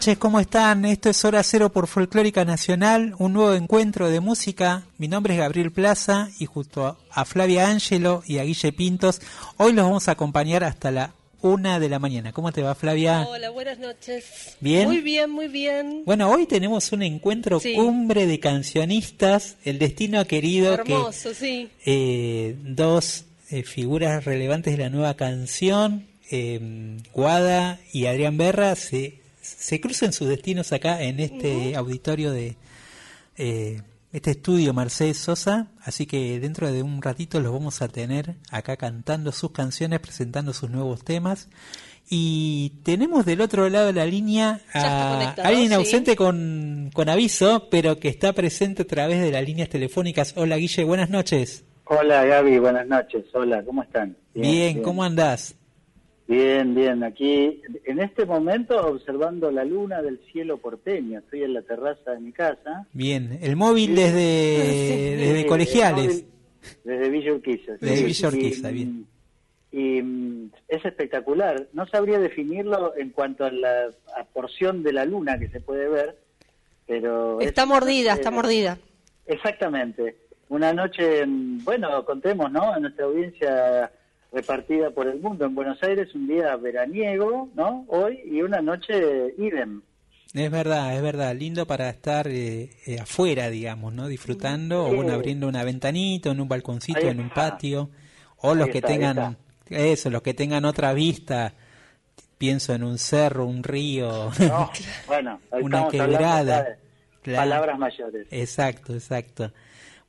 noches, 0.00 0.16
¿cómo 0.16 0.40
están? 0.40 0.86
Esto 0.86 1.10
es 1.10 1.22
Hora 1.26 1.42
Cero 1.42 1.72
por 1.72 1.86
Folclórica 1.86 2.46
Nacional, 2.46 3.14
un 3.18 3.34
nuevo 3.34 3.52
encuentro 3.52 4.08
de 4.08 4.20
música. 4.20 4.84
Mi 4.96 5.08
nombre 5.08 5.34
es 5.34 5.40
Gabriel 5.40 5.72
Plaza 5.72 6.30
y 6.38 6.46
junto 6.46 6.96
a 7.10 7.24
Flavia 7.26 7.68
Ángelo 7.68 8.22
y 8.26 8.38
a 8.38 8.44
Guille 8.44 8.72
Pintos, 8.72 9.20
hoy 9.58 9.74
los 9.74 9.84
vamos 9.84 10.08
a 10.08 10.12
acompañar 10.12 10.64
hasta 10.64 10.90
la 10.90 11.12
una 11.42 11.78
de 11.78 11.90
la 11.90 11.98
mañana. 11.98 12.32
¿Cómo 12.32 12.50
te 12.50 12.62
va, 12.62 12.74
Flavia? 12.74 13.26
Hola, 13.28 13.50
buenas 13.50 13.78
noches. 13.78 14.56
¿Bien? 14.60 14.88
Muy 14.88 15.02
bien, 15.02 15.30
muy 15.30 15.48
bien. 15.48 16.04
Bueno, 16.06 16.30
hoy 16.30 16.46
tenemos 16.46 16.90
un 16.92 17.02
encuentro 17.02 17.60
Sí. 17.60 17.74
cumbre 17.74 18.26
de 18.26 18.40
cancionistas, 18.40 19.58
el 19.66 19.78
destino 19.78 20.18
ha 20.20 20.24
querido 20.24 20.72
Hermoso, 20.72 21.34
sí. 21.34 21.68
que 21.84 22.48
eh, 22.48 22.56
dos 22.64 23.26
eh, 23.50 23.64
figuras 23.64 24.24
relevantes 24.24 24.78
de 24.78 24.82
la 24.82 24.88
nueva 24.88 25.12
canción, 25.12 26.06
eh, 26.30 26.96
Guada 27.12 27.78
y 27.92 28.06
Adrián 28.06 28.38
Berra, 28.38 28.76
se, 28.76 29.19
se 29.58 29.80
crucen 29.80 30.12
sus 30.12 30.28
destinos 30.28 30.72
acá 30.72 31.02
en 31.02 31.20
este 31.20 31.76
auditorio 31.76 32.32
de 32.32 32.56
eh, 33.36 33.82
este 34.12 34.32
estudio 34.32 34.74
Mercedes 34.74 35.18
Sosa, 35.18 35.68
así 35.82 36.06
que 36.06 36.40
dentro 36.40 36.70
de 36.70 36.82
un 36.82 37.00
ratito 37.00 37.40
los 37.40 37.52
vamos 37.52 37.80
a 37.80 37.88
tener 37.88 38.34
acá 38.50 38.76
cantando 38.76 39.30
sus 39.32 39.52
canciones, 39.52 40.00
presentando 40.00 40.52
sus 40.52 40.70
nuevos 40.70 41.04
temas. 41.04 41.48
Y 42.12 42.80
tenemos 42.82 43.24
del 43.24 43.40
otro 43.40 43.68
lado 43.68 43.86
de 43.86 43.92
la 43.92 44.04
línea 44.04 44.60
a 44.74 45.34
alguien 45.44 45.68
sí. 45.68 45.74
ausente 45.74 46.16
con, 46.16 46.90
con 46.92 47.08
aviso, 47.08 47.68
pero 47.70 48.00
que 48.00 48.08
está 48.08 48.32
presente 48.32 48.82
a 48.82 48.86
través 48.86 49.20
de 49.20 49.30
las 49.30 49.44
líneas 49.44 49.68
telefónicas. 49.68 50.34
Hola 50.36 50.56
Guille, 50.56 50.82
buenas 50.82 51.08
noches. 51.08 51.64
Hola 51.84 52.24
Gaby, 52.24 52.58
buenas 52.58 52.86
noches. 52.86 53.24
Hola, 53.32 53.64
¿cómo 53.64 53.82
están? 53.82 54.16
Bien, 54.34 54.82
¿cómo 54.82 55.04
andás? 55.04 55.56
Bien, 56.30 56.76
bien. 56.76 57.02
Aquí, 57.02 57.60
en 57.84 57.98
este 58.00 58.24
momento, 58.24 58.80
observando 58.86 59.50
la 59.50 59.64
luna 59.64 60.00
del 60.00 60.20
cielo 60.30 60.58
porteño. 60.58 61.18
Estoy 61.18 61.42
en 61.42 61.54
la 61.54 61.62
terraza 61.62 62.12
de 62.12 62.20
mi 62.20 62.30
casa. 62.30 62.86
Bien, 62.92 63.36
el 63.42 63.56
móvil 63.56 63.96
desde, 63.96 65.16
desde 65.16 65.42
Sí, 65.42 65.46
colegiales. 65.48 66.06
móvil 66.06 66.24
Desde 66.84 67.10
Villa 67.10 67.32
Urquiza. 67.32 67.72
sí. 67.78 67.84
Desde 67.84 68.04
Villa 68.04 68.28
Y, 68.28 68.28
Urquiza, 68.28 68.70
bien. 68.70 69.06
Y 69.72 70.02
mm, 70.02 70.50
es 70.68 70.84
espectacular. 70.84 71.66
No 71.72 71.84
sabría 71.88 72.20
definirlo 72.20 72.94
en 72.96 73.10
cuanto 73.10 73.44
a 73.44 73.50
la 73.50 73.86
a 74.16 74.24
porción 74.32 74.84
de 74.84 74.92
la 74.92 75.04
luna 75.04 75.36
que 75.36 75.48
se 75.48 75.58
puede 75.60 75.88
ver, 75.88 76.16
pero... 76.86 77.40
Está 77.40 77.62
es- 77.62 77.68
mordida, 77.68 78.12
está 78.12 78.28
eh, 78.28 78.32
mordida. 78.32 78.78
Exactamente. 79.26 80.16
Una 80.48 80.72
noche, 80.72 81.26
mm, 81.26 81.64
bueno, 81.64 82.04
contemos, 82.04 82.52
¿no? 82.52 82.72
A 82.72 82.78
nuestra 82.78 83.06
audiencia 83.06 83.90
repartida 84.32 84.90
por 84.90 85.08
el 85.08 85.20
mundo. 85.20 85.44
En 85.44 85.54
Buenos 85.54 85.82
Aires, 85.82 86.14
un 86.14 86.26
día 86.26 86.56
veraniego, 86.56 87.48
¿no? 87.54 87.84
Hoy, 87.88 88.20
y 88.24 88.42
una 88.42 88.60
noche 88.60 89.34
idem. 89.38 89.82
Es 90.32 90.50
verdad, 90.50 90.94
es 90.94 91.02
verdad, 91.02 91.34
lindo 91.34 91.66
para 91.66 91.88
estar 91.88 92.28
eh, 92.28 92.70
eh, 92.86 93.00
afuera, 93.00 93.50
digamos, 93.50 93.92
¿no? 93.92 94.06
Disfrutando, 94.06 94.86
o 94.86 94.94
bueno, 94.94 95.12
abriendo 95.12 95.48
una 95.48 95.64
ventanita, 95.64 96.30
en 96.30 96.40
un 96.40 96.48
balconcito, 96.48 97.00
en 97.00 97.18
un 97.18 97.30
patio, 97.30 97.90
o 98.36 98.54
los 98.54 98.66
Ahí 98.66 98.72
que 98.72 98.78
está, 98.78 98.88
tengan, 98.88 99.36
eso, 99.68 100.08
los 100.08 100.22
que 100.22 100.32
tengan 100.32 100.64
otra 100.64 100.92
vista, 100.92 101.52
pienso 102.38 102.72
en 102.72 102.84
un 102.84 102.98
cerro, 102.98 103.44
un 103.44 103.64
río, 103.64 104.30
¿no? 104.38 104.70
bueno, 105.08 105.40
ahí 105.50 105.62
una 105.62 105.82
hablando 105.82 105.90
quebrada. 105.90 106.76
Claro. 107.22 107.38
palabras 107.42 107.78
mayores. 107.78 108.26
Exacto, 108.30 108.94
exacto. 108.94 109.52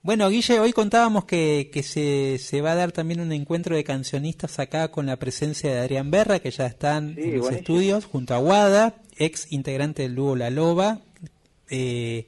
Bueno, 0.04 0.30
Guille, 0.30 0.60
hoy 0.60 0.74
contábamos 0.74 1.26
que, 1.26 1.70
que 1.72 1.84
se, 1.84 2.40
se 2.40 2.62
va 2.62 2.72
a 2.72 2.76
dar 2.76 2.92
también 2.92 3.20
un 3.22 3.32
encuentro 3.32 3.76
de 3.76 3.84
cancionistas 3.84 4.58
acá 4.58 4.88
con 4.90 5.06
la 5.06 5.18
presencia 5.18 5.72
de 5.72 5.80
Adrián 5.80 6.10
Berra, 6.10 6.40
que 6.40 6.50
ya 6.50 6.66
están 6.66 7.14
Sí, 7.16 7.22
en 7.22 7.38
los 7.38 7.52
estudios, 7.52 8.06
junto 8.06 8.34
a 8.34 8.40
Guada, 8.40 8.96
ex 9.18 9.52
integrante 9.52 10.02
del 10.02 10.16
dúo 10.16 10.36
La 10.36 10.50
Loba. 10.50 10.98
Eh, 11.70 12.26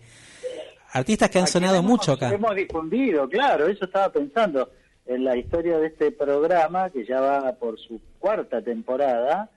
artistas 0.91 1.31
que 1.31 1.39
han 1.39 1.45
Aquí 1.45 1.53
sonado 1.53 1.77
hemos- 1.77 1.89
mucho 1.89 2.11
acá. 2.11 2.31
Hemos 2.31 2.55
difundido, 2.55 3.27
claro, 3.27 3.67
eso 3.67 3.85
estaba 3.85 4.11
pensando 4.11 4.69
en 5.07 5.23
la 5.23 5.35
historia 5.35 5.79
de 5.79 5.87
este 5.87 6.11
programa 6.11 6.91
que 6.91 7.03
ya 7.05 7.19
va 7.21 7.53
por 7.53 7.79
su 7.79 7.99
cuarta 8.19 8.61
temporada, 8.61 9.49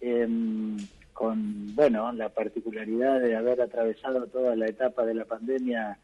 em, 0.00 0.76
con, 1.12 1.72
bueno, 1.76 2.10
la 2.12 2.30
particularidad 2.30 3.20
de 3.20 3.36
haber 3.36 3.60
atravesado 3.62 4.26
toda 4.26 4.56
la 4.56 4.66
etapa 4.66 5.04
de 5.04 5.14
la 5.14 5.24
pandemia 5.24 5.98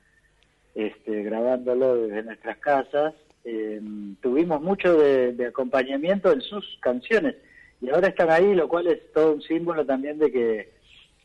este, 0.77 1.25
grabándolo 1.25 1.97
desde 1.97 2.23
nuestras 2.23 2.59
casas. 2.59 3.15
em, 3.45 4.15
tuvimos 4.17 4.61
mucho 4.61 4.97
de, 4.97 5.33
de 5.33 5.47
acompañamiento 5.47 6.33
en 6.33 6.41
sus 6.43 6.79
canciones 6.81 7.37
y 7.81 7.91
ahora 7.91 8.09
están 8.09 8.31
ahí, 8.31 8.55
lo 8.55 8.69
cual 8.69 8.87
es 8.87 9.13
todo 9.13 9.35
un 9.35 9.43
símbolo 9.43 9.85
también 9.85 10.19
de 10.19 10.31
que 10.31 10.73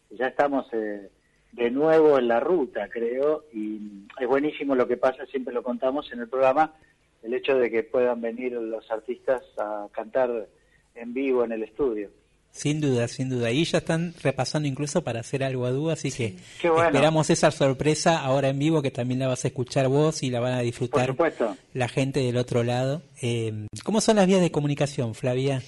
ya 0.10 0.28
estamos 0.28 0.66
eh, 0.74 1.10
de 1.52 1.72
nuevo 1.72 2.18
en 2.18 2.28
la 2.28 2.40
ruta, 2.40 2.90
creo, 2.90 3.46
y 3.54 3.80
es 4.20 4.28
buenísimo 4.28 4.75
lo 4.75 4.88
que 4.88 4.98
pasa, 4.98 5.25
siempre 5.25 5.54
lo 5.54 5.64
contamos 5.64 6.12
en 6.12 6.20
el 6.20 6.30
programa, 6.30 6.74
el 7.24 7.34
hecho 7.34 7.58
de 7.58 7.70
que 7.70 7.84
puedan 7.84 8.22
venir 8.22 8.54
los 8.54 8.90
artistas 8.92 9.44
a 9.58 9.88
cantar 9.92 10.48
en 10.96 11.14
vivo 11.14 11.44
en 11.44 11.52
el 11.52 11.64
estudio. 11.64 12.10
Sin 12.53 12.81
duda, 12.81 13.07
sin 13.07 13.30
duda. 13.30 13.50
Y 13.51 13.63
ya 13.63 13.77
están 13.80 14.13
repasando 14.21 14.68
incluso 14.68 15.03
para 15.03 15.21
hacer 15.21 15.44
algo 15.44 15.65
a 15.65 15.71
dúo, 15.71 15.89
así 15.89 16.12
que 16.12 16.36
bueno. 16.63 16.83
esperamos 16.86 17.30
esa 17.30 17.50
sorpresa 17.50 18.19
ahora 18.19 18.50
en 18.50 18.59
vivo 18.59 18.81
que 18.81 18.92
también 18.92 19.19
la 19.19 19.27
vas 19.27 19.45
a 19.45 19.48
escuchar 19.48 19.88
vos 19.88 20.21
y 20.21 20.30
la 20.30 20.42
van 20.42 20.53
a 20.53 20.57
Por 20.57 20.65
disfrutar 20.65 21.07
supuesto. 21.07 21.56
la 21.74 21.88
gente 21.88 22.19
del 22.19 22.36
otro 22.38 22.63
lado. 22.63 23.01
Eh, 23.21 23.68
¿Cómo 23.83 24.01
son 24.01 24.18
las 24.18 24.27
vías 24.27 24.42
de 24.42 24.51
comunicación, 24.51 25.15
Flavia? 25.15 25.63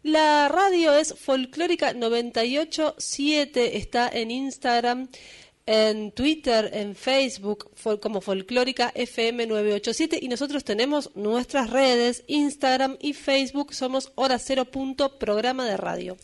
La 0.02 0.48
radio 0.48 0.94
es 0.94 1.14
Folclórica 1.14 1.92
987. 1.92 3.76
Está 3.76 4.08
en 4.08 4.30
Instagram 4.30 5.08
en 5.66 6.10
Twitter, 6.10 6.68
en 6.72 6.96
Facebook, 6.96 7.70
como 8.00 8.20
Folclórica 8.20 8.90
FM 8.92 9.46
987 9.46 10.18
y 10.20 10.26
nosotros 10.26 10.64
tenemos 10.64 11.14
nuestras 11.14 11.70
redes, 11.70 12.24
Instagram 12.26 12.96
y 13.00 13.12
Facebook, 13.12 13.72
somos 13.72 14.10
Hora 14.16 14.40
Cero 14.40 14.64
Punto, 14.64 15.18
programa 15.18 15.64
de 15.66 15.76
radio. 15.76 16.16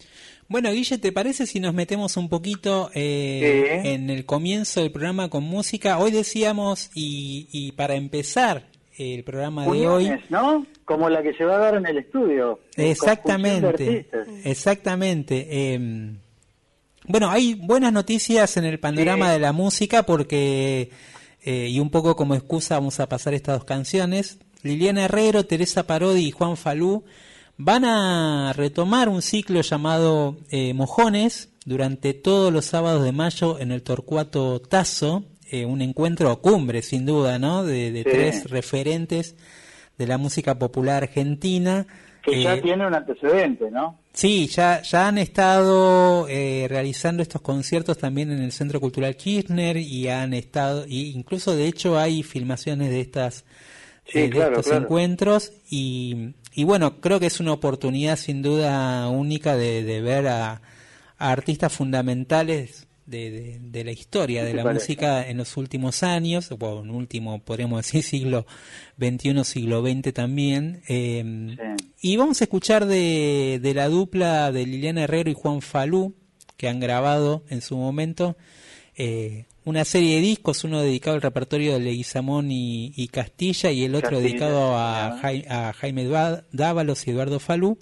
Bueno, 0.49 0.73
Guille, 0.73 0.99
¿te 0.99 1.13
parece 1.13 1.47
si 1.47 1.61
nos 1.61 1.75
metemos 1.75 2.17
un 2.17 2.29
poquito 2.29 2.91
eh, 2.95 3.83
en 3.85 4.11
el 4.11 4.27
comienzo 4.27 4.81
del 4.81 4.91
programa 4.91 5.29
con 5.29 5.45
música? 5.45 5.99
Hoy 5.99 6.11
decíamos, 6.11 6.91
y, 6.95 7.73
para 7.73 7.95
empezar 7.95 8.67
el 8.99 9.25
programa 9.25 9.67
de 9.67 9.87
hoy... 9.87 10.11
¿no? 10.31 10.67
Como 10.85 11.09
la 11.09 11.23
que 11.23 11.35
se 11.35 11.45
va 11.45 11.57
a 11.57 11.59
dar 11.59 11.75
en 11.77 11.87
el 11.87 11.99
estudio. 11.99 12.61
Exactamente, 12.77 14.09
exactamente. 14.45 15.47
Eh, 15.51 16.17
bueno, 17.09 17.31
hay 17.31 17.55
buenas 17.55 17.93
noticias 17.93 18.57
en 18.57 18.65
el 18.65 18.81
panorama 18.81 19.31
de 19.33 19.39
la 19.39 19.53
música 19.53 20.05
porque, 20.05 20.91
eh, 21.45 21.69
y 21.69 21.79
un 21.81 21.91
poco 21.91 22.17
como 22.17 22.35
excusa 22.35 22.77
vamos 22.77 22.99
a 23.01 23.09
pasar 23.09 23.35
estas 23.35 23.59
dos 23.59 23.65
canciones, 23.65 24.39
Liliana 24.63 25.05
Herrero, 25.05 25.45
Teresa 25.45 25.87
Parodi 25.87 26.27
y 26.27 26.31
Juan 26.31 26.57
Falú 26.57 27.05
van 27.57 27.85
a 27.85 28.53
retomar 28.55 29.09
un 29.09 29.23
ciclo 29.23 29.61
llamado 29.61 30.37
eh, 30.51 30.75
Mojones 30.75 31.51
durante 31.65 32.15
todos 32.15 32.53
los 32.53 32.65
sábados 32.65 33.03
de 33.05 33.13
mayo 33.13 33.59
en 33.59 33.73
el 33.73 33.83
Torcuato 33.83 34.61
Tazo, 34.61 35.25
eh, 35.51 35.65
un 35.65 35.83
encuentro 35.83 36.41
cumbre 36.41 36.83
sin 36.83 37.07
duda, 37.07 37.39
¿no? 37.39 37.65
De, 37.65 38.03
tres 38.05 38.51
referentes 38.51 39.37
de 39.99 40.07
la 40.07 40.19
música 40.19 40.59
popular 40.59 41.05
argentina. 41.05 41.87
Que 42.23 42.43
ya 42.43 42.61
tiene 42.61 42.87
un 42.87 42.95
antecedente, 42.95 43.71
¿no? 43.71 44.01
Sí, 44.13 44.49
ya, 44.49 44.83
ya 44.83 45.09
han 45.09 45.19
estado 45.19 46.27
eh, 46.29 46.67
realizando 46.69 47.23
estos 47.23 47.41
conciertos 47.43 47.99
también 47.99 48.31
en 48.33 48.43
el 48.43 48.51
Centro 48.51 48.81
Cultural 48.81 49.15
Kirchner 49.15 49.77
y 49.77 50.09
han 50.09 50.35
estado, 50.35 50.85
y 50.89 51.11
incluso 51.11 51.55
de 51.55 51.67
hecho 51.67 51.99
hay 51.99 52.23
filmaciones 52.23 52.91
de 52.91 53.01
estas 53.01 53.45
eh, 54.07 54.29
de 54.29 54.39
estos 54.39 54.69
encuentros 54.69 55.53
y, 55.69 56.35
y 56.55 56.65
bueno, 56.65 57.01
creo 57.01 57.21
que 57.21 57.27
es 57.27 57.41
una 57.41 57.53
oportunidad 57.53 58.17
sin 58.17 58.41
duda 58.41 59.09
única 59.09 59.57
de, 59.57 59.85
de 59.85 60.01
ver 60.01 60.29
a, 60.29 60.63
a 61.19 61.31
artistas 61.31 61.73
fundamentales 61.73 62.87
de, 63.07 63.59
de, 63.61 63.85
la 63.85 63.93
historia 63.93 64.45
de 64.45 64.55
la 64.55 64.65
música 64.65 65.27
en 65.27 65.39
los 65.39 65.57
últimos 65.57 66.03
años, 66.03 66.51
o 66.51 66.83
en 66.83 66.91
último, 66.91 67.39
podríamos 67.41 67.85
decir, 67.85 68.03
siglo 68.05 68.47
XXI, 68.99 69.45
siglo 69.45 69.83
XX 69.83 70.13
también. 70.13 70.83
Em, 70.89 71.57
y 72.01 72.17
vamos 72.17 72.41
a 72.41 72.45
escuchar 72.45 72.87
de, 72.87 73.61
de 73.63 73.75
la 73.75 73.89
dupla 73.89 74.53
de 74.53 74.67
Liliana 74.67 75.05
Herrero 75.05 75.31
y 75.31 75.35
Juan 75.35 75.63
Falú, 75.63 76.15
que 76.57 76.69
han 76.69 76.81
grabado 76.81 77.45
en 77.49 77.61
su 77.61 77.77
momento 77.77 78.37
eh, 78.97 79.45
una 79.65 79.85
serie 79.85 80.17
de 80.17 80.21
discos, 80.21 80.65
uno 80.65 80.81
dedicado 80.81 81.17
al 81.17 81.23
repertorio 81.23 81.75
de 81.75 81.81
Leguizamón 81.81 82.51
y, 82.51 82.93
y 82.97 83.09
Castilla 83.09 83.71
y 83.73 83.85
el 83.85 83.95
otro 83.95 84.21
dedicado 84.21 84.77
a, 84.77 85.21
a 85.21 85.73
Jaime 85.73 86.07
Dávalos 86.53 87.07
y 87.07 87.11
Eduardo 87.11 87.41
Falú. 87.41 87.79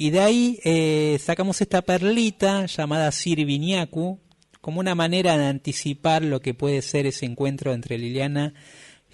Y 0.00 0.10
de 0.10 0.20
ahí 0.20 0.60
eh, 0.64 1.18
sacamos 1.20 1.60
esta 1.60 1.82
perlita 1.82 2.66
llamada 2.66 3.10
Sirviniacu, 3.10 4.20
como 4.60 4.80
una 4.80 4.94
manera 4.94 5.36
de 5.36 5.46
anticipar 5.46 6.24
lo 6.24 6.40
que 6.40 6.54
puede 6.54 6.82
ser 6.82 7.06
ese 7.06 7.26
encuentro 7.26 7.72
entre 7.72 7.98
Liliana, 7.98 8.54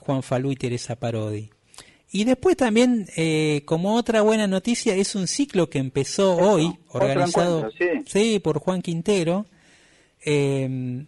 Juan 0.00 0.22
Falú 0.22 0.52
y 0.52 0.56
Teresa 0.56 0.96
Parodi. 0.96 1.50
Y 2.10 2.24
después 2.24 2.56
también, 2.56 3.06
eh, 3.16 3.62
como 3.64 3.96
otra 3.96 4.22
buena 4.22 4.46
noticia, 4.46 4.94
es 4.94 5.14
un 5.14 5.26
ciclo 5.26 5.68
que 5.68 5.78
empezó 5.78 6.36
hoy, 6.36 6.72
organizado 6.88 7.68
sí. 8.06 8.38
por 8.38 8.60
Juan 8.60 8.82
Quintero, 8.82 9.46
eh, 10.24 11.04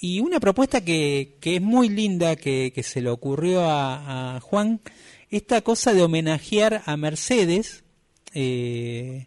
y 0.00 0.20
una 0.20 0.40
propuesta 0.40 0.82
que, 0.82 1.36
que 1.40 1.56
es 1.56 1.62
muy 1.62 1.88
linda, 1.88 2.36
que, 2.36 2.72
que 2.74 2.82
se 2.82 3.02
le 3.02 3.10
ocurrió 3.10 3.62
a, 3.62 4.36
a, 4.36 4.40
Juan, 4.40 4.80
esta 5.28 5.60
cosa 5.60 5.92
de 5.92 6.02
homenajear 6.02 6.82
a 6.86 6.96
Mercedes, 6.96 7.84
eh, 8.32 9.26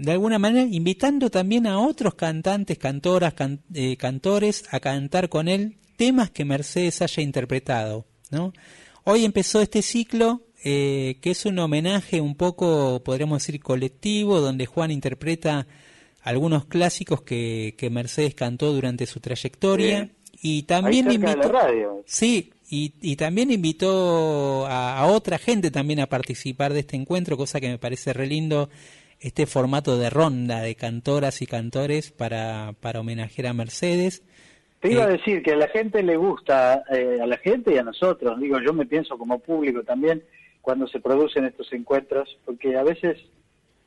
de 0.00 0.12
alguna 0.12 0.38
manera 0.38 0.66
invitando 0.70 1.30
también 1.30 1.66
a 1.66 1.78
otros 1.78 2.14
cantantes, 2.14 2.78
cantoras, 2.78 3.34
eh, 3.74 3.98
cantores 3.98 4.64
a 4.70 4.80
cantar 4.80 5.28
con 5.28 5.46
él 5.46 5.76
temas 5.96 6.30
que 6.30 6.46
Mercedes 6.46 7.02
haya 7.02 7.22
interpretado. 7.22 8.06
¿no? 8.30 8.54
Hoy 9.04 9.26
empezó 9.26 9.60
este 9.60 9.82
ciclo 9.82 10.40
eh, 10.64 11.18
que 11.20 11.32
es 11.32 11.44
un 11.44 11.58
homenaje 11.58 12.22
un 12.22 12.34
poco, 12.34 13.02
podríamos 13.04 13.42
decir, 13.42 13.60
colectivo, 13.60 14.40
donde 14.40 14.64
Juan 14.64 14.90
interpreta 14.90 15.66
algunos 16.22 16.64
clásicos 16.64 17.20
que, 17.20 17.74
que 17.76 17.90
Mercedes 17.90 18.34
cantó 18.34 18.72
durante 18.72 19.04
su 19.04 19.20
trayectoria. 19.20 20.10
Y 20.42 20.62
también 20.62 21.12
invitó, 21.12 21.52
sí, 22.06 22.54
y, 22.70 22.94
y, 23.02 23.16
también 23.16 23.50
invitó 23.50 24.66
a, 24.66 24.98
a, 24.98 25.06
otra 25.08 25.36
gente 25.36 25.70
también 25.70 26.00
a 26.00 26.06
participar 26.06 26.72
de 26.72 26.80
este 26.80 26.96
encuentro, 26.96 27.36
cosa 27.36 27.60
que 27.60 27.68
me 27.68 27.76
parece 27.76 28.14
re 28.14 28.26
lindo 28.26 28.70
este 29.20 29.46
formato 29.46 29.98
de 29.98 30.10
ronda 30.10 30.62
de 30.62 30.74
cantoras 30.74 31.42
y 31.42 31.46
cantores 31.46 32.10
para, 32.10 32.72
para 32.80 33.00
homenajear 33.00 33.48
a 33.48 33.52
Mercedes. 33.52 34.22
Te 34.80 34.92
iba 34.92 35.04
a 35.04 35.08
eh, 35.08 35.18
decir 35.18 35.42
que 35.42 35.52
a 35.52 35.56
la 35.56 35.68
gente 35.68 36.02
le 36.02 36.16
gusta, 36.16 36.84
eh, 36.90 37.18
a 37.20 37.26
la 37.26 37.36
gente 37.36 37.74
y 37.74 37.78
a 37.78 37.82
nosotros, 37.82 38.40
digo, 38.40 38.58
yo 38.60 38.72
me 38.72 38.86
pienso 38.86 39.18
como 39.18 39.38
público 39.38 39.82
también 39.82 40.24
cuando 40.62 40.86
se 40.86 41.00
producen 41.00 41.44
estos 41.44 41.70
encuentros, 41.72 42.38
porque 42.46 42.76
a 42.76 42.82
veces 42.82 43.18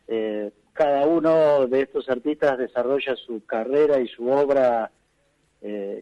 eh, 0.07 0.51
cada 0.73 1.07
uno 1.07 1.65
de 1.65 1.81
estos 1.81 2.09
artistas 2.09 2.59
desarrolla 2.59 3.15
su 3.15 3.43
carrera 3.45 3.99
y 3.99 4.07
su 4.07 4.27
obra, 4.29 4.91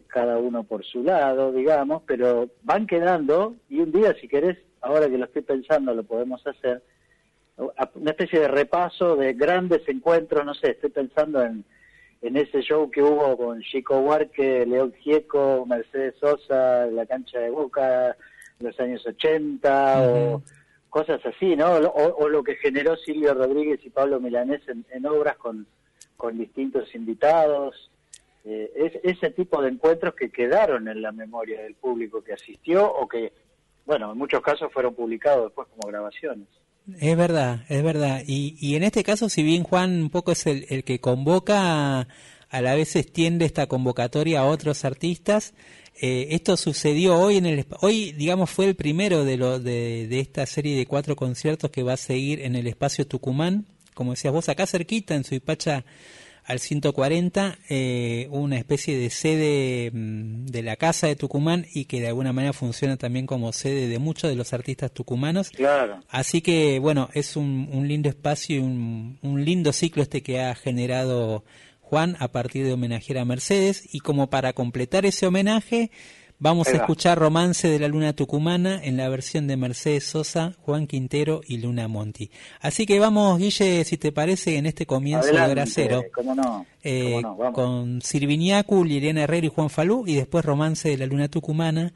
cada 0.08 0.38
uno 0.38 0.64
por 0.64 0.84
su 0.84 1.04
lado, 1.04 1.52
digamos, 1.52 2.02
pero 2.04 2.48
van 2.64 2.84
quedando 2.84 3.54
y 3.68 3.78
un 3.78 3.92
día, 3.92 4.12
si 4.20 4.26
querés, 4.26 4.58
ahora 4.80 5.08
que 5.08 5.16
lo 5.16 5.26
estoy 5.26 5.42
pensando, 5.42 5.94
lo 5.94 6.02
podemos 6.02 6.44
hacer, 6.44 6.82
una 7.56 8.10
especie 8.10 8.40
de 8.40 8.48
repaso 8.48 9.16
de 9.16 9.34
grandes 9.34 9.86
encuentros, 9.88 10.44
no 10.44 10.54
sé, 10.54 10.70
estoy 10.70 10.90
pensando 10.90 11.42
en, 11.42 11.64
en 12.22 12.36
ese 12.36 12.62
show 12.62 12.90
que 12.90 13.02
hubo 13.02 13.36
con 13.36 13.60
Chico 13.62 13.98
Huarque, 13.98 14.64
León 14.64 14.94
Gieco, 15.00 15.66
Mercedes 15.66 16.14
Sosa, 16.20 16.86
la 16.86 17.04
cancha 17.04 17.40
de 17.40 17.50
Boca, 17.50 18.16
los 18.60 18.78
años 18.78 19.04
80, 19.04 20.02
o 20.02 20.42
cosas 20.88 21.24
así, 21.26 21.56
¿no? 21.56 21.74
O, 21.74 22.28
lo 22.28 22.44
que 22.44 22.56
generó 22.56 22.96
Silvio 22.96 23.34
Rodríguez 23.34 23.80
y 23.84 23.90
Pablo 23.90 24.20
Milanés 24.20 24.62
en, 24.68 25.06
obras 25.06 25.36
con, 25.36 25.66
con 26.16 26.38
distintos 26.38 26.94
invitados. 26.94 27.90
Eh, 28.44 28.70
es, 28.76 28.92
ese 29.02 29.30
tipo 29.30 29.60
de 29.60 29.70
encuentros 29.70 30.14
que 30.14 30.30
quedaron 30.30 30.88
en 30.88 31.02
la 31.02 31.10
memoria 31.10 31.62
del 31.62 31.74
público 31.74 32.22
que 32.22 32.34
asistió 32.34 32.92
o 32.92 33.08
que, 33.08 33.32
bueno, 33.84 34.12
en 34.12 34.18
muchos 34.18 34.42
casos 34.42 34.72
fueron 34.72 34.94
publicados 34.94 35.46
después 35.46 35.66
como 35.68 35.90
grabaciones. 35.90 36.46
Es 36.98 37.16
verdad, 37.16 37.64
es 37.68 37.82
verdad. 37.82 38.22
Y, 38.26 38.56
y 38.60 38.74
en 38.74 38.82
este 38.82 39.04
caso, 39.04 39.28
si 39.28 39.42
bien 39.42 39.62
Juan 39.62 40.02
un 40.02 40.10
poco 40.10 40.32
es 40.32 40.46
el, 40.46 40.84
que 40.84 41.00
convoca, 41.00 42.08
a 42.50 42.60
la 42.60 42.74
vez 42.74 42.96
extiende 42.96 43.44
esta 43.44 43.66
convocatoria 43.66 44.40
a 44.40 44.44
otros 44.44 44.84
artistas, 44.84 45.54
eh, 46.00 46.28
esto 46.30 46.56
sucedió 46.56 47.18
hoy 47.18 47.36
en 47.36 47.46
el 47.46 47.66
hoy 47.80 48.12
digamos 48.12 48.48
fue 48.48 48.64
el 48.64 48.74
primero 48.74 49.24
de 49.24 49.36
de, 49.36 50.06
de, 50.08 50.20
esta 50.20 50.46
serie 50.46 50.74
de 50.74 50.86
cuatro 50.86 51.16
conciertos 51.16 51.70
que 51.70 51.82
va 51.82 51.92
a 51.92 51.98
seguir 51.98 52.40
en 52.40 52.56
el 52.56 52.66
espacio 52.66 53.06
Tucumán 53.06 53.66
como 53.92 54.12
decías 54.12 54.32
vos 54.32 54.48
acá 54.48 54.66
cerquita 54.66 55.14
en 55.14 55.24
Suipacha 55.24 55.84
al 56.44 56.58
140, 56.58 57.58
eh, 57.68 58.26
una 58.30 58.56
especie 58.56 58.98
de 58.98 59.10
sede 59.10 59.90
mm, 59.92 60.46
de 60.46 60.62
la 60.62 60.76
Casa 60.76 61.06
de 61.06 61.16
Tucumán 61.16 61.66
y 61.72 61.84
que 61.84 62.00
de 62.00 62.08
alguna 62.08 62.32
manera 62.32 62.52
funciona 62.52 62.96
también 62.96 63.26
como 63.26 63.52
sede 63.52 63.88
de 63.88 63.98
muchos 63.98 64.30
de 64.30 64.36
los 64.36 64.52
artistas 64.52 64.92
tucumanos. 64.92 65.50
Claro. 65.50 66.00
Así 66.08 66.40
que, 66.40 66.78
bueno, 66.78 67.08
es 67.14 67.36
un, 67.36 67.68
un 67.72 67.86
lindo 67.86 68.08
espacio 68.08 68.56
y 68.56 68.58
un, 68.58 69.18
un, 69.22 69.44
lindo 69.44 69.72
ciclo 69.72 70.02
este 70.02 70.22
que 70.22 70.40
ha 70.40 70.54
generado 70.54 71.44
Juan 71.80 72.16
a 72.18 72.28
partir 72.28 72.64
de 72.64 72.72
homenajear 72.72 73.18
a 73.18 73.24
Mercedes. 73.24 73.88
Y 73.92 74.00
como 74.00 74.28
para 74.28 74.52
completar 74.52 75.06
ese 75.06 75.26
homenaje, 75.26 75.90
Vamos 76.42 76.66
a 76.66 76.72
escuchar 76.72 77.20
Romance 77.20 77.68
de 77.68 77.78
la 77.78 77.86
Luna 77.86 78.14
Tucumana 78.14 78.82
en 78.82 78.96
la 78.96 79.08
versión 79.08 79.46
de 79.46 79.56
Mercedes 79.56 80.06
Sosa, 80.06 80.56
Juan 80.62 80.88
Quintero 80.88 81.40
y 81.46 81.58
Luna 81.58 81.86
Monti. 81.86 82.32
Así 82.60 82.84
que 82.84 82.98
vamos, 82.98 83.38
Guille, 83.38 83.84
si 83.84 83.96
te 83.96 84.10
parece, 84.10 84.56
en 84.56 84.66
este 84.66 84.84
comienzo 84.84 85.28
de 85.28 85.48
Gracero. 85.48 86.02
Cómo 86.12 86.34
no, 86.34 86.66
eh, 86.82 87.22
con 87.52 88.02
Sirviniacu, 88.02 88.84
Liliana 88.84 89.22
Herrero 89.22 89.46
y 89.46 89.50
Juan 89.50 89.70
Falú, 89.70 90.02
y 90.04 90.16
después 90.16 90.44
Romance 90.44 90.88
de 90.88 90.96
la 90.96 91.06
Luna 91.06 91.28
Tucumana 91.28 91.94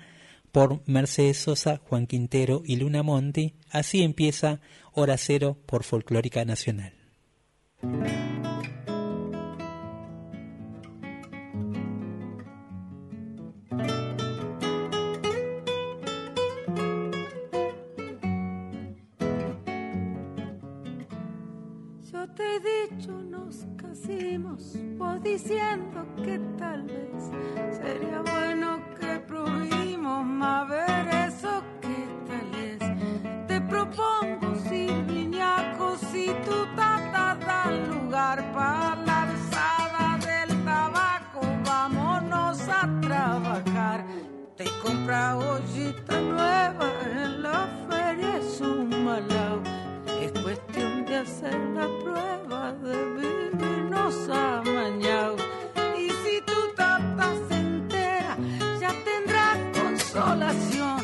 por 0.53 0.81
Mercedes 0.87 1.39
Sosa, 1.39 1.81
Juan 1.89 2.07
Quintero 2.07 2.63
y 2.65 2.77
Luna 2.77 3.03
Monti. 3.03 3.55
Así 3.73 4.05
empieza 4.05 4.61
Hora 4.93 5.17
Cero 5.19 5.57
por 5.67 5.83
Folclórica 5.83 6.45
Nacional. 6.45 6.93
Vos 24.39 25.23
diciendo 25.23 26.07
que 26.23 26.39
tal 26.59 26.83
vez 26.83 27.31
sería 27.73 28.21
bueno 28.21 28.81
que 28.99 29.21
prohibimos 29.21 30.25
más 30.25 30.69
ver 30.69 31.09
eso 31.29 31.63
que 31.81 32.09
tal 32.27 32.51
vez. 32.51 33.47
Te 33.47 33.61
propongo 33.63 34.55
sin 34.69 35.07
viñacos 35.07 36.01
si 36.13 36.27
tu 36.45 36.67
tata 36.75 37.37
da 37.47 37.71
lugar 37.89 38.53
para 38.53 38.97
la 39.07 39.23
alzada 39.23 40.19
del 40.19 40.65
tabaco, 40.65 41.41
vámonos 41.65 42.61
a 42.69 42.89
trabajar. 43.01 44.05
Te 44.57 44.65
compra 44.83 45.37
ollita 45.37 46.21
nueva 46.21 46.91
en 47.11 47.43
la 47.43 47.69
feria, 47.89 48.39
es 48.39 48.61
un 48.61 49.05
malao. 49.05 49.63
Es 50.21 50.33
cuestión 50.43 51.05
de 51.07 51.17
hacer 51.17 51.59
la 51.75 51.87
prueba 52.03 52.73
de 52.73 53.76
amañados. 54.07 55.43
Y 55.99 56.09
si 56.11 56.41
tu 56.43 56.75
tata 56.77 57.33
se 57.49 57.57
entera, 57.57 58.37
ya 58.81 58.93
tendrá 59.05 59.57
consolación. 59.83 60.99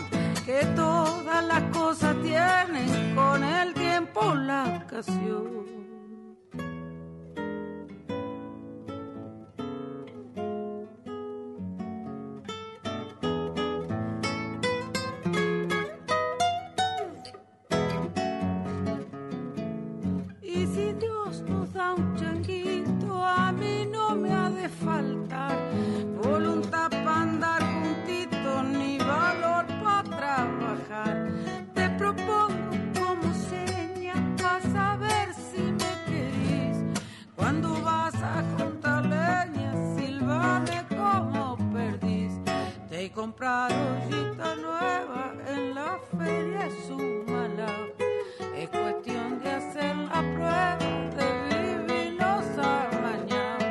Que 0.47 0.65
todas 0.77 1.45
las 1.45 1.63
cosas 1.77 2.15
tienen 2.23 3.15
con 3.15 3.43
el 3.43 3.75
tiempo 3.75 4.35
la 4.35 4.83
ocasión. 4.85 5.82
Comprado 43.15 43.75
ollita 43.75 44.55
nueva 44.57 45.35
en 45.47 45.75
la 45.75 46.01
feria, 46.17 46.67
es 46.67 46.91
un 46.91 47.27
malao. 47.27 47.93
Es 48.57 48.69
cuestión 48.71 49.39
de 49.43 49.51
hacer 49.51 49.97
la 49.97 50.21
prueba 50.33 50.79
de 51.19 51.29
vivir 51.51 52.13
los 52.15 52.59
amañados. 52.59 53.65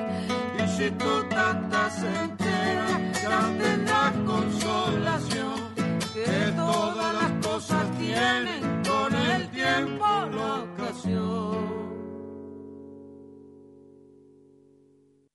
Y 0.60 0.78
si 0.78 0.92
tu 0.92 1.24
tata 1.30 1.90
se 1.90 2.08
entera, 2.08 3.12
ya 3.24 3.58
tendrás 3.58 4.14
consolación. 4.26 5.76
Que 6.14 6.54
todas 6.56 7.14
las 7.16 7.48
cosas 7.48 7.98
tienen 7.98 8.84
con 8.84 9.16
el 9.16 9.50
tiempo 9.50 10.06
la 10.06 10.64
ocasión. 10.64 11.82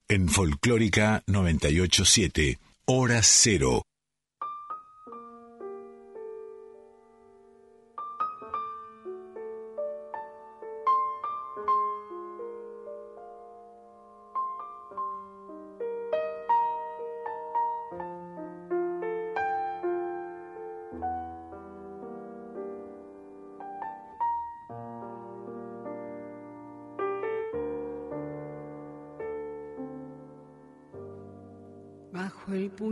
En 0.09 0.29
Folclórica 0.29 1.25
987, 1.27 2.61
Hora 2.87 3.21
Cero. 3.25 3.83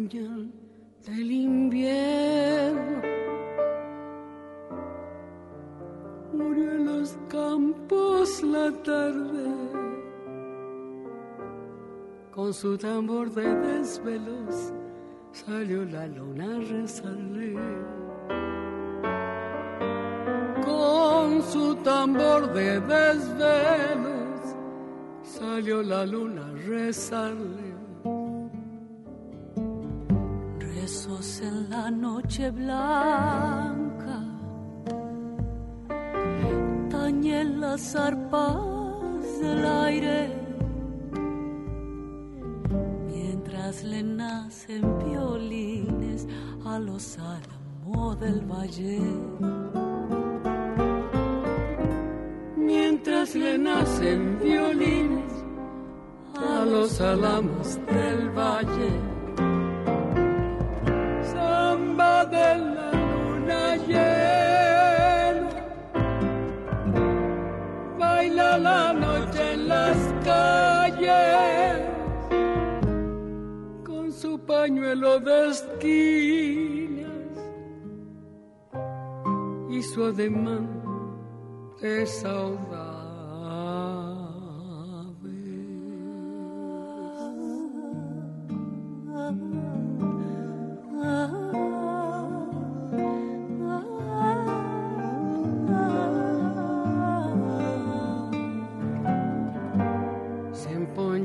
Puñal 0.08 0.50
del 1.06 1.30
invierno. 1.30 3.02
Murió 6.32 6.72
en 6.72 6.84
los 6.86 7.16
campos 7.28 8.42
la 8.42 8.70
tarde, 8.82 9.50
con 12.34 12.52
su 12.52 12.76
tambor 12.76 13.30
de 13.30 13.54
desvelos 13.54 14.72
salió 15.32 15.84
la 15.84 16.06
luna 16.06 16.56
a 16.56 16.60
rezarle. 16.60 17.54
Con 20.64 21.42
su 21.42 21.74
tambor 21.76 22.52
de 22.52 22.80
desvelos 22.80 24.56
salió 25.22 25.82
la 25.82 26.04
luna 26.04 26.46
a 26.46 26.68
rezarle. 26.68 27.73
En 31.06 31.68
la 31.68 31.90
noche 31.90 32.50
blanca, 32.50 34.24
tañen 36.88 37.60
las 37.60 37.94
arpas 37.94 39.38
del 39.38 39.66
aire, 39.66 40.32
mientras 43.06 43.84
le 43.84 44.02
nacen 44.02 44.98
violines 45.04 46.26
a 46.64 46.78
los 46.78 47.18
álamos 47.18 48.18
del 48.20 48.40
valle. 48.50 49.00
Mientras 52.56 53.34
le 53.34 53.58
nacen 53.58 54.38
violines 54.38 55.32
a 56.34 56.64
los 56.64 56.98
álamos 57.02 57.78
del 57.92 58.30
valle 58.30 59.13
de 62.34 62.50
la 62.76 62.88
luna 63.12 63.62
llena. 63.88 65.60
Baila 67.98 68.50
la 68.58 68.92
noche 68.92 69.42
en 69.54 69.68
las 69.68 69.98
calles 70.28 71.78
con 73.88 74.12
su 74.12 74.38
pañuelo 74.52 75.12
de 75.20 75.36
esquinas 75.50 77.04
y 79.70 79.82
su 79.82 80.04
ademán 80.04 80.66
de 81.80 82.06
Se 82.06 82.28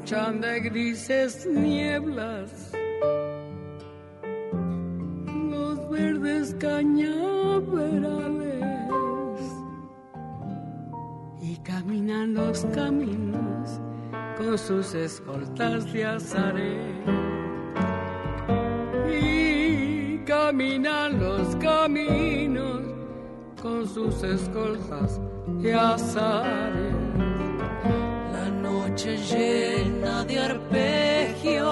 de 0.10 0.60
grises 0.62 1.46
nieblas 1.46 2.72
los 5.52 5.88
verdes 5.92 6.56
cañaverales 6.60 7.14
y 11.40 11.56
caminan 11.58 12.34
los 12.34 12.66
caminos 12.74 13.80
con 14.36 14.58
sus 14.58 14.96
escoltas 14.96 15.94
de 15.94 16.06
azaré. 16.06 16.80
Y 19.22 20.18
caminan 20.26 21.20
los 21.20 21.56
caminos 21.58 22.82
con 23.62 23.88
sus 23.88 24.24
escoltas 24.24 25.22
de 25.62 25.76
azaré. 25.76 26.99
Noche 29.00 29.16
llena 29.32 30.26
de 30.26 30.40
arpegios, 30.40 31.66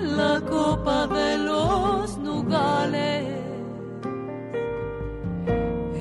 la 0.00 0.38
copa 0.46 1.06
de 1.06 1.38
los 1.38 2.18
nugales, 2.18 3.24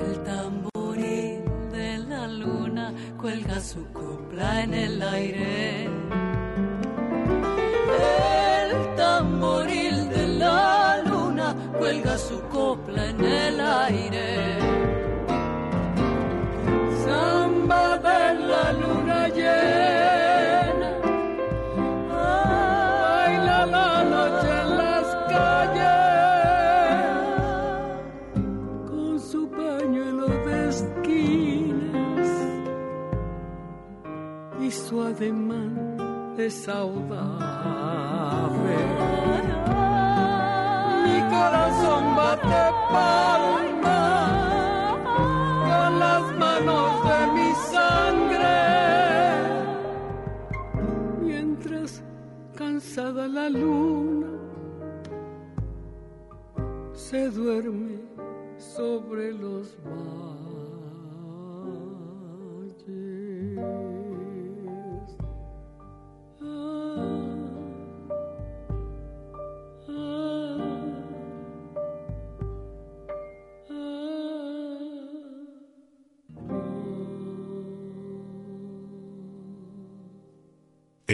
el 0.02 0.24
tamboril 0.26 1.40
de 1.72 2.00
la 2.00 2.28
luna 2.28 2.94
cuelga 3.18 3.62
su 3.62 3.86
copla 3.94 4.64
en 4.64 4.74
el 4.74 5.02
aire. 5.02 5.86
El 8.66 8.96
tamboril 8.98 10.10
de 10.10 10.28
la 10.38 11.02
luna 11.06 11.56
cuelga 11.80 12.18
su 12.18 12.42
copla 12.50 13.06
en 13.06 13.24
el 13.24 13.62
aire. 13.62 14.27
De 36.48 36.52
saudade. 36.52 37.20
Mi 41.06 41.20
corazón 41.34 42.04
bate 42.16 42.64
palma 42.94 44.04
con 45.70 45.90
las 46.06 46.24
manos 46.44 46.90
de 47.10 47.20
mi 47.36 47.50
sangre 47.74 48.60
mientras 51.22 52.02
cansada 52.56 53.28
la 53.28 53.50
luna 53.50 54.32
se 56.94 57.30
duerme 57.30 58.00
sobre 58.58 59.34
los 59.34 59.78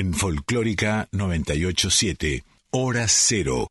En 0.03 0.13
Folclórica 0.13 1.07
987, 1.13 2.43
Hora 2.72 3.05
Cero. 3.07 3.69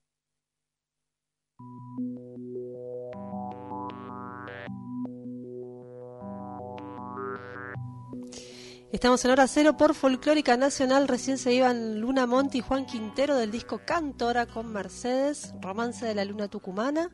Estamos 8.91 9.23
en 9.27 9.31
hora 9.31 9.47
cero 9.47 9.77
por 9.77 9.95
Folclórica 9.95 10.57
Nacional. 10.57 11.07
Recién 11.07 11.37
se 11.37 11.53
iban 11.53 12.01
Luna 12.01 12.27
Monti 12.27 12.59
y 12.59 12.61
Juan 12.62 12.87
Quintero 12.87 13.37
del 13.37 13.51
disco 13.51 13.83
Cantora 13.85 14.47
con 14.47 14.73
Mercedes, 14.73 15.53
Romance 15.61 16.07
de 16.07 16.15
la 16.15 16.25
Luna 16.25 16.49
Tucumana. 16.49 17.11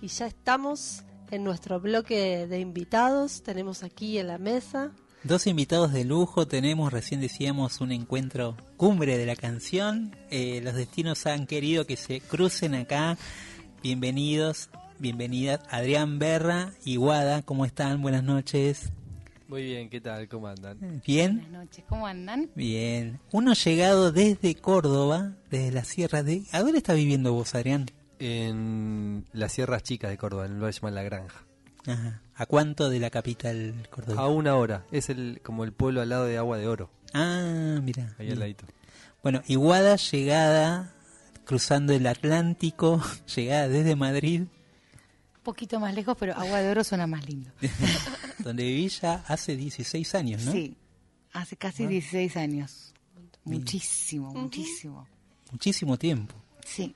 Y 0.00 0.06
ya 0.06 0.28
estamos 0.28 1.02
en 1.32 1.42
nuestro 1.42 1.80
bloque 1.80 2.46
de 2.46 2.60
invitados. 2.60 3.42
Tenemos 3.42 3.82
aquí 3.82 4.16
en 4.18 4.28
la 4.28 4.38
mesa. 4.38 4.92
Dos 5.22 5.46
invitados 5.46 5.92
de 5.92 6.06
lujo, 6.06 6.46
tenemos, 6.46 6.90
recién 6.90 7.20
decíamos, 7.20 7.82
un 7.82 7.92
encuentro 7.92 8.56
cumbre 8.78 9.18
de 9.18 9.26
la 9.26 9.36
canción. 9.36 10.16
Eh, 10.30 10.62
los 10.64 10.74
destinos 10.74 11.26
han 11.26 11.46
querido 11.46 11.84
que 11.84 11.98
se 11.98 12.22
crucen 12.22 12.74
acá. 12.74 13.18
Bienvenidos, 13.82 14.70
bienvenidas 14.98 15.60
Adrián 15.68 16.18
Berra 16.18 16.72
y 16.86 16.96
Guada, 16.96 17.42
¿cómo 17.42 17.66
están? 17.66 18.00
Buenas 18.00 18.24
noches. 18.24 18.92
Muy 19.46 19.62
bien, 19.64 19.90
¿qué 19.90 20.00
tal? 20.00 20.26
¿Cómo 20.26 20.48
andan? 20.48 21.02
¿Bien? 21.06 21.42
Buenas 21.42 21.64
noches, 21.66 21.84
¿cómo 21.86 22.06
andan? 22.06 22.48
Bien. 22.54 23.20
Uno 23.30 23.52
llegado 23.52 24.12
desde 24.12 24.54
Córdoba, 24.54 25.34
desde 25.50 25.70
la 25.70 25.84
sierra 25.84 26.22
de... 26.22 26.44
¿A 26.52 26.60
dónde 26.60 26.78
está 26.78 26.94
viviendo 26.94 27.34
vos, 27.34 27.54
Adrián? 27.54 27.90
En 28.20 29.26
las 29.34 29.52
Sierras 29.52 29.82
Chicas 29.82 30.10
de 30.10 30.16
Córdoba, 30.16 30.46
en 30.46 30.62
el 30.62 30.72
llama 30.72 30.90
La 30.90 31.02
Granja. 31.02 31.44
Ajá. 31.86 32.22
¿A 32.40 32.46
cuánto 32.46 32.88
de 32.88 32.98
la 33.00 33.10
capital 33.10 33.86
cordobesa? 33.90 34.22
A 34.22 34.28
una 34.28 34.56
hora. 34.56 34.86
Es 34.90 35.10
el 35.10 35.40
como 35.42 35.62
el 35.64 35.72
pueblo 35.72 36.00
al 36.00 36.08
lado 36.08 36.24
de 36.24 36.38
Agua 36.38 36.56
de 36.56 36.68
Oro, 36.68 36.88
Ah, 37.12 37.78
mira. 37.82 38.14
ahí 38.18 38.30
al 38.30 38.38
ladito. 38.38 38.64
Bueno, 39.22 39.42
Iguada 39.46 39.96
llegada, 39.96 40.94
cruzando 41.44 41.92
el 41.92 42.06
Atlántico, 42.06 43.02
llegada 43.36 43.68
desde 43.68 43.94
Madrid, 43.94 44.40
Un 44.40 45.42
poquito 45.42 45.78
más 45.80 45.94
lejos, 45.94 46.16
pero 46.18 46.34
Agua 46.34 46.60
de 46.60 46.70
Oro 46.70 46.82
suena 46.82 47.06
más 47.06 47.26
lindo. 47.28 47.50
donde 48.38 48.62
viví 48.64 48.88
ya 48.88 49.22
hace 49.28 49.54
16 49.54 50.14
años, 50.14 50.44
¿no? 50.46 50.52
Sí, 50.52 50.74
hace 51.34 51.56
casi 51.58 51.86
16 51.86 52.38
años. 52.38 52.94
Muchísimo, 53.44 54.32
muchísimo. 54.32 55.06
Muchísimo 55.52 55.98
tiempo. 55.98 56.34
Sí. 56.64 56.94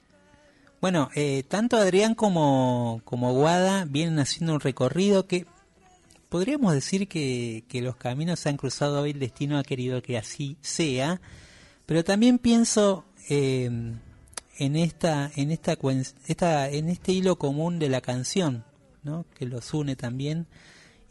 Bueno, 0.85 1.09
eh, 1.15 1.45
tanto 1.49 1.79
Adrián 1.79 2.15
como, 2.15 3.01
como 3.07 3.33
Guada 3.33 3.87
vienen 3.87 4.19
haciendo 4.19 4.53
un 4.53 4.61
recorrido 4.61 5.27
que 5.27 5.47
podríamos 6.29 6.75
decir 6.75 7.09
que, 7.09 7.65
que 7.69 7.81
los 7.81 7.97
caminos 7.97 8.39
se 8.41 8.51
han 8.51 8.59
cruzado 8.59 9.01
hoy, 9.01 9.13
el 9.13 9.19
destino 9.19 9.57
ha 9.57 9.63
querido 9.63 10.03
que 10.03 10.19
así 10.19 10.59
sea, 10.61 11.23
pero 11.87 12.05
también 12.05 12.37
pienso 12.37 13.07
eh, 13.31 13.71
en 14.59 14.77
esta, 14.77 15.31
en 15.37 15.53
esta, 15.53 15.79
esta, 16.27 16.69
en 16.69 16.91
este 16.91 17.13
hilo 17.13 17.37
común 17.37 17.79
de 17.79 17.89
la 17.89 18.03
canción, 18.03 18.63
¿no? 19.05 19.25
que 19.39 19.47
los 19.47 19.73
une 19.73 19.97
también 19.97 20.47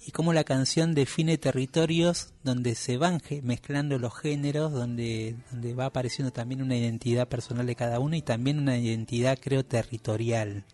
y 0.06 0.12
cómo 0.12 0.34
la 0.34 0.44
canción 0.44 0.94
define 0.94 1.38
territorios 1.38 2.34
donde 2.44 2.76
se 2.76 2.98
van 2.98 3.22
mezclando 3.42 3.98
los 4.00 4.18
géneros, 4.18 4.72
donde, 4.72 5.36
donde 5.52 5.74
va 5.74 5.86
apareciendo 5.86 6.32
también 6.32 6.62
una 6.62 6.76
identidad 6.76 7.28
personal 7.28 7.66
de 7.66 7.76
cada 7.76 8.00
uno 8.00 8.16
y 8.16 8.22
también 8.22 8.60
una 8.60 8.78
identidad, 8.78 9.40
creo, 9.40 9.64
territorial, 9.64 10.66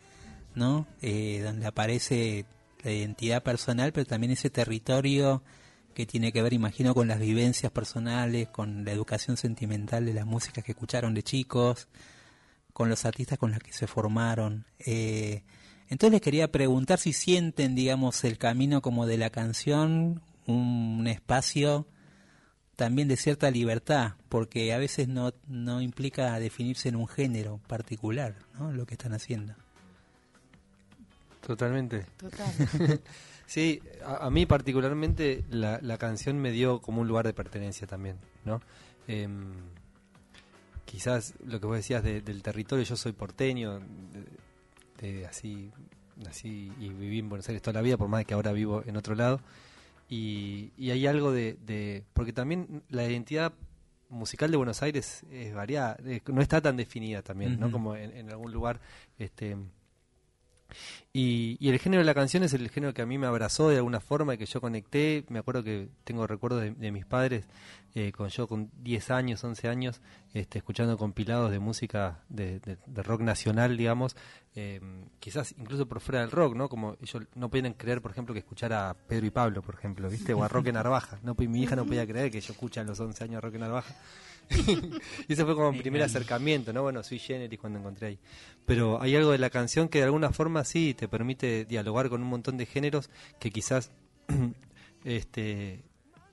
¿no? 0.55 0.87
Eh, 1.01 1.41
donde 1.43 1.67
aparece 1.67 2.45
la 2.83 2.91
identidad 2.91 3.43
personal, 3.43 3.91
pero 3.91 4.05
también 4.05 4.31
ese 4.31 4.49
territorio 4.49 5.43
que 5.93 6.05
tiene 6.05 6.31
que 6.31 6.41
ver, 6.41 6.53
imagino, 6.53 6.95
con 6.95 7.07
las 7.07 7.19
vivencias 7.19 7.71
personales, 7.71 8.47
con 8.47 8.85
la 8.85 8.91
educación 8.91 9.37
sentimental 9.37 10.05
de 10.05 10.13
las 10.13 10.25
músicas 10.25 10.63
que 10.63 10.71
escucharon 10.71 11.13
de 11.13 11.23
chicos, 11.23 11.87
con 12.73 12.89
los 12.89 13.05
artistas 13.05 13.37
con 13.37 13.51
los 13.51 13.59
que 13.59 13.73
se 13.73 13.85
formaron. 13.85 14.65
Eh, 14.79 15.43
entonces 15.89 16.11
les 16.13 16.21
quería 16.21 16.51
preguntar 16.51 16.99
si 16.99 17.11
sienten, 17.13 17.75
digamos, 17.75 18.23
el 18.23 18.37
camino 18.37 18.81
como 18.81 19.05
de 19.05 19.17
la 19.17 19.29
canción, 19.29 20.21
un, 20.45 20.97
un 20.99 21.07
espacio 21.07 21.85
también 22.75 23.07
de 23.09 23.17
cierta 23.17 23.51
libertad, 23.51 24.13
porque 24.29 24.71
a 24.73 24.77
veces 24.77 25.07
no, 25.09 25.33
no 25.47 25.81
implica 25.81 26.39
definirse 26.39 26.87
en 26.89 26.95
un 26.95 27.07
género 27.07 27.59
particular, 27.67 28.35
¿no? 28.57 28.71
Lo 28.71 28.85
que 28.85 28.93
están 28.93 29.13
haciendo. 29.13 29.53
Totalmente. 31.45 32.05
Total. 32.17 32.99
Sí, 33.49 33.81
a, 34.05 34.27
a 34.27 34.29
mí 34.29 34.45
particularmente 34.45 35.43
la, 35.49 35.79
la 35.81 35.97
canción 35.97 36.37
me 36.37 36.51
dio 36.51 36.81
como 36.81 37.01
un 37.01 37.07
lugar 37.07 37.25
de 37.25 37.33
pertenencia 37.33 37.87
también, 37.87 38.17
¿no? 38.45 38.61
Em, 39.07 39.53
quizás 40.85 41.33
lo 41.43 41.59
que 41.59 41.65
vos 41.65 41.75
decías 41.75 42.03
de- 42.03 42.21
del 42.21 42.43
territorio, 42.43 42.85
yo 42.85 42.95
soy 42.95 43.11
porteño, 43.11 43.79
de, 43.79 44.23
de 45.01 45.25
así, 45.25 45.71
nací 46.17 46.71
y 46.79 46.89
viví 46.89 47.19
en 47.19 47.29
Buenos 47.29 47.47
Aires 47.49 47.61
toda 47.61 47.73
la 47.75 47.81
vida, 47.81 47.97
por 47.97 48.07
más 48.09 48.25
que 48.25 48.33
ahora 48.33 48.51
vivo 48.51 48.83
en 48.85 48.97
otro 48.97 49.15
lado, 49.15 49.39
y, 50.09 50.71
y 50.77 50.91
hay 50.91 51.05
algo 51.07 51.31
de, 51.31 51.57
de- 51.65 52.03
porque 52.13 52.33
también 52.33 52.81
la 52.89 53.07
identidad 53.07 53.53
musical 54.09 54.49
de 54.51 54.57
Buenos 54.57 54.81
Aires 54.81 55.23
es 55.31 55.53
variada, 55.53 55.97
no 56.27 56.41
está 56.41 56.61
tan 56.61 56.77
definida 56.77 57.21
también, 57.21 57.59
¿no? 57.59 57.67
Como 57.71 57.95
en, 57.95 58.11
en 58.15 58.29
algún 58.29 58.51
lugar, 58.51 58.79
este... 59.19 59.55
Y, 61.11 61.57
y 61.59 61.69
el 61.69 61.79
género 61.79 62.01
de 62.01 62.05
la 62.05 62.13
canción 62.13 62.43
es 62.43 62.53
el 62.53 62.69
género 62.69 62.93
que 62.93 63.01
a 63.01 63.05
mí 63.05 63.17
me 63.17 63.27
abrazó 63.27 63.69
de 63.69 63.77
alguna 63.77 63.99
forma 63.99 64.35
y 64.35 64.37
que 64.37 64.45
yo 64.45 64.61
conecté. 64.61 65.25
Me 65.29 65.39
acuerdo 65.39 65.63
que 65.63 65.89
tengo 66.03 66.27
recuerdos 66.27 66.61
de, 66.61 66.91
mis 66.91 67.05
padres, 67.05 67.47
eh, 67.95 68.11
con 68.11 68.29
yo 68.29 68.47
con 68.47 68.69
10 68.83 69.11
años, 69.11 69.43
11 69.43 69.67
años, 69.67 70.01
este, 70.33 70.59
escuchando 70.59 70.97
compilados 70.97 71.51
de 71.51 71.59
música 71.59 72.23
de, 72.29 72.61
rock 72.87 73.21
nacional, 73.21 73.75
digamos, 73.75 74.15
eh, 74.55 74.79
quizás 75.19 75.55
incluso 75.57 75.87
por 75.87 75.99
fuera 75.99 76.21
del 76.21 76.31
rock, 76.31 76.55
¿no? 76.55 76.69
Como 76.69 76.95
ellos 77.01 77.23
no 77.35 77.49
podían 77.49 77.73
creer, 77.73 78.01
por 78.01 78.11
ejemplo, 78.11 78.33
que 78.33 78.39
escuchara 78.39 78.89
a 78.89 78.93
Pedro 78.93 79.25
y 79.25 79.31
Pablo, 79.31 79.61
por 79.61 79.75
ejemplo, 79.75 80.09
¿viste? 80.09 80.33
O 80.33 80.43
a 80.43 80.47
Roque 80.47 80.71
Narvaja. 80.71 81.19
No, 81.23 81.35
mi 81.35 81.63
hija 81.63 81.75
no 81.75 81.85
podía 81.85 82.05
creer 82.05 82.29
que 82.29 82.39
yo 82.39 82.53
escucha 82.53 82.81
a 82.81 82.83
los 82.83 82.99
11 82.99 83.23
años 83.23 83.37
a 83.37 83.41
Roque 83.41 83.57
Narvaja. 83.57 83.95
y 85.27 85.33
ese 85.33 85.45
fue 85.45 85.55
como 85.55 85.71
mi 85.71 85.79
primer 85.81 86.01
acercamiento, 86.01 86.73
¿no? 86.73 86.81
Bueno, 86.83 87.03
soy 87.03 87.19
generis 87.19 87.59
cuando 87.59 87.79
encontré 87.79 88.07
ahí. 88.07 88.19
Pero 88.65 89.01
hay 89.01 89.15
algo 89.15 89.31
de 89.31 89.37
la 89.37 89.49
canción 89.49 89.89
que 89.89 89.99
de 89.99 90.05
alguna 90.05 90.31
forma 90.31 90.63
sí 90.63 90.93
te 90.93 91.07
permite 91.07 91.65
dialogar 91.65 92.09
con 92.09 92.21
un 92.23 92.29
montón 92.29 92.57
de 92.57 92.65
géneros 92.65 93.09
que 93.39 93.51
quizás 93.51 93.91
este 95.03 95.83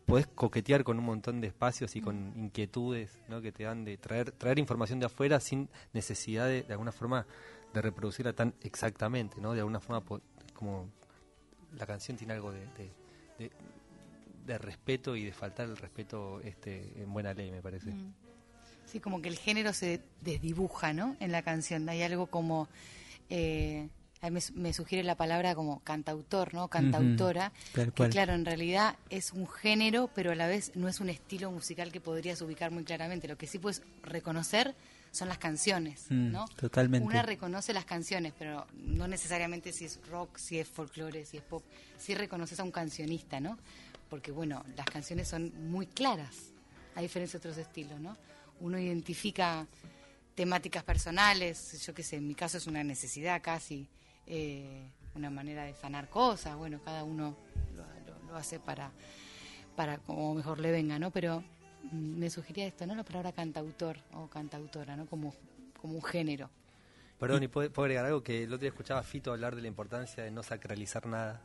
podés 0.07 0.29
coquetear 0.29 0.85
con 0.85 0.99
un 0.99 1.05
montón 1.05 1.41
de 1.41 1.49
espacios 1.49 1.97
y 1.97 2.01
con 2.01 2.33
inquietudes 2.37 3.19
¿no? 3.29 3.41
que 3.41 3.51
te 3.51 3.65
dan 3.65 3.85
de 3.85 3.97
traer 3.99 4.31
traer 4.31 4.59
información 4.61 5.01
de 5.01 5.07
afuera 5.07 5.41
sin 5.41 5.69
necesidad 5.93 6.47
de, 6.47 6.63
de 6.63 6.73
alguna 6.73 6.93
forma 6.93 7.27
de 7.75 7.83
reproducirla 7.83 8.33
tan 8.33 8.55
exactamente, 8.63 9.41
¿no? 9.41 9.53
De 9.53 9.59
alguna 9.61 9.81
forma 9.81 10.03
como 10.55 10.89
la 11.77 11.87
canción 11.87 12.17
tiene 12.17 12.33
algo 12.35 12.53
de, 12.53 12.61
de- 12.61 12.91
de- 13.39 13.51
de 14.47 14.59
respeto 14.59 15.17
y 15.17 15.25
de 15.25 15.33
faltar 15.33 15.69
el 15.69 15.77
respeto 15.77 16.41
este, 16.43 16.93
en 17.03 17.13
buena 17.13 17.35
ley, 17.35 17.51
me 17.51 17.63
parece. 17.63 17.91
Mm. 17.91 18.15
Sí, 18.87 19.01
como 19.01 19.21
que 19.21 19.29
el 19.29 19.37
género 19.37 19.73
se 19.73 20.01
desdibuja, 20.21 20.93
¿no? 20.93 21.17
En 21.21 21.33
la 21.33 21.43
canción. 21.43 21.89
Hay 21.89 22.03
algo 22.03 22.27
como... 22.27 22.69
Eh, 23.31 23.89
a 24.23 24.31
mí 24.31 24.39
me, 24.55 24.61
me 24.63 24.73
sugiere 24.73 25.05
la 25.05 25.15
palabra 25.15 25.55
como 25.55 25.81
cantautor, 25.81 26.55
¿no? 26.55 26.69
Cantautora. 26.69 27.53
tal 27.75 27.93
que 27.93 28.09
claro, 28.09 28.33
en 28.33 28.45
realidad 28.47 28.97
es 29.11 29.33
un 29.33 29.47
género, 29.47 30.09
pero 30.15 30.33
a 30.33 30.35
la 30.35 30.47
vez 30.47 30.73
no 30.75 30.89
es 30.89 31.01
un 31.01 31.11
estilo 31.11 31.51
musical 31.51 31.93
que 31.93 32.01
podrías 32.01 32.41
ubicar 32.41 32.71
muy 32.71 32.85
claramente. 32.85 33.29
Lo 33.29 33.37
que 33.37 33.47
sí 33.47 33.59
puedes 33.59 33.83
reconocer 34.03 34.75
son 35.13 35.29
las 35.29 35.39
canciones, 35.39 36.07
Mm, 36.11 36.31
¿no? 36.33 36.47
totalmente. 36.57 37.07
Una 37.07 37.23
reconoce 37.23 37.73
las 37.73 37.85
canciones, 37.85 38.33
pero 38.39 38.67
no 38.75 39.07
necesariamente 39.07 39.73
si 39.73 39.85
es 39.85 40.01
rock, 40.09 40.37
si 40.39 40.59
es 40.59 40.69
folclore, 40.69 41.25
si 41.25 41.37
es 41.39 41.43
pop. 41.43 41.63
Sí 41.99 42.15
reconoces 42.15 42.59
a 42.61 42.65
un 42.65 42.71
cancionista, 42.73 43.39
¿no? 43.41 43.59
Porque, 44.11 44.31
bueno, 44.31 44.65
las 44.77 44.87
canciones 44.87 45.29
son 45.29 45.53
muy 45.71 45.87
claras, 45.87 46.53
a 46.95 47.01
diferencia 47.01 47.39
de 47.39 47.49
otros 47.49 47.59
estilos, 47.59 47.99
¿no? 48.01 48.17
Uno 48.61 48.79
identifica 48.79 49.67
temáticas 50.35 50.85
personales, 50.85 51.85
yo 51.85 51.93
qué 51.95 52.03
sé, 52.03 52.17
en 52.17 52.27
mi 52.29 52.35
caso 52.35 52.59
es 52.59 52.67
una 52.67 52.85
necesidad 52.85 53.41
casi, 53.43 53.89
eh, 54.27 54.89
una 55.15 55.31
manera 55.31 55.65
de 55.65 55.75
sanar 55.75 56.09
cosas, 56.09 56.57
bueno, 56.57 56.81
cada 56.85 57.05
uno 57.05 57.37
lo, 57.75 57.83
lo- 57.83 58.23
lo 58.29 58.37
hace 58.37 58.61
para, 58.61 58.91
para 59.75 59.99
como 59.99 60.35
mejor 60.35 60.59
le 60.61 60.71
venga, 60.71 60.99
¿no? 60.99 61.11
Pero 61.11 61.43
mm, 61.91 62.19
me 62.19 62.31
sugería 62.31 62.67
esto, 62.67 62.87
¿no? 62.87 62.95
La 62.95 63.03
palabra 63.05 63.33
cantautor 63.33 63.99
o 64.13 64.29
cantautora, 64.29 64.97
¿no? 64.97 65.07
Como, 65.07 65.35
como 65.81 65.95
un 65.95 66.03
género. 66.03 66.51
Perdón, 67.19 67.43
y 67.45 67.49
puedo, 67.49 67.71
agregar 67.83 68.05
algo 68.05 68.23
que 68.23 68.43
el 68.45 68.49
otro 68.53 68.59
día 68.61 68.69
escuchaba 68.69 69.03
Fito 69.03 69.33
hablar 69.33 69.57
de 69.57 69.63
la 69.63 69.69
importancia 69.69 70.23
de 70.23 70.31
no 70.31 70.43
sacralizar 70.43 71.07
nada, 71.07 71.41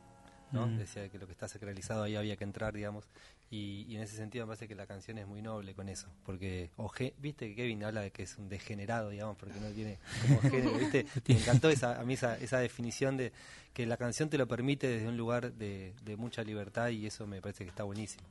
¿no? 0.52 0.68
Mm. 0.68 0.78
Decía 0.78 1.10
que 1.10 1.18
lo 1.18 1.26
que 1.26 1.34
está 1.34 1.48
sacralizado 1.48 2.04
ahí 2.04 2.16
había 2.16 2.36
que 2.36 2.44
entrar, 2.44 2.74
digamos, 2.74 3.06
y, 3.50 3.86
y 3.88 3.96
en 3.96 4.04
ese 4.04 4.16
sentido 4.16 4.46
me 4.46 4.52
parece 4.52 4.68
que 4.68 4.76
la 4.76 4.86
canción 4.86 5.18
es 5.18 5.28
muy 5.28 5.42
noble 5.42 5.74
con 5.74 5.90
eso, 5.90 6.08
porque, 6.26 6.70
oje, 6.78 7.14
viste 7.20 7.50
que 7.50 7.56
Kevin 7.56 7.84
habla 7.84 8.02
de 8.02 8.12
que 8.12 8.24
es 8.24 8.38
un 8.38 8.50
degenerado, 8.50 9.10
digamos, 9.10 9.38
porque 9.38 9.60
no 9.60 9.70
tiene 9.70 9.98
como 10.22 10.42
género, 10.52 10.78
viste, 10.78 11.06
me 11.28 11.36
encantó 11.36 11.70
esa, 11.70 12.00
a 12.00 12.04
mí 12.04 12.14
esa, 12.14 12.38
esa 12.38 12.60
definición 12.60 13.18
de 13.18 13.32
que 13.74 13.86
la 13.86 13.98
canción 13.98 14.30
te 14.30 14.38
lo 14.38 14.48
permite 14.48 14.88
desde 14.88 15.08
un 15.08 15.18
lugar 15.18 15.54
de, 15.54 15.94
de 16.04 16.18
mucha 16.18 16.44
libertad 16.44 16.90
y 16.90 17.06
eso 17.06 17.26
me 17.28 17.42
parece 17.42 17.64
que 17.64 17.70
está 17.70 17.84
buenísimo. 17.84 18.24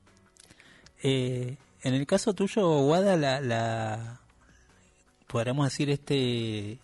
Eh, 1.03 1.57
en 1.83 1.95
el 1.95 2.07
caso 2.07 2.35
tuyo, 2.35 2.69
Guada, 2.83 3.17
la, 3.17 3.41
la 3.41 4.21
podríamos 5.27 5.67
decir 5.67 5.89
este 5.89 6.79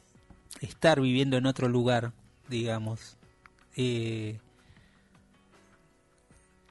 estar 0.61 1.01
viviendo 1.01 1.37
en 1.37 1.46
otro 1.46 1.68
lugar, 1.68 2.12
digamos, 2.49 3.16
eh, 3.77 4.38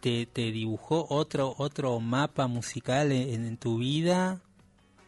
te, 0.06 0.28
te 0.28 0.52
dibujó 0.52 1.08
otro 1.10 1.56
otro 1.58 2.00
mapa 2.00 2.46
musical 2.46 3.12
en, 3.12 3.58
tu 3.58 3.80
vida 3.80 4.40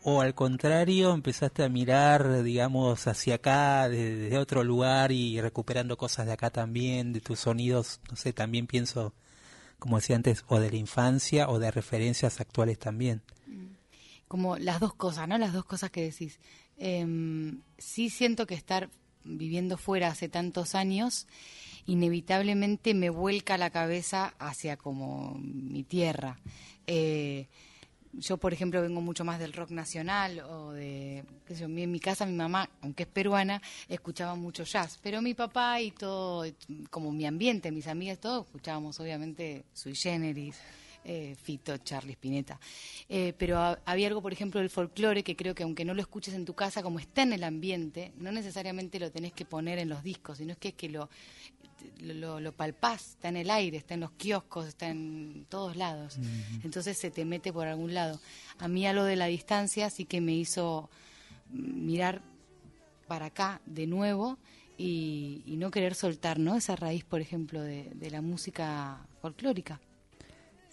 o 0.01 0.21
al 0.21 0.33
contrario 0.33 1.13
empezaste 1.13 1.63
a 1.63 1.69
mirar, 1.69 2.41
digamos, 2.41 3.05
hacia 3.05 3.35
acá 3.35 3.89
desde, 3.89 4.35
otro 4.39 4.63
lugar 4.63 5.11
y 5.11 5.39
recuperando 5.39 5.97
cosas 5.97 6.25
de 6.25 6.31
acá 6.33 6.49
también, 6.49 7.13
de 7.13 7.21
tus 7.21 7.41
sonidos, 7.41 7.99
no 8.09 8.15
sé, 8.15 8.33
también 8.33 8.65
pienso 8.65 9.13
como 9.77 9.97
decía 9.97 10.15
antes, 10.15 10.43
o 10.47 10.59
de 10.59 10.71
la 10.71 10.77
infancia 10.77 11.47
o 11.47 11.59
de 11.59 11.69
referencias 11.69 12.41
actuales 12.41 12.79
también. 12.79 13.21
como 14.27 14.57
las 14.57 14.79
dos 14.79 14.95
cosas, 14.95 15.27
¿no? 15.27 15.37
Las 15.37 15.53
dos 15.53 15.65
cosas 15.65 15.91
que 15.91 16.01
decís. 16.01 16.39
Em, 16.79 17.61
sí 17.77 18.09
siento 18.09 18.47
que 18.47 18.55
estar 18.55 18.89
viviendo 19.23 19.77
fuera 19.77 20.07
hace 20.07 20.27
tantos 20.27 20.73
años, 20.73 21.27
inevitablemente 21.87 22.93
me 22.93 23.09
vuelca 23.09 23.57
la 23.57 23.69
cabeza 23.69 24.33
hacia 24.37 24.77
como 24.77 25.37
mi 25.39 25.83
tierra. 25.83 26.39
Eh, 26.85 27.47
yo, 28.13 28.37
por 28.37 28.53
ejemplo, 28.53 28.81
vengo 28.81 29.01
mucho 29.01 29.23
más 29.23 29.39
del 29.39 29.53
rock 29.53 29.71
nacional 29.71 30.39
o 30.39 30.71
de, 30.71 31.23
qué 31.45 31.53
sé 31.55 31.61
yo, 31.61 31.65
en 31.67 31.91
mi 31.91 31.99
casa 31.99 32.25
mi 32.25 32.33
mamá, 32.33 32.69
aunque 32.81 33.03
es 33.03 33.09
peruana, 33.09 33.61
escuchaba 33.87 34.35
mucho 34.35 34.63
jazz, 34.63 34.99
pero 35.01 35.21
mi 35.21 35.33
papá 35.33 35.81
y 35.81 35.91
todo, 35.91 36.45
como 36.89 37.11
mi 37.11 37.25
ambiente, 37.25 37.71
mis 37.71 37.87
amigas, 37.87 38.19
todo, 38.19 38.41
escuchábamos 38.41 38.99
obviamente 38.99 39.65
sui 39.73 39.95
generis, 39.95 40.57
eh, 41.09 41.35
Fito, 41.41 41.77
Charlie 41.77 42.11
Spinetta. 42.13 42.59
Eh, 43.07 43.33
pero 43.37 43.57
ha- 43.57 43.79
había 43.85 44.07
algo, 44.09 44.21
por 44.21 44.33
ejemplo, 44.33 44.59
del 44.59 44.69
folclore 44.69 45.23
que 45.23 45.35
creo 45.37 45.55
que 45.55 45.63
aunque 45.63 45.85
no 45.85 45.93
lo 45.93 46.01
escuches 46.01 46.33
en 46.33 46.43
tu 46.45 46.53
casa, 46.53 46.83
como 46.83 46.99
está 46.99 47.21
en 47.23 47.31
el 47.33 47.43
ambiente, 47.45 48.11
no 48.17 48.31
necesariamente 48.31 48.99
lo 48.99 49.09
tenés 49.09 49.31
que 49.33 49.45
poner 49.45 49.79
en 49.79 49.87
los 49.89 50.03
discos, 50.03 50.37
sino 50.39 50.51
es 50.51 50.57
que 50.57 50.67
es 50.69 50.73
que 50.75 50.89
lo, 50.89 51.09
lo, 52.01 52.39
lo 52.41 52.51
palpás, 52.51 53.11
está 53.11 53.29
en 53.29 53.37
el 53.37 53.49
aire, 53.49 53.77
está 53.77 53.93
en 53.93 54.01
los 54.01 54.11
kioscos, 54.11 54.67
está 54.67 54.89
en 54.89 55.45
todos 55.49 55.75
lados. 55.77 56.17
Entonces 56.63 56.97
se 56.97 57.09
te 57.09 57.23
mete 57.23 57.53
por 57.53 57.67
algún 57.67 57.93
lado. 57.93 58.19
A 58.59 58.67
mí 58.67 58.85
a 58.85 58.91
lo 58.93 59.03
de 59.05 59.15
la 59.15 59.27
distancia 59.27 59.89
sí 59.89 60.03
que 60.05 60.19
me 60.19 60.33
hizo 60.33 60.89
mirar 61.49 62.21
para 63.07 63.27
acá 63.27 63.61
de 63.65 63.87
nuevo 63.87 64.37
y, 64.77 65.41
y 65.45 65.55
no 65.55 65.71
querer 65.71 65.95
soltar 65.95 66.37
¿no? 66.39 66.55
esa 66.57 66.75
raíz, 66.75 67.03
por 67.05 67.21
ejemplo, 67.21 67.61
de, 67.61 67.89
de 67.95 68.11
la 68.11 68.21
música 68.21 69.07
folclórica. 69.21 69.79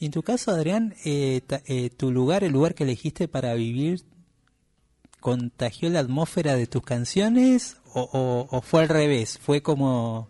Y 0.01 0.07
en 0.07 0.11
tu 0.13 0.23
caso, 0.23 0.51
Adrián, 0.51 0.95
eh, 1.05 1.41
ta- 1.47 1.63
eh, 1.67 1.91
tu 1.91 2.11
lugar, 2.11 2.45
el 2.45 2.53
lugar 2.53 2.75
que 2.75 2.85
elegiste 2.85 3.29
para 3.29 3.55
vivir, 3.55 4.03
¿contagió 5.21 5.89
la 5.91 6.01
atmósfera 6.01 6.55
de 6.57 6.67
tus 6.67 6.83
canciones 6.83 7.77
o, 7.93 8.47
o- 8.51 8.61
fue 8.61 8.83
al 8.83 8.89
revés? 8.89 9.39
Fue 9.39 9.63
como 9.63 10.29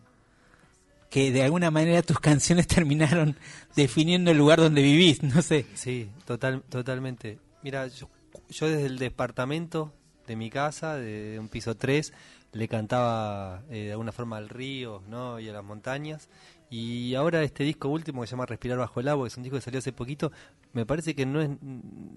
que 1.10 1.30
de 1.32 1.42
alguna 1.42 1.70
manera 1.70 2.02
tus 2.02 2.18
canciones 2.20 2.66
terminaron 2.66 3.36
definiendo 3.76 4.30
el 4.30 4.38
lugar 4.38 4.58
donde 4.60 4.82
vivís, 4.82 5.22
no 5.22 5.42
sé. 5.42 5.66
Sí, 5.74 6.08
total, 6.26 6.62
totalmente. 6.68 7.38
Mira, 7.62 7.86
yo, 7.88 8.08
yo 8.50 8.68
desde 8.68 8.86
el 8.86 8.98
departamento 8.98 9.92
de 10.26 10.36
mi 10.36 10.50
casa, 10.50 10.96
de, 10.96 11.32
de 11.32 11.38
un 11.38 11.48
piso 11.48 11.76
3, 11.76 12.12
le 12.52 12.68
cantaba 12.68 13.62
eh, 13.70 13.84
de 13.86 13.92
alguna 13.92 14.12
forma 14.12 14.36
al 14.36 14.48
río 14.48 15.02
¿no? 15.08 15.40
y 15.40 15.48
a 15.48 15.52
las 15.52 15.64
montañas. 15.64 16.28
Y 16.70 17.14
ahora 17.14 17.42
este 17.42 17.62
disco 17.62 17.88
último 17.88 18.22
que 18.22 18.26
se 18.26 18.32
llama 18.32 18.46
Respirar 18.46 18.78
bajo 18.78 19.00
el 19.00 19.08
agua, 19.08 19.24
que 19.24 19.28
es 19.28 19.36
un 19.36 19.42
disco 19.42 19.56
que 19.56 19.62
salió 19.62 19.78
hace 19.78 19.92
poquito, 19.92 20.32
me 20.72 20.86
parece 20.86 21.14
que 21.14 21.26
no 21.26 21.40
es, 21.40 21.50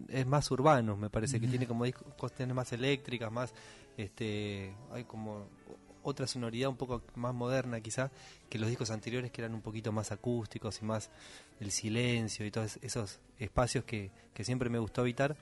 es 0.10 0.26
más 0.26 0.50
urbano, 0.50 0.98
me 0.98 1.10
parece 1.10 1.40
que 1.40 1.48
tiene 1.48 1.68
como 1.68 1.86
cuestiones 2.18 2.56
más 2.56 2.72
eléctricas, 2.74 3.32
más, 3.32 3.54
este, 3.98 4.74
hay 4.92 5.04
como 5.04 5.48
otra 6.10 6.26
sonoridad 6.26 6.70
un 6.70 6.78
poco 6.78 7.04
más 7.16 7.34
moderna 7.34 7.82
quizá 7.82 8.10
que 8.50 8.58
los 8.58 8.70
discos 8.70 8.92
anteriores 8.92 9.30
que 9.32 9.42
eran 9.42 9.54
un 9.54 9.62
poquito 9.62 9.92
más 9.92 10.12
acústicos 10.12 10.82
y 10.82 10.86
más 10.86 11.10
el 11.60 11.72
silencio 11.72 12.46
y 12.46 12.52
todos 12.52 12.80
esos 12.82 13.20
espacios 13.40 13.84
que, 13.84 14.12
que 14.34 14.44
siempre 14.46 14.70
me 14.70 14.80
gustó 14.80 15.02
habitar. 15.02 15.36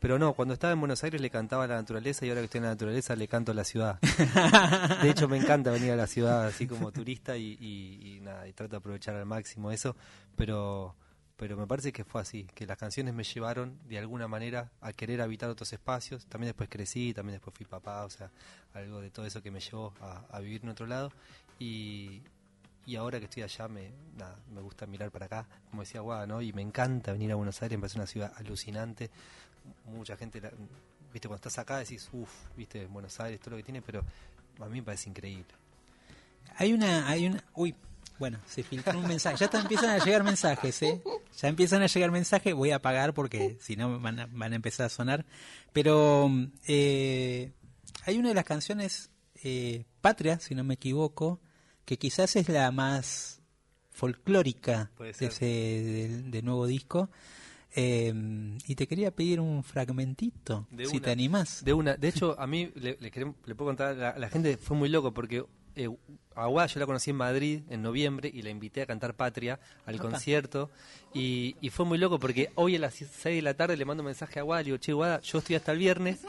Pero 0.00 0.18
no, 0.18 0.32
cuando 0.34 0.54
estaba 0.54 0.72
en 0.72 0.80
Buenos 0.80 1.02
Aires 1.04 1.20
le 1.20 1.28
cantaba 1.30 1.64
a 1.64 1.66
la 1.66 1.74
naturaleza 1.76 2.24
y 2.24 2.28
ahora 2.28 2.40
que 2.40 2.44
estoy 2.46 2.58
en 2.58 2.64
la 2.64 2.70
naturaleza 2.70 3.16
le 3.16 3.26
canto 3.28 3.52
a 3.52 3.54
la 3.54 3.64
ciudad. 3.64 3.98
De 5.02 5.10
hecho 5.10 5.28
me 5.28 5.38
encanta 5.38 5.70
venir 5.70 5.90
a 5.92 5.96
la 5.96 6.06
ciudad 6.06 6.46
así 6.46 6.66
como 6.66 6.92
turista 6.92 7.36
y, 7.36 7.56
y- 7.60 8.16
y 8.16 8.20
nada, 8.20 8.46
y 8.46 8.52
trato 8.52 8.70
de 8.72 8.76
aprovechar 8.78 9.14
al 9.16 9.26
máximo 9.26 9.70
eso, 9.72 9.96
pero 10.36 10.94
pero 11.36 11.56
me 11.56 11.68
parece 11.68 11.92
que 11.92 12.02
fue 12.04 12.20
así, 12.20 12.48
que 12.52 12.66
las 12.66 12.76
canciones 12.76 13.14
me 13.14 13.22
llevaron 13.22 13.78
de 13.88 13.96
alguna 13.96 14.26
manera 14.26 14.72
a 14.80 14.92
querer 14.92 15.20
habitar 15.20 15.48
otros 15.48 15.72
espacios. 15.72 16.26
También 16.26 16.48
después 16.48 16.68
crecí, 16.68 17.14
también 17.14 17.34
después 17.34 17.54
fui 17.56 17.64
papá, 17.64 18.04
o 18.04 18.10
sea, 18.10 18.28
algo 18.74 19.00
de 19.00 19.10
todo 19.12 19.24
eso 19.24 19.40
que 19.40 19.52
me 19.52 19.60
llevó 19.60 19.94
a, 20.00 20.24
a 20.32 20.40
vivir 20.40 20.62
en 20.64 20.70
otro 20.70 20.88
lado. 20.88 21.12
Y, 21.60 22.22
y 22.86 22.96
ahora 22.96 23.20
que 23.20 23.26
estoy 23.26 23.44
allá, 23.44 23.68
me, 23.68 23.92
nada, 24.16 24.36
me 24.52 24.60
gusta 24.62 24.86
mirar 24.86 25.12
para 25.12 25.26
acá, 25.26 25.46
como 25.70 25.82
decía 25.82 26.00
Guada, 26.00 26.26
¿no? 26.26 26.42
Y 26.42 26.52
me 26.52 26.62
encanta 26.62 27.12
venir 27.12 27.30
a 27.30 27.36
Buenos 27.36 27.62
Aires, 27.62 27.78
me 27.78 27.82
parece 27.82 27.98
una 27.98 28.08
ciudad 28.08 28.32
alucinante. 28.36 29.08
Mucha 29.86 30.16
gente, 30.16 30.40
la- 30.40 30.50
viste, 31.12 31.28
cuando 31.28 31.36
estás 31.36 31.58
acá 31.58 31.78
decís, 31.78 32.08
uff, 32.12 32.30
viste, 32.56 32.86
Buenos 32.86 33.18
Aires, 33.20 33.40
todo 33.40 33.52
lo 33.52 33.56
que 33.58 33.62
tiene, 33.62 33.82
pero 33.82 34.04
a 34.60 34.66
mí 34.66 34.78
me 34.80 34.82
parece 34.82 35.08
increíble. 35.08 35.46
Hay 36.56 36.72
una, 36.72 37.08
hay 37.08 37.26
una, 37.26 37.42
uy, 37.54 37.74
bueno, 38.18 38.38
se 38.46 38.62
filtró 38.64 38.98
un 38.98 39.06
mensaje, 39.06 39.36
ya 39.36 39.48
te 39.48 39.58
empiezan 39.58 39.90
a 39.90 40.04
llegar 40.04 40.24
mensajes, 40.24 40.82
¿eh? 40.82 41.00
Ya 41.40 41.48
empiezan 41.48 41.82
a 41.82 41.86
llegar 41.86 42.10
mensajes, 42.10 42.52
voy 42.52 42.72
a 42.72 42.76
apagar 42.76 43.14
porque 43.14 43.56
si 43.60 43.76
no 43.76 44.00
van 44.00 44.18
a, 44.18 44.26
van 44.26 44.52
a 44.52 44.56
empezar 44.56 44.86
a 44.86 44.88
sonar. 44.88 45.24
Pero 45.72 46.28
eh, 46.66 47.52
hay 48.04 48.18
una 48.18 48.30
de 48.30 48.34
las 48.34 48.44
canciones, 48.44 49.10
eh, 49.44 49.84
Patria, 50.00 50.40
si 50.40 50.56
no 50.56 50.64
me 50.64 50.74
equivoco, 50.74 51.38
que 51.84 51.96
quizás 51.96 52.34
es 52.34 52.48
la 52.48 52.72
más 52.72 53.40
folclórica 53.92 54.90
de 55.20 55.26
ese 55.28 55.44
del, 55.46 56.30
del 56.32 56.44
nuevo 56.44 56.66
disco. 56.66 57.08
Eh, 57.74 58.12
y 58.66 58.74
te 58.74 58.86
quería 58.86 59.10
pedir 59.10 59.40
un 59.40 59.62
fragmentito, 59.62 60.66
De 60.70 60.86
si 60.86 60.96
una. 60.96 61.04
te 61.04 61.10
animás. 61.10 61.64
De 61.64 61.72
una, 61.74 61.96
de 61.96 62.08
hecho, 62.08 62.34
a 62.40 62.46
mí 62.46 62.70
le, 62.74 62.96
le 63.00 63.12
querem- 63.12 63.34
le 63.44 63.54
puedo 63.54 63.68
contar, 63.70 63.96
la, 63.96 64.18
la 64.18 64.28
gente 64.30 64.56
fue 64.56 64.76
muy 64.76 64.88
loco 64.88 65.12
porque 65.12 65.44
eh, 65.76 65.84
yo 65.86 66.80
la 66.80 66.86
conocí 66.86 67.10
en 67.10 67.16
Madrid 67.16 67.60
en 67.68 67.82
noviembre 67.82 68.30
y 68.32 68.42
la 68.42 68.50
invité 68.50 68.82
a 68.82 68.86
cantar 68.86 69.14
Patria 69.14 69.60
al 69.86 69.98
concierto 70.00 70.70
y, 71.14 71.56
y 71.60 71.68
fue 71.70 71.84
muy 71.84 71.98
loco 71.98 72.18
porque 72.18 72.50
hoy 72.56 72.76
a 72.76 72.78
las 72.80 72.94
6 72.94 73.22
de 73.22 73.42
la 73.42 73.54
tarde 73.54 73.76
le 73.76 73.84
mando 73.84 74.02
un 74.02 74.06
mensaje 74.06 74.40
a 74.40 74.42
Guada, 74.42 74.62
le 74.62 74.64
digo, 74.66 74.78
che 74.78 74.92
yo 74.92 75.38
estoy 75.38 75.56
hasta 75.56 75.72
el 75.72 75.78
viernes, 75.78 76.20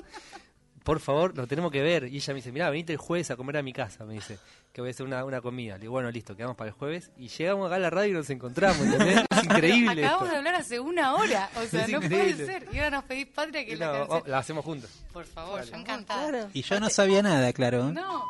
por 0.83 0.99
favor, 0.99 1.35
lo 1.37 1.45
tenemos 1.47 1.71
que 1.71 1.81
ver. 1.81 2.05
Y 2.11 2.17
ella 2.17 2.33
me 2.33 2.37
dice, 2.37 2.51
mira, 2.51 2.69
venite 2.69 2.93
el 2.93 2.97
jueves 2.99 3.31
a 3.31 3.35
comer 3.35 3.57
a 3.57 3.63
mi 3.63 3.73
casa, 3.73 4.05
me 4.05 4.15
dice, 4.15 4.39
que 4.79 4.81
voy 4.83 4.89
a 4.89 4.91
hacer 4.91 5.05
una, 5.05 5.25
una 5.25 5.41
comida. 5.41 5.73
Le 5.75 5.81
digo, 5.81 5.91
bueno, 5.91 6.09
listo, 6.09 6.35
quedamos 6.35 6.55
para 6.55 6.69
el 6.69 6.73
jueves. 6.73 7.11
Y 7.17 7.27
llegamos 7.27 7.67
acá 7.67 7.75
a 7.75 7.79
la 7.79 7.89
radio 7.89 8.11
y 8.11 8.13
nos 8.13 8.29
encontramos, 8.29 8.79
¿entendés? 8.79 9.25
Es 9.39 9.43
increíble 9.45 10.05
Acabamos 10.05 10.21
esto. 10.23 10.31
de 10.31 10.37
hablar 10.37 10.55
hace 10.55 10.79
una 10.79 11.15
hora. 11.15 11.49
O 11.57 11.65
sea, 11.65 11.83
Es 11.85 11.89
no 11.91 11.97
increíble. 12.03 12.45
puede 12.45 12.59
ser. 12.59 12.67
Y 12.73 12.77
ahora 12.79 12.89
nos 12.91 13.03
pedís 13.05 13.27
patria 13.27 13.65
que 13.65 13.73
es 13.73 13.79
la 13.79 13.85
no, 13.87 14.07
canción. 14.07 14.31
la 14.31 14.37
hacemos 14.37 14.65
juntos. 14.65 14.89
Por 15.13 15.25
favor, 15.25 15.63
yo 15.63 15.75
encantada. 15.75 16.29
Claro. 16.29 16.49
Y 16.53 16.61
yo 16.61 16.79
no 16.79 16.89
sabía 16.89 17.21
nada, 17.21 17.51
claro. 17.53 17.91
No, 17.91 18.25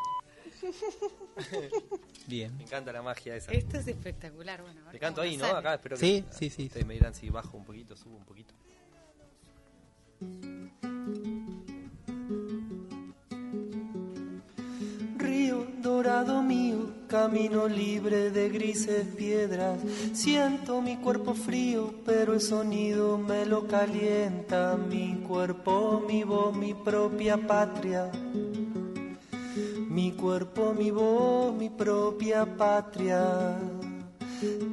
Bien. 2.28 2.56
Me 2.58 2.64
encanta 2.64 2.92
la 2.92 3.02
magia 3.02 3.36
esa. 3.36 3.52
esto 3.52 3.78
es 3.78 3.88
espectacular. 3.88 4.62
Bueno, 4.62 4.82
Te 4.92 5.00
canto 5.00 5.22
ahí, 5.22 5.38
¿no? 5.38 5.46
sale. 5.46 5.60
Acá 5.60 5.74
espero 5.76 5.96
que... 5.98 6.00
Sí, 6.06 6.26
sí, 6.32 6.50
sí. 6.50 6.66
Ustedes 6.66 6.86
me 6.86 6.96
dirán 6.96 7.14
si 7.14 7.30
bajo 7.30 7.58
un 7.58 7.66
poquito, 7.66 7.96
subo 7.96 8.18
un 8.18 8.26
poquito. 8.26 8.54
Dorado 15.82 16.44
mío, 16.44 16.92
camino 17.08 17.68
libre 17.68 18.32
de 18.32 18.50
grises 18.50 19.06
piedras. 19.16 19.80
Siento 20.12 20.82
mi 20.82 20.98
cuerpo 20.98 21.34
frío, 21.34 21.94
pero 22.06 22.34
el 22.34 22.42
sonido 22.42 23.18
me 23.18 23.46
lo 23.46 23.66
calienta. 23.66 24.78
Mi 24.78 25.24
cuerpo, 25.26 26.04
mi 26.06 26.24
voz, 26.24 26.56
mi 26.56 26.74
propia 26.74 27.38
patria. 27.38 28.12
Mi 29.90 30.12
cuerpo, 30.12 30.74
mi 30.74 30.92
voz, 30.92 31.54
mi 31.54 31.70
propia 31.70 32.46
patria. 32.46 33.58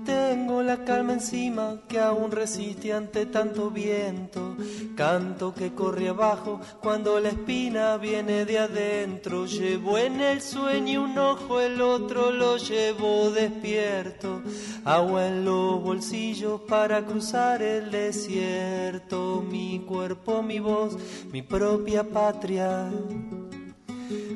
Tengo 0.04 0.62
la 0.62 0.84
calma 0.84 1.14
encima 1.14 1.80
que 1.88 1.98
aún 1.98 2.30
resiste 2.30 2.92
ante 2.92 3.26
tanto 3.26 3.70
viento. 3.70 4.56
Canto 4.94 5.52
que 5.52 5.74
corre 5.74 6.08
abajo 6.08 6.60
cuando 6.80 7.18
la 7.18 7.30
espina 7.30 7.96
viene 7.96 8.44
de 8.44 8.60
adentro. 8.60 9.46
Llevo 9.46 9.98
en 9.98 10.20
el 10.20 10.40
sueño 10.40 11.02
un 11.02 11.18
ojo, 11.18 11.60
el 11.60 11.80
otro 11.80 12.30
lo 12.30 12.58
llevo 12.58 13.30
despierto. 13.30 14.40
Agua 14.84 15.26
en 15.26 15.44
los 15.44 15.82
bolsillos 15.82 16.60
para 16.60 17.04
cruzar 17.04 17.60
el 17.60 17.90
desierto. 17.90 19.44
Mi 19.50 19.80
cuerpo, 19.80 20.42
mi 20.42 20.60
voz, 20.60 20.96
mi 21.32 21.42
propia 21.42 22.04
patria. 22.04 22.88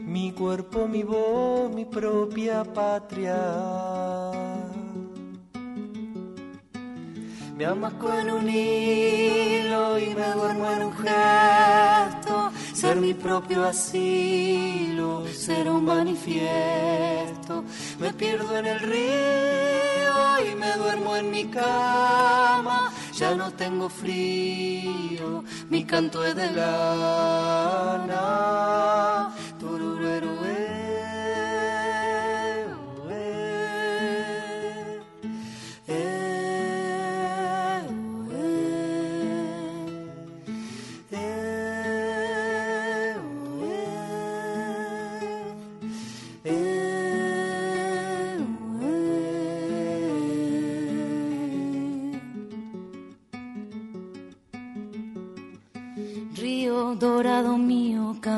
Mi 0.04 0.32
cuerpo, 0.32 0.88
mi 0.88 1.04
voz, 1.04 1.72
mi 1.72 1.84
propia 1.84 2.64
patria. 2.64 3.99
Me 7.60 7.66
amasco 7.66 8.10
en 8.14 8.30
un 8.30 8.48
hilo 8.48 9.98
y 9.98 10.14
me 10.14 10.30
duermo 10.32 10.70
en 10.70 10.82
un 10.82 10.92
gesto. 10.96 12.50
Ser 12.72 12.96
mi 12.96 13.12
propio 13.12 13.66
asilo, 13.66 15.26
ser 15.26 15.68
un 15.68 15.84
manifiesto. 15.84 17.64
Me 17.98 18.14
pierdo 18.14 18.56
en 18.56 18.64
el 18.64 18.80
río 18.80 20.50
y 20.50 20.54
me 20.54 20.72
duermo 20.72 21.16
en 21.16 21.30
mi 21.30 21.50
cama. 21.50 22.90
Ya 23.12 23.34
no 23.34 23.50
tengo 23.50 23.90
frío, 23.90 25.44
mi 25.68 25.84
canto 25.84 26.24
es 26.24 26.34
de 26.34 26.50
lana. 26.52 28.20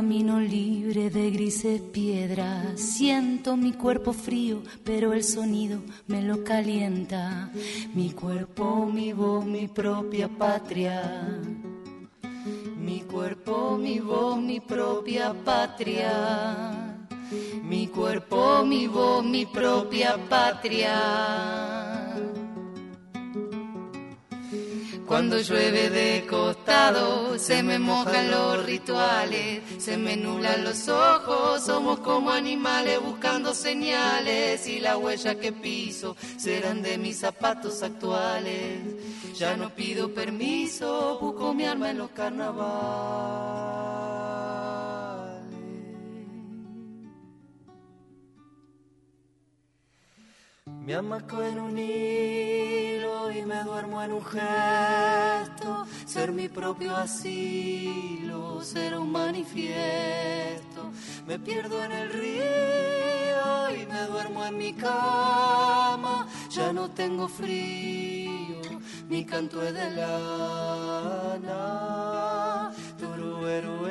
Camino 0.02 0.40
libre 0.40 1.10
de 1.10 1.30
grises 1.30 1.80
piedras. 1.80 2.80
Siento 2.80 3.56
mi 3.56 3.72
cuerpo 3.72 4.12
frío, 4.12 4.60
pero 4.82 5.12
el 5.12 5.22
sonido 5.22 5.78
me 6.08 6.22
lo 6.22 6.42
calienta. 6.42 7.52
Mi 7.94 8.10
cuerpo, 8.10 8.90
mi 8.92 9.12
voz, 9.12 9.46
mi 9.46 9.68
propia 9.68 10.28
patria. 10.28 11.38
Mi 12.80 13.02
cuerpo, 13.02 13.78
mi 13.78 14.00
voz, 14.00 14.38
mi 14.38 14.58
propia 14.58 15.32
patria. 15.32 16.98
Mi 17.62 17.86
cuerpo, 17.86 18.64
mi 18.64 18.88
voz, 18.88 19.24
mi 19.24 19.46
propia 19.46 20.18
patria. 20.28 22.31
Cuando 25.12 25.38
llueve 25.38 25.90
de 25.90 26.26
costado, 26.26 27.38
se 27.38 27.62
me 27.62 27.78
mojan 27.78 28.30
los 28.30 28.64
rituales, 28.64 29.60
se 29.76 29.98
me 29.98 30.16
nublan 30.16 30.64
los 30.64 30.88
ojos, 30.88 31.66
somos 31.66 31.98
como 31.98 32.30
animales 32.30 32.98
buscando 32.98 33.52
señales 33.52 34.66
y 34.66 34.80
la 34.80 34.96
huella 34.96 35.34
que 35.34 35.52
piso 35.52 36.16
serán 36.38 36.80
de 36.80 36.96
mis 36.96 37.18
zapatos 37.18 37.82
actuales. 37.82 38.80
Ya 39.34 39.54
no 39.54 39.68
pido 39.68 40.14
permiso, 40.14 41.18
busco 41.20 41.52
mi 41.52 41.66
alma 41.66 41.90
en 41.90 41.98
los 41.98 42.10
carnavales. 42.12 44.11
Me 50.84 50.94
amasco 50.96 51.40
en 51.42 51.60
un 51.60 51.78
hilo 51.78 53.30
y 53.30 53.42
me 53.42 53.62
duermo 53.62 54.02
en 54.02 54.12
un 54.12 54.24
gesto. 54.24 55.86
Ser 56.04 56.32
mi 56.32 56.48
propio 56.48 56.96
asilo, 56.96 58.60
ser 58.62 58.98
un 58.98 59.12
manifiesto. 59.12 60.90
Me 61.26 61.38
pierdo 61.38 61.84
en 61.84 61.92
el 61.92 62.10
río 62.10 63.70
y 63.80 63.86
me 63.86 64.06
duermo 64.08 64.44
en 64.44 64.58
mi 64.58 64.72
cama. 64.72 66.26
Ya 66.50 66.72
no 66.72 66.90
tengo 66.90 67.28
frío, 67.28 68.60
mi 69.08 69.24
canto 69.24 69.62
es 69.62 69.72
de 69.74 69.88
lana. 69.92 71.52
Turueru, 72.98 73.86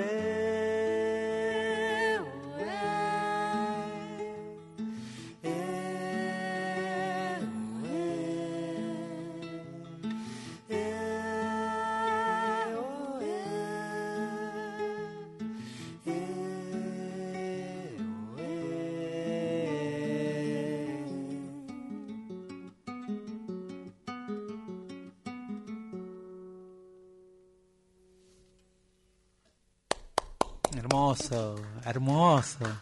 Hermoso, 31.12 31.56
hermoso. 31.86 32.82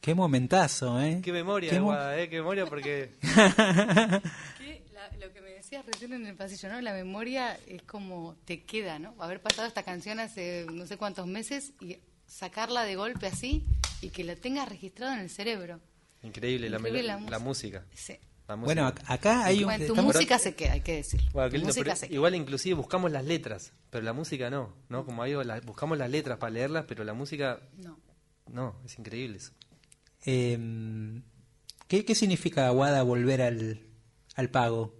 Qué 0.00 0.14
momentazo, 0.14 1.00
¿eh? 1.00 1.20
Qué 1.22 1.30
memoria, 1.32 1.70
Qué 1.70 1.78
mo- 1.78 1.86
Guada, 1.86 2.18
¿eh? 2.18 2.28
Qué 2.30 2.36
memoria 2.36 2.64
porque... 2.66 3.12
Que 3.20 4.82
la- 4.94 5.16
lo 5.18 5.32
que 5.32 5.40
me 5.42 5.50
decías 5.50 5.84
recién 5.84 6.12
en 6.14 6.26
el 6.26 6.34
pasillo, 6.36 6.70
¿no? 6.70 6.80
La 6.80 6.92
memoria 6.94 7.58
es 7.66 7.82
como 7.82 8.36
te 8.46 8.62
queda, 8.64 8.98
¿no? 8.98 9.14
Haber 9.18 9.42
pasado 9.42 9.68
esta 9.68 9.82
canción 9.82 10.18
hace 10.20 10.66
no 10.72 10.86
sé 10.86 10.96
cuántos 10.96 11.26
meses 11.26 11.72
y 11.80 11.98
sacarla 12.26 12.84
de 12.84 12.96
golpe 12.96 13.26
así 13.26 13.66
y 14.00 14.08
que 14.08 14.24
la 14.24 14.36
tengas 14.36 14.68
registrado 14.68 15.12
en 15.12 15.20
el 15.20 15.28
cerebro. 15.30 15.80
Increíble, 16.22 16.70
la, 16.70 16.78
Increíble 16.78 17.02
la 17.02 17.14
la 17.14 17.38
música. 17.38 17.38
música. 17.40 17.84
Sí. 17.94 18.18
Bueno, 18.56 18.86
ac- 18.88 19.02
acá 19.06 19.44
hay 19.44 19.58
un... 19.58 19.64
Bueno, 19.64 19.86
tu 19.86 19.92
estamos- 19.92 20.14
música 20.14 20.38
se 20.38 20.54
queda, 20.54 20.72
hay 20.72 20.80
que 20.80 20.96
decirlo. 20.96 21.30
Bueno, 21.32 21.48
lindo, 21.50 21.66
música 21.68 21.84
pero 21.84 21.96
se 21.96 22.06
queda. 22.08 22.14
igual 22.16 22.34
inclusive 22.34 22.74
buscamos 22.74 23.10
las 23.10 23.24
letras, 23.24 23.72
pero 23.90 24.04
la 24.04 24.12
música 24.12 24.50
no, 24.50 24.74
¿no? 24.88 25.04
Como 25.04 25.24
digo, 25.24 25.42
la- 25.44 25.60
buscamos 25.60 25.98
las 25.98 26.10
letras 26.10 26.38
para 26.38 26.50
leerlas, 26.50 26.84
pero 26.88 27.04
la 27.04 27.12
música 27.14 27.60
No. 27.78 27.98
no, 28.50 28.76
es 28.84 28.98
increíble 28.98 29.38
eso. 29.38 29.52
eh, 30.26 30.58
¿qué, 31.88 32.04
¿Qué 32.04 32.14
significa, 32.14 32.66
Aguada, 32.66 33.02
volver 33.02 33.42
al, 33.42 33.80
al 34.36 34.50
pago? 34.50 34.94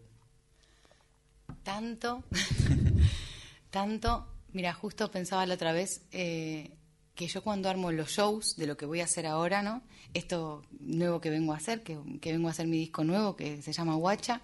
Tanto, 1.62 2.24
tanto. 3.70 4.26
Mira, 4.52 4.72
justo 4.72 5.10
pensaba 5.10 5.46
la 5.46 5.54
otra 5.54 5.72
vez 5.72 6.02
eh, 6.10 6.72
que 7.20 7.28
yo 7.28 7.42
cuando 7.44 7.68
armo 7.68 7.92
los 7.92 8.08
shows 8.10 8.56
de 8.56 8.66
lo 8.66 8.76
que 8.78 8.86
voy 8.86 9.00
a 9.00 9.04
hacer 9.04 9.26
ahora, 9.26 9.62
¿no? 9.62 9.82
Esto 10.14 10.62
nuevo 10.80 11.20
que 11.20 11.28
vengo 11.28 11.52
a 11.52 11.58
hacer, 11.58 11.82
que, 11.82 11.98
que 12.20 12.32
vengo 12.32 12.48
a 12.48 12.52
hacer 12.52 12.66
mi 12.66 12.78
disco 12.78 13.04
nuevo 13.04 13.36
que 13.36 13.60
se 13.62 13.72
llama 13.72 13.94
Guacha, 13.94 14.40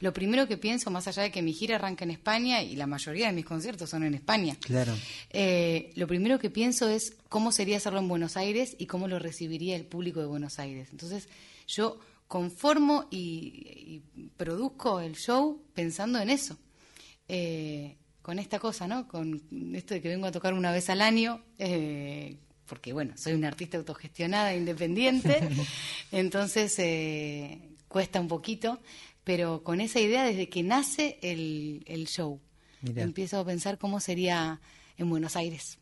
lo 0.00 0.12
primero 0.12 0.46
que 0.46 0.58
pienso, 0.58 0.90
más 0.90 1.08
allá 1.08 1.22
de 1.22 1.32
que 1.32 1.40
mi 1.42 1.52
gira 1.54 1.76
arranca 1.76 2.04
en 2.04 2.10
España 2.12 2.62
y 2.62 2.76
la 2.76 2.86
mayoría 2.86 3.26
de 3.28 3.32
mis 3.32 3.46
conciertos 3.46 3.88
son 3.90 4.04
en 4.04 4.14
España, 4.14 4.56
Claro. 4.60 4.94
eh, 5.30 5.90
lo 5.96 6.06
primero 6.06 6.38
que 6.38 6.50
pienso 6.50 6.88
es 6.88 7.16
cómo 7.30 7.50
sería 7.50 7.78
hacerlo 7.78 7.98
en 7.98 8.08
Buenos 8.08 8.36
Aires 8.36 8.76
y 8.78 8.86
cómo 8.86 9.08
lo 9.08 9.18
recibiría 9.18 9.74
el 9.74 9.86
público 9.86 10.20
de 10.20 10.26
Buenos 10.26 10.58
Aires. 10.58 10.88
Entonces, 10.92 11.28
yo 11.66 11.98
conformo 12.28 13.06
y, 13.10 14.02
y 14.16 14.28
produzco 14.36 15.00
el 15.00 15.16
show 15.16 15.62
pensando 15.74 16.20
en 16.20 16.28
eso. 16.30 16.58
Eh, 17.26 17.96
con 18.28 18.38
esta 18.38 18.58
cosa, 18.58 18.86
¿no? 18.86 19.08
Con 19.08 19.40
esto 19.74 19.94
de 19.94 20.02
que 20.02 20.10
vengo 20.10 20.26
a 20.26 20.30
tocar 20.30 20.52
una 20.52 20.70
vez 20.70 20.90
al 20.90 21.00
año, 21.00 21.40
eh, 21.58 22.36
porque 22.66 22.92
bueno, 22.92 23.14
soy 23.16 23.32
una 23.32 23.48
artista 23.48 23.78
autogestionada, 23.78 24.54
independiente, 24.54 25.48
entonces 26.12 26.78
eh, 26.78 27.58
cuesta 27.88 28.20
un 28.20 28.28
poquito, 28.28 28.80
pero 29.24 29.62
con 29.64 29.80
esa 29.80 29.98
idea 29.98 30.24
desde 30.24 30.50
que 30.50 30.62
nace 30.62 31.18
el, 31.22 31.82
el 31.86 32.06
show, 32.06 32.38
Mirá. 32.82 33.02
empiezo 33.02 33.38
a 33.38 33.46
pensar 33.46 33.78
cómo 33.78 33.98
sería 33.98 34.60
en 34.98 35.08
Buenos 35.08 35.34
Aires. 35.34 35.78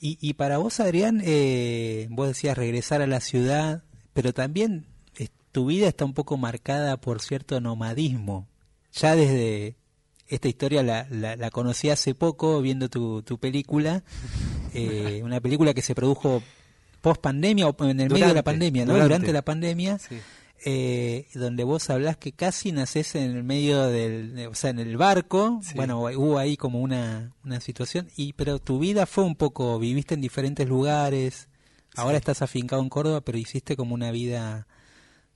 Y, 0.00 0.16
y 0.18 0.32
para 0.32 0.56
vos, 0.56 0.80
Adrián, 0.80 1.20
eh, 1.22 2.06
vos 2.08 2.28
decías 2.28 2.56
regresar 2.56 3.02
a 3.02 3.06
la 3.06 3.20
ciudad, 3.20 3.84
pero 4.14 4.32
también 4.32 4.86
tu 5.52 5.66
vida 5.66 5.88
está 5.88 6.06
un 6.06 6.14
poco 6.14 6.38
marcada 6.38 6.98
por 6.98 7.20
cierto 7.20 7.60
nomadismo. 7.60 8.48
Ya 8.94 9.14
desde 9.14 9.76
esta 10.28 10.48
historia 10.48 10.82
la, 10.82 11.06
la, 11.10 11.36
la 11.36 11.50
conocí 11.50 11.88
hace 11.90 12.14
poco 12.14 12.60
viendo 12.60 12.88
tu, 12.88 13.22
tu 13.22 13.38
película, 13.38 14.02
eh, 14.74 15.20
una 15.24 15.40
película 15.40 15.74
que 15.74 15.82
se 15.82 15.94
produjo 15.94 16.42
post 17.00 17.20
pandemia 17.20 17.68
o 17.68 17.76
en 17.84 18.00
el 18.00 18.10
medio 18.10 18.26
de 18.28 18.34
la 18.34 18.42
pandemia, 18.42 18.84
¿no? 18.84 18.92
durante. 18.92 19.08
Durante 19.14 19.32
la 19.32 19.42
pandemia. 19.42 19.98
Sí. 19.98 20.16
eh, 20.64 21.26
donde 21.34 21.62
vos 21.64 21.88
hablás 21.90 22.16
que 22.16 22.32
casi 22.32 22.72
nacés 22.72 23.14
en 23.14 23.36
el 23.36 23.44
medio 23.44 23.86
del, 23.86 24.34
de- 24.34 24.46
o 24.48 24.54
sea, 24.54 24.70
en 24.70 24.78
el 24.80 24.96
barco, 24.96 25.60
Sí. 25.62 25.74
bueno, 25.76 26.00
hubo 26.00 26.38
ahí 26.38 26.56
como 26.56 26.80
una, 26.80 27.32
una 27.44 27.60
situación, 27.60 28.08
y 28.16 28.32
pero 28.32 28.58
tu 28.58 28.78
vida 28.80 29.06
fue 29.06 29.22
un 29.24 29.36
poco, 29.36 29.78
viviste 29.78 30.14
en 30.14 30.22
diferentes 30.22 30.66
lugares, 30.66 31.48
ahora 31.94 32.16
estás 32.18 32.42
afincado 32.42 32.82
en 32.82 32.88
Córdoba, 32.88 33.20
pero 33.20 33.38
hiciste 33.38 33.76
como 33.76 33.94
una 33.94 34.10
vida 34.10 34.66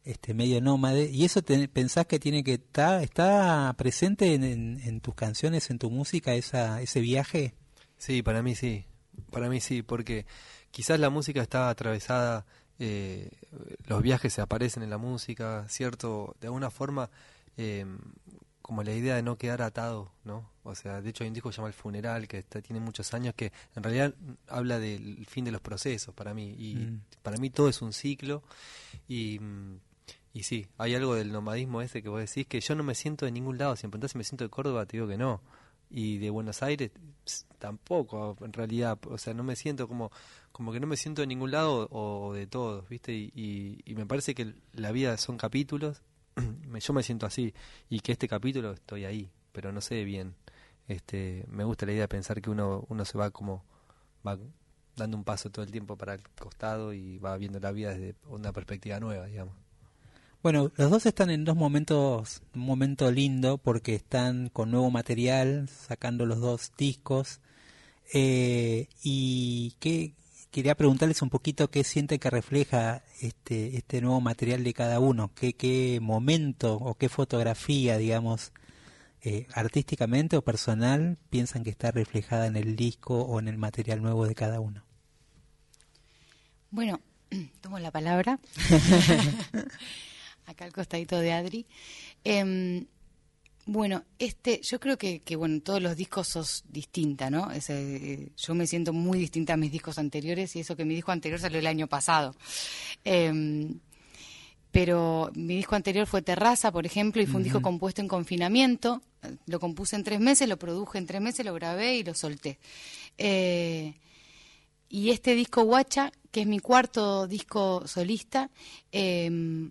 este 0.04 0.32
medio 0.34 0.60
nómade, 0.60 1.10
y 1.10 1.24
eso 1.24 1.42
te- 1.42 1.68
pensás 1.68 2.06
que 2.06 2.18
tiene 2.18 2.42
que 2.42 2.54
estar, 2.54 3.02
está 3.02 3.72
presente 3.76 4.34
en, 4.34 4.44
en- 4.44 4.80
en 4.82 5.00
tus 5.00 5.14
canciones, 5.14 5.70
en 5.70 5.78
tu 5.78 5.90
música, 5.90 6.34
esa, 6.34 6.80
ese 6.82 7.00
viaje. 7.00 7.54
Sí, 7.98 8.22
para 8.22 8.42
mí 8.42 8.54
sí, 8.54 8.84
para 9.30 9.48
mí 9.48 9.60
sí, 9.60 9.82
porque 9.82 10.24
quizás 10.70 10.98
la 11.00 11.10
música 11.10 11.42
está 11.42 11.68
atravesada, 11.68 12.46
eh, 12.78 13.30
los 13.86 14.02
viajes 14.02 14.32
se 14.32 14.40
aparecen 14.40 14.82
en 14.82 14.90
la 14.90 14.96
música, 14.98 15.66
¿cierto? 15.68 16.34
De 16.40 16.46
alguna 16.46 16.70
forma, 16.70 17.10
eh, 17.58 17.84
como 18.62 18.82
la 18.82 18.94
idea 18.94 19.16
de 19.16 19.22
no 19.22 19.36
quedar 19.36 19.60
atado, 19.62 20.12
¿no? 20.24 20.48
O 20.62 20.74
sea, 20.74 21.02
de 21.02 21.10
hecho 21.10 21.24
hay 21.24 21.28
un 21.28 21.34
disco 21.34 21.48
que 21.50 21.54
se 21.54 21.56
llama 21.58 21.68
El 21.68 21.74
Funeral, 21.74 22.26
que 22.28 22.38
está- 22.38 22.62
tiene 22.62 22.80
muchos 22.80 23.12
años, 23.12 23.34
que 23.34 23.52
en 23.76 23.82
realidad 23.82 24.14
habla 24.48 24.78
del 24.78 25.26
fin 25.26 25.44
de 25.44 25.50
los 25.50 25.60
procesos 25.60 26.14
para 26.14 26.32
mí, 26.32 26.54
y 26.58 26.74
Mm. 26.76 27.00
para 27.22 27.36
mí 27.36 27.50
todo 27.50 27.68
es 27.68 27.82
un 27.82 27.92
ciclo, 27.92 28.42
y... 29.08 29.38
mm, 29.40 29.78
y 30.32 30.44
sí, 30.44 30.68
hay 30.78 30.94
algo 30.94 31.14
del 31.14 31.32
nomadismo 31.32 31.82
ese 31.82 32.02
que 32.02 32.08
vos 32.08 32.20
decís 32.20 32.46
que 32.46 32.60
yo 32.60 32.74
no 32.74 32.84
me 32.84 32.94
siento 32.94 33.24
de 33.24 33.32
ningún 33.32 33.58
lado. 33.58 33.76
Si 33.76 33.86
me 33.86 33.90
preguntás 33.90 34.12
si 34.12 34.18
me 34.18 34.24
siento 34.24 34.44
de 34.44 34.50
Córdoba, 34.50 34.86
te 34.86 34.96
digo 34.96 35.08
que 35.08 35.16
no. 35.18 35.42
Y 35.90 36.18
de 36.18 36.30
Buenos 36.30 36.62
Aires 36.62 36.92
tampoco, 37.58 38.36
en 38.40 38.52
realidad. 38.52 38.98
O 39.08 39.18
sea, 39.18 39.34
no 39.34 39.42
me 39.42 39.56
siento 39.56 39.88
como 39.88 40.10
como 40.52 40.72
que 40.72 40.80
no 40.80 40.86
me 40.86 40.96
siento 40.96 41.22
de 41.22 41.26
ningún 41.26 41.50
lado 41.52 41.88
o 41.90 42.32
de 42.34 42.46
todos, 42.46 42.88
¿viste? 42.88 43.12
Y, 43.12 43.32
y, 43.34 43.80
y 43.84 43.94
me 43.94 44.06
parece 44.06 44.34
que 44.34 44.54
la 44.72 44.92
vida 44.92 45.16
son 45.16 45.36
capítulos. 45.36 46.02
Yo 46.80 46.92
me 46.94 47.02
siento 47.02 47.26
así. 47.26 47.54
Y 47.88 48.00
que 48.00 48.12
este 48.12 48.28
capítulo 48.28 48.72
estoy 48.72 49.04
ahí, 49.04 49.30
pero 49.52 49.72
no 49.72 49.80
sé 49.80 50.04
bien. 50.04 50.34
este 50.88 51.44
Me 51.48 51.64
gusta 51.64 51.86
la 51.86 51.92
idea 51.92 52.02
de 52.02 52.08
pensar 52.08 52.40
que 52.40 52.50
uno, 52.50 52.84
uno 52.88 53.04
se 53.04 53.18
va 53.18 53.30
como... 53.30 53.64
va 54.26 54.38
dando 54.96 55.16
un 55.16 55.24
paso 55.24 55.50
todo 55.50 55.64
el 55.64 55.70
tiempo 55.72 55.96
para 55.96 56.14
el 56.14 56.22
costado 56.38 56.92
y 56.92 57.18
va 57.18 57.36
viendo 57.38 57.58
la 57.60 57.72
vida 57.72 57.90
desde 57.94 58.16
una 58.28 58.52
perspectiva 58.52 59.00
nueva, 59.00 59.26
digamos. 59.26 59.54
Bueno, 60.42 60.72
los 60.76 60.90
dos 60.90 61.04
están 61.04 61.28
en 61.28 61.44
dos 61.44 61.54
momentos, 61.54 62.40
un 62.54 62.62
momento 62.62 63.10
lindo 63.10 63.58
porque 63.58 63.94
están 63.94 64.48
con 64.48 64.70
nuevo 64.70 64.90
material, 64.90 65.68
sacando 65.68 66.24
los 66.24 66.40
dos 66.40 66.72
discos. 66.78 67.40
Eh, 68.14 68.88
y 69.02 69.74
que 69.80 70.14
quería 70.50 70.74
preguntarles 70.74 71.20
un 71.20 71.28
poquito 71.28 71.70
qué 71.70 71.84
sienten 71.84 72.18
que 72.18 72.30
refleja 72.30 73.02
este, 73.20 73.76
este 73.76 74.00
nuevo 74.00 74.22
material 74.22 74.64
de 74.64 74.72
cada 74.72 74.98
uno, 74.98 75.30
qué, 75.34 75.52
qué 75.52 75.98
momento 76.00 76.74
o 76.74 76.94
qué 76.94 77.10
fotografía, 77.10 77.98
digamos, 77.98 78.52
eh, 79.22 79.46
artísticamente 79.52 80.38
o 80.38 80.42
personal, 80.42 81.18
piensan 81.28 81.64
que 81.64 81.70
está 81.70 81.90
reflejada 81.90 82.46
en 82.46 82.56
el 82.56 82.76
disco 82.76 83.20
o 83.20 83.38
en 83.40 83.48
el 83.48 83.58
material 83.58 84.00
nuevo 84.00 84.26
de 84.26 84.34
cada 84.34 84.58
uno. 84.60 84.82
Bueno, 86.70 86.98
tomo 87.60 87.78
la 87.78 87.90
palabra. 87.90 88.40
Acá 90.50 90.64
al 90.64 90.72
costadito 90.72 91.18
de 91.18 91.32
Adri. 91.32 91.66
Em, 92.24 92.86
bueno, 93.66 94.04
este, 94.18 94.60
yo 94.62 94.80
creo 94.80 94.98
que, 94.98 95.20
que 95.20 95.36
bueno, 95.36 95.60
todos 95.60 95.80
los 95.80 95.96
discos 95.96 96.26
sos 96.28 96.64
distinta, 96.68 97.30
¿no? 97.30 97.52
Ese, 97.52 97.96
eh, 97.96 98.32
yo 98.36 98.54
me 98.54 98.66
siento 98.66 98.92
muy 98.92 99.18
distinta 99.18 99.52
a 99.54 99.56
mis 99.56 99.70
discos 99.70 99.98
anteriores 99.98 100.56
y 100.56 100.60
eso 100.60 100.74
que 100.76 100.84
mi 100.84 100.94
disco 100.94 101.12
anterior 101.12 101.38
salió 101.38 101.60
el 101.60 101.66
año 101.66 101.86
pasado. 101.86 102.34
Em, 103.04 103.78
pero 104.72 105.30
mi 105.34 105.56
disco 105.56 105.76
anterior 105.76 106.06
fue 106.06 106.22
Terraza, 106.22 106.72
por 106.72 106.86
ejemplo, 106.86 107.22
y 107.22 107.26
fue 107.26 107.36
un 107.36 107.44
disco 107.44 107.62
compuesto 107.62 108.00
en 108.00 108.08
confinamiento. 108.08 109.02
Eh, 109.22 109.36
Lo 109.46 109.60
compuse 109.60 109.94
en 109.96 110.04
tres 110.04 110.20
meses, 110.20 110.48
lo 110.48 110.58
produje 110.58 110.98
en 110.98 111.06
tres 111.06 111.20
meses, 111.20 111.44
lo 111.44 111.54
grabé 111.54 111.96
y 111.96 112.02
lo 112.04 112.14
solté. 112.14 112.58
Eh, 113.18 113.94
y 114.88 115.10
este 115.10 115.34
disco 115.36 115.62
Guacha, 115.62 116.10
que 116.32 116.40
es 116.40 116.46
mi 116.46 116.58
cuarto 116.58 117.28
disco 117.28 117.86
solista, 117.86 118.50
eh, 118.90 119.70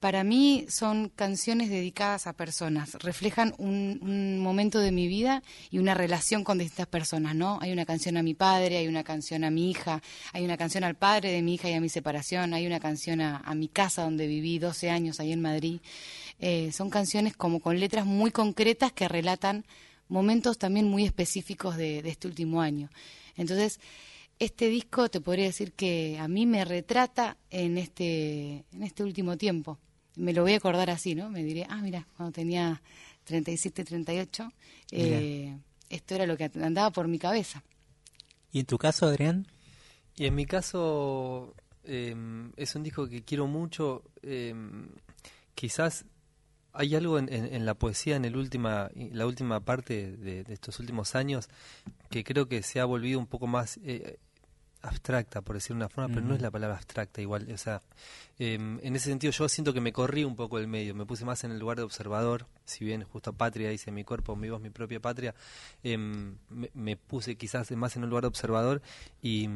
para 0.00 0.22
mí 0.22 0.66
son 0.68 1.08
canciones 1.08 1.70
dedicadas 1.70 2.26
a 2.26 2.32
personas, 2.32 2.94
reflejan 3.00 3.54
un, 3.58 3.98
un 4.00 4.38
momento 4.38 4.78
de 4.78 4.92
mi 4.92 5.08
vida 5.08 5.42
y 5.70 5.78
una 5.78 5.94
relación 5.94 6.44
con 6.44 6.58
distintas 6.58 6.86
personas, 6.86 7.34
¿no? 7.34 7.58
Hay 7.60 7.72
una 7.72 7.84
canción 7.84 8.16
a 8.16 8.22
mi 8.22 8.34
padre, 8.34 8.78
hay 8.78 8.88
una 8.88 9.02
canción 9.02 9.44
a 9.44 9.50
mi 9.50 9.70
hija, 9.70 10.02
hay 10.32 10.44
una 10.44 10.56
canción 10.56 10.84
al 10.84 10.94
padre 10.94 11.32
de 11.32 11.42
mi 11.42 11.54
hija 11.54 11.68
y 11.68 11.74
a 11.74 11.80
mi 11.80 11.88
separación, 11.88 12.54
hay 12.54 12.66
una 12.66 12.80
canción 12.80 13.20
a, 13.20 13.54
mi 13.54 13.68
casa 13.68 14.02
donde 14.02 14.26
viví 14.26 14.58
12 14.58 14.90
años 14.90 15.18
ahí 15.18 15.32
en 15.32 15.40
Madrid. 15.40 15.80
Eh, 16.38 16.70
son 16.72 16.90
canciones 16.90 17.36
como 17.36 17.60
con 17.60 17.80
letras 17.80 18.06
muy 18.06 18.30
concretas 18.30 18.92
que 18.92 19.08
relatan 19.08 19.64
momentos 20.08 20.58
también 20.58 20.88
muy 20.88 21.04
específicos 21.04 21.76
de, 21.76 22.02
de 22.02 22.10
este 22.10 22.28
último 22.28 22.60
año. 22.60 22.88
Entonces, 23.36 23.80
este 24.38 24.68
disco 24.68 25.08
te 25.08 25.20
podría 25.20 25.46
decir 25.46 25.72
que 25.72 26.16
a 26.20 26.28
mí 26.28 26.46
me 26.46 26.64
retrata 26.64 27.36
en 27.50 27.76
este, 27.76 28.64
en 28.72 28.82
este 28.82 29.02
último 29.02 29.36
tiempo. 29.36 29.78
Me 30.18 30.32
lo 30.32 30.42
voy 30.42 30.52
a 30.54 30.56
acordar 30.56 30.90
así, 30.90 31.14
¿no? 31.14 31.30
Me 31.30 31.42
diré, 31.44 31.66
ah, 31.68 31.80
mira, 31.82 32.06
cuando 32.16 32.32
tenía 32.32 32.82
37, 33.24 33.84
38, 33.84 34.52
eh, 34.90 35.56
esto 35.88 36.14
era 36.14 36.26
lo 36.26 36.36
que 36.36 36.50
andaba 36.62 36.90
por 36.90 37.08
mi 37.08 37.18
cabeza. 37.18 37.62
¿Y 38.52 38.60
en 38.60 38.66
tu 38.66 38.78
caso, 38.78 39.06
Adrián? 39.06 39.46
Y 40.16 40.26
en 40.26 40.34
mi 40.34 40.46
caso 40.46 41.54
eh, 41.84 42.14
es 42.56 42.74
un 42.74 42.82
disco 42.82 43.08
que 43.08 43.22
quiero 43.22 43.46
mucho. 43.46 44.02
eh, 44.22 44.54
quizás 45.54 46.04
hay 46.72 46.94
algo 46.94 47.18
en, 47.18 47.32
en- 47.32 47.52
en 47.54 47.66
la 47.66 47.74
poesía 47.74 48.16
en 48.16 48.24
el 48.24 48.36
última, 48.36 48.90
la 48.94 49.26
última 49.26 49.60
parte 49.60 50.12
de, 50.16 50.44
de 50.44 50.52
estos 50.54 50.78
últimos 50.80 51.14
años 51.14 51.48
que 52.10 52.22
creo 52.24 52.48
que 52.48 52.62
se 52.62 52.78
ha 52.80 52.84
volvido 52.84 53.18
un 53.18 53.26
poco 53.26 53.46
más 53.46 53.78
eh, 53.82 54.18
abstracta, 54.88 55.40
por 55.42 55.56
decir 55.56 55.74
una 55.74 55.88
forma, 55.88 56.12
pero 56.12 56.26
no 56.26 56.34
es 56.34 56.40
la 56.40 56.50
palabra 56.50 56.76
abstracta 56.76 57.20
igual. 57.20 57.50
O 57.52 57.56
sea, 57.56 57.82
eh, 58.38 58.54
en 58.54 58.96
ese 58.96 59.08
sentido 59.10 59.32
yo 59.32 59.48
siento 59.48 59.72
que 59.72 59.80
me 59.80 59.92
corrí 59.92 60.24
un 60.24 60.36
poco 60.36 60.58
del 60.58 60.68
medio, 60.68 60.94
me 60.94 61.06
puse 61.06 61.24
más 61.24 61.44
en 61.44 61.52
el 61.52 61.58
lugar 61.58 61.76
de 61.76 61.84
observador, 61.84 62.46
si 62.64 62.84
bien 62.84 63.04
justo 63.04 63.32
patria 63.32 63.70
dice 63.70 63.90
mi 63.90 64.04
cuerpo, 64.04 64.36
mi 64.36 64.50
voz, 64.50 64.60
mi 64.60 64.70
propia 64.70 65.00
patria, 65.00 65.34
eh, 65.82 65.96
me, 65.96 66.70
me 66.74 66.96
puse 66.96 67.36
quizás 67.36 67.70
más 67.72 67.96
en 67.96 68.04
un 68.04 68.10
lugar 68.10 68.22
de 68.22 68.28
observador 68.28 68.82
y, 69.22 69.48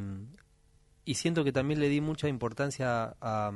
y 1.05 1.14
siento 1.14 1.45
que 1.45 1.53
también 1.53 1.81
le 1.81 1.88
di 1.88 2.01
mucha 2.01 2.29
importancia 2.29 3.16
a, 3.21 3.53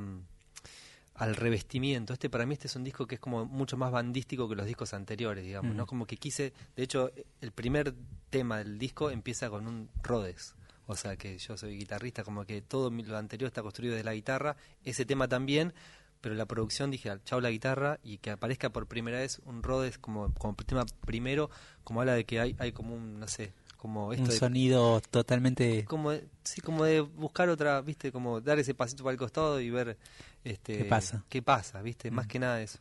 al 1.14 1.34
revestimiento. 1.34 2.12
Este 2.12 2.28
para 2.28 2.46
mí 2.46 2.54
este 2.54 2.66
es 2.66 2.76
un 2.76 2.84
disco 2.84 3.06
que 3.06 3.16
es 3.16 3.20
como 3.20 3.46
mucho 3.46 3.76
más 3.76 3.90
bandístico 3.90 4.48
que 4.48 4.54
los 4.54 4.66
discos 4.66 4.92
anteriores, 4.94 5.44
digamos, 5.44 5.74
¿no? 5.74 5.86
Como 5.86 6.06
que 6.06 6.16
quise, 6.16 6.52
de 6.76 6.82
hecho, 6.82 7.10
el 7.40 7.52
primer 7.52 7.94
tema 8.30 8.58
del 8.58 8.78
disco 8.78 9.10
empieza 9.10 9.48
con 9.48 9.66
un 9.66 9.88
Rhodes. 10.02 10.54
O 10.86 10.96
sea 10.96 11.16
que 11.16 11.38
yo 11.38 11.56
soy 11.56 11.76
guitarrista, 11.78 12.22
como 12.24 12.44
que 12.44 12.62
todo 12.62 12.90
lo 12.90 13.16
anterior 13.16 13.48
está 13.48 13.62
construido 13.62 13.94
de 13.96 14.04
la 14.04 14.14
guitarra, 14.14 14.56
ese 14.84 15.04
tema 15.04 15.26
también, 15.28 15.74
pero 16.20 16.34
la 16.34 16.46
producción 16.46 16.90
dije, 16.90 17.10
chao 17.24 17.40
la 17.40 17.50
guitarra, 17.50 17.98
y 18.02 18.18
que 18.18 18.30
aparezca 18.30 18.70
por 18.70 18.86
primera 18.86 19.18
vez 19.18 19.40
un 19.44 19.62
Rhodes 19.62 19.98
como, 19.98 20.32
como 20.34 20.54
tema 20.54 20.84
primero, 21.04 21.50
como 21.84 22.00
habla 22.00 22.14
de 22.14 22.24
que 22.24 22.40
hay, 22.40 22.56
hay 22.58 22.72
como 22.72 22.94
un, 22.94 23.18
no 23.20 23.28
sé, 23.28 23.52
como 23.76 24.12
esto 24.12 24.24
Un 24.24 24.30
de 24.30 24.36
sonido 24.38 25.00
totalmente... 25.10 25.84
como 25.84 26.10
de- 26.12 26.26
sí 26.44 26.60
como 26.60 26.84
de 26.84 27.00
buscar 27.00 27.48
otra 27.48 27.80
viste 27.82 28.10
como 28.10 28.40
dar 28.40 28.58
ese 28.58 28.74
pasito 28.74 29.04
para 29.04 29.12
el 29.12 29.18
costado 29.18 29.60
y 29.60 29.70
ver 29.70 29.96
este 30.44 30.78
¿Qué 30.78 30.84
pasa? 30.86 31.24
qué 31.28 31.42
pasa 31.42 31.82
viste 31.82 32.10
más 32.10 32.26
que 32.26 32.38
nada 32.38 32.60
eso. 32.62 32.78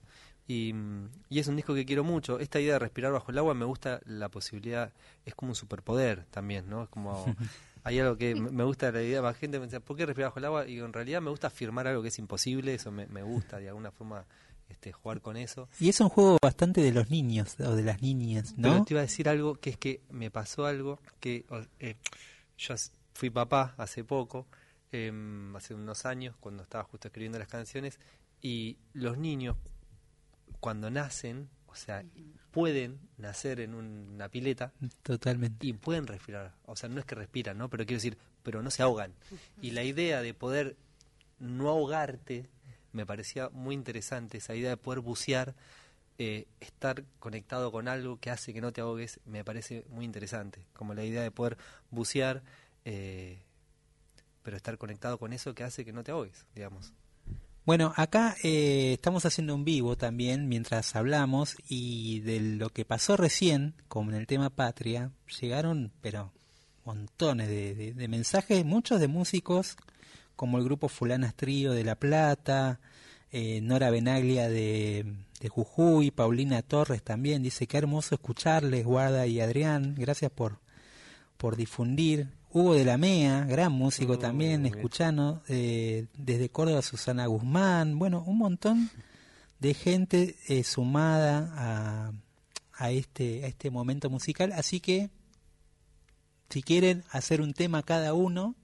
Y, 0.47 0.74
mm, 0.74 1.10
y 1.30 1.39
es 1.39 1.47
un 1.47 1.56
disco 1.56 1.74
que 1.74 1.86
quiero 1.86 2.03
mucho. 2.03 2.39
Esta 2.39 2.60
idea 2.60 2.74
de 2.74 2.80
respirar 2.80 3.12
bajo 3.12 3.32
el 3.32 3.38
agua 3.38 3.53
me 3.56 3.66
gusta 3.66 3.99
la 4.06 4.30
posibilidad 4.30 4.93
es 5.26 5.36
como 5.36 5.51
un 5.51 5.56
superpoder 5.56 6.26
también 6.32 6.70
no 6.70 6.84
es 6.84 6.89
como 6.89 7.26
hay 7.86 8.00
algo 8.00 8.18
que 8.18 8.36
me 8.36 8.64
gusta 8.66 8.92
la 8.92 9.02
idea 9.02 9.22
la 9.22 9.34
gente 9.34 9.60
me 9.60 9.66
dice 9.66 9.80
¿por 9.80 9.96
qué 9.96 10.06
respirar 10.06 10.32
bajo 10.32 10.40
el 10.40 10.46
agua? 10.46 10.68
y 10.68 10.80
en 10.80 10.92
realidad 10.92 11.22
me 11.22 11.30
gusta 11.30 11.48
afirmar 11.48 11.88
algo 11.88 12.02
que 12.02 12.10
es 12.10 12.20
imposible 12.20 12.74
eso 12.74 12.92
me, 12.92 13.08
me 13.08 13.24
gusta 13.24 13.58
de 13.60 13.70
alguna 13.70 13.92
forma 13.92 14.26
este 14.68 14.92
jugar 14.92 15.22
con 15.22 15.38
eso 15.38 15.70
Y 15.80 15.90
es 15.90 16.00
un 16.02 16.10
juego 16.10 16.38
bastante 16.42 16.82
de 16.82 16.92
los 16.92 17.10
niños 17.10 17.56
o 17.60 17.76
de 17.76 17.84
las 17.84 18.02
niñas, 18.02 18.56
pero 18.60 18.80
¿no? 18.80 18.86
te 18.86 18.94
iba 18.96 19.02
a 19.02 19.06
decir 19.06 19.30
algo 19.30 19.56
que 19.56 19.70
es 19.70 19.78
que 19.78 20.02
me 20.10 20.32
pasó 20.32 20.66
algo 20.66 21.00
que 21.20 21.46
eh, 21.80 21.96
yo 22.58 22.76
fui 23.14 23.30
papá 23.30 23.74
hace 23.78 24.04
poco, 24.04 24.48
em, 24.92 25.56
hace 25.56 25.74
unos 25.74 26.06
años, 26.06 26.36
cuando 26.40 26.64
estaba 26.64 26.84
justo 26.84 27.08
escribiendo 27.08 27.40
las 27.40 27.48
canciones, 27.48 28.00
y 28.42 28.78
los 28.94 29.18
niños 29.18 29.56
cuando 30.60 30.90
nacen, 30.90 31.50
o 31.68 31.76
sea, 31.76 32.04
pueden 32.56 33.01
nacer 33.18 33.60
en 33.60 33.74
una 33.76 34.30
pileta 34.30 34.72
Totalmente. 35.03 35.68
y 35.68 35.74
pueden 35.74 36.08
respirar. 36.08 36.53
O 36.66 36.78
sea, 36.78 36.88
no 36.88 37.01
es 37.01 37.06
que 37.06 37.14
respiran, 37.14 37.58
¿no? 37.58 37.70
Pero 37.70 37.86
quiero 37.86 37.97
decir, 37.97 38.18
pero 38.43 38.64
no 38.64 38.72
se 38.72 38.82
ahogan. 38.82 39.14
Y 39.62 39.72
la 39.72 39.84
idea 39.84 40.22
de 40.22 40.34
poder 40.34 40.78
no 41.38 41.68
ahogarte 41.68 42.47
me 42.93 43.06
parecía 43.06 43.49
muy 43.49 43.76
interesante, 43.76 44.38
esa 44.38 44.56
idea 44.56 44.70
de 44.70 44.78
poder 44.78 45.01
bucear, 45.01 45.53
eh, 46.18 46.47
estar 46.62 47.03
conectado 47.20 47.74
con 47.74 47.89
algo 47.89 48.22
que 48.22 48.30
hace 48.32 48.53
que 48.53 48.62
no 48.62 48.72
te 48.72 48.80
ahogues, 48.80 49.20
me 49.26 49.43
parece 49.43 49.84
muy 49.89 50.06
interesante. 50.06 50.66
Como 50.72 50.93
la 50.93 51.03
idea 51.03 51.24
de 51.24 51.32
poder 51.32 51.58
bucear, 51.91 52.41
eh, 52.86 53.38
pero 54.43 54.56
estar 54.56 54.78
conectado 54.78 55.18
con 55.18 55.34
eso 55.34 55.53
que 55.53 55.66
hace 55.66 55.84
que 55.84 55.91
no 55.91 56.06
te 56.06 56.12
ahogues, 56.12 56.45
digamos. 56.56 56.93
Bueno, 57.66 57.93
acá 57.95 58.36
eh, 58.43 58.93
estamos 58.93 59.26
haciendo 59.26 59.55
un 59.55 59.66
vivo 59.66 59.97
también 59.97 60.47
mientras 60.47 60.95
hablamos 60.95 61.55
y 61.68 62.20
de 62.20 62.39
lo 62.39 62.70
que 62.70 62.86
pasó 62.86 63.18
recién, 63.18 63.74
como 63.88 64.11
en 64.11 64.18
el 64.18 64.28
tema 64.28 64.51
patria, 64.51 65.11
llegaron, 65.41 65.91
pero 66.01 66.32
montones 66.86 67.49
de 67.49 68.07
mensajes, 68.07 68.63
muchos 68.63 68.99
de 68.99 69.07
músicos, 69.07 69.78
como 70.36 70.57
el 70.57 70.63
grupo 70.63 70.89
Fulanas 70.89 71.36
Trío 71.36 71.74
de 71.74 71.84
La 71.84 71.95
Plata, 71.95 72.80
eh, 73.32 73.61
Nora 73.61 73.89
Benaglia 73.89 74.47
de, 74.47 75.16
de 75.39 75.49
Jujuy, 75.49 76.11
Paulina 76.11 76.61
Torres 76.61 77.03
también, 77.03 77.43
dice 77.43 77.68
que 77.68 77.78
hermoso 77.78 78.16
escucharles, 78.16 78.86
Guarda 78.86 79.28
y 79.28 79.39
Adrián, 79.39 79.95
gracias 79.97 80.32
por, 80.32 80.59
por 81.38 81.55
difundir. 81.55 82.30
Hugo 82.56 82.74
de 82.74 82.86
la 82.86 82.97
MEA, 82.97 83.43
gran 83.43 83.74
músico 83.74 84.14
Oh, 84.14 84.18
también, 84.20 84.66
escuchando. 84.66 85.43
eh, 85.49 86.08
desde 86.18 86.47
Córdoba, 86.49 86.82
Susana 86.82 87.26
Guzmán. 87.26 87.99
Bueno, 87.99 88.24
un 88.26 88.38
montón 88.38 88.89
de 89.60 89.74
gente 89.74 90.38
eh, 90.47 90.64
sumada 90.64 91.51
a, 91.53 92.12
a, 92.72 92.91
este, 92.91 93.43
a 93.43 93.47
este 93.47 93.70
momento 93.70 94.10
musical. 94.10 94.53
Así 94.53 94.80
que, 94.80 95.10
si 96.49 96.64
quieren 96.64 97.03
hacer 97.12 97.41
un 97.41 97.53
tema 97.53 97.84
cada 97.84 98.14
uno, 98.14 98.56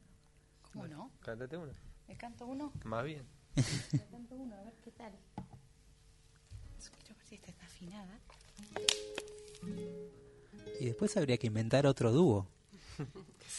¿Cómo 0.71 0.87
no? 0.87 1.11
Cántate 1.19 1.57
uno. 1.57 1.73
¿Me 2.07 2.15
canto 2.15 2.45
uno? 2.45 2.71
Más 2.85 3.03
bien. 3.03 3.23
Me 3.57 3.99
canto 4.09 4.35
uno, 4.35 4.55
a 4.55 4.63
ver 4.63 4.73
qué 4.85 4.91
tal. 4.91 5.11
Quiero 5.35 7.15
ver 7.17 7.25
si 7.27 7.35
esta 7.35 7.49
está 7.51 7.65
afinada. 7.65 8.19
y 10.79 10.85
después 10.85 11.17
habría 11.17 11.37
que 11.37 11.47
inventar 11.47 11.85
otro 11.85 12.13
dúo. 12.13 12.47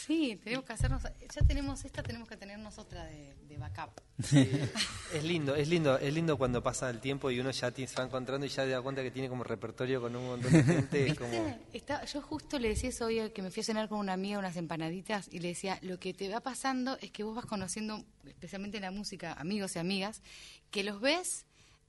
Sí, 0.05 0.39
tenemos 0.43 0.65
que 0.65 0.73
hacernos. 0.73 1.01
Ya 1.03 1.41
tenemos 1.47 1.85
esta, 1.85 2.03
tenemos 2.03 2.27
que 2.27 2.35
tenernos 2.37 2.77
otra 2.77 3.05
de, 3.05 3.33
de 3.47 3.57
backup. 3.57 4.01
Es 5.13 5.23
lindo, 5.23 5.55
es 5.55 5.67
lindo, 5.67 5.97
es 5.99 6.11
lindo 6.13 6.37
cuando 6.37 6.63
pasa 6.63 6.89
el 6.89 6.99
tiempo 6.99 7.29
y 7.29 7.39
uno 7.39 7.51
ya 7.51 7.69
ti- 7.71 7.85
se 7.85 7.95
va 7.95 8.03
encontrando 8.05 8.45
y 8.45 8.49
ya 8.49 8.63
se 8.63 8.69
da 8.69 8.81
cuenta 8.81 9.03
que 9.03 9.11
tiene 9.11 9.29
como 9.29 9.43
repertorio 9.43 10.01
con 10.01 10.15
un 10.15 10.25
montón 10.25 10.51
de 10.51 10.63
gente. 10.63 11.15
como... 11.15 11.29
¿Viste? 11.31 11.59
Está- 11.73 12.03
yo 12.05 12.21
justo 12.21 12.57
le 12.57 12.69
decía 12.69 12.89
eso 12.89 13.05
hoy 13.05 13.29
que 13.31 13.41
me 13.43 13.51
fui 13.51 13.61
a 13.61 13.63
cenar 13.63 13.89
con 13.89 13.99
una 13.99 14.13
amiga 14.13 14.39
unas 14.39 14.57
empanaditas 14.57 15.27
y 15.31 15.39
le 15.39 15.49
decía, 15.49 15.77
lo 15.83 15.99
que 15.99 16.13
te 16.15 16.29
va 16.29 16.39
pasando 16.39 16.97
es 17.01 17.11
que 17.11 17.23
vos 17.23 17.35
vas 17.35 17.45
conociendo, 17.45 18.03
especialmente 18.25 18.77
en 18.77 18.83
la 18.83 18.91
música, 18.91 19.33
amigos 19.33 19.75
y 19.75 19.79
amigas, 19.79 20.21
que 20.71 20.83
los 20.83 20.99
ves, 20.99 21.45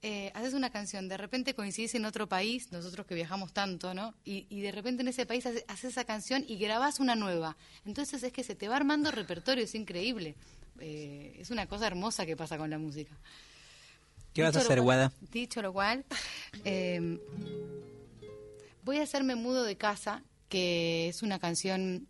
eh, 0.07 0.31
haces 0.35 0.53
una 0.53 0.69
canción, 0.69 1.07
de 1.09 1.17
repente 1.17 1.55
coincidís 1.55 1.95
en 1.95 2.05
otro 2.05 2.27
país, 2.29 2.71
nosotros 2.71 3.07
que 3.07 3.15
viajamos 3.15 3.53
tanto, 3.53 3.93
¿no? 3.95 4.13
Y, 4.23 4.45
y 4.49 4.61
de 4.61 4.71
repente 4.71 5.01
en 5.01 5.07
ese 5.07 5.25
país 5.25 5.45
hace- 5.47 5.65
haces 5.67 5.91
esa 5.91 6.03
canción 6.05 6.45
y 6.47 6.57
grabás 6.57 6.99
una 6.99 7.15
nueva. 7.15 7.57
Entonces 7.85 8.21
es 8.21 8.31
que 8.31 8.43
se 8.43 8.53
te 8.53 8.67
va 8.67 8.75
armando 8.75 9.09
repertorio, 9.09 9.63
es 9.63 9.73
increíble. 9.73 10.35
Eh, 10.79 11.35
es 11.39 11.49
una 11.49 11.65
cosa 11.67 11.87
hermosa 11.87 12.25
que 12.27 12.35
pasa 12.37 12.57
con 12.57 12.69
la 12.69 12.77
música. 12.77 13.15
¿Qué 14.33 14.43
vas 14.43 14.55
a 14.55 14.59
hacer, 14.59 14.77
cual- 14.77 14.83
Guada? 14.83 15.11
Dicho 15.31 15.61
lo 15.63 15.73
cual, 15.73 16.05
eh, 16.65 17.17
voy 18.83 18.97
a 18.97 19.03
hacerme 19.03 19.33
mudo 19.35 19.63
de 19.63 19.75
casa, 19.77 20.21
que 20.49 21.07
es 21.09 21.23
una 21.23 21.39
canción 21.39 22.07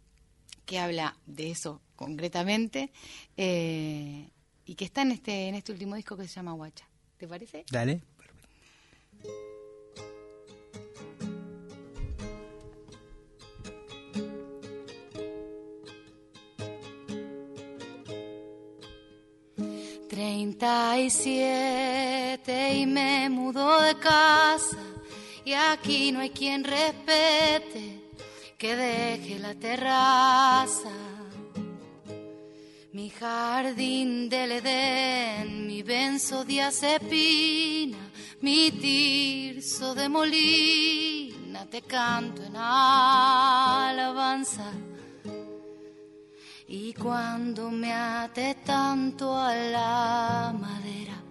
que 0.65 0.79
habla 0.79 1.15
de 1.27 1.51
eso 1.51 1.81
concretamente 1.95 2.91
y 3.37 4.75
que 4.75 4.83
está 4.85 5.03
en 5.03 5.11
este 5.11 5.47
en 5.47 5.55
este 5.55 5.71
último 5.71 5.95
disco 5.95 6.17
que 6.17 6.27
se 6.27 6.33
llama 6.35 6.51
Guacha. 6.53 6.85
¿Te 7.18 7.28
parece? 7.28 7.66
Dale. 7.72 8.01
Treinta 20.09 20.97
y 20.99 21.09
siete 21.09 22.74
y 22.74 22.86
me 22.86 23.30
mudó 23.30 23.82
de 23.82 23.95
casa 23.97 24.78
y 25.43 25.53
aquí 25.53 26.11
no 26.11 26.20
hay 26.20 26.30
quien 26.30 26.63
respete 26.63 28.01
que 28.57 28.76
deje 28.76 29.39
la 29.39 29.53
terraza. 29.55 31.14
Mi 32.95 33.09
jardín 33.09 34.29
del 34.29 34.53
Edén, 34.53 35.67
mi 35.67 35.83
benzodiazepina, 35.83 37.97
mi 38.39 38.71
tirso 38.71 39.93
de 39.93 40.07
molina, 40.07 41.65
te 41.65 41.81
canto 41.81 42.41
en 42.41 42.55
alabanza. 42.55 44.71
Y 46.69 46.93
cuando 46.93 47.69
me 47.69 47.91
ate 47.91 48.59
tanto 48.63 49.37
a 49.37 49.53
la 49.53 50.55
madera, 50.57 51.21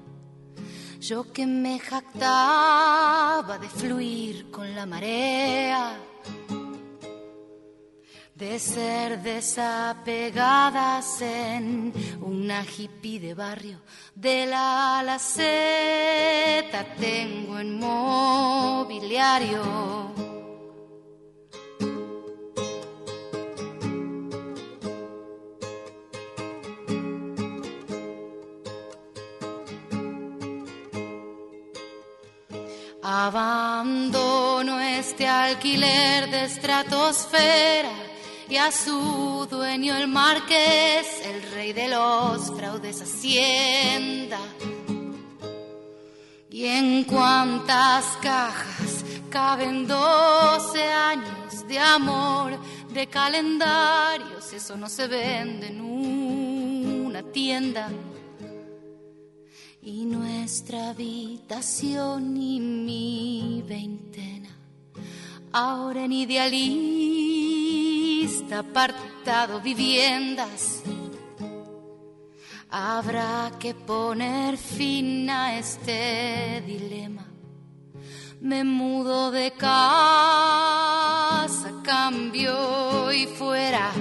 yo 1.00 1.32
que 1.32 1.46
me 1.46 1.78
jactaba 1.78 3.58
de 3.58 3.70
fluir 3.70 4.50
con 4.50 4.74
la 4.74 4.84
marea, 4.84 5.96
de 8.34 8.58
ser 8.58 9.22
desapegadas 9.22 11.22
en 11.22 11.92
una 12.20 12.64
hippie 12.64 13.20
de 13.20 13.34
barrio, 13.34 13.80
de 14.14 14.46
la 14.46 14.98
alaceta 14.98 16.84
tengo 16.98 17.60
en 17.60 17.78
mobiliario. 17.78 19.62
Abandono 33.06 34.80
este 34.80 35.28
alquiler 35.28 36.30
de 36.30 36.44
estratosfera 36.44 38.03
y 38.48 38.56
a 38.56 38.70
su 38.70 39.46
dueño 39.50 39.96
el 39.96 40.08
marqués, 40.08 41.06
el 41.24 41.42
rey 41.52 41.72
de 41.72 41.88
los 41.88 42.50
fraudes 42.56 43.00
hacienda. 43.00 44.38
Y 46.50 46.66
en 46.66 47.04
cuántas 47.04 48.04
cajas 48.22 49.04
caben 49.30 49.86
12 49.86 50.82
años 50.82 51.66
de 51.66 51.78
amor, 51.78 52.58
de 52.92 53.06
calendarios, 53.08 54.52
eso 54.52 54.76
no 54.76 54.88
se 54.88 55.08
vende 55.08 55.68
en 55.68 55.80
una 55.80 57.22
tienda 57.22 57.90
y 59.82 60.04
nuestra 60.06 60.90
habitación 60.90 62.36
y 62.36 62.60
mi 62.60 63.62
veintena. 63.66 64.48
Ahora 65.52 66.04
en 66.04 66.12
apartado 68.52 69.60
viviendas. 69.60 70.82
Habrá 72.70 73.52
que 73.58 73.74
poner 73.74 74.56
fin 74.56 75.28
a 75.28 75.58
este 75.58 76.62
dilema. 76.66 77.26
Me 78.40 78.64
mudo 78.64 79.30
de 79.30 79.52
casa, 79.52 80.72
cambio 81.82 83.12
y 83.12 83.26
fuera. 83.26 83.92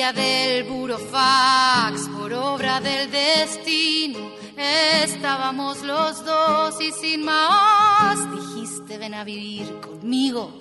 Día 0.00 0.12
del 0.14 0.64
burofax, 0.64 2.08
por 2.16 2.32
obra 2.32 2.80
del 2.80 3.10
destino, 3.10 4.30
estábamos 4.56 5.82
los 5.82 6.24
dos 6.24 6.80
y 6.80 6.90
sin 6.90 7.22
más 7.22 8.18
dijiste 8.32 8.96
ven 8.96 9.12
a 9.12 9.24
vivir 9.24 9.78
conmigo. 9.80 10.54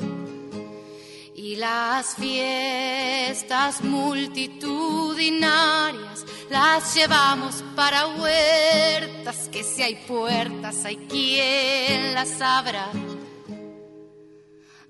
Y 1.35 1.55
las 1.55 2.15
fiestas 2.15 3.81
multitudinarias 3.81 6.25
las 6.49 6.93
llevamos 6.93 7.63
para 7.77 8.07
huertas, 8.07 9.47
que 9.47 9.63
si 9.63 9.83
hay 9.83 9.95
puertas 10.05 10.83
hay 10.83 10.97
quien 10.97 12.13
las 12.13 12.41
abra. 12.41 12.89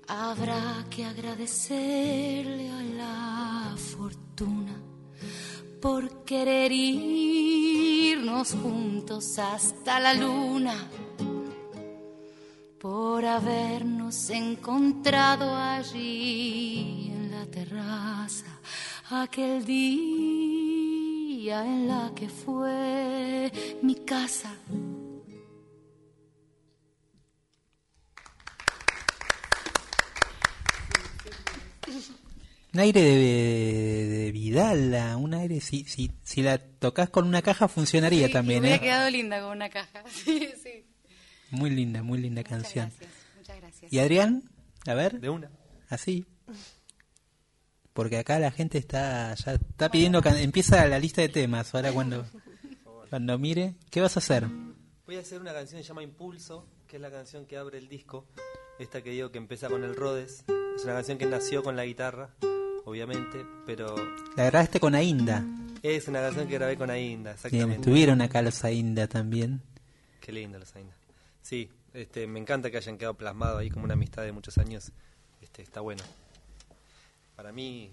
Habrá 0.08 0.84
que 0.90 1.04
agradecerle 1.04 2.68
a 2.68 2.82
la 2.98 3.69
por 5.80 6.24
querer 6.24 6.72
irnos 6.72 8.52
juntos 8.52 9.38
hasta 9.38 10.00
la 10.00 10.14
luna, 10.14 10.74
por 12.78 13.24
habernos 13.24 14.30
encontrado 14.30 15.54
allí 15.54 17.10
en 17.12 17.30
la 17.30 17.46
terraza 17.46 18.46
aquel 19.10 19.64
día 19.64 20.00
en 21.64 21.88
la 21.88 22.12
que 22.14 22.28
fue 22.28 23.50
mi 23.82 23.94
casa. 23.96 24.54
Un 32.72 32.80
aire 32.80 33.00
de, 33.02 34.06
de 34.08 34.32
Vidala, 34.32 35.16
un 35.16 35.34
aire, 35.34 35.60
si, 35.60 35.84
si, 35.84 36.12
si 36.22 36.42
la 36.42 36.58
tocas 36.58 37.10
con 37.10 37.26
una 37.26 37.42
caja 37.42 37.66
funcionaría 37.66 38.28
Sí, 38.28 38.32
también, 38.32 38.60
hubiera 38.60 38.76
¿eh? 38.76 38.80
quedado 38.80 39.10
linda 39.10 39.40
con 39.42 39.50
una 39.56 39.68
caja. 39.70 40.04
Sí, 40.08 40.48
sí. 40.62 40.84
Muy 41.50 41.70
linda, 41.70 42.02
muy 42.04 42.18
linda 42.20 42.44
canción. 42.44 42.90
Gracias, 42.90 43.10
muchas 43.36 43.56
gracias. 43.60 43.92
¿Y 43.92 43.98
Adrián? 43.98 44.44
A 44.86 44.94
ver, 44.94 45.18
De 45.20 45.28
una. 45.30 45.50
así. 45.88 46.24
Porque 47.92 48.18
acá 48.18 48.38
la 48.38 48.52
gente 48.52 48.78
está 48.78 49.34
ya 49.34 49.54
está 49.54 49.90
pidiendo, 49.90 50.22
can- 50.22 50.36
empieza 50.38 50.86
la 50.86 50.98
lista 51.00 51.22
de 51.22 51.28
temas, 51.28 51.74
ahora 51.74 51.90
cuando, 51.92 52.24
cuando 53.10 53.36
mire, 53.36 53.74
¿qué 53.90 54.00
vas 54.00 54.16
a 54.16 54.20
hacer? 54.20 54.46
Voy 55.06 55.16
a 55.16 55.20
hacer 55.20 55.40
una 55.40 55.52
canción 55.52 55.78
que 55.80 55.82
se 55.82 55.88
llama 55.88 56.04
Impulso, 56.04 56.68
que 56.86 56.96
es 56.96 57.02
la 57.02 57.10
canción 57.10 57.46
que 57.46 57.56
abre 57.56 57.78
el 57.78 57.88
disco. 57.88 58.28
Esta 58.78 59.02
que 59.02 59.10
digo 59.10 59.32
que 59.32 59.38
empieza 59.38 59.68
con 59.68 59.82
el 59.82 59.96
Rhodes. 59.96 60.44
Es 60.76 60.84
una 60.84 60.94
canción 60.94 61.18
que 61.18 61.26
nació 61.26 61.64
con 61.64 61.74
la 61.76 61.84
guitarra, 61.84 62.30
obviamente, 62.90 63.44
pero 63.66 63.94
La 64.36 64.44
grabaste 64.44 64.80
con 64.80 64.94
Ainda. 64.94 65.44
es 65.82 66.08
una 66.08 66.20
canción 66.20 66.46
que 66.48 66.54
grabé 66.54 66.76
con 66.76 66.90
Ainda, 66.90 67.30
Bien, 67.30 67.34
exactamente. 67.34 67.76
estuvieron 67.76 68.20
acá 68.20 68.42
los 68.42 68.62
Ainda 68.64 69.06
también. 69.08 69.62
Qué 70.20 70.32
lindo 70.32 70.58
los 70.58 70.74
Ainda. 70.76 70.94
Sí, 71.42 71.70
este, 71.94 72.26
me 72.26 72.38
encanta 72.38 72.70
que 72.70 72.76
hayan 72.76 72.98
quedado 72.98 73.14
plasmado 73.14 73.58
ahí 73.58 73.70
como 73.70 73.84
una 73.84 73.94
amistad 73.94 74.22
de 74.24 74.32
muchos 74.32 74.58
años. 74.58 74.92
Este, 75.40 75.62
está 75.62 75.80
bueno. 75.80 76.02
Para 77.36 77.52
mí, 77.52 77.90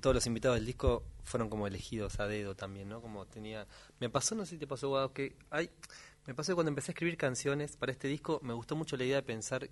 todos 0.00 0.14
los 0.14 0.26
invitados 0.26 0.56
del 0.56 0.66
disco 0.66 1.02
fueron 1.24 1.50
como 1.50 1.66
elegidos 1.66 2.18
a 2.20 2.26
dedo 2.26 2.54
también, 2.54 2.88
¿no? 2.88 3.00
Como 3.02 3.26
tenía... 3.26 3.66
Me 4.00 4.08
pasó, 4.08 4.34
no 4.34 4.44
sé 4.46 4.52
si 4.52 4.58
te 4.58 4.66
pasó, 4.66 4.88
Guado, 4.88 5.12
que 5.12 5.36
hay... 5.50 5.70
Me 6.26 6.34
pasó 6.34 6.52
que 6.52 6.54
cuando 6.54 6.70
empecé 6.70 6.90
a 6.90 6.94
escribir 6.94 7.16
canciones 7.16 7.76
para 7.76 7.92
este 7.92 8.08
disco, 8.08 8.40
me 8.42 8.52
gustó 8.54 8.74
mucho 8.74 8.96
la 8.96 9.04
idea 9.04 9.16
de 9.16 9.22
pensar 9.22 9.68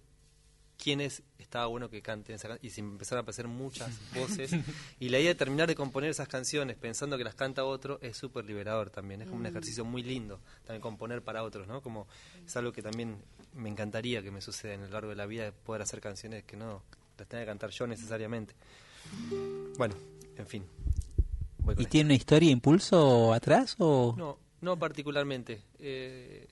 quiénes 0.83 1.23
estaba 1.39 1.67
bueno 1.67 1.89
que 1.89 2.03
canten 2.03 2.35
esa 2.37 2.59
y 2.63 2.71
se 2.71 2.81
empezaron 2.81 3.19
a 3.19 3.23
aparecer 3.23 3.49
muchas 3.49 3.91
voces 4.15 4.55
y 5.01 5.09
la 5.09 5.19
idea 5.19 5.29
de 5.29 5.35
terminar 5.35 5.69
de 5.69 5.75
componer 5.75 6.11
esas 6.11 6.29
canciones 6.29 6.77
pensando 6.77 7.17
que 7.17 7.25
las 7.25 7.35
canta 7.35 7.65
otro 7.65 7.99
es 8.03 8.17
súper 8.17 8.45
liberador 8.45 8.91
también 8.91 9.23
es 9.23 9.29
como 9.29 9.41
un 9.41 9.47
ejercicio 9.47 9.85
muy 9.85 10.03
lindo 10.03 10.41
también 10.65 10.81
componer 10.81 11.23
para 11.23 11.43
otros 11.43 11.67
no 11.69 11.81
como 11.81 12.07
es 12.45 12.57
algo 12.57 12.73
que 12.73 12.83
también 12.83 13.17
me 13.55 13.69
encantaría 13.69 14.23
que 14.23 14.31
me 14.31 14.41
suceda 14.41 14.75
en 14.75 14.83
el 14.83 14.91
largo 14.91 15.11
de 15.11 15.17
la 15.17 15.27
vida 15.27 15.45
de 15.45 15.53
poder 15.53 15.83
hacer 15.83 16.01
canciones 16.01 16.45
que 16.45 16.57
no 16.57 16.83
las 17.19 17.29
tenga 17.29 17.43
que 17.43 17.47
cantar 17.49 17.71
yo 17.71 17.87
necesariamente 17.87 18.55
bueno 19.79 19.95
en 20.37 20.47
fin 20.47 20.65
voy 21.59 21.75
con 21.75 21.83
¿Y 21.83 21.85
esto. 21.85 21.91
tiene 21.93 22.09
una 22.09 22.15
historia 22.15 22.51
impulso 22.51 23.33
atrás 23.33 23.77
o...? 23.79 24.15
No, 24.19 24.39
no 24.61 24.79
particularmente. 24.79 25.63
Eh, 25.79 26.47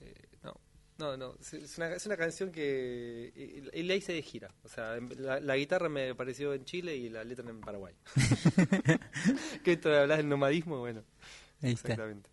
no, 0.97 1.17
no. 1.17 1.35
Es- 1.39 1.77
una, 1.77 1.93
es 1.93 2.05
una 2.05 2.17
canción 2.17 2.51
que 2.51 3.31
y- 3.73 3.79
y 3.79 3.83
la 3.83 3.95
hice 3.95 4.13
de 4.13 4.21
gira. 4.21 4.53
O 4.63 4.69
sea, 4.69 4.95
en- 4.97 5.09
la, 5.17 5.39
la 5.39 5.55
guitarra 5.57 5.89
me 5.89 6.09
apareció 6.09 6.53
en 6.53 6.65
Chile 6.65 6.95
y 6.95 7.09
la 7.09 7.23
letra 7.23 7.49
en 7.49 7.59
Paraguay. 7.61 7.93
que 9.63 9.73
esto 9.73 9.89
de 9.89 9.99
hablar 9.99 10.17
del 10.17 10.29
nomadismo, 10.29 10.79
bueno. 10.79 11.03
Ahí 11.61 11.71
está. 11.73 11.93
Exactamente. 11.93 12.29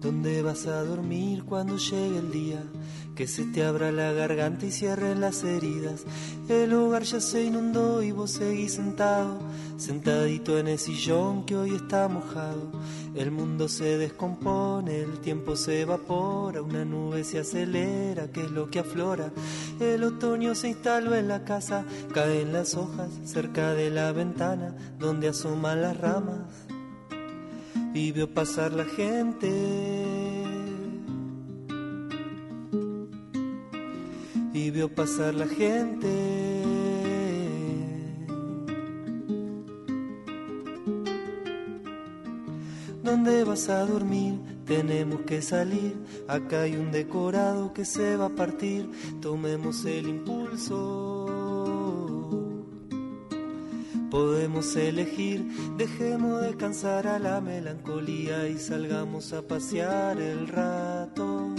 ¿Dónde 0.00 0.42
vas 0.42 0.66
a 0.66 0.84
dormir 0.84 1.44
cuando 1.44 1.76
llegue 1.76 2.18
el 2.18 2.30
día? 2.30 2.62
Que 3.18 3.26
se 3.26 3.46
te 3.46 3.64
abra 3.64 3.90
la 3.90 4.12
garganta 4.12 4.64
y 4.64 4.70
cierren 4.70 5.20
las 5.20 5.42
heridas. 5.42 6.04
El 6.48 6.72
hogar 6.72 7.02
ya 7.02 7.20
se 7.20 7.42
inundó 7.42 8.00
y 8.00 8.12
vos 8.12 8.30
seguís 8.30 8.74
sentado, 8.74 9.40
sentadito 9.76 10.56
en 10.56 10.68
el 10.68 10.78
sillón 10.78 11.44
que 11.44 11.56
hoy 11.56 11.74
está 11.74 12.06
mojado. 12.06 12.70
El 13.16 13.32
mundo 13.32 13.68
se 13.68 13.98
descompone, 13.98 15.00
el 15.00 15.18
tiempo 15.18 15.56
se 15.56 15.80
evapora, 15.80 16.62
una 16.62 16.84
nube 16.84 17.24
se 17.24 17.40
acelera, 17.40 18.28
que 18.30 18.42
es 18.42 18.52
lo 18.52 18.70
que 18.70 18.78
aflora. 18.78 19.32
El 19.80 20.04
otoño 20.04 20.54
se 20.54 20.68
instaló 20.68 21.16
en 21.16 21.26
la 21.26 21.42
casa, 21.42 21.84
caen 22.14 22.52
las 22.52 22.76
hojas 22.76 23.10
cerca 23.24 23.74
de 23.74 23.90
la 23.90 24.12
ventana 24.12 24.76
donde 24.96 25.26
asoman 25.26 25.82
las 25.82 25.96
ramas 25.96 26.68
y 27.94 28.12
pasar 28.26 28.74
la 28.74 28.84
gente. 28.84 30.07
Y 34.68 34.70
vio 34.70 34.94
pasar 34.94 35.34
la 35.34 35.48
gente. 35.48 36.62
¿Dónde 43.02 43.44
vas 43.44 43.70
a 43.70 43.86
dormir? 43.86 44.34
Tenemos 44.66 45.22
que 45.22 45.40
salir. 45.40 45.96
Acá 46.28 46.64
hay 46.64 46.76
un 46.76 46.92
decorado 46.92 47.72
que 47.72 47.86
se 47.86 48.18
va 48.18 48.26
a 48.26 48.36
partir. 48.42 48.90
Tomemos 49.22 49.86
el 49.86 50.06
impulso. 50.06 51.24
Podemos 54.10 54.76
elegir, 54.76 55.48
dejemos 55.78 56.42
descansar 56.42 57.06
a 57.06 57.18
la 57.18 57.40
melancolía 57.40 58.46
y 58.48 58.58
salgamos 58.58 59.32
a 59.32 59.40
pasear 59.40 60.20
el 60.20 60.46
rato. 60.46 61.54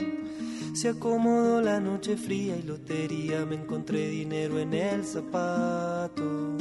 Se 0.79 0.87
acomodó 0.87 1.61
la 1.61 1.81
noche 1.81 2.15
fría 2.15 2.55
y 2.55 2.61
lotería, 2.61 3.45
me 3.45 3.55
encontré 3.55 4.07
dinero 4.07 4.59
en 4.59 4.73
el 4.73 5.03
zapato. 5.03 6.57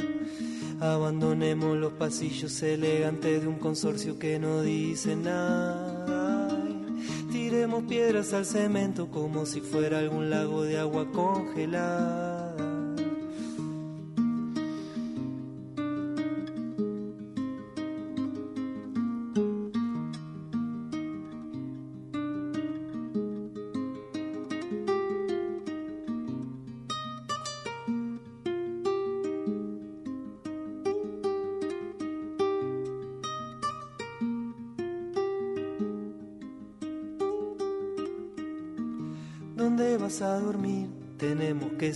Abandonemos 0.81 1.77
los 1.77 1.93
pasillos 1.93 2.61
elegantes 2.61 3.41
de 3.41 3.47
un 3.47 3.59
consorcio 3.59 4.19
que 4.19 4.37
no 4.37 4.61
dice 4.61 5.15
nada. 5.15 6.49
Tiremos 7.31 7.85
piedras 7.85 8.33
al 8.33 8.45
cemento 8.45 9.07
como 9.07 9.45
si 9.45 9.61
fuera 9.61 9.99
algún 9.99 10.29
lago 10.29 10.63
de 10.63 10.79
agua 10.79 11.09
congelada. 11.13 12.38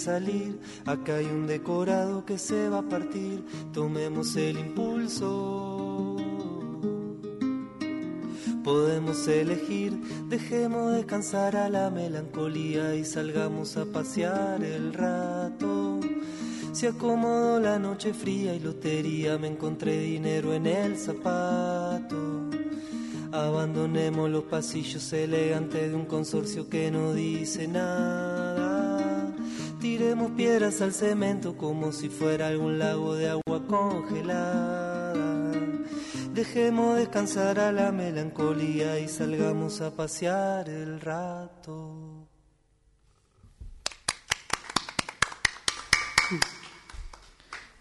Salir. 0.03 0.59
Acá 0.85 1.15
hay 1.15 1.25
un 1.25 1.47
decorado 1.47 2.25
que 2.25 2.37
se 2.37 2.69
va 2.69 2.79
a 2.79 2.89
partir. 2.89 3.43
Tomemos 3.71 4.35
el 4.35 4.57
impulso. 4.59 5.83
podemos 8.63 9.27
elegir. 9.27 9.99
Dejemos 10.29 10.93
descansar 10.93 11.55
a 11.55 11.69
la 11.69 11.89
melancolía 11.89 12.95
y 12.95 13.03
salgamos 13.03 13.77
a 13.77 13.85
pasear 13.85 14.63
el 14.63 14.93
rato. 14.93 15.99
Se 16.71 16.87
acomodó 16.87 17.59
la 17.59 17.77
noche 17.77 18.13
fría 18.13 18.55
y 18.55 18.59
lotería, 18.59 19.37
me 19.37 19.47
encontré 19.47 19.99
dinero 19.99 20.53
en 20.53 20.65
el 20.65 20.97
zapato. 20.97 22.49
Abandonemos 23.31 24.29
los 24.29 24.43
pasillos 24.43 25.11
elegantes 25.13 25.89
de 25.89 25.95
un 25.95 26.05
consorcio 26.05 26.69
que 26.69 26.89
no 26.89 27.13
dice 27.13 27.67
nada. 27.67 28.32
Tiremos 29.83 30.31
piedras 30.31 30.79
al 30.79 30.93
cemento 30.93 31.57
como 31.57 31.91
si 31.91 32.07
fuera 32.07 32.47
algún 32.47 32.79
lago 32.79 33.15
de 33.15 33.27
agua 33.31 33.67
congelada. 33.67 35.51
Dejemos 36.33 36.95
descansar 36.95 37.59
a 37.59 37.73
la 37.73 37.91
melancolía 37.91 38.97
y 38.99 39.09
salgamos 39.09 39.81
a 39.81 39.93
pasear 39.93 40.69
el 40.69 41.01
rato. 41.01 42.29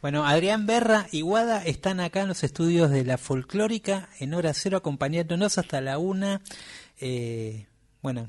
Bueno, 0.01 0.27
Adrián 0.27 0.67
Berra 0.67 1.07
y 1.13 1.21
Guada 1.21 1.65
están 1.65 2.01
acá 2.01 2.23
en 2.23 2.29
los 2.29 2.43
estudios 2.43 2.91
de 2.91 3.05
la 3.05 3.17
folclórica 3.17 4.09
en 4.19 4.35
hora 4.35 4.53
cero 4.55 4.79
acompañándonos 4.79 5.57
hasta 5.57 5.81
la 5.81 5.99
una. 5.99 6.41
Eh, 7.01 7.69
bueno, 8.03 8.29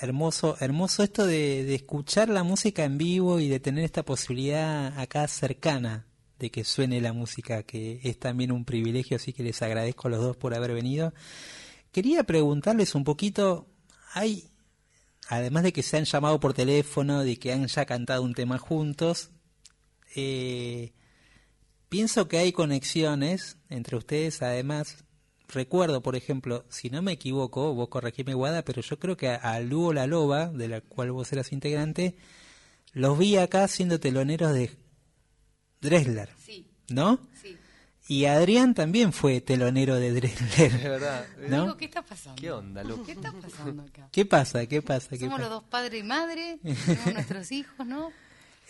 hermoso, 0.00 0.56
hermoso 0.60 1.02
esto 1.02 1.26
de, 1.26 1.64
de, 1.64 1.74
escuchar 1.74 2.28
la 2.28 2.42
música 2.42 2.84
en 2.84 2.98
vivo 2.98 3.40
y 3.40 3.48
de 3.48 3.60
tener 3.60 3.84
esta 3.84 4.04
posibilidad 4.04 4.98
acá 4.98 5.26
cercana 5.28 6.06
de 6.38 6.50
que 6.50 6.64
suene 6.64 7.00
la 7.00 7.12
música, 7.12 7.62
que 7.64 8.00
es 8.02 8.18
también 8.18 8.52
un 8.52 8.64
privilegio, 8.64 9.16
así 9.16 9.32
que 9.32 9.42
les 9.42 9.60
agradezco 9.62 10.08
a 10.08 10.10
los 10.12 10.20
dos 10.20 10.36
por 10.36 10.54
haber 10.54 10.72
venido. 10.72 11.12
Quería 11.90 12.24
preguntarles 12.24 12.94
un 12.94 13.04
poquito, 13.04 13.66
hay, 14.12 14.48
además 15.28 15.64
de 15.64 15.72
que 15.72 15.82
se 15.82 15.96
han 15.96 16.04
llamado 16.04 16.38
por 16.38 16.54
teléfono, 16.54 17.24
de 17.24 17.38
que 17.38 17.52
han 17.52 17.66
ya 17.66 17.86
cantado 17.86 18.22
un 18.22 18.34
tema 18.34 18.58
juntos, 18.58 19.30
eh, 20.14 20.92
pienso 21.88 22.28
que 22.28 22.38
hay 22.38 22.52
conexiones 22.52 23.56
entre 23.68 23.96
ustedes, 23.96 24.42
además, 24.42 25.04
recuerdo, 25.48 26.02
por 26.02 26.14
ejemplo, 26.16 26.64
si 26.68 26.90
no 26.90 27.02
me 27.02 27.12
equivoco, 27.12 27.74
vos 27.74 27.88
corregime 27.88 28.34
Guada, 28.34 28.62
pero 28.64 28.82
yo 28.82 28.98
creo 28.98 29.16
que 29.16 29.28
a, 29.28 29.36
a 29.36 29.60
Lugo 29.60 29.92
La 29.92 30.06
Loba, 30.06 30.46
de 30.48 30.68
la 30.68 30.80
cual 30.80 31.12
vos 31.12 31.32
eras 31.32 31.52
integrante, 31.52 32.16
los 32.92 33.18
vi 33.18 33.36
acá 33.36 33.66
siendo 33.68 33.98
teloneros 34.00 34.52
de 34.54 34.70
Dresler, 35.80 36.30
Sí, 36.38 36.66
¿no? 36.90 37.20
sí. 37.40 37.56
Y 38.10 38.24
Adrián 38.24 38.72
también 38.72 39.12
fue 39.12 39.42
telonero 39.42 39.96
de 39.96 40.12
Dresler. 40.14 40.72
Es 40.74 40.82
verdad. 40.82 41.26
¿No? 41.46 41.62
Digo, 41.64 41.76
¿qué 41.76 41.84
está 41.84 42.02
pasando? 42.02 42.40
¿Qué 42.40 42.50
onda? 42.50 42.82
¿Qué 43.04 43.12
está 43.12 43.32
pasando 43.32 43.82
acá? 43.82 44.08
¿Qué 44.10 44.24
pasa? 44.24 44.66
¿Qué 44.66 44.80
pasa? 44.80 45.10
¿Qué 45.10 45.18
Somos 45.18 45.32
pasa? 45.38 45.42
los 45.42 45.50
dos 45.50 45.64
padre 45.68 45.98
y 45.98 46.02
madre, 46.02 46.58
tenemos 46.62 47.12
nuestros 47.12 47.52
hijos, 47.52 47.86
¿no? 47.86 48.10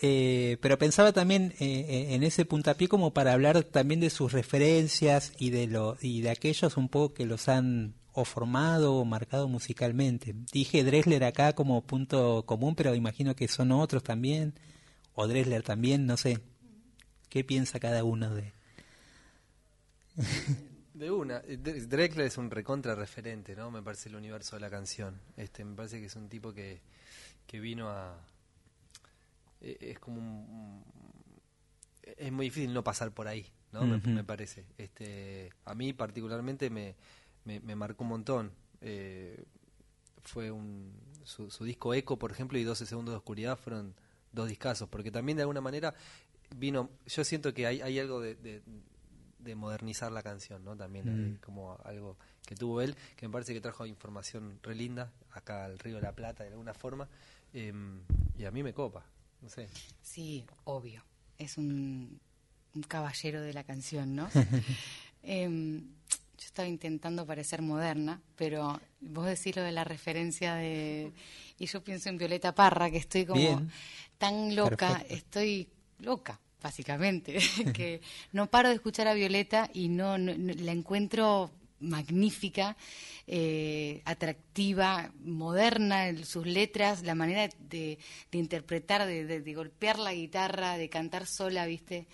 Eh, 0.01 0.57
pero 0.61 0.77
pensaba 0.77 1.11
también 1.11 1.53
eh, 1.59 1.85
eh, 1.89 2.13
en 2.15 2.23
ese 2.23 2.45
puntapié 2.45 2.87
como 2.87 3.13
para 3.13 3.33
hablar 3.33 3.63
también 3.65 3.99
de 3.99 4.09
sus 4.09 4.31
referencias 4.31 5.33
y 5.37 5.49
de 5.49 5.67
lo 5.67 5.97
y 6.01 6.21
de 6.21 6.29
aquellos 6.29 6.77
un 6.77 6.87
poco 6.87 7.13
que 7.15 7.25
los 7.25 7.49
han 7.49 7.95
o 8.13 8.23
formado 8.23 8.95
o 8.95 9.03
marcado 9.05 9.49
musicalmente. 9.49 10.35
Dije 10.53 10.83
Dresler 10.85 11.25
acá 11.25 11.53
como 11.53 11.81
punto 11.81 12.43
común, 12.45 12.75
pero 12.75 12.95
imagino 12.95 13.35
que 13.35 13.47
son 13.49 13.71
otros 13.73 14.01
también 14.03 14.53
o 15.15 15.27
Dresler 15.27 15.63
también, 15.63 16.05
no 16.05 16.15
sé. 16.15 16.39
¿Qué 17.29 17.43
piensa 17.43 17.79
cada 17.79 18.03
uno 18.05 18.33
de? 18.33 18.53
De 20.93 21.11
una, 21.11 21.41
Dre- 21.43 21.87
Drexler 21.87 22.25
es 22.27 22.37
un 22.37 22.49
recontra 22.51 22.95
referente, 22.95 23.55
¿no? 23.55 23.69
Me 23.71 23.81
parece 23.81 24.09
el 24.09 24.15
universo 24.15 24.55
de 24.55 24.61
la 24.61 24.69
canción. 24.69 25.19
Este, 25.37 25.63
me 25.63 25.75
parece 25.75 25.99
que 25.99 26.07
es 26.07 26.15
un 26.15 26.27
tipo 26.27 26.53
que, 26.53 26.81
que 27.47 27.59
vino 27.59 27.89
a 27.89 28.17
es 29.61 29.99
como 29.99 30.19
un, 30.19 30.83
es 32.03 32.31
muy 32.31 32.47
difícil 32.47 32.73
no 32.73 32.83
pasar 32.83 33.11
por 33.11 33.27
ahí, 33.27 33.45
¿no? 33.71 33.85
Me- 33.85 33.97
me, 34.13 34.23
parece. 34.23 34.65
Este, 34.77 35.51
a 35.65 35.75
mí 35.75 35.93
particularmente 35.93 36.69
me, 36.69 36.95
me, 37.45 37.59
me 37.59 37.75
marcó 37.75 38.03
un 38.03 38.09
montón. 38.09 38.51
Eh, 38.81 39.43
fue 40.23 40.51
un 40.51 40.93
su, 41.23 41.49
su 41.51 41.63
disco 41.65 41.93
Eco, 41.93 42.17
por 42.17 42.31
ejemplo, 42.31 42.57
y 42.57 42.63
12 42.63 42.85
segundos 42.85 43.13
de 43.13 43.17
oscuridad 43.17 43.57
fueron 43.57 43.93
dos 44.31 44.47
discazos, 44.49 44.87
porque 44.89 45.11
también 45.11 45.35
de 45.37 45.43
alguna 45.43 45.61
manera 45.61 45.93
vino, 46.55 46.89
yo 47.07 47.23
siento 47.23 47.53
que 47.53 47.67
hay, 47.67 47.81
hay 47.81 47.99
algo 47.99 48.19
de, 48.21 48.35
de, 48.35 48.61
de 49.39 49.55
modernizar 49.55 50.11
la 50.11 50.23
canción, 50.23 50.63
¿no? 50.63 50.75
También 50.75 51.05
Mm. 51.05 51.35
eh, 51.35 51.37
como 51.43 51.77
algo 51.83 52.17
que 52.45 52.55
tuvo 52.55 52.81
él, 52.81 52.95
que 53.15 53.27
me 53.27 53.31
parece 53.31 53.53
que 53.53 53.61
trajo 53.61 53.85
información 53.85 54.59
re 54.63 54.75
linda 54.75 55.11
acá 55.31 55.65
al 55.65 55.77
Río 55.79 55.95
de 55.97 56.01
la 56.01 56.13
Plata 56.13 56.43
de 56.43 56.49
alguna 56.51 56.73
forma, 56.73 57.07
em, 57.53 57.99
y 58.37 58.45
a 58.45 58.51
mí 58.51 58.63
me 58.63 58.73
copa, 58.73 59.05
no 59.41 59.49
sé. 59.49 59.67
Sí, 60.01 60.45
obvio. 60.65 61.03
Es 61.37 61.57
un, 61.57 62.19
un 62.75 62.83
caballero 62.83 63.41
de 63.41 63.53
la 63.53 63.63
canción, 63.63 64.15
¿no? 64.15 64.29
Em, 65.23 65.79
yo 65.81 66.45
estaba 66.45 66.67
intentando 66.67 67.25
parecer 67.25 67.61
moderna, 67.61 68.21
pero 68.37 68.79
vos 69.01 69.25
decís 69.25 69.55
lo 69.55 69.61
de 69.63 69.73
la 69.73 69.83
referencia 69.83 70.55
de... 70.55 71.11
Y 71.57 71.65
yo 71.65 71.83
pienso 71.83 72.07
en 72.09 72.17
Violeta 72.17 72.55
Parra, 72.55 72.89
que 72.89 72.97
estoy 72.97 73.25
como 73.25 73.39
Bien. 73.41 73.69
tan 74.17 74.55
loca, 74.55 74.87
Perfecto. 74.99 75.13
estoy 75.13 75.67
loca, 75.99 76.39
básicamente, 76.63 77.37
que 77.73 78.01
no 78.31 78.47
paro 78.47 78.69
de 78.69 78.75
escuchar 78.75 79.07
a 79.09 79.13
Violeta 79.13 79.69
y 79.73 79.89
no, 79.89 80.17
no- 80.17 80.33
no- 80.37 80.53
la 80.53 80.71
encuentro 80.71 81.51
magnífica, 81.79 82.75
eh, 83.27 84.01
atractiva, 84.05 85.11
moderna, 85.21 86.07
en 86.09 86.25
sus 86.25 86.45
letras, 86.45 87.03
la 87.03 87.15
manera 87.15 87.49
de, 87.59 87.97
interpretar, 88.31 89.05
de, 89.05 89.53
golpear 89.53 89.99
la 89.99 90.13
guitarra, 90.13 90.77
de 90.77 90.89
cantar 90.89 91.25
sola, 91.25 91.65
¿viste? 91.65 92.07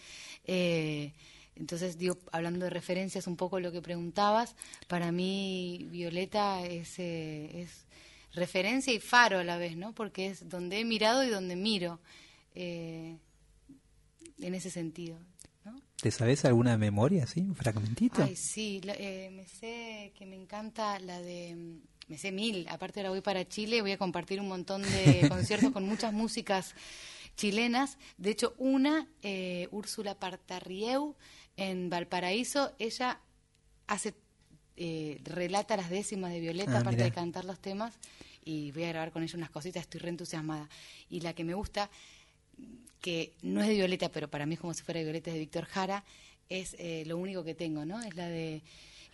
Eh, 0.46 1.14
entonces, 1.56 1.98
digo, 1.98 2.18
hablando 2.32 2.66
de 2.66 2.70
referencias, 2.70 3.28
un 3.28 3.38
poco 3.38 3.60
lo 3.60 3.72
que 3.72 3.82
preguntabas, 3.82 4.56
para 4.88 5.12
mí 5.12 5.88
Violeta 5.90 6.66
es, 6.66 7.00
eh, 7.00 7.62
es 7.62 7.86
referencia 8.34 8.94
y 8.94 9.00
faro 9.00 9.40
a 9.40 9.44
la 9.44 9.58
vez, 9.58 9.78
¿no? 9.78 9.94
Porque 9.94 10.28
es 10.28 10.50
donde 10.50 10.80
he 10.80 10.86
mirado 10.86 11.24
y 11.24 11.30
donde 11.30 11.56
miro, 11.56 12.00
en 12.54 13.20
ese 14.40 14.70
sentido. 14.70 15.18
¿Te 16.00 16.10
sabes 16.12 16.46
alguna 16.46 16.78
memoria, 16.78 17.26
así, 17.26 17.42
un 17.42 17.54
fragmentito? 17.56 18.22
Ay, 18.22 18.36
sí, 18.36 18.82
la- 18.84 18.94
eh, 18.98 19.30
me 19.32 19.46
sé 19.48 20.14
que 20.16 20.26
me 20.26 20.36
encanta 20.36 21.00
la 21.00 21.20
de... 21.22 21.56
mm, 21.56 21.82
Me 22.08 22.18
sé 22.20 22.32
mil, 22.32 22.68
aparte 22.70 23.00
ahora 23.00 23.10
voy 23.10 23.22
para 23.22 23.48
Chile, 23.48 23.82
voy 23.82 23.92
a 23.92 23.98
compartir 23.98 24.40
un 24.40 24.48
montón 24.48 24.92
de 24.92 25.26
conciertos 25.28 25.72
con 25.72 25.84
muchas 25.86 26.14
músicas 26.14 26.76
chilenas. 27.36 27.98
De 28.18 28.32
hecho, 28.32 28.54
una, 28.60 29.08
eh, 29.24 29.68
Úrsula 29.72 30.16
Partarrieu, 30.20 31.16
en 31.58 31.90
Valparaíso, 31.90 32.74
ella 32.80 33.22
hace, 33.88 34.16
eh, 34.78 35.20
relata 35.24 35.78
las 35.78 35.90
décimas 35.90 36.32
de 36.32 36.40
Violeta, 36.42 36.78
Ah, 36.78 36.80
aparte 36.80 36.98
mirá. 36.98 37.06
de 37.06 37.12
cantar 37.12 37.46
los 37.46 37.60
temas, 37.60 37.96
y 38.44 38.72
voy 38.72 38.84
a 38.84 38.90
grabar 38.90 39.12
con 39.12 39.24
ella 39.24 39.38
unas 39.38 39.50
cositas, 39.50 39.82
estoy 39.84 40.02
re 40.02 40.10
entusiasmada. 40.10 40.70
Y 41.10 41.22
la 41.22 41.34
que 41.34 41.44
me 41.44 41.54
gusta, 41.56 41.90
que 43.02 43.34
no 43.44 43.62
es 43.62 43.68
de 43.68 43.76
Violeta, 43.76 44.10
pero 44.10 44.28
para 44.28 44.46
mí 44.46 44.56
es 44.56 44.60
como 44.60 44.74
si 44.74 44.82
fuera 44.84 44.98
de 45.00 45.04
Violeta, 45.04 45.30
es 45.30 45.36
de 45.36 45.40
Víctor 45.40 45.66
Jara, 45.66 46.04
es 46.50 46.76
eh, 46.80 47.04
lo 47.06 47.18
único 47.18 47.44
que 47.44 47.54
tengo, 47.54 47.86
¿no? 47.86 48.02
Es 48.02 48.16
la 48.16 48.28
de... 48.28 48.64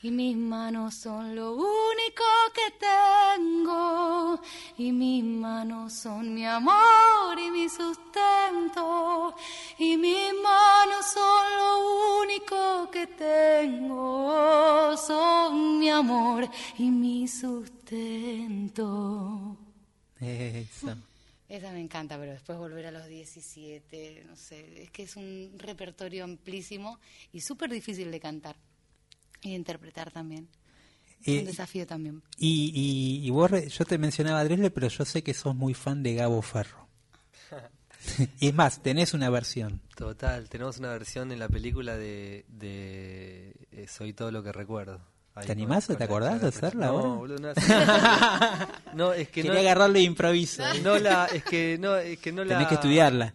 Y 0.04 0.10
mis 0.10 0.36
manos 0.36 0.96
son 0.96 1.36
lo 1.36 1.54
único 1.54 2.24
que 2.56 2.74
tengo, 2.80 4.42
y 4.76 4.92
mis 4.92 5.24
manos 5.24 5.94
son 5.94 6.34
mi 6.34 6.44
amor 6.44 7.38
y 7.38 7.52
mi 7.52 7.70
sustento, 7.70 9.36
y 9.78 9.98
mis 9.98 10.34
manos 10.42 11.06
son 11.14 11.44
lo 11.56 12.20
único 12.24 12.90
que 12.90 13.06
tengo, 13.06 14.98
son 14.98 15.78
mi 15.78 15.92
amor 15.92 16.50
y 16.80 16.90
mi 16.90 17.28
sustento. 17.28 18.76
Eso. 20.20 20.96
Esa 21.52 21.72
me 21.74 21.82
encanta, 21.82 22.18
pero 22.18 22.32
después 22.32 22.58
volver 22.58 22.86
a 22.86 22.92
los 22.92 23.08
17, 23.08 24.24
no 24.26 24.38
sé, 24.38 24.84
es 24.84 24.90
que 24.92 25.04
es 25.04 25.18
un 25.18 25.52
repertorio 25.58 26.24
amplísimo 26.24 26.98
y 27.34 27.42
súper 27.42 27.70
difícil 27.70 28.10
de 28.10 28.20
cantar 28.22 28.56
y 29.42 29.50
de 29.50 29.56
interpretar 29.56 30.12
también. 30.12 30.48
Es 31.22 31.28
Eh, 31.28 31.40
un 31.40 31.46
desafío 31.46 31.86
también. 31.86 32.24
Y, 32.38 32.72
y, 32.74 33.28
y 33.28 33.30
vos, 33.32 33.52
re- 33.52 33.68
yo 33.68 33.84
te 33.86 33.98
mencionaba 33.98 34.40
a 34.40 34.44
Dresler, 34.46 34.72
pero 34.74 34.88
yo 34.88 35.04
sé 35.04 35.24
que 35.24 35.34
sos 35.34 35.54
muy 35.54 35.74
fan 35.74 36.02
de 36.04 36.16
Gabo 36.16 36.42
Ferro. 36.42 36.88
y 38.40 38.48
es 38.48 38.54
más, 38.54 38.82
tenés 38.82 39.14
una 39.14 39.30
versión. 39.30 39.82
Total, 39.96 40.48
tenemos 40.50 40.78
una 40.80 40.90
versión 40.94 41.32
en 41.34 41.40
la 41.40 41.50
película 41.50 41.98
de, 41.98 42.46
de 42.48 43.54
eh, 43.72 43.88
Soy 43.90 44.14
todo 44.14 44.32
lo 44.32 44.42
que 44.42 44.52
recuerdo. 44.54 45.02
Ahí 45.36 45.46
¿Te 45.46 45.52
animás? 45.54 45.88
con 45.88 45.96
¿Te 45.96 46.04
acordás 46.04 46.42
de 46.42 46.48
hacerla 46.50 46.88
no, 46.88 46.92
ahora? 46.92 47.08
boludo, 47.10 47.38
no, 47.40 47.54
no, 48.94 49.14
es 49.14 49.28
que 49.30 49.42
Quería 49.42 49.54
no, 49.54 49.60
agarrarlo 49.60 49.94
de 49.94 50.02
improviso. 50.02 50.62
no 50.84 50.98
la, 51.00 51.26
es 51.28 51.44
que 51.44 51.78
no, 51.80 51.96
es 51.96 52.20
que 52.20 52.32
no 52.34 52.44
la. 52.44 52.56
Tenés 52.56 52.68
que 52.68 52.76
estudiarla. 52.76 53.34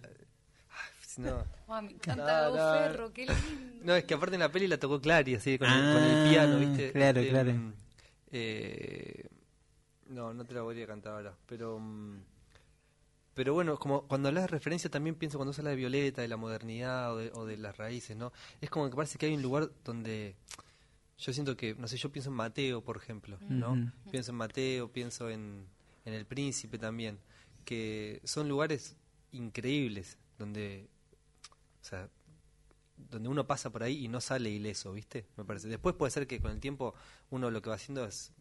No, 1.16 1.44
Ah, 1.68 1.82
me 1.82 1.92
encanta 1.92 2.22
No, 2.49 2.55
Gabo 2.55 2.57
no. 2.57 2.72
Ferro, 2.78 3.12
qué 3.12 3.22
lindo. 3.26 3.42
no, 3.82 3.94
es 3.97 4.05
que 4.05 4.14
aparte 4.14 4.34
en 4.36 4.40
la 4.40 4.53
peli 4.53 4.68
la 4.68 4.78
tocó 4.78 5.01
Clary, 5.01 5.34
así 5.34 5.59
con, 5.59 5.66
el, 5.68 5.74
Ah, 5.74 5.92
con 5.94 6.03
el 6.05 6.30
piano, 6.30 6.59
¿viste? 6.59 6.92
claro, 6.92 7.20
Este, 7.20 7.30
claro. 7.32 7.53
Eh, 8.30 9.26
no, 10.09 10.32
no 10.34 10.44
te 10.44 10.55
la 10.55 10.62
voy 10.62 10.80
a 10.82 10.86
cantar 10.86 11.14
ahora, 11.14 11.34
pero... 11.47 11.78
mm, 11.80 12.20
pero 13.34 13.53
bueno, 13.55 13.78
como 13.78 14.07
cuando 14.07 14.28
hablas 14.28 14.44
de 14.44 14.49
referencia 14.49 14.88
también 14.90 15.14
pienso 15.16 15.38
cuando 15.38 15.53
se 15.53 15.61
habla 15.61 15.70
de 15.70 15.76
Violeta, 15.76 16.22
de 16.22 16.28
la 16.28 16.36
modernidad 16.36 17.12
o 17.14 17.16
de, 17.18 17.30
o 17.34 17.44
de 17.47 17.57
las 17.57 17.76
raíces, 17.76 18.16
¿no? 18.16 18.32
Es 18.61 18.70
como 18.70 18.88
que 18.88 18.94
parece 18.97 19.18
que 19.18 19.26
hay 19.26 19.34
un 19.34 19.42
lugar 19.42 19.68
donde 19.84 20.36
yo 21.18 21.32
siento 21.32 21.56
que, 21.56 21.74
no 21.74 21.88
sé, 21.88 21.96
yo 21.96 22.12
pienso 22.12 22.30
en 22.30 22.36
Mateo, 22.36 22.82
por 22.82 22.96
ejemplo, 22.96 23.38
¿no? 23.48 23.92
Pienso 24.10 24.32
en 24.32 24.36
Mateo, 24.36 24.92
pienso 24.92 25.30
en, 25.30 25.66
en 26.04 26.12
El 26.12 26.26
Príncipe 26.26 26.78
también, 26.78 27.18
que 27.64 28.20
son 28.24 28.48
lugares 28.48 28.96
increíbles 29.32 30.18
donde, 30.38 30.88
o 31.80 31.84
sea, 31.84 32.08
donde 33.10 33.28
uno 33.28 33.46
pasa 33.46 33.70
por 33.70 33.82
ahí 33.82 34.04
y 34.04 34.08
no 34.08 34.20
sale 34.20 34.50
ileso, 34.50 34.92
¿viste? 34.92 35.26
Me 35.36 35.44
parece. 35.44 35.68
Después 35.68 35.94
puede 35.94 36.10
ser 36.10 36.26
que 36.26 36.40
con 36.40 36.50
el 36.50 36.60
tiempo 36.60 36.94
uno 37.30 37.50
lo 37.50 37.62
que 37.62 37.70
va 37.70 37.76
haciendo 37.76 38.04
es 38.04 38.32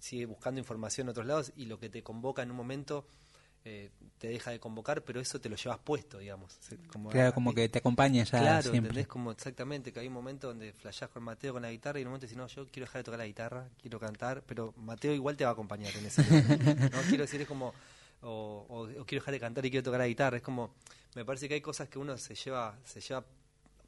sigue 0.00 0.26
buscando 0.26 0.60
información 0.60 1.06
en 1.06 1.10
otros 1.10 1.26
lados 1.26 1.52
y 1.56 1.66
lo 1.66 1.78
que 1.78 1.88
te 1.88 2.02
convoca 2.02 2.42
en 2.42 2.50
un 2.50 2.56
momento 2.56 3.06
eh, 3.68 3.90
te 4.18 4.28
deja 4.28 4.52
de 4.52 4.60
convocar, 4.60 5.02
pero 5.02 5.20
eso 5.20 5.40
te 5.40 5.48
lo 5.48 5.56
llevas 5.56 5.78
puesto, 5.80 6.18
digamos. 6.18 6.56
Como 6.92 7.10
Claro, 7.10 7.30
a- 7.30 7.32
como 7.34 7.52
que 7.52 7.68
te 7.68 7.78
acompaña 7.80 8.22
ya 8.22 8.38
Claro, 8.38 8.62
siempre. 8.62 8.78
¿entendés? 8.90 9.08
Como 9.08 9.32
exactamente, 9.32 9.92
que 9.92 9.98
hay 9.98 10.06
un 10.06 10.12
momento 10.12 10.46
donde 10.46 10.72
flashás 10.72 11.08
con 11.10 11.24
Mateo 11.24 11.52
con 11.52 11.62
la 11.62 11.70
guitarra 11.72 11.98
y 11.98 12.02
en 12.02 12.08
un 12.08 12.12
momento 12.12 12.26
decís, 12.26 12.38
no, 12.38 12.46
yo 12.46 12.66
quiero 12.68 12.86
dejar 12.86 13.00
de 13.00 13.04
tocar 13.04 13.18
la 13.18 13.26
guitarra, 13.26 13.68
quiero 13.82 13.98
cantar, 13.98 14.42
pero 14.46 14.72
Mateo 14.76 15.12
igual 15.12 15.36
te 15.36 15.42
va 15.42 15.50
a 15.50 15.52
acompañar 15.54 15.96
en 15.96 16.06
ese 16.06 16.22
momento, 16.22 16.64
¿no? 16.92 17.02
Quiero 17.02 17.24
decir, 17.24 17.40
es 17.40 17.46
como, 17.48 17.74
o, 18.22 18.66
o- 18.68 19.00
o 19.00 19.04
quiero 19.04 19.20
dejar 19.22 19.32
de 19.32 19.40
cantar 19.40 19.66
y 19.66 19.70
quiero 19.70 19.82
tocar 19.82 19.98
la 20.00 20.06
guitarra, 20.06 20.36
es 20.36 20.42
como, 20.44 20.72
me 21.16 21.24
parece 21.24 21.48
que 21.48 21.54
hay 21.54 21.60
cosas 21.60 21.88
que 21.88 21.98
uno 21.98 22.16
se 22.18 22.36
lleva, 22.36 22.78
se 22.84 23.00
lleva 23.00 23.24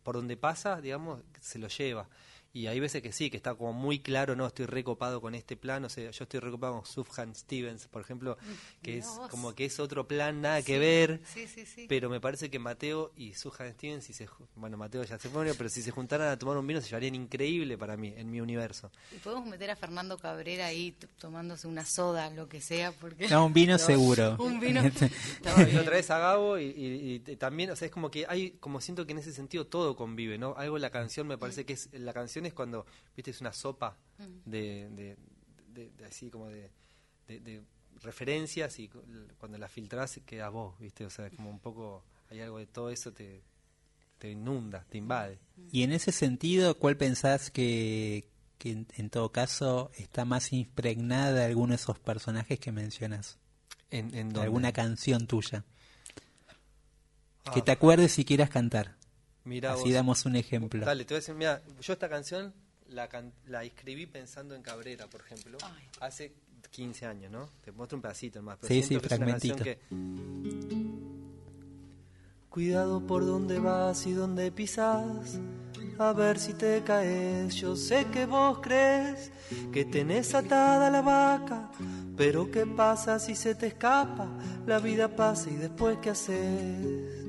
por 0.02 0.16
donde 0.16 0.36
pasa, 0.36 0.80
digamos, 0.80 1.20
se 1.40 1.58
lo 1.60 1.68
lleva. 1.68 2.08
Y 2.55 2.66
hay 2.66 2.80
veces 2.80 3.03
que 3.03 3.12
sí, 3.12 3.30
que 3.30 3.36
está 3.36 3.55
como 3.55 3.72
muy 3.74 4.01
claro, 4.01 4.34
no, 4.34 4.46
estoy 4.46 4.64
recopado 4.66 5.20
con 5.20 5.34
este 5.34 5.55
plan, 5.57 5.84
o 5.84 5.88
sea, 5.90 6.11
yo 6.11 6.22
estoy 6.24 6.40
recopado 6.40 6.74
con 6.76 6.86
Sufjan 6.86 7.34
Stevens, 7.34 7.86
por 7.88 8.01
ejemplo, 8.01 8.38
que 8.82 8.99
es 8.99 9.07
como 9.30 9.55
que 9.55 9.66
es 9.66 9.78
otro 9.78 10.09
plan, 10.09 10.40
nada 10.40 10.62
que 10.62 10.78
ver, 10.78 11.20
sí, 11.26 11.46
sí, 11.46 11.66
sí. 11.66 11.84
pero 11.88 12.09
me 12.09 12.20
parece 12.20 12.51
que 12.51 12.59
Mateo 12.59 13.12
y 13.16 13.34
Sufjan 13.34 13.72
Stevens, 13.74 14.05
si 14.05 14.14
se, 14.14 14.26
bueno, 14.57 14.78
Mateo 14.78 15.05
ya 15.05 15.18
se 15.18 15.28
fue, 15.28 15.53
pero 15.55 15.68
si 15.68 15.82
se 15.82 15.90
juntaran 15.90 16.28
a 16.28 16.38
tomar 16.38 16.57
un 16.57 16.66
vino 16.66 16.80
se 16.80 16.86
llevarían 16.88 17.14
increíble 17.14 17.76
para 17.76 17.96
mí, 17.99 18.14
en 18.16 18.30
mi 18.30 18.40
universo. 18.40 18.90
Y 19.14 19.18
podemos 19.18 19.46
meter 19.46 19.70
a 19.70 19.76
Fernando 19.76 20.16
Cabrera 20.16 20.66
ahí 20.66 20.96
tomándose 21.18 21.68
una 21.68 21.84
soda, 21.84 22.30
lo 22.30 22.49
que 22.49 22.61
sea, 22.62 22.92
porque... 22.92 23.28
No, 23.28 23.44
un 23.44 23.53
vino 23.53 23.76
seguro. 23.78 24.36
Un 24.40 24.59
vino... 24.59 24.80
No, 25.44 25.68
y 25.68 25.76
otra 25.76 25.92
vez 25.92 26.11
a 26.11 26.18
Gabo 26.18 26.59
y, 26.59 26.64
y- 26.64 27.22
y 27.30 27.36
también, 27.36 27.70
o 27.70 27.76
sea, 27.76 27.86
es 27.86 27.92
como 27.92 28.11
que 28.11 28.24
hay, 28.28 28.53
como 28.53 28.80
siento 28.80 29.07
que 29.07 29.12
en 29.12 29.18
ese 29.18 29.32
sentido 29.32 29.66
todo 29.66 29.94
convive, 29.96 30.38
¿no? 30.38 30.55
Algo 30.57 30.76
en 30.76 30.82
la 30.82 30.90
canción 30.90 31.26
me 31.26 31.36
parece 31.38 31.64
que 31.64 31.74
es, 31.74 31.88
la 31.92 32.12
canción 32.12 32.38
es 32.47 32.55
cuando, 32.55 32.86
viste, 33.16 33.30
es 33.30 33.41
una 33.41 33.53
sopa 33.53 33.97
de, 34.45 34.89
de, 34.91 35.16
de- 35.74 35.91
de 35.91 36.05
así 36.05 36.30
como 36.30 36.49
de, 36.49 36.70
de- 37.28 37.41
de 37.41 37.62
referencias 38.03 38.78
y 38.78 38.89
cu- 38.89 39.03
cuando 39.39 39.59
la 39.59 39.68
filtrás 39.68 40.20
queda 40.26 40.49
vos, 40.49 40.78
viste, 40.78 41.05
o 41.05 41.11
sea, 41.11 41.30
como 41.30 41.51
un 41.51 41.59
poco, 41.61 42.05
hay 42.30 42.41
algo 42.41 42.59
de 42.59 42.66
todo 42.66 42.91
eso 42.91 43.12
te, 43.12 43.43
te 44.18 44.30
inunda, 44.30 44.84
te 44.89 44.99
invade. 44.99 45.39
Y 45.72 45.82
en 45.82 45.93
ese 45.93 46.12
sentido, 46.12 46.76
¿cuál 46.78 46.97
pensás 46.97 47.51
que, 47.51 48.28
que 48.59 48.70
en, 48.72 48.86
en 48.97 49.11
todo 49.11 49.30
caso 49.32 49.91
está 49.97 50.24
más 50.24 50.53
impregnada 50.53 51.32
de 51.32 51.45
alguno 51.45 51.70
de 51.70 51.76
esos 51.76 51.99
personajes 51.99 52.59
que 52.61 52.72
mencionas? 52.72 53.39
En, 53.91 54.07
en 54.07 54.12
De 54.12 54.22
dónde? 54.34 54.41
alguna 54.43 54.72
canción 54.72 55.26
tuya. 55.26 55.64
Que 57.53 57.61
Ah. 57.61 57.64
te 57.64 57.70
acuerdes 57.72 58.12
si 58.12 58.24
quieras 58.26 58.51
cantar. 58.51 58.97
Mirá 59.49 59.72
Así 59.72 59.84
vos. 59.84 59.92
damos 59.94 60.26
un 60.26 60.36
ejemplo. 60.36 60.84
Dale, 60.84 61.05
te 61.05 61.14
voy 61.14 61.16
a 61.16 61.20
decir, 61.20 61.34
mira, 61.34 61.62
yo 61.80 61.92
esta 61.94 62.09
canción 62.09 62.53
la, 62.90 63.09
can- 63.09 63.32
la 63.46 63.64
escribí 63.64 64.05
pensando 64.07 64.55
en 64.55 64.61
Cabrera, 64.62 65.07
por 65.09 65.22
ejemplo, 65.22 65.57
hace 66.01 66.32
15 66.70 67.07
años, 67.07 67.32
¿no? 67.32 67.49
Te 67.64 67.72
muestro 67.72 67.96
un 67.96 68.03
pedacito 68.03 68.42
más. 68.42 68.59
Pero 68.61 68.68
Sí, 68.74 68.82
sí, 68.82 68.99
que 69.01 69.07
es 69.07 69.12
una 69.12 69.26
canción 69.26 69.57
fragmentito. 69.57 69.64
que 69.64 70.88
Cuidado 72.51 73.07
por 73.07 73.24
dónde 73.24 73.59
vas 73.59 74.07
y 74.07 74.12
dónde 74.12 74.51
pisas, 74.51 75.38
a 75.99 76.12
ver 76.12 76.38
si 76.38 76.55
te 76.55 76.82
caes. 76.82 77.55
Yo 77.55 77.76
sé 77.76 78.07
que 78.07 78.26
vos 78.26 78.59
crees 78.61 79.30
que 79.72 79.84
tenés 79.84 80.34
atada 80.34 80.90
la 80.90 81.03
vaca, 81.03 81.70
pero 82.16 82.51
¿qué 82.51 82.66
pasa 82.66 83.18
si 83.18 83.34
se 83.36 83.55
te 83.55 83.68
escapa? 83.68 84.28
La 84.66 84.78
vida 84.78 85.14
pasa 85.14 85.51
y 85.51 85.57
después 85.57 85.99
¿qué 86.03 86.11
haces? 86.11 87.26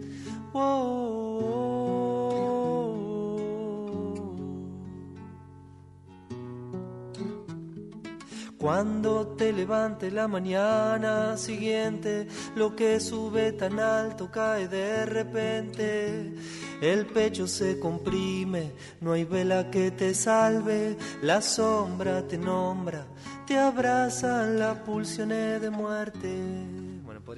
Cuando 8.59 9.25
te 9.37 9.53
levante 9.53 10.11
la 10.11 10.27
mañana 10.27 11.37
siguiente, 11.37 12.27
lo 12.57 12.75
que 12.75 12.99
sube 12.99 13.53
tan 13.53 13.79
alto 13.79 14.29
cae 14.29 14.67
de 14.67 15.05
repente. 15.05 16.33
El 16.81 17.05
pecho 17.05 17.47
se 17.47 17.79
comprime, 17.79 18.73
no 18.99 19.13
hay 19.13 19.23
vela 19.23 19.71
que 19.71 19.91
te 19.91 20.13
salve, 20.13 20.97
la 21.21 21.41
sombra 21.41 22.27
te 22.27 22.37
nombra, 22.37 23.05
te 23.47 23.57
abrazan 23.57 24.59
las 24.59 24.77
pulsiones 24.79 25.61
de 25.61 25.69
muerte. 25.69 26.78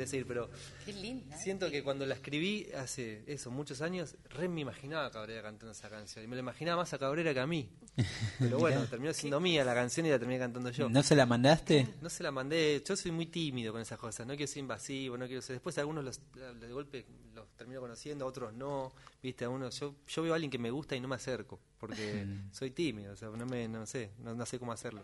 Podría 0.01 0.07
seguir, 0.07 0.27
pero 0.27 0.49
Qué 0.83 0.93
linda. 0.93 1.35
¿eh? 1.35 1.39
siento 1.39 1.69
que 1.69 1.83
cuando 1.83 2.05
la 2.05 2.15
escribí 2.15 2.67
hace 2.75 3.23
eso, 3.27 3.51
muchos 3.51 3.81
años, 3.81 4.15
re 4.29 4.49
me 4.49 4.61
imaginaba 4.61 5.05
a 5.05 5.11
Cabrera 5.11 5.43
cantando 5.43 5.71
esa 5.71 5.89
canción. 5.89 6.25
Y 6.25 6.27
me 6.27 6.35
la 6.35 6.39
imaginaba 6.39 6.81
más 6.81 6.93
a 6.93 6.97
Cabrera 6.97 7.33
que 7.33 7.39
a 7.39 7.45
mí. 7.45 7.69
Pero 8.39 8.57
bueno, 8.57 8.83
terminó 8.87 9.13
siendo 9.13 9.39
mía 9.39 9.63
la 9.63 9.75
canción 9.75 10.05
y 10.07 10.09
la 10.09 10.17
terminé 10.17 10.39
cantando 10.39 10.71
yo. 10.71 10.89
¿No 10.89 11.03
se 11.03 11.15
la 11.15 11.27
mandaste? 11.27 11.87
No 12.01 12.09
se 12.09 12.23
la 12.23 12.31
mandé, 12.31 12.81
yo 12.83 12.95
soy 12.95 13.11
muy 13.11 13.27
tímido 13.27 13.71
con 13.71 13.81
esas 13.81 13.99
cosas, 13.99 14.25
no 14.25 14.35
quiero 14.35 14.51
ser 14.51 14.59
invasivo, 14.59 15.17
no 15.17 15.27
quiero 15.27 15.41
ser. 15.41 15.57
Después 15.57 15.77
algunos 15.77 16.03
los, 16.03 16.19
de 16.59 16.71
golpe 16.71 17.05
los 17.35 17.47
termino 17.55 17.79
conociendo, 17.79 18.25
otros 18.25 18.53
no, 18.53 18.91
viste, 19.21 19.45
a 19.45 19.49
uno, 19.49 19.69
yo, 19.69 19.95
yo 20.07 20.23
veo 20.23 20.33
a 20.33 20.35
alguien 20.35 20.49
que 20.49 20.57
me 20.57 20.71
gusta 20.71 20.95
y 20.95 20.99
no 20.99 21.07
me 21.07 21.15
acerco, 21.15 21.59
porque 21.77 22.25
soy 22.51 22.71
tímido, 22.71 23.13
o 23.13 23.15
sea, 23.15 23.29
no 23.29 23.45
me, 23.45 23.67
no 23.67 23.85
sé, 23.85 24.11
no, 24.19 24.33
no 24.33 24.45
sé 24.45 24.57
cómo 24.57 24.71
hacerlo. 24.71 25.03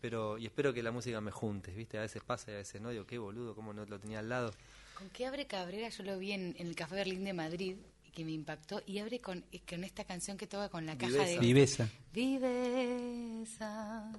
Pero, 0.00 0.38
y 0.38 0.46
espero 0.46 0.72
que 0.72 0.82
la 0.82 0.92
música 0.92 1.20
me 1.20 1.30
junte, 1.30 1.72
viste, 1.72 1.98
a 1.98 2.02
veces 2.02 2.22
pasa 2.22 2.50
y 2.50 2.54
a 2.54 2.58
veces 2.58 2.80
no, 2.80 2.90
digo, 2.90 3.06
qué 3.06 3.18
boludo, 3.18 3.54
cómo 3.54 3.72
no 3.72 3.84
lo 3.84 4.00
tenía 4.00 4.20
al 4.20 4.28
lado. 4.28 4.52
¿Con 4.94 5.10
qué 5.10 5.26
abre 5.26 5.46
Cabrera? 5.46 5.88
Yo 5.90 6.04
lo 6.04 6.18
vi 6.18 6.32
en, 6.32 6.54
en 6.58 6.66
el 6.66 6.74
Café 6.74 6.96
Berlín 6.96 7.24
de 7.24 7.32
Madrid, 7.32 7.76
y 8.06 8.10
que 8.10 8.24
me 8.24 8.32
impactó, 8.32 8.82
y 8.86 8.98
abre 8.98 9.20
con, 9.20 9.44
con 9.68 9.84
esta 9.84 10.04
canción 10.04 10.38
que 10.38 10.46
toca 10.46 10.68
con 10.68 10.86
la 10.86 10.96
caja 10.96 11.12
Viveza. 11.12 11.30
de... 11.30 11.38
Viveza. 11.38 11.88
Viveza, 12.12 14.12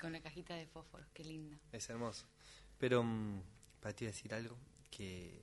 con 0.00 0.12
la 0.12 0.20
cajita 0.20 0.54
de 0.54 0.66
fósforos, 0.66 1.06
qué 1.12 1.24
linda. 1.24 1.56
Es 1.72 1.88
hermoso. 1.88 2.26
Pero, 2.78 3.04
mm, 3.04 3.42
para 3.80 3.94
ti 3.94 4.06
decir 4.06 4.34
algo, 4.34 4.56
que... 4.90 5.42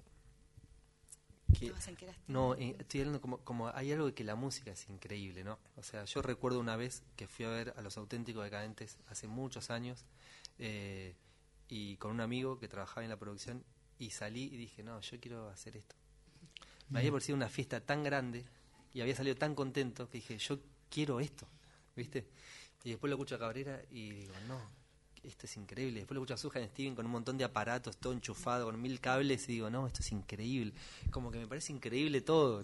que 1.54 1.72
que 1.96 2.08
no, 2.28 2.56
eh, 2.56 2.76
estoy 2.80 3.02
hablando 3.02 3.22
como, 3.22 3.38
como 3.40 3.70
hay 3.70 3.92
algo 3.92 4.08
de 4.08 4.14
que 4.14 4.24
la 4.24 4.36
música 4.36 4.72
es 4.72 4.90
increíble, 4.90 5.44
¿no? 5.44 5.60
O 5.76 5.84
sea, 5.84 6.04
yo 6.06 6.22
recuerdo 6.22 6.60
una 6.60 6.76
vez 6.76 7.04
que 7.16 7.28
fui 7.28 7.46
a 7.46 7.50
ver 7.50 7.74
a 7.78 7.82
los 7.82 7.98
auténticos 7.98 8.44
decadentes 8.44 8.98
hace 9.10 9.28
muchos 9.28 9.70
años 9.70 10.06
eh, 10.60 11.16
y 11.70 11.98
con 11.98 12.12
un 12.12 12.22
amigo 12.22 12.60
que 12.60 12.68
trabajaba 12.68 13.04
en 13.04 13.10
la 13.10 13.18
producción 13.18 13.64
y 13.98 14.12
salí 14.12 14.44
y 14.44 14.58
dije, 14.58 14.84
no, 14.84 15.00
yo 15.02 15.20
quiero 15.20 15.50
hacer 15.50 15.78
esto. 15.78 15.96
Me 16.90 17.00
había 17.00 17.12
parecido 17.12 17.36
una 17.36 17.50
fiesta 17.50 17.82
tan 17.82 18.04
grande 18.04 18.46
y 18.94 19.02
había 19.02 19.16
salido 19.16 19.36
tan 19.36 19.56
contento 19.56 20.10
que 20.10 20.20
dije, 20.20 20.38
yo 20.38 20.60
quiero 20.90 21.20
esto, 21.20 21.48
¿viste? 21.96 22.28
Y 22.84 22.92
después 22.92 23.10
lo 23.10 23.16
escucho 23.16 23.36
a 23.36 23.40
Cabrera 23.40 23.82
y 23.90 24.12
digo, 24.12 24.34
no, 24.48 24.60
esto 25.30 25.46
es 25.46 25.58
increíble. 25.58 26.00
Después 26.00 26.16
lo 26.16 26.22
escucho 26.22 26.34
a 26.34 26.38
Sujan 26.38 26.68
Steven 26.70 26.96
con 26.96 27.06
un 27.06 27.12
montón 27.12 27.38
de 27.38 27.44
aparatos, 27.44 27.98
todo 27.98 28.14
enchufado, 28.14 28.66
con 28.66 28.82
mil 28.82 29.00
cables 29.00 29.48
y 29.50 29.54
digo, 29.54 29.70
no, 29.70 29.88
esto 29.88 30.02
es 30.02 30.12
increíble. 30.12 30.74
Como 31.12 31.32
que 31.32 31.40
me 31.40 31.48
parece 31.48 31.74
increíble 31.74 32.22
todo. 32.22 32.64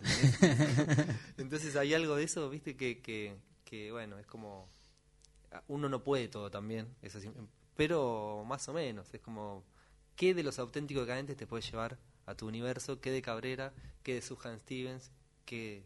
Entonces 1.37 1.75
hay 1.75 1.93
algo 1.93 2.15
de 2.15 2.23
eso, 2.23 2.49
¿viste? 2.49 2.75
Que, 2.75 3.01
que, 3.01 3.35
que, 3.65 3.91
bueno, 3.91 4.17
es 4.19 4.25
como... 4.27 4.67
Uno 5.67 5.87
no 5.87 6.03
puede 6.03 6.29
todo 6.29 6.49
también, 6.49 6.87
eso 7.03 7.19
sí, 7.19 7.29
pero 7.75 8.43
más 8.47 8.67
o 8.69 8.73
menos, 8.73 9.13
es 9.13 9.21
como... 9.21 9.63
¿Qué 10.15 10.33
de 10.33 10.43
los 10.43 10.59
auténticos 10.59 11.03
decadentes 11.03 11.37
te 11.37 11.47
puede 11.47 11.63
llevar 11.63 11.97
a 12.25 12.35
tu 12.35 12.47
universo? 12.47 13.01
¿Qué 13.01 13.11
de 13.11 13.21
Cabrera? 13.21 13.73
¿Qué 14.03 14.13
de 14.13 14.21
Sujan 14.21 14.59
Stevens? 14.59 15.11
¿Qué 15.45 15.83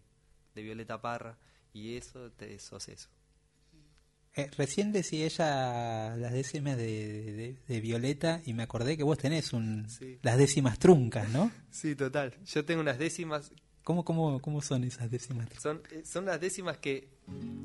de 0.53 0.63
Violeta 0.63 1.01
Parra? 1.01 1.37
Y 1.73 1.95
eso, 1.95 2.31
te 2.31 2.59
sos 2.59 2.87
eso. 2.89 3.09
Eh, 4.37 4.49
recién 4.57 4.91
decía 4.91 5.25
ella 5.25 6.15
las 6.15 6.31
décimas 6.31 6.77
de, 6.77 6.83
de- 7.33 7.57
de 7.67 7.81
Violeta 7.81 8.41
y 8.45 8.53
me 8.53 8.63
acordé 8.63 8.95
que 8.95 9.03
vos 9.03 9.17
tenés 9.17 9.51
un, 9.53 9.89
Sí. 9.89 10.19
las 10.21 10.37
décimas 10.37 10.79
truncas, 10.79 11.29
¿no? 11.29 11.51
Sí, 11.71 11.95
total. 11.95 12.33
Yo 12.45 12.63
tengo 12.65 12.81
unas 12.81 12.97
décimas 12.99 13.51
¿Cómo, 13.83 14.03
cómo, 14.03 14.41
cómo 14.41 14.61
son 14.61 14.83
esas 14.83 15.09
décimas? 15.09 15.47
Son, 15.61 15.81
eh, 15.91 16.03
son 16.05 16.25
las 16.25 16.41
décimas 16.41 16.77
que 16.77 17.07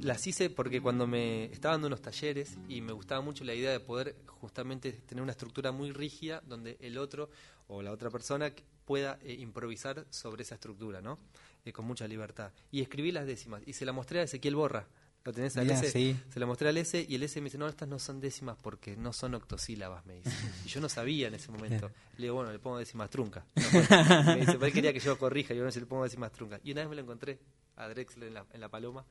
las 0.01 0.25
hice 0.27 0.51
porque 0.51 0.81
cuando 0.81 1.07
me 1.09 1.47
estaba 1.47 1.75
dando 1.75 1.89
unos 1.89 2.01
talleres 2.01 2.57
y 2.69 2.81
me 2.81 2.93
gustaba 2.93 3.21
mucho 3.23 3.43
la 3.43 3.55
idea 3.55 3.73
de 3.73 3.81
poder 3.81 4.15
justamente 4.27 4.93
tener 4.93 5.21
una 5.21 5.33
estructura 5.33 5.73
muy 5.73 5.91
rígida 5.91 6.41
donde 6.47 6.77
el 6.81 6.97
otro 6.99 7.29
o 7.67 7.83
la 7.83 7.91
otra 7.91 8.09
persona 8.09 8.53
pueda 8.85 9.19
eh, 9.25 9.35
improvisar 9.35 10.07
sobre 10.11 10.43
esa 10.45 10.55
estructura, 10.55 11.01
¿no? 11.01 11.19
Eh, 11.65 11.73
con 11.73 11.87
mucha 11.87 12.07
libertad. 12.07 12.53
Y 12.71 12.83
escribí 12.83 13.11
las 13.11 13.27
décimas 13.27 13.63
y 13.67 13.73
se 13.73 13.85
la 13.85 13.93
mostré 13.93 14.21
a 14.21 14.23
Ezequiel 14.23 14.55
Borra, 14.55 14.87
¿Lo 15.25 15.33
tenés 15.33 15.57
al 15.57 15.65
Mirá, 15.67 15.79
S? 15.79 15.91
sí. 15.91 16.19
Se 16.31 16.41
lo 16.41 16.47
mostré 16.47 16.69
al 16.69 16.77
S 16.79 17.07
y 17.09 17.15
el 17.15 17.23
S 17.23 17.41
me 17.41 17.45
dice, 17.45 17.59
no, 17.59 17.69
estas 17.69 17.89
no 17.89 17.99
son 17.99 18.21
décimas 18.21 18.57
porque 18.61 18.97
no 18.97 19.13
son 19.13 19.35
octosílabas, 19.35 20.05
me 20.07 20.15
dice. 20.17 20.31
Y 20.65 20.69
yo 20.69 20.81
no 20.81 20.89
sabía 20.89 21.29
en 21.29 21.35
ese 21.35 21.51
momento. 21.53 21.91
Le 22.17 22.25
digo, 22.25 22.35
bueno, 22.35 22.51
le 22.51 22.59
pongo 22.59 22.79
décimas 22.79 23.09
truncas. 23.11 23.45
No, 23.55 24.23
me 24.25 24.41
dice, 24.41 24.53
pero 24.55 24.67
él 24.67 24.73
quería 24.73 24.93
que 24.93 25.01
yo 25.01 25.17
corrija, 25.19 25.55
y 25.55 25.59
yo 25.59 25.65
no 25.65 25.71
sé, 25.71 25.81
le 25.81 25.87
pongo 25.87 26.05
décimas 26.05 26.33
truncas. 26.33 26.61
Y 26.65 26.73
una 26.73 26.83
vez 26.83 26.91
me 26.91 26.97
lo 26.97 27.03
encontré 27.03 27.39
a 27.77 27.89
Drexler 27.89 28.29
en 28.29 28.35
la, 28.35 28.47
en 28.53 28.61
la 28.61 28.69
Paloma 28.69 29.05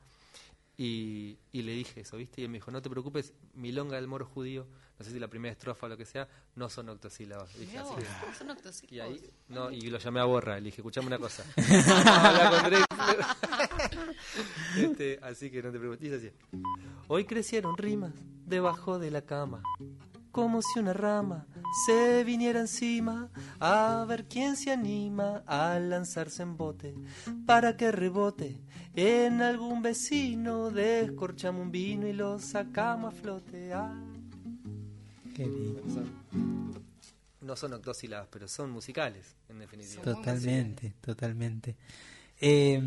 y, 0.78 1.38
y 1.52 1.62
le 1.64 1.74
dije 1.74 2.02
eso, 2.02 2.18
¿viste? 2.18 2.42
Y 2.42 2.44
él 2.46 2.50
me 2.50 2.58
dijo, 2.58 2.72
no 2.72 2.82
te 2.82 2.90
preocupes, 2.90 3.34
milonga 3.54 3.96
del 3.98 4.08
moro 4.08 4.26
judío, 4.26 4.66
no 4.98 5.06
sé 5.06 5.12
si 5.12 5.20
la 5.20 5.28
primera 5.28 5.52
estrofa 5.52 5.86
o 5.86 5.90
lo 5.90 5.98
que 5.98 6.06
sea, 6.06 6.28
no 6.56 6.70
son 6.70 6.90
octosílabas. 6.90 7.54
Y 7.56 7.60
dije, 7.62 7.72
Mirá 7.74 7.82
así 7.84 7.92
vos, 7.94 8.04
que- 8.04 8.34
son 8.38 8.50
octosílabos. 8.52 9.16
y 9.16 9.20
ahí, 9.24 9.30
no, 9.50 9.72
y 9.72 9.82
lo 9.90 9.98
llamé 10.00 10.20
a 10.20 10.26
Borra, 10.26 10.56
le 10.60 10.66
dije, 10.66 10.82
escuchame 10.82 11.08
una 11.08 11.18
cosa. 11.20 11.44
Este, 14.78 15.20
así 15.22 15.50
que 15.52 15.62
no 15.62 15.72
te 15.72 15.80
preocupes. 15.80 16.00
Dice 16.02 16.16
así. 16.16 16.32
Hoy 17.08 17.26
crecieron 17.26 17.78
rimas 17.78 18.14
debajo 18.46 19.00
de 19.00 19.12
la 19.12 19.22
cama, 19.22 19.62
como 20.32 20.62
si 20.62 20.80
una 20.80 20.94
rama 20.94 21.46
se 21.86 22.24
viniera 22.24 22.60
encima, 22.60 23.30
a 23.60 24.06
ver 24.08 24.26
quién 24.26 24.56
se 24.56 24.72
anima 24.72 25.44
a 25.46 25.78
lanzarse 25.80 26.44
en 26.44 26.58
bote, 26.58 26.96
para 27.46 27.78
que 27.78 27.92
rebote 27.92 28.58
en 28.94 29.42
algún 29.42 29.82
vecino, 29.82 30.70
descorchamos 30.70 31.62
un 31.62 31.72
vino 31.72 32.08
y 32.08 32.14
lo 32.14 32.40
sacamos 32.40 33.14
a 33.14 33.18
flote. 33.18 33.74
Ah. 33.74 33.94
Qué 35.36 35.46
lindo. 35.46 35.82
No 37.42 37.56
son 37.56 37.74
octosílabas, 37.74 38.28
pero 38.30 38.48
son 38.48 38.72
musicales, 38.72 39.36
en 39.50 39.60
definitiva. 39.60 40.04
Totalmente, 40.04 40.94
totalmente. 41.02 41.76
Eh, 42.40 42.80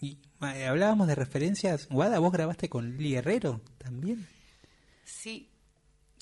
y, 0.00 0.18
eh, 0.40 0.66
hablábamos 0.66 1.06
de 1.06 1.14
referencias. 1.14 1.88
Guada, 1.88 2.18
vos 2.18 2.32
grabaste 2.32 2.68
con 2.68 2.96
Lili 2.96 3.12
Guerrero 3.12 3.60
también. 3.78 4.26
Sí, 5.04 5.51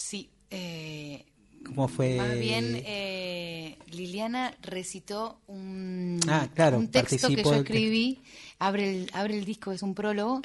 sí. 0.01 0.31
eh, 0.51 1.25
¿Cómo 1.65 1.89
fue? 1.89 2.15
Más 2.17 2.39
bien, 2.39 2.83
eh, 2.87 3.77
Liliana 3.91 4.57
recitó 4.63 5.41
un, 5.47 6.19
Ah, 6.27 6.49
claro, 6.55 6.79
un 6.79 6.89
texto 6.89 7.29
que 7.29 7.43
yo 7.45 7.55
escribí. 7.55 8.19
Abre 8.59 8.91
el, 9.03 9.11
abre 9.13 9.37
el 9.39 9.45
disco, 9.45 9.71
es 9.73 9.83
un 9.83 9.95
prólogo. 9.95 10.41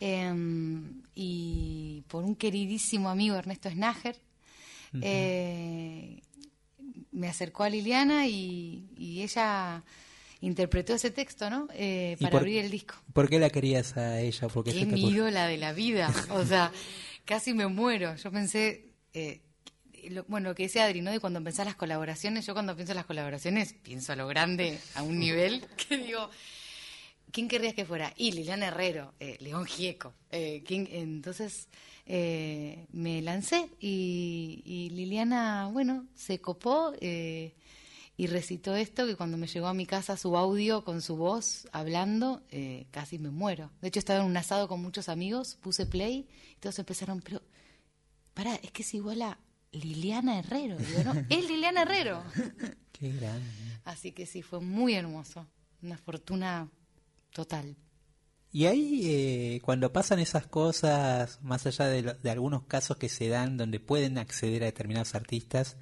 eh, 0.00 0.32
y 1.16 2.02
por 2.08 2.24
un 2.24 2.34
queridísimo 2.36 3.08
amigo, 3.10 3.36
Ernesto 3.36 3.68
Snager, 3.70 4.16
eh, 5.00 6.20
me 7.12 7.28
acercó 7.28 7.62
a 7.64 7.68
Liliana 7.70 8.26
y, 8.26 8.88
y 8.96 9.22
ella 9.22 9.82
interpretó 10.40 10.94
ese 10.94 11.10
texto, 11.10 11.48
¿no? 11.50 11.68
Eh, 11.72 12.16
¿Y 12.18 12.22
para 12.22 12.30
por- 12.32 12.40
abrir 12.42 12.58
el 12.64 12.70
disco. 12.70 12.94
¿Por 13.12 13.28
qué 13.28 13.38
la 13.38 13.50
querías 13.50 13.96
a 13.96 14.20
ella? 14.20 14.48
Porque 14.48 14.72
Qué 14.72 14.86
mi 14.86 15.08
ídola 15.10 15.46
de 15.46 15.56
la 15.56 15.72
vida. 15.72 16.12
O 16.30 16.44
sea, 16.44 16.70
casi 17.24 17.54
me 17.54 17.66
muero. 17.66 18.14
Yo 18.16 18.30
pensé, 18.30 18.92
eh, 19.12 19.40
lo- 20.10 20.24
bueno, 20.24 20.50
lo 20.50 20.54
que 20.54 20.64
decía 20.64 20.84
Adri, 20.84 21.00
¿no? 21.00 21.10
De 21.10 21.20
cuando 21.20 21.42
pensás 21.42 21.66
las 21.66 21.76
colaboraciones, 21.76 22.46
yo 22.46 22.52
cuando 22.54 22.74
pienso 22.76 22.92
en 22.92 22.96
las 22.96 23.06
colaboraciones 23.06 23.72
pienso 23.74 24.12
a 24.12 24.16
lo 24.16 24.26
grande, 24.26 24.78
a 24.94 25.02
un 25.02 25.18
nivel 25.18 25.64
que 25.88 25.96
digo, 25.98 26.30
¿quién 27.32 27.48
querrías 27.48 27.74
que 27.74 27.84
fuera? 27.84 28.12
Y 28.16 28.32
Liliana 28.32 28.66
Herrero, 28.68 29.14
eh, 29.20 29.36
León 29.40 29.64
Gieco. 29.66 30.14
Eh, 30.30 30.62
¿quién? 30.66 30.88
Entonces 30.90 31.68
eh, 32.06 32.86
me 32.92 33.22
lancé 33.22 33.68
y, 33.80 34.62
y 34.64 34.90
Liliana, 34.90 35.68
bueno, 35.72 36.06
se 36.14 36.40
copó. 36.40 36.92
eh, 37.00 37.54
y 38.16 38.26
recitó 38.28 38.76
esto 38.76 39.06
que 39.06 39.16
cuando 39.16 39.36
me 39.36 39.46
llegó 39.48 39.66
a 39.66 39.74
mi 39.74 39.86
casa 39.86 40.16
su 40.16 40.36
audio 40.36 40.84
con 40.84 41.02
su 41.02 41.16
voz 41.16 41.66
hablando, 41.72 42.42
eh, 42.50 42.86
casi 42.90 43.18
me 43.18 43.30
muero. 43.30 43.70
De 43.80 43.88
hecho 43.88 43.98
estaba 43.98 44.20
en 44.20 44.26
un 44.26 44.36
asado 44.36 44.68
con 44.68 44.80
muchos 44.80 45.08
amigos, 45.08 45.56
puse 45.60 45.86
play 45.86 46.28
y 46.56 46.60
todos 46.60 46.78
empezaron, 46.78 47.20
pero, 47.20 47.42
pará, 48.34 48.54
es 48.62 48.70
que 48.70 48.82
es 48.82 48.94
igual 48.94 49.22
a 49.22 49.38
Liliana 49.72 50.38
Herrero. 50.38 50.76
Digo, 50.78 51.02
no, 51.04 51.12
es 51.28 51.48
Liliana 51.48 51.82
Herrero. 51.82 52.22
Qué 52.92 53.10
grande. 53.12 53.50
Así 53.84 54.12
que 54.12 54.26
sí, 54.26 54.42
fue 54.42 54.60
muy 54.60 54.94
hermoso. 54.94 55.46
Una 55.82 55.98
fortuna 55.98 56.70
total. 57.32 57.76
Y 58.52 58.66
ahí, 58.66 59.00
eh, 59.10 59.60
cuando 59.64 59.92
pasan 59.92 60.20
esas 60.20 60.46
cosas, 60.46 61.42
más 61.42 61.66
allá 61.66 61.86
de, 61.88 62.02
lo- 62.02 62.14
de 62.14 62.30
algunos 62.30 62.62
casos 62.62 62.96
que 62.96 63.08
se 63.08 63.26
dan 63.28 63.56
donde 63.56 63.80
pueden 63.80 64.16
acceder 64.16 64.62
a 64.62 64.66
determinados 64.66 65.16
artistas, 65.16 65.76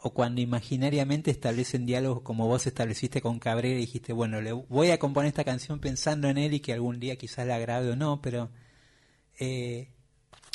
o 0.00 0.14
cuando 0.14 0.40
imaginariamente 0.40 1.30
establecen 1.30 1.86
diálogos 1.86 2.22
como 2.22 2.46
vos 2.46 2.66
estableciste 2.66 3.20
con 3.20 3.38
Cabrera 3.38 3.76
y 3.76 3.80
dijiste, 3.80 4.12
bueno, 4.12 4.40
le 4.40 4.52
voy 4.52 4.90
a 4.90 4.98
componer 4.98 5.28
esta 5.28 5.44
canción 5.44 5.80
pensando 5.80 6.28
en 6.28 6.38
él 6.38 6.54
y 6.54 6.60
que 6.60 6.72
algún 6.72 7.00
día 7.00 7.16
quizás 7.16 7.46
la 7.46 7.58
grabe 7.58 7.90
o 7.90 7.96
no, 7.96 8.22
pero 8.22 8.50
eh, 9.40 9.90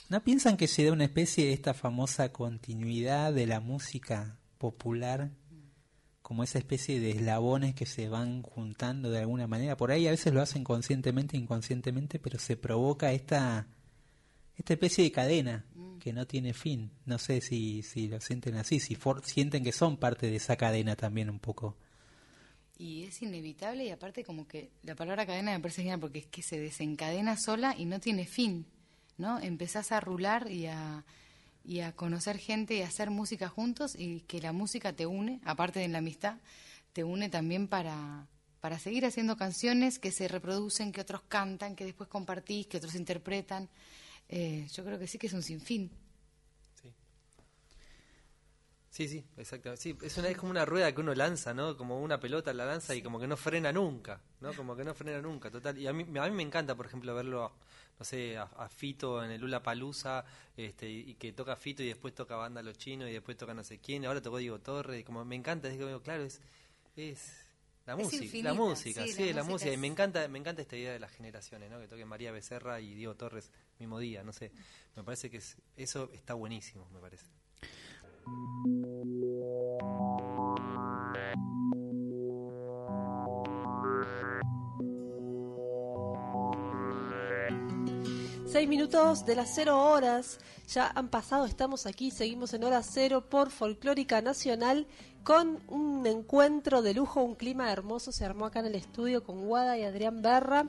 ¿no 0.10 0.24
piensan 0.24 0.56
que 0.56 0.68
se 0.68 0.86
da 0.86 0.94
una 0.94 1.06
especie 1.06 1.46
de 1.46 1.54
esta 1.54 1.74
famosa 1.74 2.32
continuidad 2.32 3.34
de 3.34 3.48
la 3.48 3.60
música 3.60 4.38
popular? 4.58 5.32
como 6.24 6.42
esa 6.42 6.58
especie 6.58 7.02
de 7.02 7.12
eslabones 7.12 7.76
que 7.76 7.86
se 7.86 8.08
van 8.08 8.44
juntando 8.44 9.12
de 9.12 9.20
alguna 9.20 9.46
manera. 9.46 9.76
Por 9.76 9.92
ahí 9.92 10.08
a 10.08 10.12
veces 10.12 10.34
lo 10.34 10.42
hacen 10.42 10.64
conscientemente, 10.64 11.36
inconscientemente, 11.36 12.18
pero 12.18 12.40
se 12.40 12.56
provoca 12.56 13.12
esta, 13.12 13.68
esta 14.58 14.74
especie 14.74 15.04
de 15.04 15.12
cadena 15.12 15.66
que 16.00 16.14
no 16.14 16.28
tiene 16.28 16.54
fin. 16.54 16.92
No 17.06 17.18
sé 17.20 17.42
si, 17.42 17.82
si 17.84 18.08
lo 18.08 18.20
sienten 18.22 18.56
así, 18.56 18.80
si 18.80 18.96
for- 18.96 19.24
sienten 19.26 19.64
que 19.64 19.72
son 19.72 19.98
parte 19.98 20.28
de 20.30 20.36
esa 20.38 20.56
cadena 20.58 20.96
también 20.96 21.30
un 21.30 21.40
poco. 21.40 21.78
Y 22.78 23.04
es 23.04 23.22
inevitable 23.22 23.86
y 23.86 23.90
aparte 23.92 24.24
como 24.24 24.48
que 24.48 24.72
la 24.82 24.96
palabra 24.96 25.26
cadena 25.26 25.52
me 25.52 25.60
parece 25.60 25.84
genial 25.84 26.00
porque 26.00 26.20
es 26.20 26.26
que 26.26 26.42
se 26.42 26.60
desencadena 26.60 27.38
sola 27.38 27.76
y 27.78 27.86
no 27.86 28.00
tiene 28.00 28.26
fin, 28.26 28.66
¿no? 29.18 29.40
Empezás 29.40 29.92
a 29.92 30.00
rular 30.00 30.50
y 30.52 30.66
a, 30.66 31.06
y 31.64 31.82
a 31.82 31.92
conocer 31.94 32.40
gente 32.40 32.76
y 32.76 32.82
a 32.82 32.88
hacer 32.88 33.12
música 33.12 33.48
juntos 33.48 33.96
y 33.98 34.22
que 34.22 34.42
la 34.42 34.54
música 34.54 34.92
te 34.94 35.06
une, 35.06 35.40
aparte 35.46 35.80
de 35.80 35.88
la 35.88 36.00
amistad, 36.00 36.38
te 36.94 37.04
une 37.04 37.30
también 37.30 37.68
para, 37.68 38.28
para 38.60 38.80
seguir 38.80 39.06
haciendo 39.06 39.38
canciones 39.38 40.00
que 40.00 40.12
se 40.12 40.28
reproducen, 40.28 40.92
que 40.92 41.02
otros 41.02 41.22
cantan, 41.28 41.76
que 41.76 41.86
después 41.86 42.10
compartís, 42.10 42.68
que 42.68 42.78
otros 42.78 42.96
interpretan. 42.96 43.70
Eh, 44.36 44.68
yo 44.74 44.84
creo 44.84 44.98
que 44.98 45.06
sí 45.06 45.20
que 45.20 45.28
es 45.28 45.34
un 45.34 45.44
sinfín. 45.44 45.92
Sí, 48.90 49.08
sí, 49.08 49.24
exactamente. 49.38 49.82
Sí, 49.82 49.96
es, 50.02 50.18
una, 50.18 50.30
es 50.30 50.38
como 50.38 50.50
una 50.52 50.66
rueda 50.66 50.92
que 50.92 51.02
uno 51.02 51.14
lanza, 51.14 51.54
¿no? 51.54 51.78
Como 51.78 52.00
una 52.02 52.20
pelota 52.20 52.52
la 52.54 52.66
lanza 52.66 52.96
y 52.96 53.04
como 53.04 53.20
que 53.20 53.28
no 53.28 53.38
frena 53.38 53.72
nunca, 53.72 54.22
¿no? 54.40 54.54
Como 54.54 54.76
que 54.76 54.84
no 54.84 54.96
frena 54.96 55.22
nunca, 55.22 55.52
total. 55.52 55.78
Y 55.78 55.86
a 55.86 55.94
mí, 55.94 56.04
a 56.18 56.28
mí 56.28 56.32
me 56.32 56.42
encanta, 56.42 56.76
por 56.76 56.88
ejemplo, 56.88 57.14
verlo, 57.14 57.52
no 58.00 58.06
sé, 58.06 58.38
a, 58.38 58.44
a 58.44 58.70
Fito 58.70 59.24
en 59.24 59.30
el 59.30 59.42
Lula 59.42 59.62
Palusa, 59.62 60.26
este, 60.58 60.90
y, 60.90 61.12
y 61.12 61.14
que 61.16 61.32
toca 61.32 61.56
Fito 61.56 61.84
y 61.84 61.88
después 61.88 62.16
toca 62.16 62.36
Banda 62.36 62.64
Los 62.64 62.78
Chinos 62.78 63.10
y 63.10 63.14
después 63.14 63.38
toca 63.38 63.54
no 63.54 63.64
sé 63.64 63.80
quién, 63.80 64.04
y 64.04 64.06
ahora 64.08 64.22
tocó 64.22 64.38
Diego 64.38 64.60
Torres, 64.60 65.00
y 65.00 65.04
como 65.04 65.24
me 65.26 65.36
encanta, 65.36 65.70
es 65.70 65.80
como, 65.80 66.00
claro, 66.02 66.24
es, 66.24 66.40
es 66.96 67.43
la 67.86 67.96
música, 67.98 68.24
infinita, 68.24 68.50
la 68.50 68.56
música, 68.56 69.04
sí, 69.04 69.12
sí, 69.12 69.34
la 69.34 69.42
la, 69.42 69.44
música 69.44 69.74
y 69.74 69.78
me 69.78 69.88
encanta, 69.88 70.28
me 70.30 70.40
encanta 70.40 70.62
esta 70.62 70.78
idea 70.78 70.94
de 70.94 71.00
las 71.00 71.12
generaciones, 71.12 71.70
¿no? 71.70 71.80
Que 71.80 71.88
toquen 71.88 72.08
María 72.08 72.32
Becerra 72.32 72.80
y 72.80 72.94
Diego 72.94 73.16
Torres 73.16 73.52
mismo 73.80 74.00
día, 74.00 74.24
no 74.24 74.32
sé, 74.32 74.52
me 74.96 75.04
parece 75.04 75.30
que 75.30 75.38
es, 75.38 75.58
eso 75.76 76.10
está 76.14 76.34
buenísimo, 76.34 76.88
me 76.94 77.00
parece. 77.00 77.26
Seis 88.46 88.70
minutos 88.70 89.26
de 89.26 89.36
las 89.36 89.56
cero 89.56 89.84
horas 89.84 90.40
ya 90.68 90.92
han 90.96 91.10
pasado, 91.10 91.46
estamos 91.46 91.86
aquí, 91.86 92.12
seguimos 92.12 92.54
en 92.54 92.64
hora 92.64 92.84
cero 92.84 93.28
por 93.28 93.50
Folclórica 93.50 94.22
Nacional 94.22 94.88
con 95.24 95.60
un 95.68 96.06
encuentro 96.06 96.82
de 96.82 96.94
lujo, 96.94 97.24
un 97.24 97.36
clima 97.36 97.72
hermoso, 97.72 98.12
se 98.12 98.26
armó 98.26 98.46
acá 98.46 98.60
en 98.60 98.68
el 98.68 98.76
estudio 98.76 99.24
con 99.24 99.46
Guada 99.46 99.78
y 99.78 99.84
Adrián 99.84 100.22
Berra. 100.22 100.66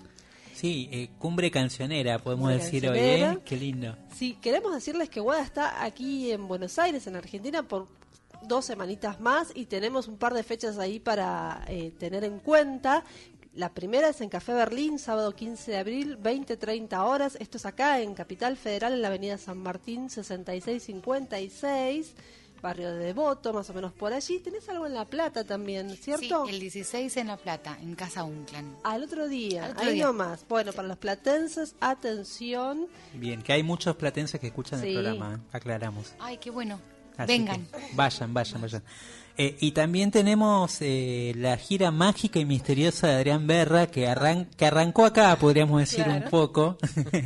Sí, 0.55 0.89
eh, 0.93 1.11
cumbre 1.19 1.51
cancionera, 1.51 2.21
podemos 2.21 2.49
Cumbre 2.49 2.65
decir 2.65 2.85
cancionera. 2.85 3.31
hoy, 3.31 3.37
¿eh? 3.37 3.41
Qué 3.45 3.57
lindo. 3.57 3.97
Sí, 4.15 4.39
queremos 4.41 4.73
decirles 4.73 5.09
que 5.09 5.21
Guada 5.21 5.43
está 5.43 5.83
aquí 5.85 6.31
en 6.31 6.47
Buenos 6.47 6.79
Aires, 6.79 7.07
en 7.09 7.17
Argentina, 7.17 7.67
por 7.67 7.89
dos 8.47 8.67
semanitas 8.67 9.21
más 9.21 9.51
y 9.55 9.67
tenemos 9.67 10.07
un 10.07 10.19
par 10.19 10.35
de 10.35 10.43
fechas 10.43 10.79
ahí 10.79 11.01
para 11.01 11.65
eh, 11.67 11.93
tener 11.99 12.25
en 12.25 12.39
cuenta. 12.39 13.05
La 13.55 13.73
primera 13.73 14.09
es 14.09 14.21
en 14.21 14.29
Café 14.29 14.53
Berlín, 14.53 14.99
sábado 14.99 15.33
15 15.33 15.71
de 15.71 15.77
abril, 15.79 16.19
20-30 16.19 16.99
horas. 17.05 17.37
Esto 17.41 17.57
es 17.57 17.67
acá 17.67 18.01
en 18.01 18.15
Capital 18.15 18.57
Federal, 18.57 18.95
en 18.95 19.03
la 19.03 19.09
avenida 19.09 19.39
San 19.39 19.59
Martín, 19.59 20.11
6656, 20.11 22.15
barrio 22.65 22.93
de 22.95 23.05
Devoto, 23.05 23.53
más 23.53 23.69
o 23.71 23.75
menos 23.75 23.93
por 23.93 24.12
allí. 24.12 24.41
Tenés 24.41 24.69
algo 24.69 24.87
en 24.87 24.95
La 24.95 25.05
Plata 25.05 25.45
también, 25.45 25.91
¿cierto? 25.97 26.47
Sí, 26.47 26.55
el 26.55 26.59
16 26.61 27.17
en 27.19 27.27
La 27.29 27.37
Plata, 27.37 27.79
en 27.81 27.95
Casa 27.95 28.25
Unclan. 28.25 28.77
Al 28.83 29.03
otro 29.05 29.29
día, 29.29 29.67
Al 29.67 29.71
otro 29.73 29.85
ahí 29.85 29.95
día. 29.95 30.07
nomás. 30.07 30.45
Bueno, 30.49 30.73
para 30.73 30.89
los 30.89 30.97
platenses, 30.97 31.77
atención. 31.81 32.87
Bien, 33.12 33.43
que 33.43 33.53
hay 33.53 33.62
muchos 33.62 33.95
platenses 33.97 34.41
que 34.41 34.47
escuchan 34.49 34.81
Sí. 34.81 34.89
el 34.89 34.95
programa, 34.95 35.35
¿eh? 35.37 35.39
aclaramos. 35.53 36.15
Ay, 36.19 36.39
qué 36.39 36.51
bueno. 36.51 36.81
Así 37.17 37.33
Vengan. 37.33 37.67
vayan, 37.95 38.35
vayan, 38.35 38.61
vayan. 38.61 38.83
Eh, 39.37 39.57
y 39.61 39.73
también 39.73 40.12
tenemos 40.12 40.77
eh, 40.81 41.33
la 41.37 41.57
gira 41.57 41.91
mágica 41.91 42.39
y 42.39 42.45
misteriosa 42.45 43.09
de 43.09 43.15
Adrián 43.15 43.49
Berra, 43.49 43.89
que, 43.89 44.07
arran 44.07 44.45
que 44.57 44.67
arrancó 44.67 45.05
acá, 45.05 45.35
podríamos 45.37 45.81
decir 45.81 46.07
un 46.07 46.23
poco, 46.31 46.79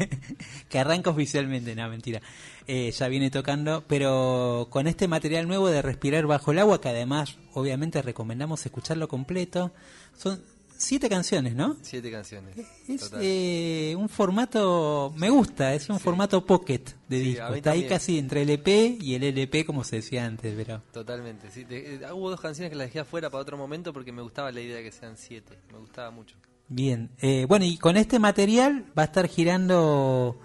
que 0.71 0.79
arranca 0.79 1.11
oficialmente, 1.11 1.75
no, 1.75 1.87
mentira, 1.91 2.23
eh, 2.67 2.91
ya 2.93 3.09
viene 3.09 3.31
tocando, 3.31 3.85
pero 3.87 4.69
con 4.71 4.87
este 4.87 5.07
material 5.07 5.47
nuevo 5.47 5.69
de 5.69 5.83
Respirar 5.83 6.27
Bajo 6.27 6.53
el 6.53 6.61
Agua, 6.61 6.81
que 6.81 6.89
además 6.89 7.37
obviamente 7.53 8.01
recomendamos 8.01 8.65
escucharlo 8.65 9.07
completo, 9.07 9.73
son 10.17 10.43
siete 10.79 11.09
canciones, 11.09 11.55
¿no? 11.55 11.77
Siete 11.83 12.11
canciones. 12.11 12.57
Es 12.89 13.11
eh, 13.21 13.95
un 13.99 14.09
formato, 14.09 15.13
me 15.17 15.29
gusta, 15.29 15.75
es 15.75 15.91
un 15.91 15.99
formato 15.99 16.47
pocket 16.47 16.83
de 17.09 17.19
disco. 17.19 17.53
Está 17.53 17.73
ahí 17.73 17.87
casi 17.87 18.19
entre 18.19 18.43
el 18.43 18.51
EP 18.51 18.69
y 19.01 19.15
el 19.15 19.25
LP, 19.25 19.67
como 19.67 19.85
se 19.85 19.97
decía 19.97 20.25
antes, 20.25 20.55
pero... 20.57 20.83
Totalmente, 20.93 21.51
sí. 21.51 21.67
Eh, 21.69 22.01
hubo 22.15 22.31
dos 22.31 22.41
canciones 22.41 22.71
que 22.71 22.77
las 22.77 22.87
dejé 22.87 23.01
afuera 23.01 23.29
para 23.29 23.43
otro 23.43 23.59
momento 23.59 23.93
porque 23.93 24.13
me 24.13 24.23
gustaba 24.23 24.53
la 24.53 24.61
idea 24.61 24.77
de 24.77 24.85
que 24.85 24.93
sean 24.93 25.17
siete, 25.19 25.59
me 25.73 25.79
gustaba 25.79 26.11
mucho. 26.11 26.37
Bien, 26.69 27.11
eh, 27.21 27.45
bueno, 27.49 27.65
y 27.65 27.77
con 27.77 27.97
este 27.97 28.19
material 28.19 28.87
va 28.97 29.03
a 29.03 29.07
estar 29.07 29.27
girando 29.29 30.39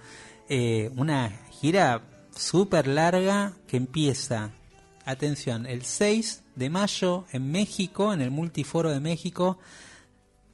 una 0.96 1.30
gira 1.50 2.04
súper 2.36 2.88
larga 2.88 3.54
que 3.68 3.78
empieza, 3.78 4.52
atención, 5.06 5.66
el 5.66 5.84
6 5.84 6.44
de 6.56 6.70
mayo 6.70 7.26
en 7.32 7.52
México, 7.52 8.14
en 8.14 8.22
el 8.22 8.32
Multiforo 8.32 8.92
de 8.92 9.00
México, 9.00 9.58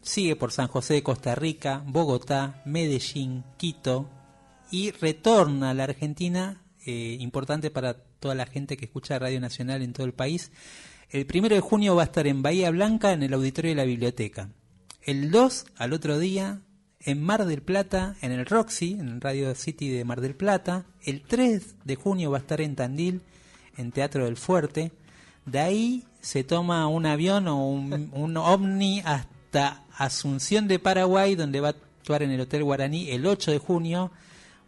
sigue 0.02 0.36
por 0.36 0.52
San 0.52 0.68
José 0.68 0.96
de 0.96 1.04
Costa 1.04 1.36
Rica, 1.36 1.84
Bogotá, 1.86 2.62
Medellín, 2.66 3.44
Quito 3.58 4.10
y 4.72 4.92
retorna 4.92 5.72
a 5.72 5.74
la 5.74 5.86
Argentina, 5.86 6.62
eh, 6.86 7.18
importante 7.20 7.72
para 7.72 7.94
toda 7.94 8.36
la 8.36 8.46
gente 8.46 8.78
que 8.78 8.86
escucha 8.86 9.20
Radio 9.20 9.40
Nacional 9.40 9.82
en 9.82 9.94
todo 9.94 10.06
el 10.06 10.14
país. 10.14 10.52
El 11.10 11.26
primero 11.26 11.56
de 11.56 11.62
junio 11.62 11.96
va 11.96 12.04
a 12.04 12.06
estar 12.06 12.28
en 12.28 12.44
Bahía 12.44 12.70
Blanca, 12.70 13.14
en 13.14 13.24
el 13.24 13.34
auditorio 13.34 13.72
de 13.72 13.76
la 13.76 13.86
biblioteca. 13.86 14.50
El 15.02 15.32
2, 15.32 15.66
al 15.78 15.94
otro 15.94 16.20
día, 16.20 16.62
en 17.00 17.24
Mar 17.24 17.46
del 17.46 17.62
Plata, 17.62 18.16
en 18.22 18.32
el 18.32 18.46
Roxy, 18.46 18.94
en 18.94 19.22
Radio 19.22 19.56
City 19.56 19.90
de 19.90 20.06
Mar 20.06 20.22
del 20.22 20.36
Plata. 20.36 20.86
El 21.04 21.24
3 21.24 21.78
de 21.84 21.96
junio 21.96 22.32
va 22.32 22.38
a 22.38 22.42
estar 22.42 22.62
en 22.62 22.76
Tandil, 22.76 23.22
en 23.78 23.92
Teatro 23.92 24.26
del 24.26 24.38
Fuerte. 24.38 24.92
De 25.46 25.60
ahí 25.60 26.04
se 26.22 26.44
toma 26.44 26.88
un 26.88 27.06
avión 27.06 27.48
o 27.48 27.68
un, 27.68 28.12
un 28.14 28.38
ovni 28.38 29.02
hasta 29.06 29.84
Asunción 30.00 30.70
de 30.70 30.80
Paraguay, 30.80 31.36
donde 31.36 31.60
va 31.60 31.68
a 31.68 31.72
actuar 31.72 32.24
en 32.24 32.32
el 32.32 32.40
Hotel 32.40 32.64
Guaraní 32.64 33.12
el 33.12 33.26
8 33.26 33.52
de 33.52 33.58
junio. 33.58 34.12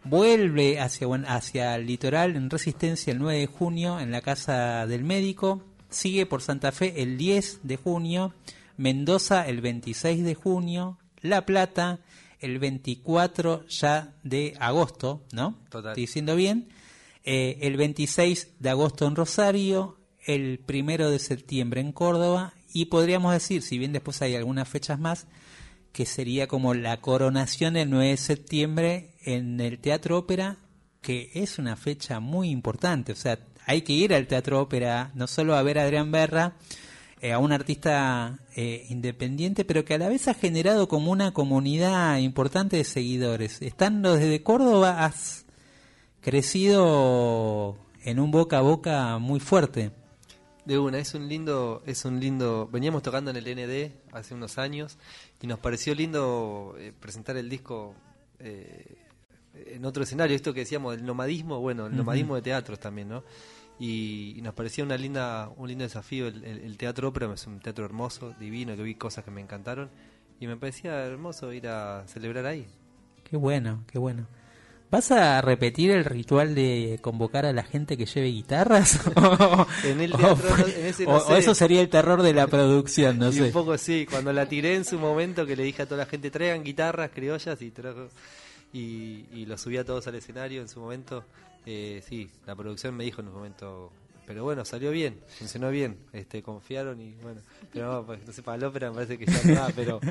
Vuelve 0.04 0.78
hacia, 0.78 1.08
hacia 1.26 1.74
el 1.76 1.86
litoral 1.86 2.36
en 2.36 2.50
Resistencia 2.50 3.14
el 3.14 3.18
9 3.18 3.38
de 3.38 3.46
junio 3.46 3.98
en 3.98 4.10
la 4.10 4.20
Casa 4.20 4.86
del 4.86 5.04
Médico. 5.04 5.62
Sigue 5.88 6.26
por 6.26 6.42
Santa 6.42 6.70
Fe 6.70 7.02
el 7.02 7.16
10 7.16 7.60
de 7.62 7.76
junio. 7.78 8.34
Mendoza 8.76 9.48
el 9.48 9.62
26 9.62 10.22
de 10.22 10.34
junio. 10.34 10.98
La 11.22 11.46
Plata 11.46 12.00
el 12.40 12.58
24 12.58 13.66
ya 13.68 14.12
de 14.22 14.54
agosto, 14.60 15.24
¿no? 15.32 15.56
Total. 15.70 15.92
Estoy 15.92 16.02
diciendo 16.02 16.36
bien. 16.36 16.68
Eh, 17.24 17.56
el 17.62 17.78
26 17.78 18.48
de 18.58 18.68
agosto 18.68 19.06
en 19.06 19.16
Rosario. 19.16 19.96
El 20.26 20.60
1 20.68 21.08
de 21.08 21.18
septiembre 21.18 21.80
en 21.80 21.92
Córdoba 21.92 22.52
y 22.72 22.86
podríamos 22.86 23.32
decir, 23.32 23.62
si 23.62 23.78
bien 23.78 23.92
después 23.92 24.22
hay 24.22 24.34
algunas 24.34 24.68
fechas 24.68 24.98
más, 24.98 25.26
que 25.92 26.06
sería 26.06 26.48
como 26.48 26.74
la 26.74 27.00
coronación 27.00 27.76
el 27.76 27.90
9 27.90 28.08
de 28.08 28.16
septiembre 28.16 29.10
en 29.24 29.60
el 29.60 29.78
Teatro 29.78 30.18
Ópera, 30.18 30.56
que 31.00 31.30
es 31.34 31.58
una 31.58 31.76
fecha 31.76 32.20
muy 32.20 32.50
importante. 32.50 33.12
O 33.12 33.16
sea, 33.16 33.38
hay 33.66 33.82
que 33.82 33.92
ir 33.92 34.14
al 34.14 34.26
Teatro 34.26 34.60
Ópera 34.60 35.10
no 35.14 35.26
solo 35.26 35.54
a 35.54 35.62
ver 35.62 35.78
a 35.78 35.82
Adrián 35.82 36.10
Berra, 36.10 36.54
eh, 37.20 37.32
a 37.32 37.38
un 37.38 37.52
artista 37.52 38.40
eh, 38.56 38.86
independiente, 38.88 39.64
pero 39.64 39.84
que 39.84 39.94
a 39.94 39.98
la 39.98 40.08
vez 40.08 40.26
ha 40.28 40.34
generado 40.34 40.88
como 40.88 41.12
una 41.12 41.32
comunidad 41.32 42.18
importante 42.18 42.76
de 42.76 42.84
seguidores. 42.84 43.62
Estando 43.62 44.16
desde 44.16 44.42
Córdoba, 44.42 45.04
has 45.04 45.44
crecido 46.20 47.76
en 48.02 48.18
un 48.18 48.30
boca 48.30 48.58
a 48.58 48.62
boca 48.62 49.18
muy 49.18 49.38
fuerte. 49.40 49.92
De 50.64 50.78
una, 50.78 50.98
es 50.98 51.14
un 51.14 51.28
lindo, 51.28 51.82
es 51.86 52.04
un 52.04 52.20
lindo. 52.20 52.68
Veníamos 52.70 53.02
tocando 53.02 53.30
en 53.30 53.36
el 53.36 53.44
ND 53.44 53.90
hace 54.12 54.34
unos 54.34 54.58
años 54.58 54.96
y 55.40 55.46
nos 55.46 55.58
pareció 55.58 55.94
lindo 55.94 56.76
eh, 56.78 56.92
presentar 56.98 57.36
el 57.36 57.48
disco 57.48 57.94
eh, 58.38 58.96
en 59.54 59.84
otro 59.84 60.04
escenario. 60.04 60.36
Esto 60.36 60.54
que 60.54 60.60
decíamos 60.60 60.96
del 60.96 61.04
nomadismo, 61.04 61.58
bueno, 61.60 61.86
el 61.86 61.96
nomadismo 61.96 62.36
de 62.36 62.42
teatros 62.42 62.78
también, 62.78 63.08
¿no? 63.08 63.24
Y, 63.78 64.38
nos 64.42 64.54
parecía 64.54 64.84
una 64.84 64.96
linda, 64.96 65.50
un 65.56 65.68
lindo 65.68 65.82
desafío 65.82 66.28
el, 66.28 66.44
el, 66.44 66.76
teatro 66.76 67.08
ópera, 67.08 67.32
es 67.32 67.46
un 67.48 67.58
teatro 67.58 67.84
hermoso, 67.84 68.32
divino, 68.38 68.76
que 68.76 68.82
vi 68.82 68.94
cosas 68.94 69.24
que 69.24 69.32
me 69.32 69.40
encantaron 69.40 69.90
y 70.38 70.46
me 70.46 70.56
parecía 70.56 71.04
hermoso 71.04 71.52
ir 71.52 71.66
a 71.66 72.06
celebrar 72.06 72.46
ahí. 72.46 72.66
Qué 73.24 73.36
bueno, 73.36 73.82
qué 73.86 73.98
bueno. 73.98 74.26
¿Vas 74.92 75.10
a 75.10 75.40
repetir 75.40 75.90
el 75.90 76.04
ritual 76.04 76.54
de 76.54 76.98
convocar 77.00 77.46
a 77.46 77.54
la 77.54 77.62
gente 77.62 77.96
que 77.96 78.04
lleve 78.04 78.26
guitarras? 78.26 79.00
en 79.84 80.02
el 80.02 80.12
teatro, 80.12 80.54
o, 81.06 81.34
eso 81.34 81.54
sería 81.54 81.80
el 81.80 81.88
terror 81.88 82.20
de 82.20 82.34
la 82.34 82.46
producción, 82.46 83.18
no 83.18 83.32
sé. 83.32 83.44
Un 83.44 83.52
poco 83.52 83.78
sí, 83.78 84.04
cuando 84.04 84.34
la 84.34 84.44
tiré 84.44 84.74
en 84.74 84.84
su 84.84 84.98
momento 84.98 85.46
que 85.46 85.56
le 85.56 85.62
dije 85.62 85.80
a 85.80 85.86
toda 85.86 86.04
la 86.04 86.06
gente 86.06 86.30
traigan 86.30 86.62
guitarras 86.62 87.10
criollas 87.10 87.62
y 87.62 87.72
y, 88.74 89.24
y 89.32 89.46
lo 89.46 89.56
subí 89.56 89.78
a 89.78 89.84
todos 89.86 90.06
al 90.08 90.16
escenario 90.16 90.60
en 90.60 90.68
su 90.68 90.78
momento. 90.78 91.24
Eh, 91.64 92.02
sí, 92.06 92.28
la 92.44 92.54
producción 92.54 92.94
me 92.94 93.04
dijo 93.04 93.22
en 93.22 93.28
un 93.28 93.34
momento 93.34 93.90
pero 94.32 94.44
bueno, 94.44 94.64
salió 94.64 94.90
bien, 94.90 95.20
funcionó 95.38 95.68
bien, 95.68 95.98
este, 96.14 96.42
confiaron 96.42 96.98
y 97.02 97.12
bueno, 97.22 97.42
pero 97.70 97.92
no, 97.92 98.06
pues, 98.06 98.26
no 98.26 98.32
sé, 98.32 98.42
para 98.42 98.56
la 98.56 98.68
ópera 98.68 98.88
me 98.88 98.94
parece 98.94 99.18
que 99.18 99.26
ya 99.26 99.40
no 99.44 99.54
da, 99.54 99.68
pero... 99.76 100.00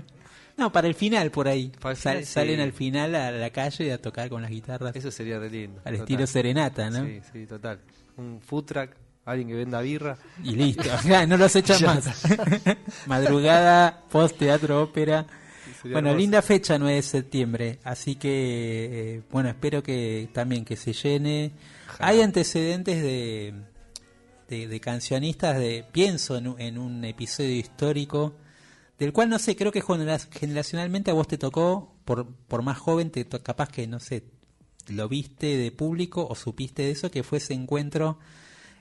No, 0.57 0.71
para 0.71 0.87
el 0.87 0.93
final 0.93 1.31
por 1.31 1.47
ahí, 1.47 1.71
salen 1.95 2.59
al 2.59 2.73
final 2.73 3.15
a 3.15 3.31
la 3.31 3.49
calle 3.49 3.91
a 3.93 3.97
tocar 3.99 4.29
con 4.29 4.41
las 4.41 4.51
guitarras. 4.51 4.93
Eso 4.95 5.09
sería 5.09 5.39
re 5.39 5.49
lindo. 5.49 5.81
Al 5.85 5.95
estilo 5.95 6.27
serenata, 6.27 6.89
¿no? 6.89 7.05
Sí, 7.05 7.21
sí, 7.31 7.45
total. 7.47 7.79
Un 8.17 8.41
food 8.41 8.65
truck, 8.65 8.91
alguien 9.25 9.47
que 9.47 9.55
venda 9.55 9.81
birra. 9.81 10.17
Y 10.43 10.51
listo, 10.51 10.83
no 11.27 11.37
los 11.37 11.55
echan 11.55 11.81
más. 11.85 12.23
Madrugada, 13.07 14.03
post 14.11 14.37
teatro, 14.37 14.83
ópera. 14.83 15.25
Bueno, 15.83 16.13
linda 16.13 16.41
fecha 16.41 16.77
9 16.77 16.95
de 16.95 17.01
septiembre, 17.01 17.79
así 17.83 18.15
que 18.15 19.15
eh, 19.15 19.21
bueno, 19.31 19.49
espero 19.49 19.81
que 19.81 20.29
también 20.33 20.65
que 20.65 20.75
se 20.75 20.93
llene. 20.93 21.53
Hay 21.97 22.21
antecedentes 22.21 23.01
de 23.01 23.53
de, 24.51 24.79
cancionistas, 24.79 25.57
de 25.57 25.85
pienso 25.91 26.37
en, 26.37 26.77
un 26.77 27.05
episodio 27.05 27.55
histórico, 27.55 28.35
del 28.99 29.13
cual 29.13 29.29
no 29.29 29.39
sé, 29.39 29.55
creo 29.55 29.71
que 29.71 29.81
generacionalmente 30.31 31.09
a 31.09 31.13
vos 31.13 31.27
te 31.27 31.37
tocó, 31.37 31.95
por, 32.05 32.27
por 32.47 32.61
más 32.61 32.77
joven, 32.77 33.11
te 33.11 33.25
capaz 33.25 33.69
que, 33.69 33.87
no 33.87 33.99
sé, 33.99 34.23
lo 34.87 35.07
viste 35.07 35.57
de 35.57 35.71
público 35.71 36.27
o 36.27 36.35
supiste 36.35 36.83
de 36.83 36.91
eso, 36.91 37.09
que 37.09 37.23
fue 37.23 37.37
ese 37.37 37.53
encuentro 37.53 38.19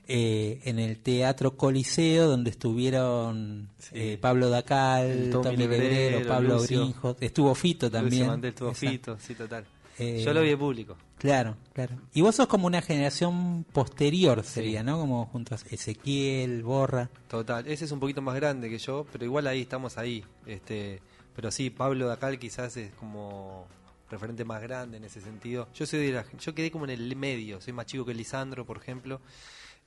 eh, 0.07 0.59
en 0.65 0.77
el 0.77 0.97
Teatro 0.97 1.55
Coliseo, 1.55 2.27
donde 2.27 2.49
estuvieron 2.49 3.69
eh, 3.93 4.17
Pablo 4.19 4.49
Dacal, 4.49 5.29
Tommy, 5.31 5.55
Tommy 5.55 6.25
Pablo 6.27 6.61
Grinjo, 6.61 7.15
estuvo 7.21 7.55
Fito 7.55 7.89
también. 7.89 8.43
estuvo 8.43 8.73
Fito, 8.73 9.17
sí, 9.19 9.35
total. 9.35 9.65
Eh, 10.01 10.23
Yo 10.23 10.33
lo 10.33 10.41
vi 10.41 10.49
de 10.49 10.57
público. 10.57 10.97
Claro, 11.19 11.55
claro. 11.73 11.95
Y 12.13 12.21
vos 12.21 12.35
sos 12.35 12.47
como 12.47 12.65
una 12.65 12.81
generación 12.81 13.63
posterior, 13.71 14.43
sería, 14.43 14.81
¿no? 14.81 14.99
Como 14.99 15.27
junto 15.27 15.53
a 15.53 15.59
Ezequiel, 15.69 16.63
Borra. 16.63 17.09
Total, 17.27 17.67
ese 17.67 17.85
es 17.85 17.91
un 17.91 17.99
poquito 17.99 18.21
más 18.23 18.35
grande 18.35 18.69
que 18.69 18.79
yo, 18.79 19.05
pero 19.11 19.25
igual 19.25 19.45
ahí 19.45 19.61
estamos 19.61 19.99
ahí. 19.99 20.25
este 20.47 21.01
Pero 21.35 21.51
sí, 21.51 21.69
Pablo 21.69 22.07
Dacal 22.07 22.39
quizás 22.39 22.75
es 22.77 22.91
como 22.93 23.67
referente 24.09 24.43
más 24.43 24.61
grande 24.61 24.97
en 24.97 25.03
ese 25.03 25.21
sentido. 25.21 25.67
Yo 25.75 25.85
soy 25.85 26.07
de 26.07 26.11
la, 26.11 26.25
yo 26.39 26.55
quedé 26.55 26.71
como 26.71 26.85
en 26.85 26.91
el 26.91 27.15
medio, 27.15 27.61
soy 27.61 27.73
más 27.73 27.85
chico 27.85 28.03
que 28.03 28.15
Lisandro, 28.15 28.65
por 28.65 28.77
ejemplo. 28.77 29.21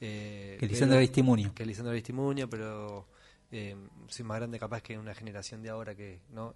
Eh, 0.00 0.56
que 0.60 0.66
Lisandro 0.66 0.98
Aristimunio. 0.98 1.52
Que 1.54 1.66
Lisandro 1.66 1.90
Aristimunio, 1.90 2.48
pero 2.48 3.08
eh, 3.50 3.76
soy 4.06 4.24
más 4.24 4.38
grande 4.38 4.58
capaz 4.60 4.82
que 4.82 4.96
una 4.96 5.14
generación 5.14 5.62
de 5.62 5.70
ahora 5.70 5.94
que, 5.94 6.20
¿no? 6.30 6.54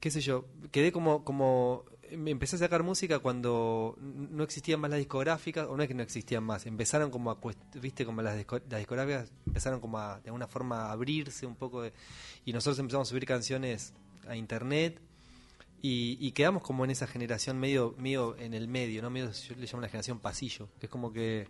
Qué 0.00 0.10
sé 0.10 0.20
yo, 0.20 0.46
quedé 0.70 0.92
como, 0.92 1.24
como, 1.24 1.84
empecé 2.10 2.56
a 2.56 2.58
sacar 2.60 2.82
música 2.82 3.18
cuando 3.18 3.96
no 4.00 4.44
existían 4.44 4.80
más 4.80 4.90
las 4.90 4.98
discográficas, 4.98 5.66
o 5.68 5.76
no 5.76 5.82
es 5.82 5.88
que 5.88 5.94
no 5.94 6.02
existían 6.02 6.44
más, 6.44 6.66
empezaron 6.66 7.10
como 7.10 7.30
a, 7.30 7.38
viste, 7.80 8.04
como 8.04 8.22
las, 8.22 8.36
discográficas 8.36 9.32
empezaron 9.46 9.80
como 9.80 9.98
a, 9.98 10.20
de 10.20 10.28
alguna 10.28 10.46
forma 10.46 10.86
a 10.86 10.92
abrirse 10.92 11.46
un 11.46 11.56
poco, 11.56 11.84
y 12.44 12.52
nosotros 12.52 12.78
empezamos 12.78 13.08
a 13.08 13.10
subir 13.10 13.26
canciones 13.26 13.94
a 14.28 14.36
internet, 14.36 15.00
y, 15.88 16.32
quedamos 16.32 16.64
como 16.64 16.84
en 16.84 16.90
esa 16.90 17.06
generación 17.06 17.58
medio, 17.58 17.94
medio 17.96 18.36
en 18.38 18.54
el 18.54 18.66
medio, 18.66 19.02
¿no? 19.02 19.10
Medio, 19.10 19.30
yo 19.30 19.54
le 19.54 19.66
llamo 19.66 19.82
la 19.82 19.88
generación 19.88 20.18
pasillo, 20.18 20.68
que 20.80 20.86
es 20.86 20.90
como 20.90 21.12
que, 21.12 21.46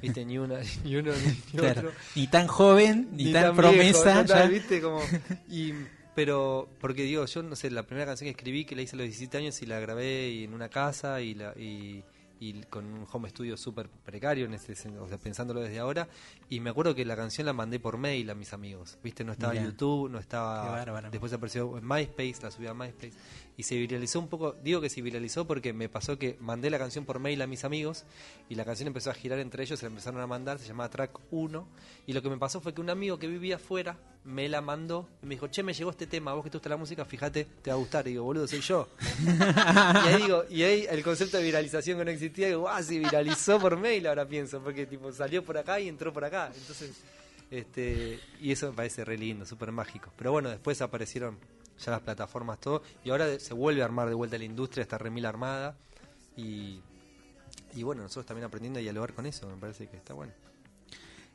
viste, 0.00 0.24
ni 0.24 0.38
una, 0.38 0.60
ni 0.84 0.94
uno, 0.94 1.12
ni, 1.52 1.58
otro. 1.58 1.90
Ni 2.14 2.28
tan 2.28 2.46
joven, 2.46 3.08
ni, 3.12 3.32
tan, 3.32 3.56
promesa. 3.56 4.22
viste, 4.46 4.80
como, 4.80 5.00
y 5.48 5.74
pero, 6.14 6.68
porque 6.80 7.02
digo, 7.02 7.24
yo 7.26 7.42
no 7.42 7.56
sé, 7.56 7.70
la 7.70 7.84
primera 7.84 8.06
canción 8.06 8.26
que 8.26 8.30
escribí, 8.30 8.64
que 8.64 8.76
la 8.76 8.82
hice 8.82 8.96
a 8.96 8.98
los 8.98 9.06
17 9.06 9.38
años 9.38 9.62
y 9.62 9.66
la 9.66 9.80
grabé 9.80 10.44
en 10.44 10.54
una 10.54 10.68
casa 10.68 11.20
y, 11.20 11.34
la, 11.34 11.52
y, 11.56 12.02
y 12.40 12.62
con 12.64 12.86
un 12.86 13.06
home 13.10 13.28
studio 13.28 13.56
súper 13.56 13.88
precario, 13.88 14.46
en 14.46 14.54
ese, 14.54 14.72
o 14.98 15.08
sea, 15.08 15.18
pensándolo 15.18 15.60
desde 15.60 15.78
ahora. 15.78 16.08
Y 16.48 16.60
me 16.60 16.70
acuerdo 16.70 16.94
que 16.94 17.04
la 17.04 17.14
canción 17.14 17.46
la 17.46 17.52
mandé 17.52 17.78
por 17.78 17.98
mail 17.98 18.28
a 18.30 18.34
mis 18.34 18.52
amigos. 18.52 18.98
Viste, 19.04 19.24
no 19.24 19.32
estaba 19.32 19.54
en. 19.54 19.64
YouTube, 19.64 20.10
no 20.10 20.18
Qué 20.18 20.22
estaba. 20.22 20.70
bárbaro. 20.70 21.10
Después 21.10 21.32
apareció 21.32 21.76
en 21.76 21.86
MySpace, 21.86 22.36
la 22.42 22.50
subí 22.50 22.66
a 22.66 22.74
MySpace. 22.74 23.12
Y 23.60 23.62
se 23.62 23.76
viralizó 23.76 24.20
un 24.20 24.28
poco. 24.28 24.56
Digo 24.64 24.80
que 24.80 24.88
se 24.88 25.02
viralizó 25.02 25.46
porque 25.46 25.74
me 25.74 25.90
pasó 25.90 26.18
que 26.18 26.38
mandé 26.40 26.70
la 26.70 26.78
canción 26.78 27.04
por 27.04 27.18
mail 27.18 27.42
a 27.42 27.46
mis 27.46 27.62
amigos 27.64 28.04
y 28.48 28.54
la 28.54 28.64
canción 28.64 28.86
empezó 28.86 29.10
a 29.10 29.12
girar 29.12 29.38
entre 29.38 29.62
ellos, 29.62 29.78
se 29.78 29.84
la 29.84 29.90
empezaron 29.90 30.18
a 30.22 30.26
mandar, 30.26 30.58
se 30.58 30.66
llamaba 30.66 30.88
Track 30.88 31.20
1. 31.30 31.68
Y 32.06 32.14
lo 32.14 32.22
que 32.22 32.30
me 32.30 32.38
pasó 32.38 32.62
fue 32.62 32.72
que 32.72 32.80
un 32.80 32.88
amigo 32.88 33.18
que 33.18 33.26
vivía 33.26 33.56
afuera 33.56 33.98
me 34.24 34.48
la 34.48 34.62
mandó 34.62 35.10
y 35.22 35.26
me 35.26 35.34
dijo, 35.34 35.48
che, 35.48 35.62
me 35.62 35.74
llegó 35.74 35.90
este 35.90 36.06
tema, 36.06 36.32
vos 36.32 36.42
que 36.42 36.48
te 36.48 36.56
gusta 36.56 36.70
la 36.70 36.78
música, 36.78 37.04
fíjate, 37.04 37.46
te 37.60 37.68
va 37.68 37.76
a 37.76 37.78
gustar. 37.78 38.06
Y 38.06 38.12
digo, 38.12 38.24
boludo, 38.24 38.48
soy 38.48 38.62
yo. 38.62 38.88
y 39.26 40.08
ahí 40.08 40.22
digo, 40.22 40.44
y 40.48 40.62
ahí 40.62 40.86
el 40.88 41.02
concepto 41.02 41.36
de 41.36 41.42
viralización 41.42 41.98
que 41.98 42.04
no 42.06 42.10
existía, 42.12 42.46
digo, 42.46 42.66
ah, 42.66 42.82
se 42.82 42.98
viralizó 42.98 43.60
por 43.60 43.76
mail, 43.76 44.06
ahora 44.06 44.26
pienso, 44.26 44.62
porque 44.62 44.86
tipo 44.86 45.12
salió 45.12 45.44
por 45.44 45.58
acá 45.58 45.78
y 45.78 45.88
entró 45.88 46.14
por 46.14 46.24
acá. 46.24 46.50
Entonces, 46.56 46.92
este, 47.50 48.20
y 48.40 48.52
eso 48.52 48.70
me 48.70 48.72
parece 48.72 49.04
re 49.04 49.18
lindo, 49.18 49.44
súper 49.44 49.70
mágico. 49.70 50.10
Pero 50.16 50.32
bueno, 50.32 50.48
después 50.48 50.80
aparecieron 50.80 51.36
ya 51.84 51.92
las 51.92 52.00
plataformas, 52.00 52.58
todo, 52.60 52.82
y 53.04 53.10
ahora 53.10 53.38
se 53.38 53.54
vuelve 53.54 53.82
a 53.82 53.84
armar 53.86 54.08
de 54.08 54.14
vuelta 54.14 54.36
la 54.38 54.44
industria, 54.44 54.82
está 54.82 54.98
remil 54.98 55.26
armada, 55.26 55.76
y, 56.36 56.80
y 57.74 57.82
bueno, 57.82 58.02
nosotros 58.02 58.26
también 58.26 58.44
aprendiendo 58.46 58.78
a 58.78 58.82
dialogar 58.82 59.12
con 59.14 59.26
eso, 59.26 59.46
me 59.48 59.56
parece 59.56 59.86
que 59.88 59.96
está 59.96 60.14
bueno. 60.14 60.32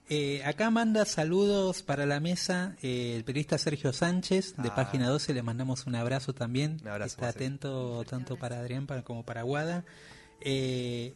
Eh, 0.07 0.43
acá 0.45 0.69
manda 0.69 1.03
saludos 1.05 1.81
para 1.81 2.05
la 2.05 2.19
mesa 2.19 2.75
eh, 2.83 3.15
el 3.15 3.23
periodista 3.23 3.57
Sergio 3.57 3.91
Sánchez 3.91 4.55
de 4.57 4.69
Ah. 4.69 4.75
Página 4.75 5.09
12, 5.09 5.33
le 5.33 5.41
mandamos 5.41 5.87
un 5.87 5.95
abrazo 5.95 6.31
también. 6.33 6.77
Un 6.83 6.89
abrazo, 6.89 7.15
Está 7.15 7.29
atento 7.29 8.03
tanto 8.07 8.35
para 8.37 8.59
Adrián 8.59 8.85
para- 8.85 9.01
como 9.03 9.23
para 9.25 9.41
Guada. 9.41 9.83
Eh. 10.41 11.15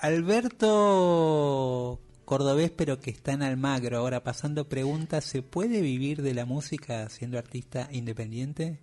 Alberto 0.00 1.98
Cordobés, 2.28 2.70
pero 2.70 3.00
que 3.00 3.08
está 3.10 3.32
en 3.32 3.42
Almagro, 3.42 3.96
ahora 3.96 4.22
pasando 4.22 4.68
preguntas, 4.68 5.24
¿se 5.24 5.40
puede 5.42 5.80
vivir 5.80 6.20
de 6.20 6.34
la 6.34 6.44
música 6.44 7.08
siendo 7.08 7.38
artista 7.38 7.88
independiente? 7.90 8.80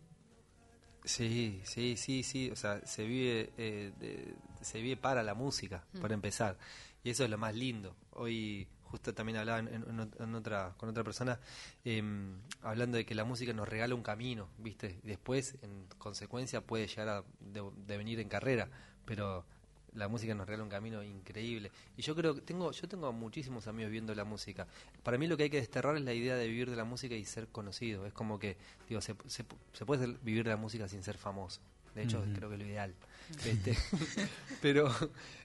Sí, 1.03 1.61
sí, 1.63 1.95
sí, 1.95 2.23
sí, 2.23 2.49
o 2.49 2.55
sea, 2.55 2.81
se 2.87 3.05
vive, 3.05 3.51
eh, 3.57 3.91
de- 3.99 4.33
se 4.61 4.81
vive 4.81 4.97
para 4.97 5.21
la 5.21 5.35
música, 5.35 5.83
para 6.01 6.15
empezar, 6.15 6.57
y 7.03 7.11
eso 7.11 7.23
es 7.23 7.29
lo 7.29 7.37
más 7.37 7.53
lindo. 7.53 7.95
Hoy 8.13 8.67
justo 8.85 9.13
también 9.13 9.37
hablaba 9.37 9.59
en, 9.59 9.67
en- 9.67 9.83
en 9.87 9.97
ot- 9.99 10.23
en 10.23 10.33
otra, 10.33 10.73
con 10.77 10.89
otra 10.89 11.03
persona, 11.03 11.39
em, 11.83 12.39
hablando 12.63 12.97
de 12.97 13.05
que 13.05 13.13
la 13.13 13.25
música 13.25 13.53
nos 13.53 13.69
regala 13.69 13.93
un 13.93 14.01
camino, 14.01 14.49
¿viste? 14.57 14.99
Y 15.03 15.07
después, 15.09 15.55
en 15.61 15.85
consecuencia, 15.99 16.61
puede 16.61 16.87
llegar 16.87 17.09
a 17.09 17.23
de- 17.39 17.69
devenir 17.85 18.19
en 18.19 18.27
carrera, 18.27 18.71
pero 19.05 19.45
la 19.95 20.07
música 20.07 20.35
nos 20.35 20.45
regala 20.45 20.63
un 20.63 20.69
camino 20.69 21.03
increíble. 21.03 21.71
Y 21.97 22.01
yo 22.01 22.15
creo 22.15 22.35
que 22.35 22.41
tengo, 22.41 22.71
yo 22.71 22.87
tengo 22.87 23.11
muchísimos 23.11 23.67
amigos 23.67 23.91
viendo 23.91 24.13
la 24.13 24.25
música. 24.25 24.67
Para 25.03 25.17
mí 25.17 25.27
lo 25.27 25.37
que 25.37 25.43
hay 25.43 25.49
que 25.49 25.57
desterrar 25.57 25.95
es 25.97 26.03
la 26.03 26.13
idea 26.13 26.35
de 26.35 26.47
vivir 26.47 26.69
de 26.69 26.75
la 26.75 26.83
música 26.83 27.15
y 27.15 27.25
ser 27.25 27.47
conocido. 27.47 28.05
Es 28.05 28.13
como 28.13 28.37
que, 28.37 28.57
digo, 28.87 29.01
se, 29.01 29.15
se, 29.27 29.45
se 29.73 29.85
puede 29.85 30.07
vivir 30.21 30.43
de 30.43 30.51
la 30.51 30.57
música 30.57 30.87
sin 30.87 31.03
ser 31.03 31.17
famoso. 31.17 31.61
De 31.95 32.03
hecho, 32.03 32.21
creo 32.35 32.49
que 32.49 32.55
es 32.55 32.61
lo 32.61 32.67
ideal. 32.67 32.93
Este, 33.43 33.75
pero, 34.61 34.93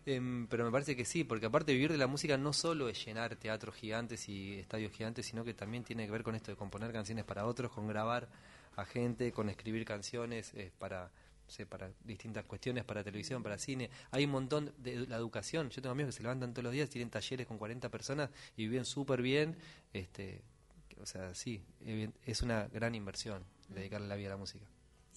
em, 0.05 0.47
pero 0.49 0.67
me 0.67 0.71
parece 0.71 0.95
que 0.95 1.07
sí, 1.07 1.25
porque 1.25 1.47
aparte 1.47 1.73
vivir 1.73 1.91
de 1.91 1.97
la 1.97 2.07
música 2.07 2.37
no 2.37 2.53
solo 2.53 2.91
es 2.91 3.03
llenar 3.03 3.37
teatros 3.37 3.75
gigantes 3.75 4.29
y 4.29 4.59
estadios 4.59 4.93
gigantes, 4.93 5.25
sino 5.25 5.45
que 5.45 5.55
también 5.55 5.83
tiene 5.83 6.05
que 6.05 6.13
ver 6.13 6.23
con 6.23 6.35
esto 6.35 6.51
de 6.51 6.59
componer 6.59 6.93
canciones 6.93 7.25
para 7.25 7.47
otros, 7.47 7.73
con 7.73 7.89
grabar 7.89 8.29
a 8.77 8.85
gente, 8.85 9.33
con 9.33 9.49
escribir 9.49 9.87
canciones 9.87 10.53
eh, 10.53 10.71
para 10.79 11.11
sé, 11.51 11.67
para 11.67 11.91
distintas 12.05 12.45
cuestiones, 12.45 12.85
para 12.85 13.03
televisión, 13.05 13.43
para 13.43 13.59
cine. 13.59 13.91
Hay 14.11 14.25
un 14.25 14.31
montón 14.31 14.73
de 14.79 15.07
la 15.07 15.17
educación. 15.17 15.71
Yo 15.71 15.83
tengo 15.83 15.93
amigos 15.93 16.15
que 16.15 16.19
se 16.19 16.23
levantan 16.23 16.53
todos 16.53 16.65
los 16.65 16.73
días, 16.73 16.89
tienen 16.89 17.11
talleres 17.11 17.47
con 17.47 17.59
40 17.59 17.89
personas 17.89 18.31
y 18.57 18.67
viven 18.67 18.85
súper 18.85 19.23
bien. 19.23 19.57
Este, 19.93 20.43
o 21.01 21.07
sea, 21.07 21.35
sí, 21.35 21.63
es 22.25 22.43
una 22.43 22.69
gran 22.69 22.95
inversión 22.95 23.45
dedicarle 23.69 24.09
la 24.09 24.17
vida 24.17 24.29
a 24.29 24.31
la 24.31 24.37
música. 24.37 24.67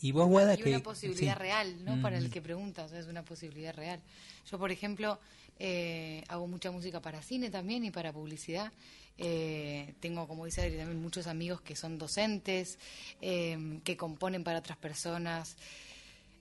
Y 0.01 0.11
vos, 0.11 0.27
Guada, 0.27 0.57
que... 0.57 0.69
una 0.69 0.81
posibilidad 0.81 1.33
sí. 1.33 1.39
real, 1.39 1.85
¿no? 1.85 2.01
Para 2.01 2.17
el 2.17 2.27
Mm. 2.27 2.31
que 2.31 2.41
pregunta, 2.41 2.83
o 2.83 2.89
sea, 2.89 2.99
es 2.99 3.07
una 3.07 3.23
posibilidad 3.23 3.73
real. 3.73 4.01
Yo, 4.49 4.57
por 4.57 4.71
ejemplo, 4.71 5.19
eh, 5.59 6.23
hago 6.27 6.47
mucha 6.47 6.71
música 6.71 6.99
para 6.99 7.21
cine 7.21 7.49
también 7.49 7.85
y 7.85 7.91
para 7.91 8.11
publicidad. 8.11 8.71
Eh, 9.17 9.93
tengo, 9.99 10.27
como 10.27 10.45
dice 10.45 10.61
Adri, 10.61 10.77
también 10.77 11.01
muchos 11.01 11.27
amigos 11.27 11.61
que 11.61 11.75
son 11.75 11.97
docentes, 11.97 12.79
eh, 13.21 13.79
que 13.83 13.95
componen 13.95 14.43
para 14.43 14.59
otras 14.59 14.77
personas, 14.77 15.55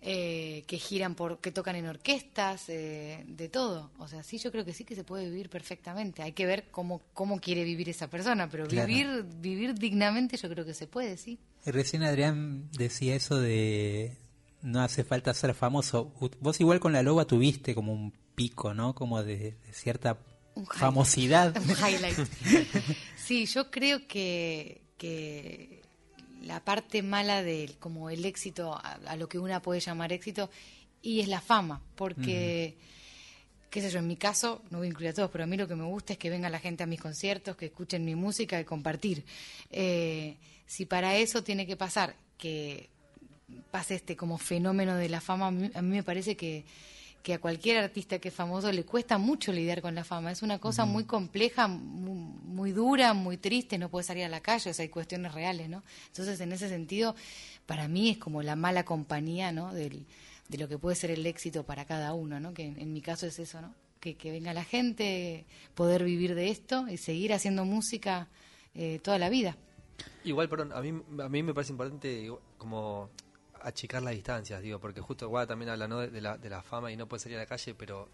eh, 0.04 0.64
que 0.66 0.78
giran 0.78 1.14
por, 1.14 1.38
que 1.38 1.52
tocan 1.52 1.76
en 1.76 1.86
orquestas, 1.86 2.68
eh, 2.68 3.24
de 3.28 3.48
todo. 3.48 3.90
O 3.98 4.08
sea, 4.08 4.22
sí, 4.24 4.38
yo 4.38 4.50
creo 4.50 4.64
que 4.64 4.74
sí 4.74 4.84
que 4.84 4.96
se 4.96 5.04
puede 5.04 5.30
vivir 5.30 5.48
perfectamente. 5.48 6.22
Hay 6.22 6.32
que 6.32 6.44
ver 6.44 6.64
cómo, 6.72 7.00
cómo 7.14 7.40
quiere 7.40 7.62
vivir 7.62 7.88
esa 7.88 8.08
persona, 8.08 8.48
pero 8.50 8.66
Claro. 8.66 8.88
vivir, 8.88 9.24
vivir 9.40 9.74
dignamente 9.74 10.36
yo 10.36 10.48
creo 10.48 10.64
que 10.64 10.74
se 10.74 10.86
puede, 10.88 11.16
sí. 11.16 11.38
Recién 11.64 12.02
Adrián 12.02 12.68
decía 12.72 13.14
eso 13.14 13.38
de 13.38 14.16
no 14.62 14.80
hace 14.80 15.04
falta 15.04 15.32
ser 15.34 15.54
famoso. 15.54 16.12
Vos 16.40 16.60
igual 16.60 16.80
con 16.80 16.92
la 16.92 17.02
loba 17.02 17.24
tuviste 17.26 17.74
como 17.74 17.92
un 17.92 18.12
pico, 18.34 18.74
¿no? 18.74 18.94
Como 18.94 19.22
de, 19.22 19.36
de 19.36 19.72
cierta 19.72 20.18
Un 20.54 20.66
famosidad. 20.66 21.56
Un 21.62 21.70
highlight. 21.70 22.18
Sí, 23.16 23.46
yo 23.46 23.70
creo 23.70 24.06
que, 24.08 24.82
que 24.98 25.81
la 26.42 26.64
parte 26.64 27.02
mala 27.02 27.42
del 27.42 27.76
como 27.78 28.10
el 28.10 28.24
éxito, 28.24 28.74
a, 28.74 28.98
a 29.06 29.16
lo 29.16 29.28
que 29.28 29.38
una 29.38 29.62
puede 29.62 29.80
llamar 29.80 30.12
éxito, 30.12 30.50
y 31.02 31.20
es 31.20 31.28
la 31.28 31.40
fama, 31.40 31.82
porque, 31.96 32.76
qué 33.70 33.80
sé 33.80 33.90
yo, 33.90 33.98
en 33.98 34.06
mi 34.06 34.16
caso, 34.16 34.62
no 34.70 34.78
voy 34.78 34.86
a 34.86 34.90
incluir 34.90 35.10
a 35.10 35.14
todos, 35.14 35.30
pero 35.30 35.44
a 35.44 35.46
mí 35.46 35.56
lo 35.56 35.66
que 35.66 35.74
me 35.74 35.84
gusta 35.84 36.12
es 36.12 36.18
que 36.18 36.30
venga 36.30 36.48
la 36.48 36.60
gente 36.60 36.84
a 36.84 36.86
mis 36.86 37.00
conciertos, 37.00 37.56
que 37.56 37.66
escuchen 37.66 38.04
mi 38.04 38.14
música 38.14 38.60
y 38.60 38.64
compartir. 38.64 39.24
Eh, 39.70 40.36
si 40.66 40.86
para 40.86 41.16
eso 41.16 41.42
tiene 41.42 41.66
que 41.66 41.76
pasar 41.76 42.14
que 42.38 42.88
pase 43.70 43.96
este 43.96 44.16
como 44.16 44.38
fenómeno 44.38 44.96
de 44.96 45.08
la 45.08 45.20
fama, 45.20 45.48
a 45.48 45.50
mí 45.50 45.70
me 45.72 46.02
parece 46.02 46.36
que, 46.36 46.64
que 47.22 47.34
a 47.34 47.40
cualquier 47.40 47.78
artista 47.78 48.18
que 48.18 48.28
es 48.28 48.34
famoso 48.34 48.72
le 48.72 48.84
cuesta 48.84 49.16
mucho 49.16 49.52
lidiar 49.52 49.80
con 49.80 49.94
la 49.94 50.04
fama. 50.04 50.32
Es 50.32 50.42
una 50.42 50.58
cosa 50.58 50.84
muy 50.84 51.04
compleja, 51.04 51.68
muy, 51.68 52.16
muy 52.44 52.72
dura, 52.72 53.14
muy 53.14 53.36
triste, 53.36 53.78
no 53.78 53.88
puede 53.88 54.04
salir 54.04 54.24
a 54.24 54.28
la 54.28 54.40
calle, 54.40 54.70
o 54.70 54.74
sea, 54.74 54.82
hay 54.82 54.88
cuestiones 54.88 55.32
reales, 55.32 55.68
¿no? 55.68 55.84
Entonces, 56.08 56.40
en 56.40 56.52
ese 56.52 56.68
sentido, 56.68 57.14
para 57.66 57.86
mí 57.86 58.10
es 58.10 58.18
como 58.18 58.42
la 58.42 58.56
mala 58.56 58.84
compañía, 58.84 59.52
¿no? 59.52 59.72
Del, 59.72 60.04
de 60.48 60.58
lo 60.58 60.68
que 60.68 60.78
puede 60.78 60.96
ser 60.96 61.12
el 61.12 61.24
éxito 61.26 61.64
para 61.64 61.84
cada 61.84 62.12
uno, 62.12 62.40
¿no? 62.40 62.52
Que 62.54 62.66
en, 62.66 62.80
en 62.80 62.92
mi 62.92 63.00
caso 63.00 63.26
es 63.26 63.38
eso, 63.38 63.60
¿no? 63.60 63.72
Que, 64.00 64.16
que 64.16 64.32
venga 64.32 64.52
la 64.52 64.64
gente, 64.64 65.46
poder 65.76 66.02
vivir 66.02 66.34
de 66.34 66.50
esto 66.50 66.88
y 66.88 66.96
seguir 66.96 67.32
haciendo 67.32 67.64
música 67.64 68.28
eh, 68.74 68.98
toda 69.00 69.18
la 69.18 69.28
vida. 69.28 69.56
Igual, 70.24 70.48
perdón, 70.48 70.72
a 70.72 70.80
mí, 70.80 70.92
a 71.22 71.28
mí 71.28 71.42
me 71.44 71.54
parece 71.54 71.70
importante 71.70 72.28
como 72.58 73.10
achicar 73.64 74.02
las 74.02 74.14
distancias, 74.14 74.60
digo, 74.62 74.78
porque 74.80 75.00
justo 75.00 75.28
Guada 75.28 75.46
también 75.48 75.70
habla 75.70 75.88
¿no? 75.88 76.00
de, 76.00 76.20
la, 76.20 76.36
de 76.38 76.50
la 76.50 76.62
fama 76.62 76.90
y 76.92 76.96
no 76.96 77.06
puede 77.08 77.22
salir 77.22 77.38
a 77.38 77.40
la 77.40 77.46
calle, 77.46 77.74
pero 77.74 78.08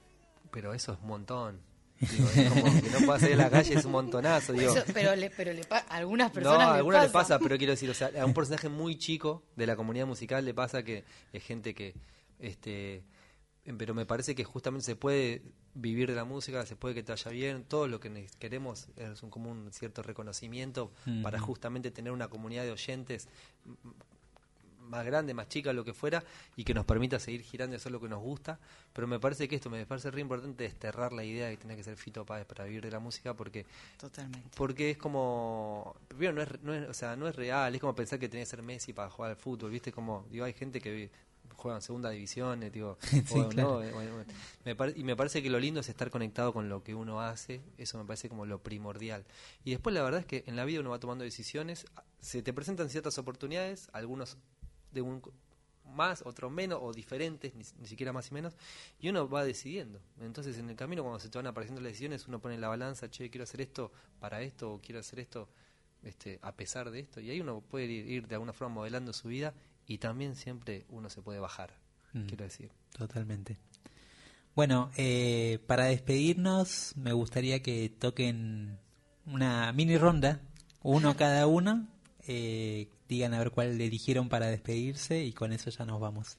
pero 0.51 0.73
eso 0.73 0.93
es 0.95 0.99
un 1.01 1.09
montón. 1.09 1.61
Digo, 2.01 2.29
es 2.31 2.49
como 2.51 2.63
que 2.83 2.91
no 2.91 2.99
pueda 3.07 3.19
salir 3.19 3.35
a 3.35 3.45
la 3.45 3.51
calle 3.51 3.75
es 3.75 3.85
un 3.85 3.93
montonazo, 3.93 4.53
digo. 4.53 4.73
Eso- 4.75 4.85
pero 4.95 5.15
le, 5.17 5.31
pero 5.31 5.53
le 5.53 5.65
pa- 5.65 5.85
a 5.89 5.97
algunas 5.97 6.29
No, 6.29 6.33
personas 6.35 6.69
a 6.69 6.73
le 6.73 6.77
algunas 6.79 7.03
le 7.03 7.09
pasa. 7.11 7.35
pasa, 7.35 7.39
pero 7.43 7.59
quiero 7.59 7.73
decir, 7.73 7.91
o 7.91 7.95
sea, 7.95 8.11
a 8.21 8.25
un 8.25 8.33
porcentaje 8.35 8.69
muy 8.69 8.97
chico 8.97 9.43
de 9.57 9.67
la 9.67 9.77
comunidad 9.77 10.07
musical 10.07 10.45
le 10.45 10.55
pasa 10.55 10.83
que 10.85 11.05
es 11.33 11.43
gente 11.43 11.75
que, 11.75 11.95
este, 12.39 13.03
pero 13.77 13.95
me 13.95 14.07
parece 14.07 14.35
que 14.35 14.45
justamente 14.45 14.87
se 14.87 14.97
puede 14.97 15.43
vivir 15.75 16.09
de 16.09 16.15
la 16.17 16.25
música, 16.25 16.65
se 16.67 16.77
puede 16.77 16.95
que 16.95 17.03
te 17.03 17.13
vaya 17.13 17.31
bien, 17.31 17.65
todo 17.65 17.87
lo 17.89 18.01
que 18.01 18.27
queremos 18.39 18.89
es 18.97 19.23
un, 19.23 19.29
como 19.31 19.51
un 19.51 19.71
cierto 19.73 20.03
reconocimiento 20.03 20.91
para 21.23 21.39
justamente 21.41 21.91
tener 21.91 22.13
una 22.13 22.29
comunidad 22.29 22.63
de 22.65 22.70
oyentes 22.73 23.29
más 24.89 25.05
grande, 25.05 25.35
más 25.35 25.48
chica, 25.48 25.73
lo 25.73 25.85
que 25.85 25.93
fuera, 25.94 26.24
y 26.56 26.65
que 26.65 26.74
nos 26.74 26.85
permita 26.85 27.19
seguir 27.19 27.43
girando 27.43 27.74
y 27.74 27.77
hacer 27.77 27.93
lo 27.93 28.01
que 28.01 28.09
nos 28.09 28.20
gusta. 28.20 28.59
Pero 28.93 29.06
me 29.06 29.20
parece 29.20 29.48
que 29.48 29.56
esto 29.56 29.70
me 29.70 29.85
parece 29.86 30.10
re 30.10 30.20
importante 30.20 30.65
desterrar 30.65 31.12
la 31.12 31.24
idea 31.24 31.47
de 31.47 31.52
que 31.52 31.62
tiene 31.62 31.77
que 31.77 31.85
ser 31.85 31.97
Fito 31.97 32.24
Páez 32.24 32.47
para 32.47 32.65
vivir 32.65 32.82
de 32.82 32.90
la 32.90 32.98
música, 32.98 33.35
porque 33.35 33.66
Totalmente. 33.98 34.48
porque 34.56 34.90
es 34.90 34.98
como 34.98 35.94
primero 36.09 36.32
no 36.32 36.43
es, 36.43 36.62
no 36.62 36.74
es 36.74 36.89
o 36.89 36.94
sea 36.94 37.16
no 37.16 37.28
es 37.28 37.36
real 37.36 37.74
es 37.74 37.81
como 37.81 37.94
pensar 37.94 38.19
que 38.19 38.28
tenés 38.28 38.48
que 38.48 38.56
ser 38.56 38.62
Messi 38.62 38.93
para 38.93 39.10
jugar 39.10 39.31
al 39.32 39.36
fútbol 39.36 39.70
viste 39.70 39.93
como 39.93 40.27
digo 40.31 40.44
hay 40.44 40.52
gente 40.52 40.81
que 40.81 41.10
juega 41.56 41.77
en 41.77 41.82
segunda 41.82 42.10
división 42.10 42.62
eh, 42.62 42.70
digo 42.70 42.98
Sí, 43.02 43.39
o 43.39 43.48
claro. 43.48 43.82
no, 43.82 43.93
bueno. 43.93 44.24
Me 44.65 44.77
y 44.97 45.05
me 45.05 45.16
parece 45.16 45.43
que 45.43 45.51
lo 45.51 45.59
lindo 45.59 45.81
es 45.81 45.89
estar 45.89 46.10
conectado 46.10 46.52
con 46.52 46.69
lo 46.69 46.82
que 46.82 46.94
uno 46.94 47.20
hace 47.20 47.60
eso 47.78 47.98
me 47.98 48.05
parece 48.05 48.28
como 48.28 48.47
lo 48.47 48.59
primordial 48.60 49.24
y 49.65 49.70
después 49.73 49.94
la 49.94 50.02
verdad 50.02 50.20
es 50.20 50.27
que 50.27 50.44
en 50.47 50.56
la 50.56 50.65
vida 50.65 50.81
uno 50.81 50.90
va 50.90 50.98
tomando 51.01 51.24
decisiones 51.24 51.86
se 52.20 52.43
te 52.43 52.52
presentan 52.52 52.89
ciertas 52.90 53.19
oportunidades 53.19 53.89
algunos 53.93 54.36
de 54.93 55.02
un 55.02 55.23
más, 55.94 56.23
otros 56.27 56.52
menos, 56.52 56.81
o 56.82 56.93
diferentes, 56.93 57.55
ni, 57.55 57.65
ni 57.81 57.86
siquiera 57.86 58.12
más 58.12 58.31
y 58.31 58.35
menos, 58.35 58.55
y 59.01 59.09
uno 59.09 59.27
va 59.28 59.43
decidiendo. 59.44 60.01
Entonces, 60.20 60.59
en 60.59 60.69
el 60.69 60.77
camino, 60.77 61.02
cuando 61.02 61.19
se 61.19 61.31
te 61.31 61.39
van 61.39 61.47
apareciendo 61.47 61.81
las 61.81 61.93
decisiones, 61.93 62.28
uno 62.28 62.40
pone 62.40 62.59
la 62.59 62.69
balanza, 62.69 63.09
che, 63.10 63.31
quiero 63.31 63.44
hacer 63.44 63.62
esto 63.62 63.90
para 64.20 64.43
esto, 64.43 64.74
o 64.74 64.81
quiero 64.81 65.01
hacer 65.01 65.20
esto 65.20 65.48
este, 66.02 66.39
a 66.43 66.52
pesar 66.52 66.90
de 66.90 67.01
esto, 67.01 67.20
y 67.20 67.31
ahí 67.31 67.40
uno 67.40 67.62
puede 67.62 67.86
ir, 67.86 68.06
ir 68.06 68.28
de 68.28 68.35
alguna 68.35 68.52
forma 68.52 68.74
modelando 68.74 69.12
su 69.15 69.28
vida, 69.28 69.55
y 69.86 69.97
también 69.98 70.36
siempre 70.36 70.85
uno 70.90 71.09
se 71.10 71.23
puede 71.23 71.39
bajar, 71.40 71.73
Mm. 72.12 72.27
quiero 72.27 72.44
decir. 72.44 72.70
Totalmente. 72.97 73.56
Bueno, 74.55 74.90
eh, 74.97 75.59
para 75.66 75.85
despedirnos 75.86 76.94
me 76.97 77.12
gustaría 77.12 77.62
que 77.62 77.89
toquen 77.90 78.78
una 79.27 79.73
mini 79.73 79.97
ronda, 79.98 80.40
uno 80.82 81.16
cada 81.16 81.47
uno, 81.47 81.86
eh, 82.29 82.89
digan 83.09 83.35
a 83.35 83.39
ver 83.39 83.51
cuál 83.51 83.79
le 83.79 83.87
eligieron 83.87 84.29
para 84.29 84.47
despedirse 84.47 85.25
y 85.25 85.33
con 85.33 85.53
eso 85.53 85.71
ya 85.71 85.85
nos 85.85 85.99
vamos. 85.99 86.37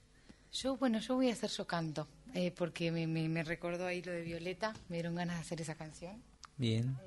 Yo, 0.53 0.77
bueno, 0.77 0.99
yo 0.99 1.15
voy 1.15 1.29
a 1.29 1.33
hacer 1.33 1.49
Yo 1.49 1.67
Canto, 1.67 2.07
eh, 2.33 2.51
porque 2.51 2.91
me, 2.91 3.07
me, 3.07 3.27
me 3.27 3.43
recordó 3.43 3.85
ahí 3.85 4.01
lo 4.01 4.11
de 4.11 4.21
Violeta, 4.21 4.73
me 4.87 4.97
dieron 4.97 5.15
ganas 5.15 5.35
de 5.35 5.41
hacer 5.41 5.61
esa 5.61 5.75
canción. 5.75 6.21
Bien. 6.57 6.97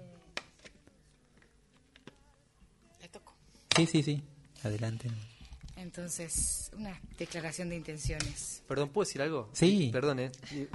La 3.00 3.08
toco. 3.08 3.34
Sí, 3.76 3.86
sí, 3.86 4.02
sí. 4.02 4.22
Adelante. 4.62 5.10
Entonces, 5.76 6.70
una 6.76 7.00
declaración 7.18 7.68
de 7.68 7.76
intenciones. 7.76 8.62
Perdón, 8.68 8.90
¿puedo 8.90 9.04
decir 9.04 9.22
algo? 9.22 9.48
Sí. 9.52 9.90
Perdón, 9.92 10.20
eh, 10.20 10.30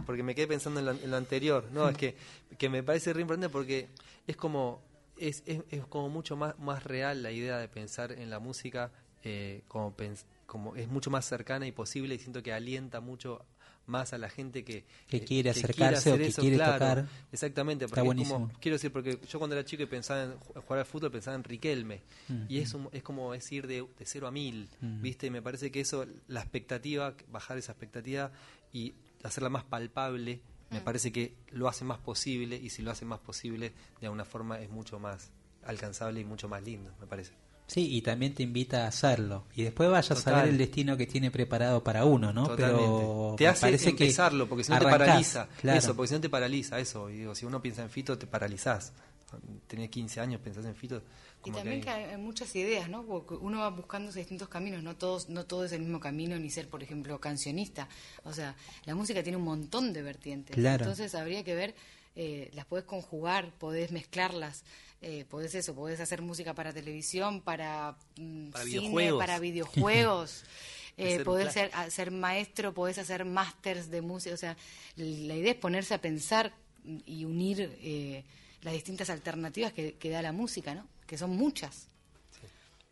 porque 0.05 0.23
me 0.23 0.35
quedé 0.35 0.47
pensando 0.47 0.79
en 0.79 0.85
lo, 0.87 0.91
en 0.91 1.11
lo 1.11 1.17
anterior. 1.17 1.69
No, 1.71 1.87
es 1.87 1.95
que, 1.95 2.15
que 2.57 2.67
me 2.69 2.83
parece 2.83 3.13
re 3.13 3.21
importante 3.21 3.49
porque 3.49 3.87
es 4.25 4.35
como 4.35 4.81
es, 5.19 5.43
es, 5.45 5.61
es 5.69 5.85
como 5.85 6.09
mucho 6.09 6.35
más, 6.35 6.57
más 6.59 6.83
real 6.83 7.23
la 7.23 7.31
idea 7.31 7.57
de 7.57 7.67
pensar 7.67 8.11
en 8.11 8.29
la 8.29 8.39
música 8.39 8.91
eh, 9.23 9.63
como, 9.67 9.95
pens- 9.95 10.25
como 10.45 10.75
es 10.75 10.87
mucho 10.87 11.09
más 11.09 11.25
cercana 11.25 11.67
y 11.67 11.71
posible 11.71 12.15
y 12.15 12.19
siento 12.19 12.41
que 12.43 12.53
alienta 12.53 12.99
mucho 13.01 13.43
más 13.87 14.11
a 14.11 14.17
la 14.17 14.29
gente 14.29 14.65
que, 14.65 14.83
Que 15.07 15.17
eh, 15.17 15.19
quiere 15.23 15.25
quiere 15.25 15.49
acercarse 15.51 16.11
o 16.11 16.17
que 16.17 16.27
eso, 16.27 16.41
quiere 16.41 16.57
claro. 16.57 16.73
tocar. 16.73 17.05
Exactamente, 17.31 17.85
Está 17.85 18.03
porque 18.03 18.21
es 18.21 18.27
como- 18.29 18.51
quiero 18.59 18.75
decir, 18.75 18.91
porque 18.91 19.17
yo 19.29 19.39
cuando 19.39 19.55
era 19.55 19.63
chico 19.63 19.83
y 19.83 19.85
pensaba 19.85 20.23
en 20.23 20.31
ju- 20.39 20.61
jugar 20.61 20.79
al 20.79 20.85
fútbol 20.85 21.09
pensaba 21.11 21.35
en 21.37 21.43
Riquelme 21.45 22.01
y 22.49 22.59
es, 22.59 22.73
un- 22.73 22.89
es 22.91 23.01
como 23.01 23.33
es 23.33 23.49
ir 23.51 23.65
de, 23.65 23.85
de 23.97 24.05
cero 24.05 24.27
a 24.27 24.31
mil, 24.31 24.69
Mm. 24.81 25.01
¿viste? 25.01 25.27
Y 25.27 25.29
me 25.29 25.41
parece 25.41 25.71
que 25.71 25.79
eso, 25.79 26.05
la 26.27 26.41
expectativa, 26.41 27.13
bajar 27.31 27.57
esa 27.57 27.71
expectativa 27.71 28.31
y 28.73 28.93
hacerla 29.23 29.49
más 29.49 29.63
palpable, 29.63 30.41
me 30.69 30.81
parece 30.81 31.11
que 31.11 31.35
lo 31.51 31.67
hace 31.67 31.85
más 31.85 31.99
posible 31.99 32.55
y 32.57 32.69
si 32.69 32.81
lo 32.81 32.91
hace 32.91 33.05
más 33.05 33.19
posible, 33.19 33.73
de 34.01 34.07
alguna 34.07 34.25
forma 34.25 34.59
es 34.59 34.69
mucho 34.69 34.99
más 34.99 35.31
alcanzable 35.63 36.21
y 36.21 36.25
mucho 36.25 36.47
más 36.49 36.63
lindo, 36.63 36.91
me 36.99 37.07
parece. 37.07 37.33
Sí, 37.67 37.95
y 37.97 38.01
también 38.01 38.33
te 38.33 38.43
invita 38.43 38.85
a 38.85 38.87
hacerlo. 38.87 39.43
Y 39.53 39.63
después 39.63 39.89
vaya 39.89 40.13
a 40.13 40.15
Total. 40.15 40.23
saber 40.35 40.49
el 40.49 40.57
destino 40.57 40.95
que 40.95 41.05
tiene 41.05 41.31
preparado 41.31 41.83
para 41.83 42.05
uno, 42.05 42.31
¿no? 42.31 42.47
Totalmente. 42.47 42.81
Pero 42.81 43.35
te 43.37 43.47
hace 43.47 43.61
parece 43.61 43.93
que 43.95 44.05
empezarlo, 44.05 44.47
porque 44.47 44.63
si 44.63 44.71
no 44.71 44.79
te 44.79 44.85
paraliza. 44.85 45.49
claro. 45.59 45.77
Eso, 45.77 45.93
porque 45.95 46.07
si 46.07 46.13
no 46.15 46.21
te 46.21 46.29
paraliza, 46.29 46.79
eso. 46.79 47.09
Y 47.09 47.17
digo, 47.17 47.35
si 47.35 47.45
uno 47.45 47.61
piensa 47.61 47.83
en 47.83 47.89
Fito, 47.89 48.17
te 48.17 48.25
paralizás. 48.25 48.93
Tenés 49.67 49.89
15 49.89 50.19
años, 50.21 50.39
pensás 50.41 50.65
en 50.65 50.75
Fito. 50.75 51.01
Y 51.45 51.51
también 51.51 51.81
que 51.81 51.89
hay- 51.89 52.17
muchas 52.17 52.55
ideas, 52.55 52.89
¿no? 52.89 53.03
Porque 53.05 53.33
uno 53.35 53.59
va 53.59 53.69
buscando 53.69 54.11
distintos 54.11 54.47
caminos, 54.49 54.83
no 54.83 54.95
todos, 54.95 55.29
no 55.29 55.45
todo 55.45 55.65
es 55.65 55.71
el 55.73 55.81
mismo 55.81 55.99
camino, 55.99 56.37
ni 56.39 56.49
ser, 56.49 56.67
por 56.69 56.81
ejemplo, 56.83 57.19
cancionista. 57.19 57.87
O 58.23 58.33
sea, 58.33 58.55
la 58.85 58.95
música 58.95 59.21
tiene 59.23 59.37
un 59.37 59.43
montón 59.43 59.93
de 59.93 60.01
vertientes. 60.01 60.55
Claro. 60.55 60.83
Entonces 60.83 61.13
habría 61.15 61.43
que 61.43 61.55
ver, 61.55 61.75
eh, 62.15 62.49
las 62.53 62.65
podés 62.65 62.85
conjugar, 62.85 63.51
podés 63.59 63.91
mezclarlas, 63.91 64.63
eh, 65.01 65.25
podés 65.29 65.53
eso, 65.55 65.75
podés 65.75 65.99
hacer 65.99 66.21
música 66.21 66.53
para 66.53 66.73
televisión, 66.73 67.41
para, 67.41 67.95
mm, 68.17 68.49
Para 68.49 68.63
cine, 68.65 68.79
videojuegos. 68.79 69.19
para 69.23 69.39
videojuegos. 69.39 70.43
Eh, 70.97 71.23
podés 71.23 71.53
ser, 71.53 71.69
a- 71.73 71.89
ser 71.91 72.09
maestro, 72.11 72.73
podés 72.73 72.97
hacer 72.97 73.23
másters 73.23 73.89
de 73.91 74.01
música. 74.01 74.33
O 74.33 74.37
sea, 74.37 74.57
la 74.95 75.35
idea 75.35 75.51
es 75.51 75.57
ponerse 75.59 75.93
a 75.93 76.01
pensar 76.01 76.53
y 77.05 77.23
unir 77.25 77.77
eh, 77.81 78.23
las 78.61 78.73
distintas 78.73 79.09
alternativas 79.09 79.73
que, 79.73 79.95
que 79.95 80.09
da 80.09 80.21
la 80.21 80.31
música, 80.31 80.73
¿no? 80.75 80.87
Que 81.05 81.17
son 81.17 81.31
muchas. 81.31 81.87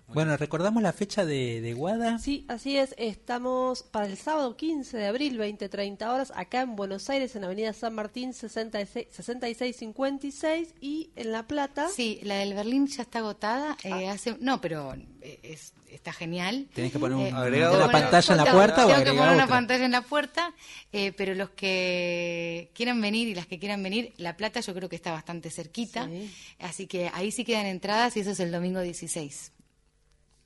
Bueno, 0.08 0.38
recordamos 0.38 0.84
la 0.84 0.94
fecha 0.94 1.26
de, 1.26 1.62
de 1.62 1.74
Guada. 1.74 2.20
Sí, 2.20 2.46
así 2.48 2.78
es. 2.78 2.94
Estamos 2.98 3.82
para 3.82 4.06
el 4.06 4.18
sábado 4.18 4.56
15 4.56 4.98
de 4.98 5.08
abril, 5.08 5.40
20-30 5.40 6.08
horas, 6.08 6.32
acá 6.36 6.62
en 6.62 6.76
Buenos 6.76 7.10
Aires, 7.10 7.36
en 7.36 7.44
Avenida 7.44 7.74
San 7.74 7.96
Martín, 7.96 8.34
66 8.34 9.08
6656 9.10 10.76
y 10.80 11.10
en 11.16 11.32
La 11.32 11.48
Plata. 11.48 11.90
Sí, 11.90 12.20
la 12.22 12.36
del 12.36 12.54
Berlín 12.54 12.86
ya 12.86 13.02
está 13.02 13.20
agotada. 13.20 13.78
eh, 13.84 14.08
hace, 14.10 14.38
no, 14.40 14.62
pero 14.62 14.94
eh, 15.22 15.40
es, 15.42 15.74
está 15.96 16.14
genial. 16.14 16.68
Tenés 16.74 16.92
que 16.92 17.00
poner 17.00 17.18
un- 17.18 17.26
Eh, 17.26 17.30
una 17.70 17.92
pantalla 17.92 18.32
en 18.34 18.38
la 18.38 18.44
tengo- 18.44 18.58
puerta 18.58 18.86
o 18.86 18.90
Tengo 18.90 19.04
que 19.04 19.10
poner 19.12 19.34
una 19.34 19.44
otra. 19.46 19.48
pantalla 19.56 19.86
en 19.86 19.92
la 19.92 20.02
puerta, 20.02 20.54
eh, 20.92 21.12
pero 21.14 21.34
los 21.36 21.50
que 21.52 22.72
quieran 22.74 23.00
venir 23.02 23.28
y 23.28 23.36
las 23.36 23.48
que 23.48 23.60
quieran 23.60 23.82
venir, 23.84 24.14
La 24.18 24.36
Plata 24.38 24.60
yo 24.62 24.74
creo 24.74 24.90
que 24.90 24.96
está 24.96 25.12
bastante 25.12 25.50
cerquita. 25.50 26.08
Sí. 26.08 26.34
Así 26.60 26.88
que 26.88 27.10
ahí 27.14 27.32
sí 27.32 27.44
quedan 27.46 27.66
entradas 27.66 28.16
y 28.18 28.22
eso 28.22 28.32
es 28.32 28.40
el 28.40 28.52
domingo 28.52 28.82
16. 28.82 29.52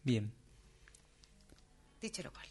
Bien. 0.03 0.31
Dicho 2.01 2.23
lo 2.23 2.31
cual. 2.31 2.45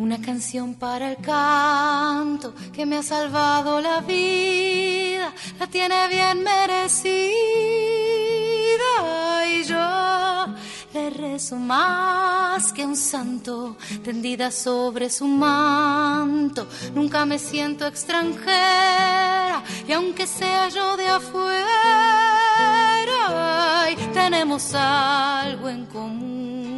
Una 0.00 0.18
canción 0.18 0.74
para 0.76 1.10
el 1.10 1.18
canto 1.18 2.54
que 2.72 2.86
me 2.86 2.96
ha 2.96 3.02
salvado 3.02 3.82
la 3.82 4.00
vida, 4.00 5.30
la 5.58 5.66
tiene 5.66 6.08
bien 6.08 6.42
merecida 6.42 7.34
y 9.46 9.62
yo 9.64 10.46
le 10.94 11.10
rezo 11.10 11.56
más 11.56 12.72
que 12.72 12.86
un 12.86 12.96
santo 12.96 13.76
tendida 14.02 14.50
sobre 14.50 15.10
su 15.10 15.26
manto. 15.26 16.66
Nunca 16.94 17.26
me 17.26 17.38
siento 17.38 17.86
extranjera 17.86 19.62
y 19.86 19.92
aunque 19.92 20.26
sea 20.26 20.70
yo 20.70 20.96
de 20.96 21.08
afuera, 21.08 22.40
tenemos 24.14 24.74
algo 24.74 25.68
en 25.68 25.84
común. 25.84 26.69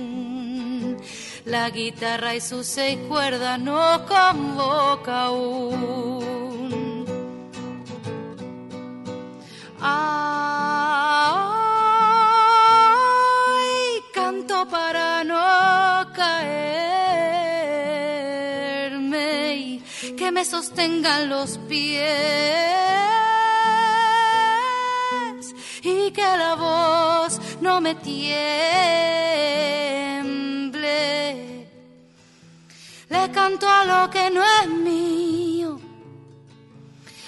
La 1.44 1.70
guitarra 1.70 2.36
y 2.36 2.40
sus 2.40 2.66
seis 2.66 2.96
cuerdas 3.08 3.58
nos 3.58 4.02
convoca 4.02 5.24
aún. 5.24 7.04
Ay, 9.80 10.04
canto 14.14 14.68
para 14.68 15.24
no 15.24 16.12
caerme 16.14 16.76
y 19.56 19.82
que 20.16 20.30
me 20.30 20.44
sostengan 20.44 21.28
los 21.28 21.58
pies 21.68 22.04
y 25.82 26.12
que 26.12 26.22
la 26.22 26.54
voz 26.54 27.40
no 27.60 27.80
me 27.80 27.96
tiemble. 27.96 28.62
Le 33.12 33.30
canto 33.30 33.68
a 33.68 33.84
lo 33.84 34.10
que 34.10 34.30
no 34.30 34.42
es 34.42 34.68
mío, 34.70 35.78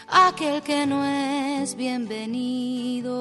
aquel 0.09 0.63
que 0.63 0.87
no 0.87 1.05
es 1.05 1.75
bienvenido. 1.77 3.13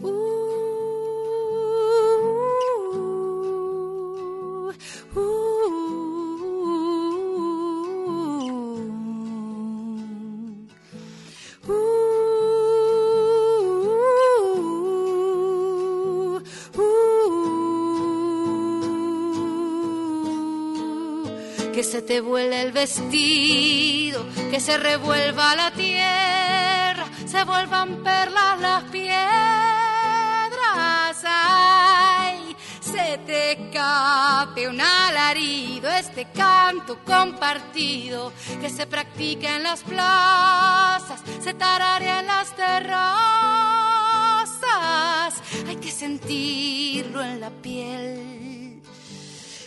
Uh, 0.00 0.08
uh, 5.16 5.95
se 21.86 22.02
te 22.02 22.20
vuele 22.20 22.62
el 22.62 22.72
vestido, 22.72 24.26
que 24.50 24.58
se 24.58 24.76
revuelva 24.76 25.54
la 25.54 25.70
tierra, 25.70 27.06
se 27.26 27.44
vuelvan 27.44 28.02
perlas 28.02 28.60
las 28.60 28.82
piedras. 28.84 29.22
Ay, 31.24 32.56
se 32.80 33.18
te 33.24 33.52
escape 33.52 34.68
un 34.68 34.80
alarido, 34.80 35.88
este 35.90 36.26
canto 36.32 36.98
compartido 37.04 38.32
que 38.60 38.68
se 38.68 38.88
practica 38.88 39.54
en 39.54 39.62
las 39.62 39.84
plazas, 39.84 41.20
se 41.40 41.54
tararea 41.54 42.18
en 42.18 42.26
las 42.26 42.56
terrazas. 42.56 42.96
Hay 45.68 45.76
que 45.76 45.92
sentirlo 45.92 47.22
en 47.22 47.40
la 47.40 47.50
piel 47.50 48.45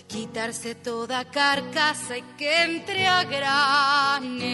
quitarse 0.09 0.75
toda 0.75 1.23
carcasa 1.23 2.17
y 2.17 2.23
que 2.37 2.63
entre 2.63 3.05
a 3.07 3.23
granel. 3.23 4.49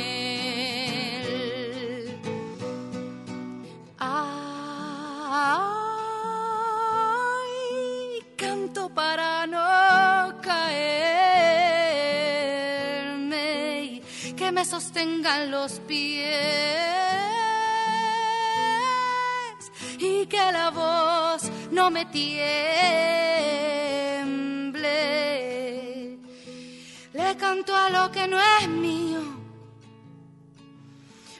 Ay, 3.98 4.36
canto 8.36 8.90
para 8.90 9.48
no 9.48 10.42
caerme 10.42 10.92
que 14.36 14.52
me 14.52 14.66
sostengan 14.66 15.50
los 15.50 15.80
pies 15.88 16.36
y 19.98 20.26
que 20.28 20.52
la 20.52 20.70
voz 20.70 21.50
no 21.72 21.90
me 21.90 22.06
tiemble. 22.08 23.85
Canto 27.40 27.76
a 27.76 27.90
lo 27.90 28.12
que 28.12 28.28
no 28.28 28.38
es 28.40 28.68
mío, 28.68 29.20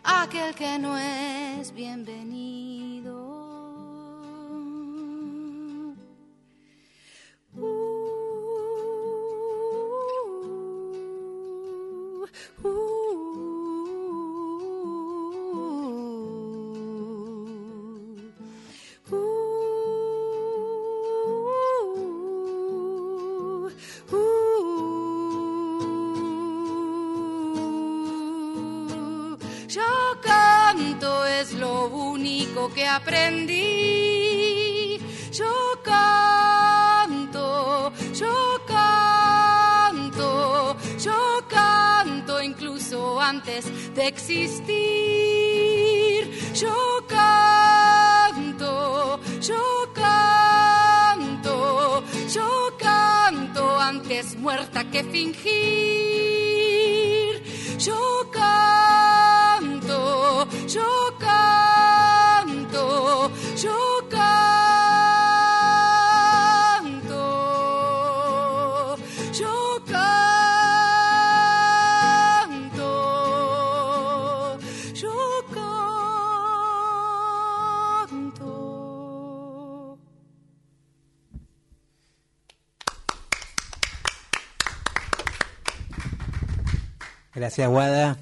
aquel 0.04 0.54
que 0.54 0.78
no 0.78 0.98
es 0.98 1.74
bienvenido. 1.74 2.75
Aprendí. 33.06 34.98
Yo 35.32 35.80
canto, 35.84 37.94
yo 38.14 38.60
canto, 38.66 40.76
yo 40.98 41.44
canto 41.48 42.42
incluso 42.42 43.22
antes 43.22 43.66
de 43.94 44.08
existir. 44.08 44.74
Yo 46.56 47.06
canto, 47.08 49.20
yo 49.40 49.94
canto, 49.94 52.04
yo 52.34 52.74
canto 52.80 53.80
antes 53.80 54.36
muerta 54.38 54.84
que 54.90 55.04
fingir. 55.04 56.55
Gracias, 87.36 87.68
Guada. 87.70 88.18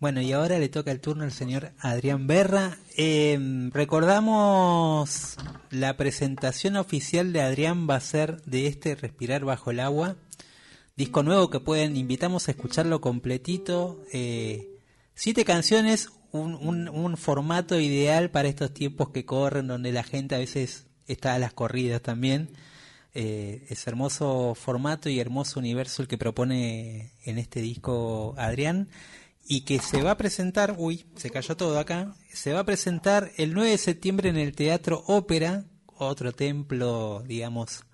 Bueno, 0.00 0.22
y 0.22 0.32
ahora 0.32 0.58
le 0.58 0.70
toca 0.70 0.90
el 0.90 1.02
turno 1.02 1.24
al 1.24 1.32
señor 1.32 1.72
Adrián 1.78 2.26
Berra. 2.26 2.78
Eh, 2.96 3.38
recordamos 3.74 5.36
la 5.70 5.94
presentación 5.98 6.76
oficial 6.76 7.34
de 7.34 7.42
Adrián 7.42 7.86
va 7.88 7.96
a 7.96 8.00
ser 8.00 8.40
de 8.44 8.68
este 8.68 8.94
Respirar 8.94 9.44
bajo 9.44 9.70
el 9.70 9.80
agua. 9.80 10.16
Disco 10.96 11.22
nuevo 11.22 11.50
que 11.50 11.60
pueden, 11.60 11.98
invitamos 11.98 12.48
a 12.48 12.52
escucharlo 12.52 13.02
completito. 13.02 14.02
Eh, 14.14 14.78
siete 15.14 15.44
canciones, 15.44 16.08
un, 16.32 16.54
un, 16.54 16.88
un 16.88 17.18
formato 17.18 17.78
ideal 17.78 18.30
para 18.30 18.48
estos 18.48 18.72
tiempos 18.72 19.10
que 19.10 19.26
corren, 19.26 19.66
donde 19.66 19.92
la 19.92 20.04
gente 20.04 20.34
a 20.34 20.38
veces 20.38 20.86
está 21.06 21.34
a 21.34 21.38
las 21.38 21.52
corridas 21.52 22.00
también. 22.00 22.48
Eh, 23.16 23.64
es 23.68 23.86
hermoso 23.86 24.56
formato 24.56 25.08
y 25.08 25.20
hermoso 25.20 25.60
universo 25.60 26.02
el 26.02 26.08
que 26.08 26.18
propone 26.18 27.12
en 27.24 27.38
este 27.38 27.60
disco 27.60 28.34
Adrián 28.36 28.88
y 29.46 29.60
que 29.60 29.78
se 29.78 30.02
va 30.02 30.12
a 30.12 30.16
presentar, 30.16 30.74
uy, 30.78 31.04
se 31.14 31.30
cayó 31.30 31.56
todo 31.56 31.78
acá, 31.78 32.16
se 32.32 32.52
va 32.52 32.60
a 32.60 32.64
presentar 32.64 33.30
el 33.36 33.54
9 33.54 33.70
de 33.70 33.78
septiembre 33.78 34.30
en 34.30 34.36
el 34.36 34.52
Teatro 34.52 35.04
Ópera, 35.06 35.64
otro 35.86 36.32
templo, 36.32 37.22
digamos, 37.26 37.84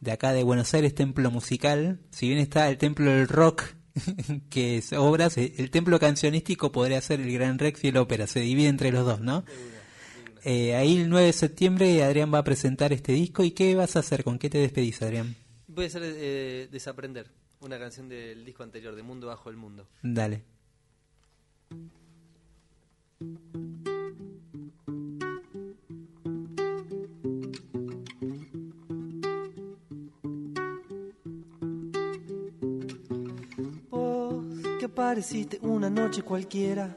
de 0.00 0.12
acá 0.12 0.32
de 0.32 0.44
Buenos 0.44 0.72
Aires, 0.74 0.94
templo 0.94 1.30
musical, 1.30 1.98
si 2.10 2.28
bien 2.28 2.38
está 2.38 2.68
el 2.68 2.78
templo 2.78 3.10
del 3.10 3.26
rock, 3.26 3.64
que 4.50 4.78
es 4.78 4.92
obras, 4.92 5.38
el 5.38 5.70
templo 5.70 5.98
cancionístico 5.98 6.70
podría 6.70 7.00
ser 7.00 7.20
el 7.20 7.32
Gran 7.32 7.58
Rex 7.58 7.82
y 7.84 7.88
el 7.88 7.96
ópera, 7.96 8.26
se 8.26 8.40
divide 8.40 8.68
entre 8.68 8.92
los 8.92 9.04
dos, 9.04 9.20
¿no? 9.20 9.44
Eh, 10.44 10.74
ahí 10.74 10.96
el 10.96 11.08
9 11.08 11.26
de 11.26 11.32
septiembre 11.32 12.02
Adrián 12.02 12.32
va 12.34 12.38
a 12.38 12.44
presentar 12.44 12.92
este 12.92 13.12
disco 13.12 13.44
y 13.44 13.52
¿qué 13.52 13.76
vas 13.76 13.94
a 13.94 14.00
hacer? 14.00 14.24
¿Con 14.24 14.38
qué 14.38 14.50
te 14.50 14.58
despedís, 14.58 15.00
Adrián? 15.00 15.36
Puede 15.72 15.88
ser 15.88 16.02
eh, 16.04 16.68
Desaprender, 16.70 17.28
una 17.60 17.78
canción 17.78 18.08
del 18.08 18.44
disco 18.44 18.64
anterior, 18.64 18.96
de 18.96 19.02
Mundo 19.02 19.28
Bajo 19.28 19.50
el 19.50 19.56
Mundo. 19.56 19.86
Dale. 20.02 20.42
Vos 33.90 34.44
que 34.80 34.88
pareciste 34.88 35.60
una 35.62 35.88
noche 35.88 36.22
cualquiera, 36.22 36.96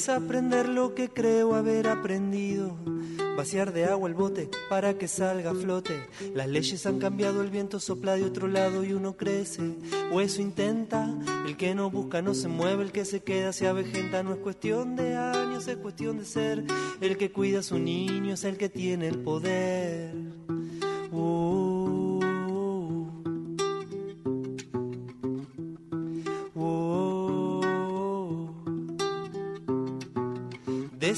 Desaprender 0.00 0.66
lo 0.66 0.94
que 0.94 1.10
creo 1.10 1.54
haber 1.54 1.86
aprendido. 1.86 2.74
Vaciar 3.36 3.70
de 3.70 3.84
agua 3.84 4.08
el 4.08 4.14
bote 4.14 4.48
para 4.70 4.96
que 4.96 5.06
salga 5.06 5.50
a 5.50 5.54
flote. 5.54 5.94
Las 6.34 6.48
leyes 6.48 6.86
han 6.86 6.98
cambiado, 6.98 7.42
el 7.42 7.50
viento 7.50 7.78
sopla 7.78 8.14
de 8.14 8.24
otro 8.24 8.48
lado 8.48 8.82
y 8.82 8.94
uno 8.94 9.18
crece. 9.18 9.76
O 10.10 10.22
eso 10.22 10.40
intenta. 10.40 11.14
El 11.46 11.58
que 11.58 11.74
no 11.74 11.90
busca 11.90 12.22
no 12.22 12.32
se 12.32 12.48
mueve, 12.48 12.84
el 12.84 12.92
que 12.92 13.04
se 13.04 13.20
queda 13.20 13.52
se 13.52 13.68
avejenta. 13.68 14.22
No 14.22 14.32
es 14.32 14.38
cuestión 14.38 14.96
de 14.96 15.16
años, 15.16 15.68
es 15.68 15.76
cuestión 15.76 16.16
de 16.16 16.24
ser. 16.24 16.64
El 17.02 17.18
que 17.18 17.30
cuida 17.30 17.58
a 17.58 17.62
su 17.62 17.78
niño 17.78 18.32
es 18.32 18.44
el 18.44 18.56
que 18.56 18.70
tiene 18.70 19.06
el 19.06 19.18
poder. 19.18 20.29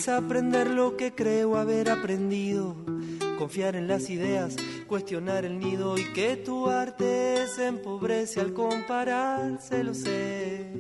Desaprender 0.05 0.69
lo 0.69 0.97
que 0.97 1.15
creo 1.15 1.57
haber 1.57 1.89
aprendido. 1.89 2.75
Confiar 3.39 3.77
en 3.77 3.87
las 3.87 4.11
ideas, 4.11 4.57
cuestionar 4.89 5.45
el 5.45 5.61
nido 5.61 5.97
y 5.97 6.13
que 6.13 6.35
tu 6.35 6.69
arte 6.69 7.47
se 7.47 7.69
empobrece 7.69 8.41
al 8.41 8.53
compararse, 8.53 9.85
lo 9.85 9.95
sé. 9.95 10.73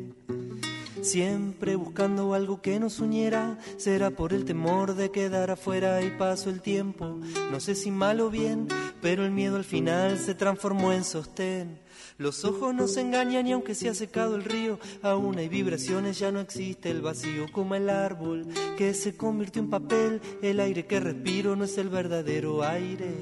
siempre 1.02 1.76
buscando 1.76 2.34
algo 2.34 2.60
que 2.60 2.80
nos 2.80 2.98
uniera. 2.98 3.58
Será 3.76 4.10
por 4.10 4.32
el 4.32 4.44
temor 4.44 4.96
de 4.96 5.12
quedar 5.12 5.52
afuera 5.52 6.02
y 6.02 6.10
paso 6.10 6.50
el 6.50 6.60
tiempo. 6.60 7.20
No 7.52 7.60
sé 7.60 7.76
si 7.76 7.92
mal 7.92 8.20
o 8.20 8.28
bien, 8.28 8.66
pero 9.00 9.24
el 9.24 9.30
miedo 9.30 9.54
al 9.54 9.64
final 9.64 10.18
se 10.18 10.34
transformó 10.34 10.92
en 10.92 11.04
sostén. 11.04 11.78
Los 12.22 12.44
ojos 12.44 12.72
nos 12.72 12.96
engañan 12.98 13.48
y 13.48 13.52
aunque 13.52 13.74
se 13.74 13.88
ha 13.88 13.94
secado 13.94 14.36
el 14.36 14.44
río, 14.44 14.78
aún 15.02 15.38
hay 15.38 15.48
vibraciones, 15.48 16.20
ya 16.20 16.30
no 16.30 16.38
existe 16.38 16.88
el 16.88 17.02
vacío 17.02 17.46
como 17.50 17.74
el 17.74 17.90
árbol 17.90 18.46
que 18.78 18.94
se 18.94 19.16
convirtió 19.16 19.60
en 19.60 19.70
papel. 19.70 20.20
El 20.40 20.60
aire 20.60 20.86
que 20.86 21.00
respiro 21.00 21.56
no 21.56 21.64
es 21.64 21.76
el 21.78 21.88
verdadero 21.88 22.62
aire, 22.62 23.12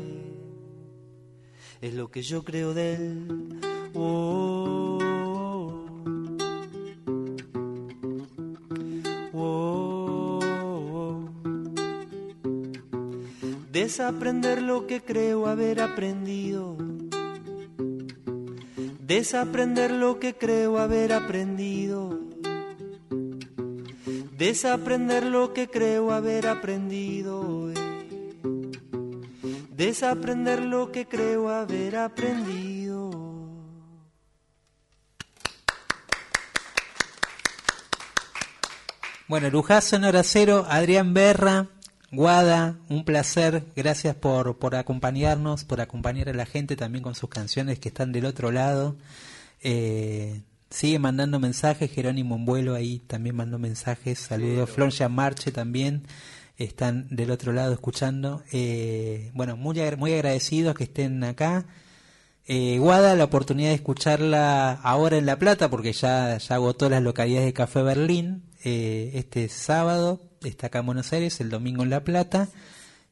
es 1.81 1.95
lo 1.95 2.11
que 2.11 2.21
yo 2.21 2.45
creo 2.45 2.75
de 2.75 2.95
él. 2.97 3.61
Oh, 3.95 4.99
oh, 9.33 10.41
oh. 10.93 11.31
Desaprender 13.73 14.61
lo 14.61 14.87
que 14.87 15.01
creo 15.01 15.47
haber 15.47 15.81
aprendido 15.81 16.77
desaprender 19.11 19.91
lo 19.91 20.21
que 20.21 20.37
creo 20.37 20.79
haber 20.79 21.13
aprendido, 21.13 22.21
desaprender 24.39 25.27
lo 25.27 25.53
que 25.53 25.69
creo 25.69 26.13
haber 26.13 26.47
aprendido, 26.47 27.73
desaprender 29.73 30.63
lo 30.63 30.93
que 30.93 31.09
creo 31.09 31.49
haber 31.49 31.97
aprendido. 31.97 33.11
Bueno, 39.27 39.51
Lujazo 39.51 39.97
en 39.97 40.05
hora 40.05 40.23
cero, 40.23 40.67
Adrián 40.69 41.15
Berra, 41.15 41.67
Guada, 42.13 42.79
un 42.89 43.05
placer, 43.05 43.65
gracias 43.77 44.17
por, 44.17 44.59
por 44.59 44.75
acompañarnos, 44.75 45.65
por 45.65 45.81
acompañar 45.81 46.29
a 46.29 46.35
la 46.35 46.47
gente 46.47 46.75
también 46.75 47.05
con 47.05 47.15
sus 47.15 47.31
canciones 47.31 47.79
que 47.79 47.89
están 47.89 48.11
del 48.11 48.27
otro 48.27 48.51
lado. 48.51 48.97
Eh, 49.63 50.43
sigue 50.71 50.99
mandando 50.99 51.39
mensajes, 51.39 51.91
Jerónimo 51.91 52.37
en 52.37 52.45
vuelo 52.45 52.75
ahí 52.75 52.99
también 53.07 53.37
mandó 53.37 53.59
mensajes, 53.59 54.19
saludos, 54.19 54.71
Floncia 54.71 55.09
Marche 55.09 55.53
también 55.53 56.03
están 56.57 57.07
del 57.11 57.31
otro 57.31 57.53
lado 57.53 57.73
escuchando. 57.73 58.43
Eh, 58.53 59.31
bueno, 59.35 59.57
muy, 59.57 59.81
muy 59.97 60.13
agradecidos 60.13 60.75
que 60.75 60.85
estén 60.85 61.23
acá. 61.25 61.67
Eh, 62.47 62.79
Guada, 62.79 63.15
la 63.15 63.25
oportunidad 63.25 63.69
de 63.69 63.77
escucharla 63.77 64.73
ahora 64.73 65.17
en 65.17 65.27
La 65.27 65.39
Plata, 65.39 65.71
porque 65.71 65.93
ya, 65.93 66.37
ya 66.39 66.55
agotó 66.57 66.89
las 66.91 67.03
localidades 67.03 67.47
de 67.47 67.53
Café 67.53 67.83
Berlín 67.83 68.43
eh, 68.65 69.13
este 69.15 69.49
sábado, 69.49 70.21
está 70.49 70.69
acá 70.69 70.79
en 70.79 70.87
Buenos 70.87 71.13
Aires, 71.13 71.41
el 71.41 71.51
domingo 71.51 71.83
en 71.83 71.91
La 71.91 72.03
Plata. 72.03 72.49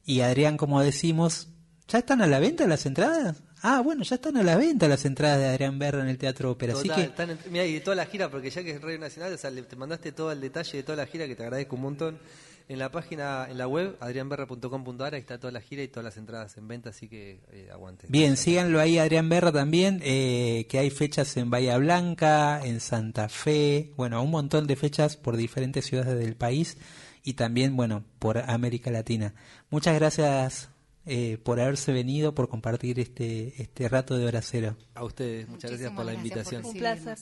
Y 0.05 0.21
Adrián, 0.21 0.57
como 0.57 0.81
decimos, 0.81 1.49
¿ya 1.87 1.99
están 1.99 2.21
a 2.21 2.27
la 2.27 2.39
venta 2.39 2.65
las 2.65 2.85
entradas? 2.85 3.37
Ah, 3.61 3.81
bueno, 3.81 4.03
ya 4.03 4.15
están 4.15 4.37
a 4.37 4.43
la 4.43 4.55
venta 4.55 4.87
las 4.87 5.05
entradas 5.05 5.37
de 5.37 5.47
Adrián 5.47 5.77
Berra 5.77 6.01
en 6.01 6.07
el 6.07 6.17
Teatro 6.17 6.51
Ópera. 6.51 6.73
Así 6.73 6.89
que... 6.89 7.01
están 7.01 7.37
mira, 7.51 7.65
y 7.65 7.73
de 7.73 7.81
toda 7.81 7.95
la 7.95 8.05
gira, 8.05 8.29
porque 8.29 8.49
ya 8.49 8.63
que 8.63 8.71
es 8.71 8.81
Radio 8.81 8.97
Nacional, 8.97 9.33
o 9.33 9.37
sea, 9.37 9.51
te 9.51 9.75
mandaste 9.75 10.11
todo 10.11 10.31
el 10.31 10.41
detalle 10.41 10.77
de 10.77 10.83
toda 10.83 10.95
la 10.95 11.05
gira, 11.05 11.27
que 11.27 11.35
te 11.35 11.43
agradezco 11.43 11.75
un 11.75 11.81
montón. 11.83 12.19
En 12.67 12.77
la 12.77 12.91
página, 12.91 13.47
en 13.49 13.57
la 13.57 13.67
web, 13.67 13.97
adrianberra.com.ar, 13.99 15.15
ahí 15.15 15.19
está 15.19 15.39
toda 15.39 15.51
la 15.51 15.59
gira 15.59 15.81
y 15.81 15.87
todas 15.87 16.03
las 16.03 16.17
entradas 16.17 16.55
en 16.55 16.67
venta, 16.67 16.91
así 16.91 17.07
que 17.07 17.39
eh, 17.51 17.67
aguante. 17.71 18.05
Bien, 18.09 18.37
síganlo 18.37 18.79
ahí, 18.79 18.99
Adrián 18.99 19.27
Berra 19.27 19.51
también, 19.51 19.99
eh, 20.03 20.67
que 20.69 20.77
hay 20.77 20.91
fechas 20.91 21.35
en 21.37 21.49
Bahía 21.49 21.79
Blanca, 21.79 22.61
en 22.63 22.79
Santa 22.79 23.27
Fe, 23.27 23.91
bueno, 23.97 24.21
un 24.21 24.29
montón 24.29 24.67
de 24.67 24.75
fechas 24.75 25.17
por 25.17 25.35
diferentes 25.35 25.83
ciudades 25.85 26.19
del 26.19 26.35
país 26.35 26.77
y 27.23 27.33
también, 27.33 27.75
bueno, 27.75 28.03
por 28.19 28.37
América 28.37 28.91
Latina. 28.91 29.33
Muchas 29.69 29.95
gracias 29.95 30.69
eh, 31.05 31.37
por 31.43 31.59
haberse 31.59 31.91
venido, 31.91 32.35
por 32.35 32.49
compartir 32.49 32.99
este, 32.99 33.61
este 33.61 33.87
rato 33.89 34.17
de 34.17 34.25
hora 34.25 34.41
cero. 34.41 34.75
A 34.95 35.03
ustedes, 35.03 35.47
muchas 35.47 35.71
gracias 35.71 35.91
por 35.91 36.05
la 36.05 36.13
invitación. 36.13 36.65
Un 36.65 36.73
placer. 36.73 37.17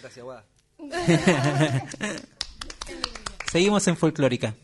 Gracias, 0.00 0.24
Guada. 0.24 0.44
Seguimos 3.50 3.86
en 3.88 3.96
Folclórica. 3.96 4.54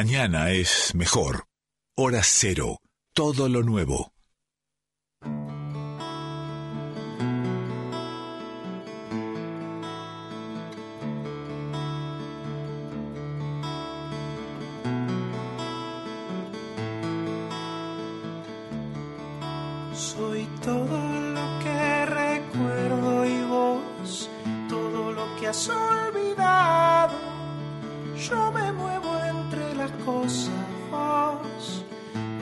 Mañana 0.00 0.52
es 0.52 0.94
mejor. 0.94 1.48
Hora 1.96 2.20
cero. 2.22 2.78
Todo 3.12 3.48
lo 3.48 3.64
nuevo. 3.64 4.12
Soy 19.92 20.46
todo 20.62 20.98
lo 21.36 21.46
que 21.64 22.06
recuerdo 22.06 23.26
y 23.26 23.42
vos, 23.48 24.30
todo 24.68 25.10
lo 25.10 25.26
que 25.40 25.48
has 25.48 25.68
olvidado. 25.68 27.18
Yo 28.16 28.52
me 28.52 28.67
cosas, 30.08 30.64
vos, 30.90 31.84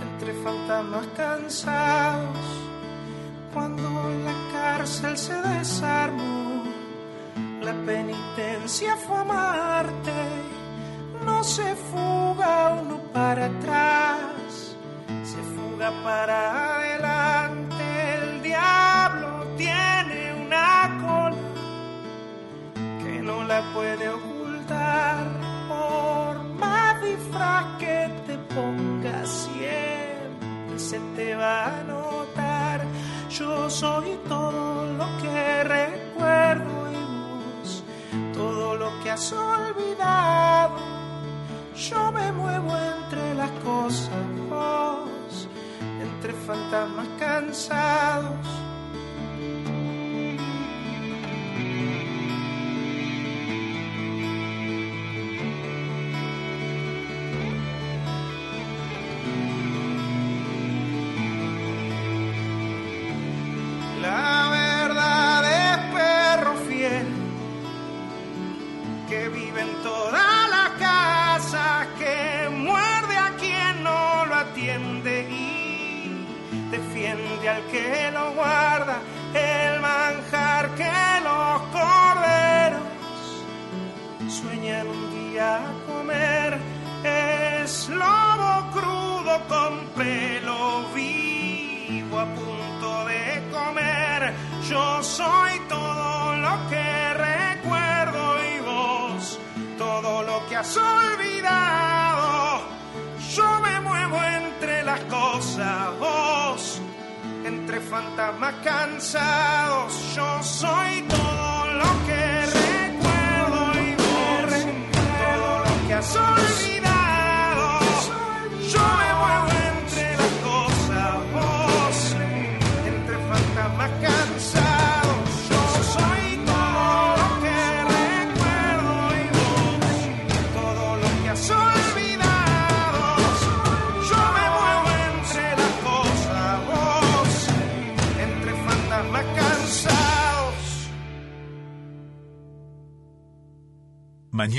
entre 0.07 0.33
fantasmas 0.45 1.07
cansados. 1.17 2.47
Cuando 3.53 3.83
la 4.27 4.35
cárcel 4.53 5.17
se 5.17 5.35
desarmó, 5.35 6.63
la 7.61 7.75
penitencia 7.85 8.97
fue 8.97 9.17
amarte. 9.17 10.19
No 11.25 11.43
se 11.43 11.75
fuga 11.91 12.79
uno 12.81 12.99
para 13.13 13.47
atrás 13.47 14.37
se 15.33 15.41
fuga 15.57 15.91
para 16.05 16.39
adelante. 16.77 17.85
El 18.17 18.43
diablo 18.43 19.29
tiene 19.57 20.21
una 20.45 20.99
cola 21.05 21.49
que 23.03 23.21
no 23.23 23.43
la 23.43 23.61
puede 23.75 24.09
pongas, 28.57 29.49
siempre 29.53 30.78
se 30.78 30.99
te 31.15 31.37
va 31.37 31.66
a 31.66 31.85
notar. 31.85 32.81
Yo 33.31 33.69
soy 33.69 34.19
todo 34.27 34.87
lo 34.95 35.07
que 35.20 35.65
recuerdo 35.65 36.91
y 36.91 37.03
vos, 37.12 37.85
todo 38.33 38.77
lo 38.77 38.91
que 39.03 39.11
has 39.11 39.31
olvidado. 39.33 40.78
Yo 41.77 42.11
me 42.12 42.33
muevo 42.33 42.70
entre 42.95 43.35
las 43.35 43.51
cosas, 43.62 44.09
entre 46.01 46.33
fantasmas 46.33 47.09
cansados. 47.19 48.66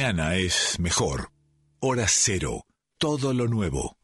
Es 0.10 0.80
mejor. 0.80 1.32
Hora 1.82 2.06
cero. 2.08 2.64
Todo 2.98 3.34
lo 3.34 3.50
nuevo. 3.50 3.98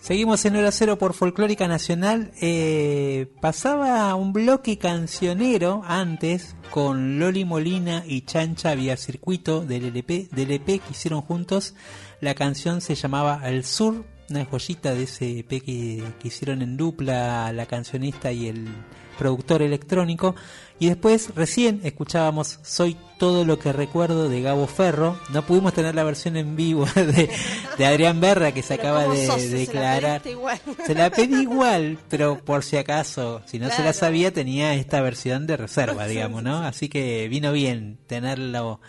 Seguimos 0.00 0.44
en 0.46 0.56
Hora 0.56 0.72
Cero 0.72 0.98
por 0.98 1.14
Folclórica 1.14 1.68
Nacional. 1.68 2.32
Eh, 2.40 3.32
pasaba 3.40 4.12
un 4.16 4.32
bloque 4.32 4.78
cancionero 4.78 5.82
antes 5.86 6.56
con 6.70 7.20
Loli 7.20 7.44
Molina 7.44 8.02
y 8.04 8.22
Chancha 8.22 8.74
Vía 8.74 8.96
Circuito 8.96 9.64
del 9.64 9.84
LP, 9.84 10.28
del 10.32 10.50
EP 10.50 10.66
que 10.66 10.90
hicieron 10.90 11.22
juntos. 11.22 11.76
La 12.20 12.34
canción 12.34 12.80
se 12.80 12.96
llamaba 12.96 13.34
Al 13.34 13.64
Sur, 13.64 14.04
una 14.30 14.44
joyita 14.44 14.94
de 14.94 15.04
ese 15.04 15.40
EP 15.40 15.48
que, 15.48 16.02
que 16.18 16.28
hicieron 16.28 16.62
en 16.62 16.76
dupla 16.76 17.52
la 17.52 17.66
cancionista 17.66 18.32
y 18.32 18.48
el 18.48 18.68
productor 19.14 19.62
electrónico. 19.62 20.34
Y 20.78 20.88
después, 20.88 21.34
recién 21.34 21.80
escuchábamos 21.84 22.58
Soy 22.62 22.96
todo 23.18 23.44
lo 23.44 23.58
que 23.58 23.72
recuerdo 23.72 24.28
de 24.28 24.42
Gabo 24.42 24.66
Ferro. 24.66 25.18
No 25.32 25.46
pudimos 25.46 25.72
tener 25.72 25.94
la 25.94 26.04
versión 26.04 26.36
en 26.36 26.56
vivo 26.56 26.84
de, 26.94 27.30
de 27.78 27.86
Adrián 27.86 28.20
Berra 28.20 28.52
que 28.52 28.62
se 28.62 28.74
acaba 28.74 29.04
¿cómo 29.04 29.14
de 29.14 29.26
sos? 29.26 29.40
Se 29.40 29.50
la 29.50 29.58
declarar. 29.58 30.26
igual. 30.26 30.60
Se 30.84 30.94
la 30.94 31.10
pedí 31.10 31.42
igual, 31.42 31.98
pero 32.08 32.44
por 32.44 32.64
si 32.64 32.76
acaso, 32.76 33.42
si 33.46 33.58
no 33.58 33.70
se 33.70 33.82
la 33.82 33.92
sabía, 33.92 34.32
tenía 34.32 34.74
esta 34.74 35.00
versión 35.00 35.46
de 35.46 35.56
reserva, 35.56 36.06
digamos, 36.08 36.42
¿no? 36.42 36.58
Así 36.58 36.88
que 36.88 37.28
vino 37.28 37.52
bien 37.52 37.98
tenerlo 38.06 38.80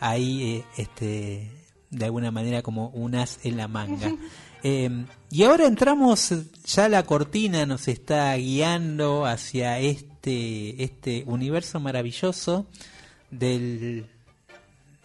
ahí, 0.00 0.56
eh, 0.58 0.64
este, 0.76 1.50
de 1.90 2.04
alguna 2.04 2.30
manera 2.30 2.62
como 2.62 2.88
un 2.88 3.14
as 3.14 3.38
en 3.42 3.56
la 3.56 3.68
manga. 3.68 4.12
Eh, 4.62 5.04
y 5.30 5.42
ahora 5.44 5.66
entramos, 5.66 6.32
ya 6.64 6.88
la 6.88 7.02
cortina 7.04 7.66
nos 7.66 7.88
está 7.88 8.34
guiando 8.36 9.26
hacia 9.26 9.78
este, 9.80 10.82
este 10.84 11.24
universo 11.26 11.80
maravilloso 11.80 12.66
del 13.30 14.06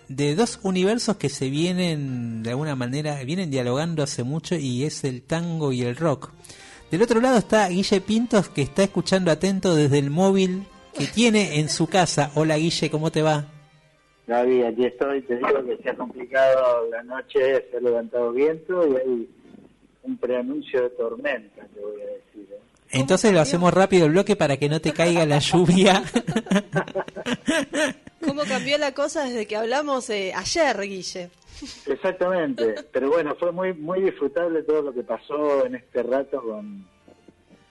de 0.10 0.36
dos 0.36 0.60
universos 0.64 1.18
que 1.18 1.30
se 1.30 1.50
vienen 1.50 2.42
de 2.44 2.52
alguna 2.52 2.76
manera 2.76 3.22
vienen 3.24 3.52
dialogando 3.52 4.04
hace 4.04 4.24
mucho 4.24 4.56
y 4.56 4.84
es 4.84 5.04
el 5.04 5.22
tango 5.22 5.72
y 5.72 5.82
el 5.82 5.96
rock. 5.96 6.32
Del 6.92 7.02
otro 7.02 7.20
lado 7.20 7.38
está 7.38 7.68
Guille 7.68 8.00
Pintos 8.00 8.50
que 8.50 8.62
está 8.62 8.84
escuchando 8.84 9.32
atento 9.32 9.76
desde 9.76 10.00
el 10.00 10.10
móvil 10.10 10.64
que 10.94 11.08
tiene 11.08 11.60
en 11.60 11.70
su 11.70 11.88
casa. 11.88 12.32
Hola 12.36 12.58
Guille, 12.58 12.90
¿cómo 12.90 13.12
te 13.12 13.22
va? 13.22 13.46
Gaby, 14.28 14.64
aquí 14.64 14.86
estoy, 14.86 15.22
te 15.22 15.38
digo 15.38 15.66
que 15.66 15.78
se 15.82 15.90
ha 15.90 15.96
complicado 15.96 16.90
la 16.92 17.02
noche, 17.04 17.66
se 17.72 17.78
ha 17.78 17.80
levantado 17.80 18.34
viento 18.34 18.86
y 18.86 18.96
hay 18.98 19.30
un 20.08 20.18
preanuncio 20.18 20.82
de 20.82 20.90
tormenta, 20.92 21.66
te 21.74 21.80
voy 21.80 22.02
a 22.02 22.06
decir. 22.06 22.48
¿eh? 22.52 22.60
Entonces 22.92 23.34
lo 23.34 23.42
hacemos 23.42 23.74
rápido 23.74 24.06
el 24.06 24.12
bloque 24.12 24.36
para 24.36 24.58
que 24.58 24.70
no 24.70 24.80
te 24.80 24.94
caiga 24.94 25.26
la 25.26 25.40
lluvia. 25.40 26.04
¿Cómo 28.26 28.44
cambió 28.46 28.78
la 28.78 28.94
cosa 28.94 29.26
desde 29.26 29.46
que 29.46 29.58
hablamos 29.58 30.10
eh, 30.10 30.32
ayer, 30.34 30.80
Guille? 30.82 31.30
Exactamente, 31.86 32.76
pero 32.92 33.10
bueno, 33.10 33.36
fue 33.36 33.52
muy 33.52 33.74
muy 33.74 34.02
disfrutable 34.02 34.64
todo 34.64 34.84
lo 34.84 34.94
que 34.94 35.04
pasó 35.04 35.66
en 35.66 35.76
este 35.76 36.04
rato 36.04 36.42
con, 36.42 36.88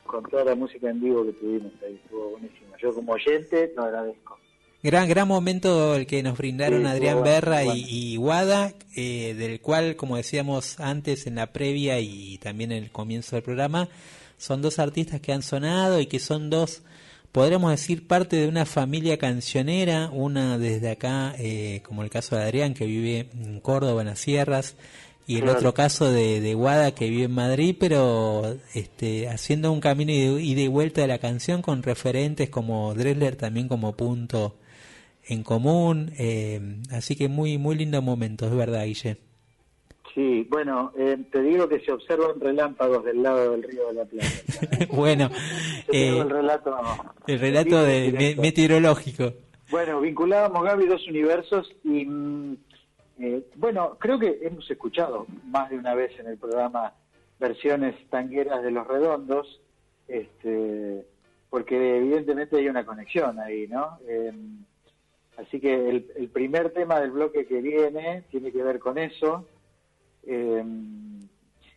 con 0.05 0.25
toda 0.25 0.45
la 0.45 0.55
música 0.57 0.91
en 0.91 1.01
vivo 1.01 1.25
que 1.25 1.33
tuvimos 1.33 1.73
ahí, 1.85 2.01
estuvo 2.03 2.31
buenísimo. 2.31 2.77
Yo 2.79 2.93
como 2.93 3.13
oyente 3.13 3.73
lo 3.77 3.85
agradezco. 3.85 4.39
Gran, 4.83 5.09
gran 5.09 5.27
momento 5.27 5.97
el 5.97 6.07
que 6.07 6.23
nos 6.23 6.39
brindaron 6.39 6.83
Sí, 6.83 6.87
Adrián 6.87 7.19
bueno, 7.19 7.31
Berra 7.31 7.63
y, 7.65 7.67
bueno. 7.67 7.87
y 7.89 8.17
Guada, 8.17 8.73
eh, 8.95 9.35
del 9.37 9.61
cual, 9.61 9.97
como 9.97 10.17
decíamos 10.17 10.79
antes 10.79 11.27
en 11.27 11.35
la 11.37 11.53
previa 11.53 11.99
y 11.99 12.39
también 12.39 12.71
en 12.73 12.85
el 12.85 12.91
comienzo 12.91 13.35
del 13.37 13.43
programa, 13.43 13.89
son 14.39 14.63
dos 14.63 14.79
artistas 14.79 15.21
que 15.21 15.33
han 15.33 15.43
sonado 15.43 15.99
y 16.01 16.07
que 16.07 16.21
son 16.21 16.51
dos, 16.51 16.83
podríamos 17.33 17.71
decir, 17.73 18.07
parte 18.07 18.37
de 18.37 18.47
una 18.47 18.65
familia 18.65 19.17
cancionera, 19.19 20.09
una 20.13 20.57
desde 20.59 20.91
acá, 20.91 21.35
eh, 21.39 21.81
como 21.85 22.03
el 22.05 22.11
caso 22.11 22.37
de 22.37 22.43
Adrián, 22.45 22.75
que 22.75 22.87
vive 22.87 23.29
en 23.35 23.59
Córdoba, 23.61 24.03
en 24.03 24.09
las 24.09 24.21
sierras, 24.21 24.77
y 25.27 25.37
el 25.37 25.43
Claro. 25.43 25.59
otro 25.59 25.75
caso 25.75 26.13
de, 26.13 26.41
de 26.41 26.55
Guada, 26.55 26.95
que 26.95 27.11
vive 27.11 27.25
en 27.25 27.33
Madrid, 27.33 27.75
pero 27.81 28.57
este, 28.75 29.29
haciendo 29.29 29.73
un 29.73 29.81
camino 29.81 30.13
y 30.13 30.55
de, 30.55 30.63
y 30.63 30.69
vuelta 30.69 31.01
de 31.01 31.09
la 31.09 31.19
canción 31.19 31.63
con 31.63 31.83
referentes 31.83 32.49
como 32.51 32.95
Dressler 32.95 33.35
también 33.35 33.67
como 33.67 33.97
punto 33.97 34.55
en 35.29 35.43
común, 35.43 36.13
eh, 36.19 36.61
así 36.93 37.17
que 37.17 37.29
muy 37.29 37.59
muy 37.59 37.77
lindo 37.77 38.01
momento, 38.03 38.47
es 38.47 38.55
verdad, 38.55 38.85
Guille. 38.85 39.19
Sí, 40.17 40.47
bueno, 40.49 40.93
eh, 40.97 41.19
te 41.31 41.43
digo 41.43 41.69
que 41.69 41.79
se 41.81 41.93
observan 41.93 42.41
relámpagos 42.41 43.05
del 43.05 43.23
lado 43.23 43.51
del 43.51 43.63
río 43.63 43.89
de 43.89 43.93
la 43.93 44.05
Plata. 44.07 44.29
bueno, 44.91 45.31
eh, 45.93 46.19
el 46.19 46.31
relato. 46.31 46.75
el 47.27 47.39
relato 47.39 47.83
de 47.83 48.35
meteorológico. 48.41 49.35
Bueno, 49.71 50.01
vinculábamos 50.01 50.65
Gaby 50.65 50.87
dos 50.87 51.07
universos 51.07 51.71
y 51.85 52.07
mm, 52.07 52.57
eh, 53.21 53.43
bueno, 53.57 53.99
creo 54.01 54.19
que 54.19 54.39
hemos 54.41 54.71
escuchado 54.71 55.27
más 55.45 55.69
de 55.69 55.77
una 55.77 55.95
vez 55.95 56.19
en 56.19 56.29
el 56.29 56.39
programa 56.39 56.95
versiones 57.39 57.95
tangueras 58.09 58.63
de 58.63 58.71
los 58.71 58.87
redondos, 58.87 59.61
este, 60.09 61.05
porque 61.51 61.99
evidentemente 61.99 62.57
hay 62.57 62.69
una 62.69 62.87
conexión 62.87 63.39
ahí, 63.39 63.67
¿no? 63.69 63.99
Así 65.37 65.61
que 65.61 65.75
el, 65.89 66.11
el 66.17 66.29
primer 66.29 66.71
tema 66.71 67.01
del 67.01 67.11
bloque 67.11 67.47
que 67.47 67.61
viene 67.61 68.25
tiene 68.31 68.51
que 68.53 68.63
ver 68.63 68.79
con 68.79 68.97
eso. 68.99 69.47
Eh, 70.27 70.65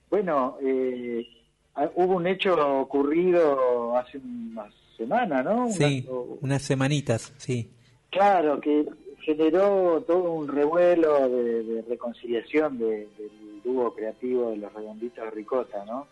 bueno, 0.10 0.57
eh, 0.61 1.26
hubo 1.95 2.15
un 2.15 2.27
hecho 2.27 2.80
ocurrido 2.81 3.95
hace 3.98 4.18
una 4.18 4.69
semana, 4.98 5.44
¿no? 5.44 5.65
Una- 5.65 5.72
Sí, 5.73 6.06
unas 6.41 6.61
semanitas, 6.61 7.34
sí. 7.38 7.69
Claro, 8.10 8.60
que 8.60 8.86
generó 9.22 10.02
todo 10.07 10.31
un 10.31 10.48
revuelo 10.48 11.30
de, 11.30 11.64
de 11.64 11.81
reconciliación 11.84 12.80
de- 12.80 13.07
del 13.18 13.61
dúo 13.64 13.94
creativo 13.94 14.49
de 14.52 14.57
los 14.57 14.73
redonditos 14.73 15.23
de 15.26 15.31
Ricota, 15.31 15.84
¿no? 15.86 16.07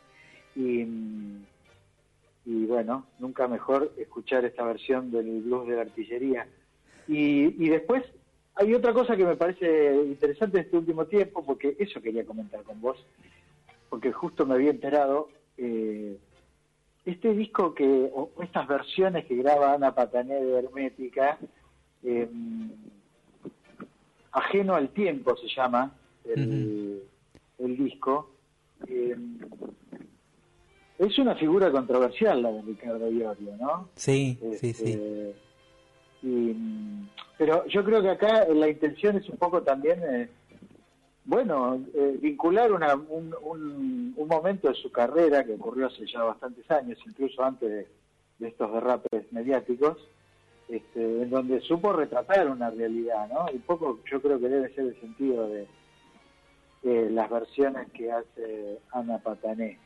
Y, 0.56 0.82
y 2.46 2.66
bueno, 2.66 3.06
nunca 3.20 3.48
mejor 3.48 3.94
escuchar 3.98 4.46
esta 4.46 4.64
versión 4.64 5.12
del 5.12 5.42
blues 5.42 5.68
de 5.68 5.76
la 5.76 5.82
artillería. 5.82 6.48
Y, 7.08 7.64
y 7.64 7.70
después 7.70 8.04
hay 8.56 8.74
otra 8.74 8.94
cosa 8.94 9.16
que 9.16 9.26
me 9.26 9.36
parece 9.36 9.96
interesante 9.96 10.60
este 10.60 10.78
último 10.78 11.06
tiempo, 11.06 11.46
porque 11.46 11.76
eso 11.80 12.02
quería 12.02 12.26
comentar 12.26 12.64
con 12.64 12.82
vos, 12.82 12.98
porque 13.90 14.12
justo 14.12 14.46
me 14.46 14.56
había 14.56 14.72
enterado, 14.72 15.30
eh, 15.58 16.18
este 17.06 17.34
disco 17.34 17.74
que, 17.74 17.86
o 18.14 18.32
estas 18.42 18.68
versiones 18.68 19.26
que 19.26 19.36
graba 19.36 19.74
Ana 19.74 19.94
Patané 19.94 20.44
de 20.44 20.60
Hermética, 20.60 21.38
eh, 22.04 22.28
Ajeno 24.32 24.76
al 24.76 24.90
Tiempo 24.90 25.36
se 25.38 25.48
llama 25.48 25.96
el, 26.26 27.04
el 27.60 27.78
disco, 27.78 28.32
eh, 28.88 29.16
es 31.00 31.20
una 31.20 31.36
figura 31.36 31.72
controversial 31.72 32.42
la 32.42 32.52
de 32.52 32.62
Ricardo 32.64 33.12
Iorio, 33.12 33.56
¿no? 33.60 33.90
Sí, 33.96 34.38
sí, 34.60 34.74
sí. 34.74 35.00
Y, 36.24 36.56
pero 37.38 37.66
yo 37.68 37.84
creo 37.84 38.02
que 38.02 38.10
acá 38.10 38.46
la 38.48 38.70
intención 38.70 39.18
es 39.18 39.30
un 39.30 39.38
poco 39.38 39.62
también, 39.62 40.02
eh, 40.04 40.30
bueno, 41.26 41.84
eh, 41.94 42.18
vincular 42.20 42.72
una, 42.72 42.96
un, 42.96 43.36
un, 43.42 44.14
un 44.16 44.28
momento 44.28 44.70
de 44.70 44.76
su 44.76 44.92
carrera 44.92 45.44
que 45.44 45.54
ocurrió 45.54 45.88
hace 45.88 46.06
ya 46.08 46.24
bastantes 46.24 46.70
años, 46.72 46.98
incluso 47.06 47.44
antes 47.44 47.70
de, 47.70 47.88
de 48.40 48.48
estos 48.48 48.72
derrapes 48.74 49.32
mediáticos, 49.32 49.98
este, 50.70 51.02
en 51.02 51.30
donde 51.30 51.62
supo 51.62 51.94
retratar 51.94 52.50
una 52.50 52.70
realidad, 52.70 53.30
¿no? 53.30 53.46
Y 53.52 53.56
un 53.56 53.62
poco 53.62 54.00
yo 54.12 54.22
creo 54.22 54.40
que 54.40 54.50
debe 54.50 54.74
ser 54.74 54.86
el 54.86 55.00
sentido 55.00 55.48
de, 55.48 55.68
de 56.84 57.10
las 57.10 57.30
versiones 57.30 57.90
que 57.92 58.12
hace 58.12 58.80
Ana 58.92 59.18
Patané. 59.20 59.80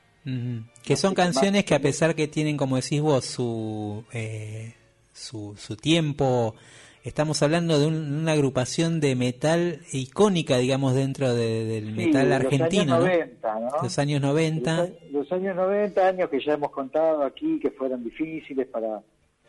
Que 0.83 0.95
son 0.95 1.15
canciones 1.15 1.65
que 1.65 1.73
a 1.73 1.79
pesar 1.79 2.15
que 2.15 2.27
tienen, 2.27 2.57
como 2.57 2.75
decís 2.75 3.01
vos, 3.01 3.25
su, 3.25 4.03
eh, 4.13 4.73
su, 5.13 5.55
su 5.57 5.75
tiempo, 5.75 6.55
estamos 7.03 7.41
hablando 7.43 7.79
de 7.79 7.87
un- 7.87 8.13
una 8.21 8.33
agrupación 8.33 8.99
de 8.99 9.15
metal 9.15 9.81
icónica, 9.91 10.57
digamos, 10.57 10.93
dentro 10.93 11.33
de- 11.33 11.65
del 11.65 11.85
Sí, 11.87 11.91
metal 11.91 12.23
de 12.29 12.35
los 12.35 12.45
argentino, 12.45 12.81
años 12.95 12.99
¿no? 12.99 12.99
90, 12.99 13.59
¿no? 13.59 13.69
Los 13.83 13.99
años 13.99 14.21
90. 14.21 14.77
Los, 14.77 15.11
los 15.11 15.31
años 15.31 15.55
90, 15.55 16.07
años 16.07 16.29
que 16.29 16.39
ya 16.39 16.53
hemos 16.53 16.71
contado 16.71 17.23
aquí, 17.23 17.59
que 17.59 17.71
fueron 17.71 18.03
difíciles 18.03 18.67
para 18.67 19.01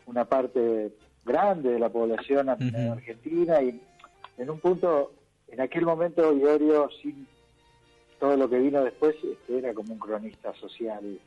una 0.07 0.25
parte 0.25 0.93
grande 1.25 1.71
de 1.73 1.79
la 1.79 1.89
población 1.89 2.49
argentina 2.49 3.63
y 3.63 3.81
en 4.39 4.51
un 4.51 4.59
punto, 4.59 5.13
en 5.49 5.61
aquel 5.61 5.85
momento, 5.85 6.37
Iorio, 6.37 6.89
sin 7.03 7.27
todo 8.19 8.37
lo 8.37 8.49
que 8.49 8.59
vino 8.59 8.83
después, 8.83 9.15
este, 9.23 9.59
era 9.59 9.75
como 9.75 9.93
un 9.93 9.99
cronista 9.99 10.53
social. 10.55 11.19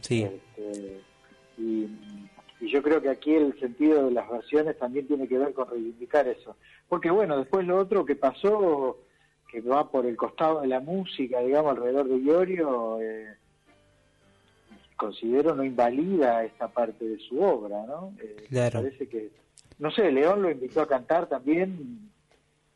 Sí, 0.00 0.22
Este, 0.22 1.00
y, 1.58 1.86
y 2.62 2.70
yo 2.70 2.80
creo 2.80 3.02
que 3.02 3.10
aquí 3.10 3.34
el 3.34 3.58
sentido 3.58 4.06
de 4.06 4.12
las 4.12 4.30
versiones 4.30 4.78
también 4.78 5.08
tiene 5.08 5.26
que 5.26 5.36
ver 5.36 5.52
con 5.52 5.68
reivindicar 5.68 6.28
eso. 6.28 6.56
Porque 6.88 7.10
bueno, 7.10 7.36
después 7.36 7.66
lo 7.66 7.76
otro 7.76 8.04
que 8.04 8.14
pasó, 8.14 9.00
que 9.50 9.60
va 9.60 9.90
por 9.90 10.06
el 10.06 10.16
costado 10.16 10.60
de 10.60 10.68
la 10.68 10.78
música, 10.78 11.40
digamos, 11.40 11.72
alrededor 11.72 12.06
de 12.06 12.18
Iorio, 12.20 13.00
eh, 13.02 13.34
considero 14.94 15.56
no 15.56 15.64
invalida 15.64 16.44
esta 16.44 16.68
parte 16.68 17.04
de 17.04 17.18
su 17.18 17.42
obra, 17.42 17.84
¿no? 17.84 18.14
Eh, 18.22 18.36
me 18.38 18.46
Claro. 18.46 18.82
Parece 18.82 19.08
que, 19.08 19.30
no 19.80 19.90
sé, 19.90 20.12
León 20.12 20.42
lo 20.42 20.48
invitó 20.48 20.82
a 20.82 20.88
cantar 20.88 21.28
también 21.28 22.12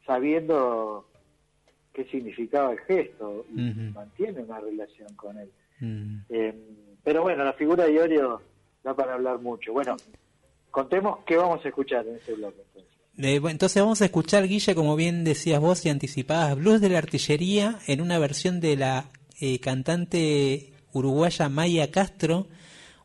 sabiendo 0.05 1.07
qué 1.93 2.07
significaba 2.07 2.73
el 2.73 2.81
gesto 2.81 3.47
y 3.55 3.71
mantiene 3.95 4.43
una 4.43 4.59
relación 4.59 5.15
con 5.15 5.39
él. 5.39 5.51
Eh, 6.29 6.55
pero 7.05 7.23
bueno, 7.23 7.45
la 7.45 7.53
figura 7.53 7.85
de 7.85 7.93
Iorio 7.93 8.43
da 8.87 8.95
para 8.95 9.15
hablar 9.15 9.41
mucho. 9.41 9.73
Bueno, 9.73 9.97
contemos 10.71 11.19
qué 11.27 11.37
vamos 11.37 11.65
a 11.65 11.69
escuchar 11.69 12.07
en 12.07 12.17
este 12.17 12.35
bloque. 12.35 12.63
entonces. 12.63 12.93
Eh, 13.19 13.51
entonces 13.51 13.83
vamos 13.83 14.01
a 14.01 14.05
escuchar, 14.05 14.47
Guille, 14.47 14.75
como 14.77 14.95
bien 14.95 15.25
decías 15.25 15.61
vos 15.61 15.85
y 15.85 15.91
anticipabas, 15.91 16.57
Blues 16.57 16.81
de 16.81 16.91
la 16.91 16.99
Artillería 16.99 17.81
en 17.89 18.01
una 18.01 18.19
versión 18.21 18.61
de 18.61 18.77
la 18.77 19.11
eh, 19.41 19.59
cantante 19.59 20.73
uruguaya 20.93 21.49
Maya 21.49 21.91
Castro, 21.91 22.47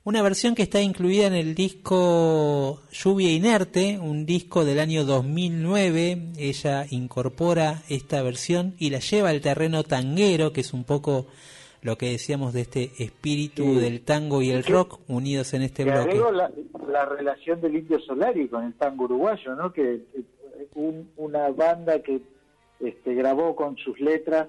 una 0.04 0.22
versión 0.22 0.54
que 0.54 0.64
está 0.64 0.82
incluida 0.82 1.26
en 1.26 1.34
el 1.34 1.56
disco 1.56 2.82
Lluvia 2.92 3.34
Inerte, 3.34 3.98
un 4.00 4.26
disco 4.28 4.66
del 4.66 4.80
año 4.80 5.04
2009. 5.04 6.34
Ella 6.38 6.86
incorpora 6.90 7.82
esta 7.90 8.22
versión 8.22 8.76
y 8.78 8.92
la 8.92 9.00
lleva 9.00 9.30
al 9.30 9.42
terreno 9.42 9.84
tanguero, 9.84 10.54
que 10.54 10.62
es 10.62 10.74
un 10.74 10.84
poco 10.84 11.28
lo 11.82 11.98
que 11.98 12.12
decíamos 12.12 12.54
de 12.54 12.62
este 12.62 12.92
espíritu 13.00 13.64
Sí. 13.76 13.80
del 13.80 14.02
tango 14.02 14.42
y 14.42 14.52
el 14.52 14.64
Sí. 14.64 14.72
rock 14.72 15.00
unidos 15.08 15.54
en 15.54 15.64
este 15.64 15.84
Que 15.84 15.92
bloque. 15.92 16.16
la, 16.34 16.52
la 16.92 17.06
relación 17.06 17.60
del 17.62 17.76
Indio 17.76 18.00
Solari 18.00 18.48
con 18.48 18.66
el 18.66 18.74
tango 18.76 19.06
uruguayo, 19.06 19.56
¿no? 19.56 19.74
Que 19.74 19.94
eh, 19.96 20.04
un- 20.76 21.10
una 21.18 21.50
banda 21.50 22.02
que 22.04 22.22
este, 22.80 23.14
grabó 23.16 23.56
con 23.56 23.78
sus 23.78 24.00
letras, 24.00 24.48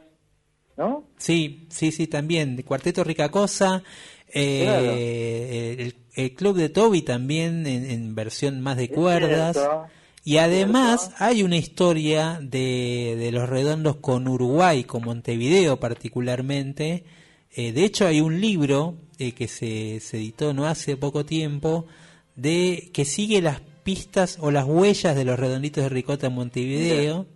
¿no? 0.76 1.04
Sí, 1.18 1.66
sí, 1.70 1.90
sí, 1.92 2.06
también. 2.06 2.56
De 2.56 2.64
Cuarteto 2.64 3.04
Ricacosa, 3.04 3.82
eh, 4.32 4.62
Claro. 4.64 4.92
el, 4.92 5.94
el 6.14 6.34
Club 6.34 6.56
de 6.56 6.68
Toby 6.70 7.02
también 7.02 7.66
en, 7.66 7.90
en 7.90 8.14
versión 8.14 8.60
más 8.60 8.76
de 8.78 8.88
cuerdas. 8.90 9.56
cierto, 9.56 9.86
y 10.24 10.36
además 10.38 11.14
hay 11.18 11.42
una 11.42 11.56
historia 11.56 12.38
de, 12.40 13.16
de 13.18 13.32
los 13.32 13.48
redondos 13.48 13.96
con 13.96 14.28
Uruguay, 14.28 14.84
con 14.84 15.02
Montevideo 15.04 15.78
particularmente. 15.78 17.04
Eh, 17.54 17.72
de 17.72 17.84
hecho 17.84 18.06
hay 18.06 18.20
un 18.20 18.40
libro 18.40 18.94
eh, 19.18 19.32
que 19.32 19.46
se, 19.48 20.00
se 20.00 20.16
editó 20.16 20.54
no 20.54 20.66
hace 20.66 20.96
poco 20.96 21.24
tiempo 21.24 21.86
de 22.36 22.90
que 22.92 23.04
sigue 23.04 23.42
las 23.42 23.60
pistas 23.82 24.38
o 24.40 24.50
las 24.50 24.64
huellas 24.64 25.14
de 25.16 25.24
los 25.24 25.38
redonditos 25.38 25.82
de 25.84 25.88
Ricota 25.90 26.28
en 26.28 26.32
Montevideo. 26.34 27.26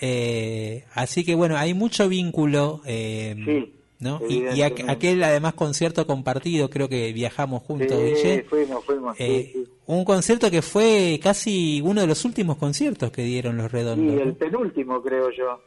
Eh, 0.00 0.84
así 0.94 1.24
que 1.24 1.34
bueno, 1.34 1.56
hay 1.56 1.74
mucho 1.74 2.08
vínculo. 2.08 2.82
eh, 2.84 3.34
Sí, 3.44 3.72
¿no? 3.98 4.20
Y, 4.28 4.34
y 4.40 4.60
aqu- 4.60 4.84
aquel 4.90 5.22
además 5.24 5.54
concierto 5.54 6.06
compartido, 6.06 6.68
creo 6.68 6.88
que 6.88 7.12
viajamos 7.14 7.62
juntos, 7.62 7.98
Sí, 8.20 8.42
fuimos, 8.48 8.84
fuimos. 8.84 9.16
sí, 9.16 9.22
Eh. 9.24 9.54
Un 9.86 10.04
concierto 10.04 10.50
que 10.50 10.62
fue 10.62 11.18
casi 11.22 11.80
uno 11.80 12.00
de 12.00 12.08
los 12.08 12.24
últimos 12.24 12.56
conciertos 12.58 13.10
que 13.12 13.22
dieron 13.22 13.56
los 13.56 13.66
Y 13.66 13.68
redondos. 13.68 14.20
el 14.20 14.28
¿no? 14.30 14.34
penúltimo, 14.34 15.00
creo 15.02 15.30
yo. 15.30 15.62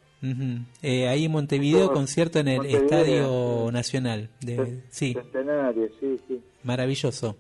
Eh, 0.82 1.08
ahí 1.08 1.26
en 1.26 1.32
Montevideo, 1.32 1.92
concierto 1.94 2.40
en 2.40 2.48
el 2.50 2.58
Montevideo, 2.58 2.84
Estadio. 2.84 3.72
Nacional. 3.72 4.30
De, 4.42 4.84
sí, 4.90 5.14
Centenario, 5.14 5.88
sí, 6.00 6.18
sí. 6.28 6.42
maravilloso. 6.64 7.38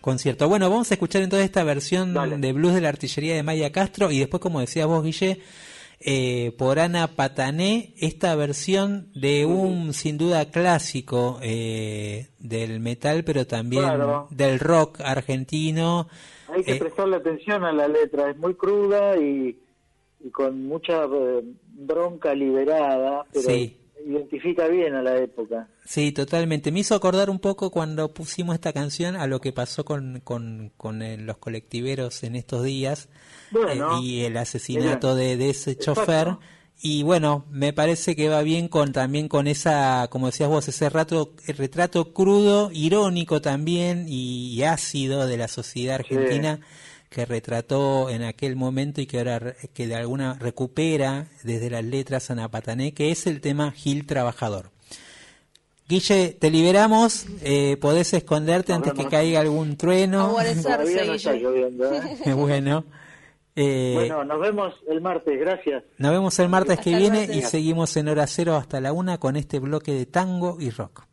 Concierto. 0.00 0.48
Bueno, 0.48 0.68
vamos 0.68 0.90
a 0.90 0.94
escuchar 0.94 1.22
entonces 1.22 1.46
esta 1.46 1.62
versión 1.62 2.12
Dale. 2.14 2.36
de 2.38 2.52
blues 2.52 2.74
de 2.74 2.80
la 2.80 2.88
artillería 2.88 3.36
de 3.36 3.42
Maya 3.44 3.70
Castro 3.70 4.10
y 4.10 4.18
después, 4.18 4.40
como 4.40 4.58
decías 4.60 4.86
vos, 4.88 5.04
Guille, 5.04 5.40
eh, 6.00 6.52
por 6.58 6.80
Ana 6.80 7.06
Patané 7.14 7.94
esta 7.98 8.34
versión 8.34 9.12
de 9.14 9.46
un 9.46 9.92
sin 9.94 10.18
duda 10.18 10.50
clásico 10.50 11.38
eh, 11.40 12.30
del 12.40 12.80
metal, 12.80 13.22
pero 13.22 13.46
también 13.46 13.84
Claro. 13.84 14.26
del 14.30 14.58
rock 14.58 15.00
argentino. 15.02 16.08
Hay 16.52 16.64
que 16.64 16.72
Eh, 16.74 16.78
prestarle 16.80 17.16
atención 17.16 17.62
a 17.64 17.72
la 17.72 17.86
letra, 17.86 18.28
es 18.30 18.36
muy 18.36 18.54
cruda 18.54 19.16
y, 19.16 19.56
y 20.24 20.30
con 20.30 20.66
mucha 20.66 21.04
eh, 21.04 21.42
bronca 21.74 22.34
liberada, 22.34 23.24
pero 23.32 23.48
Sí. 23.48 23.76
identifica 24.06 24.68
bien 24.68 24.94
a 24.94 25.02
la 25.02 25.16
época. 25.18 25.68
Sí, 25.84 26.12
totalmente. 26.12 26.70
Me 26.72 26.80
hizo 26.80 26.94
acordar 26.94 27.28
un 27.30 27.38
poco 27.38 27.70
cuando 27.70 28.12
pusimos 28.14 28.54
esta 28.54 28.72
canción 28.72 29.16
a 29.16 29.26
lo 29.26 29.40
que 29.40 29.52
pasó 29.52 29.84
con, 29.84 30.20
con, 30.24 30.72
con 30.76 31.02
eh, 31.02 31.16
los 31.18 31.38
colectiveros 31.38 32.22
en 32.22 32.36
estos 32.36 32.64
días 32.64 33.08
Bueno, 33.50 33.98
eh, 33.98 34.00
y 34.02 34.20
el 34.24 34.36
asesinato 34.36 35.14
de, 35.14 35.36
de 35.36 35.50
ese 35.50 35.72
Exacto. 35.72 36.00
chofer. 36.02 36.28
Y 36.84 37.04
bueno, 37.04 37.44
me 37.50 37.72
parece 37.72 38.16
que 38.16 38.28
va 38.28 38.42
bien 38.42 38.66
con 38.66 38.92
también 38.92 39.28
con 39.28 39.46
esa, 39.46 40.08
como 40.10 40.26
decías 40.26 40.48
vos, 40.48 40.66
ese 40.66 40.88
rato, 40.90 41.32
el 41.46 41.56
retrato 41.56 42.12
crudo, 42.12 42.70
irónico 42.72 43.40
también 43.40 44.06
y, 44.08 44.48
y 44.52 44.62
ácido 44.64 45.26
de 45.28 45.36
la 45.36 45.46
sociedad 45.46 45.96
argentina 45.96 46.58
que 47.12 47.24
retrató 47.26 48.08
en 48.10 48.22
aquel 48.22 48.56
momento 48.56 49.00
y 49.00 49.06
que 49.06 49.18
ahora 49.18 49.38
re- 49.38 49.56
que 49.74 49.86
de 49.86 49.94
alguna 49.94 50.34
recupera 50.34 51.26
desde 51.44 51.70
las 51.70 51.84
letras 51.84 52.30
Ana 52.30 52.48
Patané, 52.50 52.92
que 52.94 53.10
es 53.12 53.26
el 53.26 53.40
tema 53.40 53.70
Gil 53.70 54.06
Trabajador. 54.06 54.70
Guille, 55.88 56.30
te 56.38 56.50
liberamos, 56.50 57.26
eh, 57.42 57.76
podés 57.80 58.14
esconderte 58.14 58.72
antes 58.72 58.94
que 58.94 59.06
caiga 59.08 59.40
algún 59.40 59.76
trueno. 59.76 60.34
Todavía 60.62 61.04
no 61.04 61.14
está 61.14 61.34
lloviendo. 61.34 61.92
¿eh? 62.24 62.32
bueno, 62.32 62.84
eh, 63.54 63.92
bueno, 63.94 64.24
nos 64.24 64.40
vemos 64.40 64.74
el 64.88 65.00
martes, 65.02 65.38
gracias. 65.38 65.84
nos 65.98 66.12
vemos 66.12 66.38
el 66.38 66.48
martes 66.48 66.78
que 66.80 66.94
Hasta 66.94 66.98
viene 66.98 67.28
y 67.36 67.42
seguimos 67.42 67.94
en 67.98 68.08
hora 68.08 68.26
cero 68.26 68.56
hasta 68.56 68.80
la 68.80 68.92
una 68.94 69.18
con 69.18 69.36
este 69.36 69.58
bloque 69.58 69.92
de 69.92 70.06
tango 70.06 70.56
y 70.58 70.70
rock. 70.70 71.04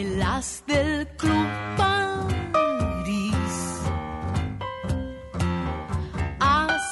El 0.00 0.22
as 0.22 0.62
del 0.68 1.08
club 1.16 1.48
París. 1.76 3.56
Haz 6.38 6.86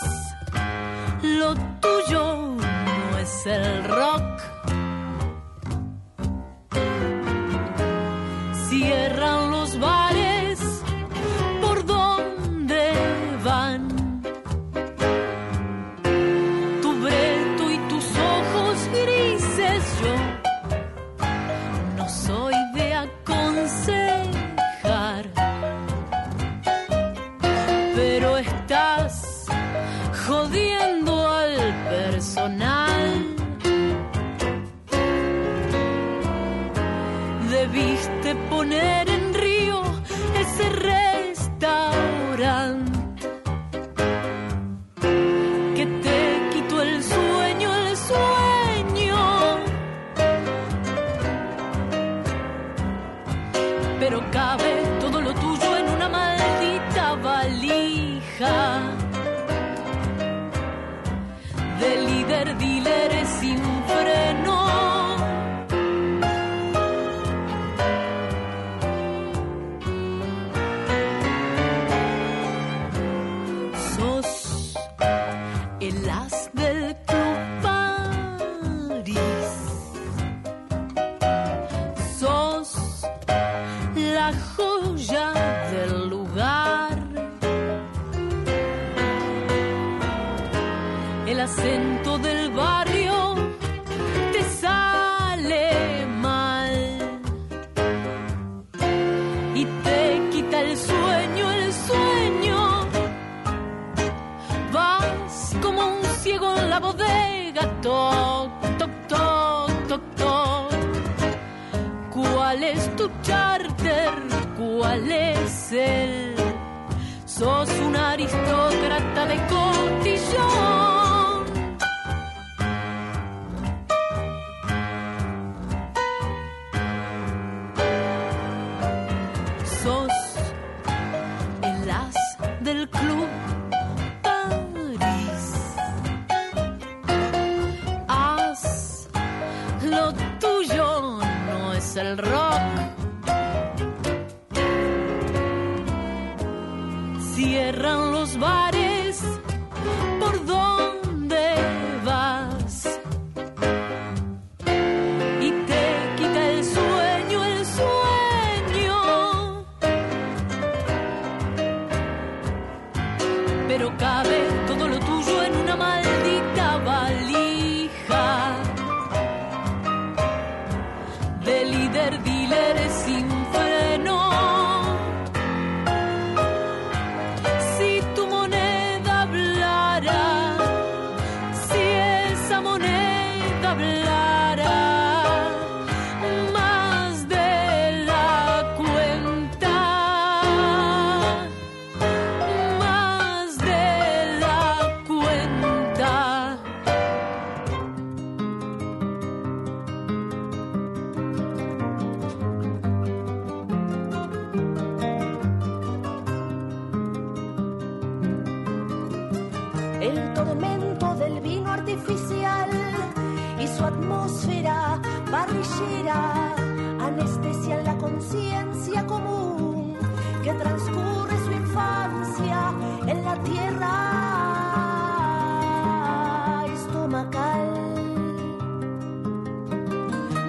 lo 1.23 1.55
tuyo, 1.81 2.57
no 2.59 3.19
es 3.19 3.47
el 3.47 3.85
rock. 3.85 4.43
Cierran 8.69 9.46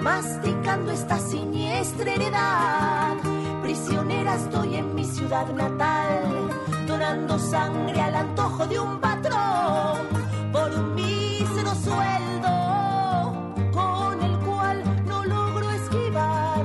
Masticando 0.02 0.92
esta 0.92 1.18
siniestra 1.18 2.14
heredad, 2.14 3.16
prisionera 3.62 4.36
estoy 4.36 4.76
en 4.76 4.94
mi 4.94 5.04
ciudad 5.04 5.46
natal, 5.52 6.48
donando 6.86 7.38
sangre 7.38 8.00
al 8.00 8.14
antojo 8.14 8.66
de 8.66 8.78
un 8.78 9.00
patrón 9.00 9.98
por 10.52 10.72
un 10.72 10.94
mísero 10.94 11.74
sueldo 11.74 13.32
con 13.72 14.22
el 14.22 14.38
cual 14.38 14.82
no 15.06 15.24
logro 15.24 15.70
esquivar 15.70 16.64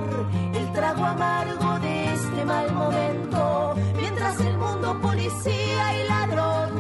el 0.54 0.72
trago 0.72 1.04
amargo 1.04 1.80
de 1.80 2.14
este 2.14 2.46
mal 2.46 2.72
momento, 2.72 3.76
mientras 4.00 4.40
el 4.40 4.58
mundo 4.58 5.00
policía 5.02 6.04
y 6.04 6.08
ladrón 6.08 6.72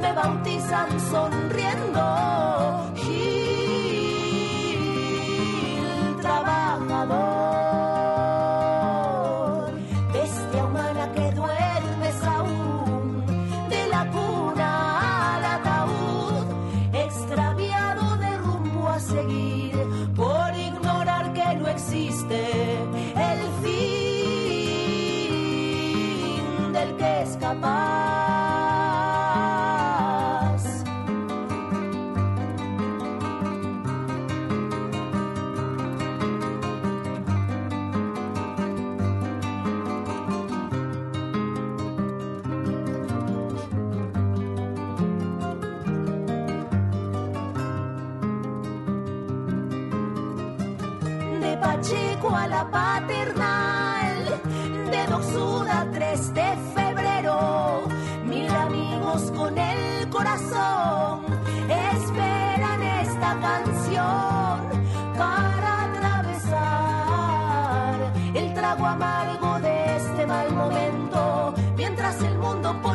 me 0.00 0.12
bautizan 0.12 1.00
sonriendo. 1.00 2.53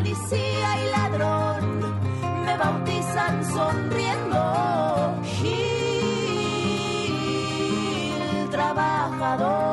Policía 0.09 0.69
y 0.77 0.89
ladrón 0.91 1.81
me 2.45 2.57
bautizan 2.57 3.45
sonriendo. 3.45 5.15
Gil 5.23 5.69
trabajador. 8.49 9.68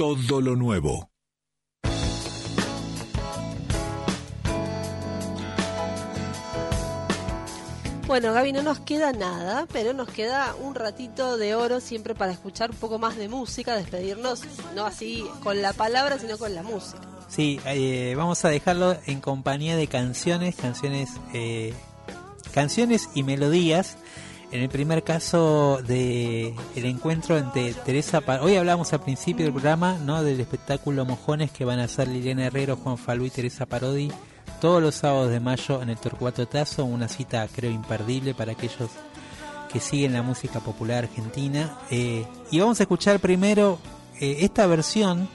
Todo 0.00 0.40
lo 0.40 0.56
nuevo. 0.56 1.10
Bueno, 8.06 8.32
Gaby, 8.32 8.52
no 8.52 8.62
nos 8.62 8.80
queda 8.80 9.12
nada, 9.12 9.66
pero 9.70 9.92
nos 9.92 10.08
queda 10.08 10.54
un 10.54 10.74
ratito 10.74 11.36
de 11.36 11.54
oro 11.54 11.80
siempre 11.80 12.14
para 12.14 12.32
escuchar 12.32 12.70
un 12.70 12.78
poco 12.78 12.98
más 12.98 13.18
de 13.18 13.28
música, 13.28 13.76
despedirnos, 13.76 14.40
no 14.74 14.86
así 14.86 15.22
con 15.42 15.60
la 15.60 15.74
palabra, 15.74 16.18
sino 16.18 16.38
con 16.38 16.54
la 16.54 16.62
música. 16.62 17.02
Sí, 17.28 17.60
eh, 17.66 18.14
vamos 18.16 18.42
a 18.46 18.48
dejarlo 18.48 18.96
en 19.04 19.20
compañía 19.20 19.76
de 19.76 19.86
canciones, 19.86 20.56
canciones, 20.56 21.10
eh, 21.34 21.74
canciones 22.54 23.10
y 23.14 23.22
melodías. 23.22 23.98
En 24.52 24.62
el 24.62 24.68
primer 24.68 25.04
caso 25.04 25.80
de 25.86 26.54
el 26.74 26.84
encuentro 26.84 27.38
entre 27.38 27.72
Teresa, 27.72 28.20
Pa- 28.20 28.40
hoy 28.42 28.56
hablamos 28.56 28.92
al 28.92 29.00
principio 29.00 29.44
del 29.44 29.52
programa, 29.52 29.96
¿no? 30.04 30.24
Del 30.24 30.40
espectáculo 30.40 31.04
Mojones 31.04 31.52
que 31.52 31.64
van 31.64 31.78
a 31.78 31.84
hacer 31.84 32.08
Liliana 32.08 32.46
Herrero, 32.46 32.76
Juan 32.76 32.98
Falú 32.98 33.26
y 33.26 33.30
Teresa 33.30 33.66
Parodi 33.66 34.10
todos 34.60 34.82
los 34.82 34.96
sábados 34.96 35.30
de 35.30 35.38
mayo 35.40 35.80
en 35.80 35.88
el 35.88 35.96
Torcuato 35.96 36.46
Tazo, 36.48 36.84
una 36.84 37.08
cita 37.08 37.46
creo 37.54 37.70
imperdible 37.70 38.34
para 38.34 38.52
aquellos 38.52 38.90
que 39.72 39.78
siguen 39.80 40.12
la 40.12 40.22
música 40.22 40.58
popular 40.60 41.04
argentina. 41.04 41.78
Eh, 41.90 42.26
y 42.50 42.58
vamos 42.58 42.80
a 42.80 42.82
escuchar 42.82 43.20
primero 43.20 43.78
eh, 44.20 44.38
esta 44.40 44.66
versión 44.66 45.28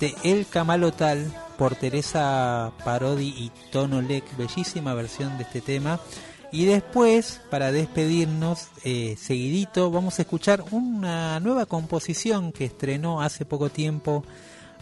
de 0.00 0.14
El 0.24 0.46
Camalotal 0.48 1.32
por 1.56 1.76
Teresa 1.76 2.72
Parodi 2.84 3.28
y 3.28 3.52
Tono 3.70 4.02
Lec, 4.02 4.24
bellísima 4.36 4.94
versión 4.94 5.38
de 5.38 5.44
este 5.44 5.60
tema. 5.60 6.00
Y 6.50 6.64
después, 6.64 7.40
para 7.50 7.72
despedirnos, 7.72 8.68
eh, 8.82 9.16
seguidito, 9.20 9.90
vamos 9.90 10.18
a 10.18 10.22
escuchar 10.22 10.64
una 10.70 11.38
nueva 11.40 11.66
composición 11.66 12.52
que 12.52 12.64
estrenó 12.64 13.20
hace 13.20 13.44
poco 13.44 13.68
tiempo 13.68 14.24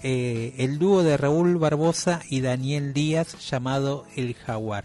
eh, 0.03 0.55
el 0.59 0.79
dúo 0.79 1.03
de 1.03 1.17
Raúl 1.17 1.57
Barbosa 1.57 2.21
y 2.29 2.41
Daniel 2.41 2.93
Díaz 2.93 3.51
llamado 3.51 4.05
El 4.15 4.35
Jaguar. 4.35 4.85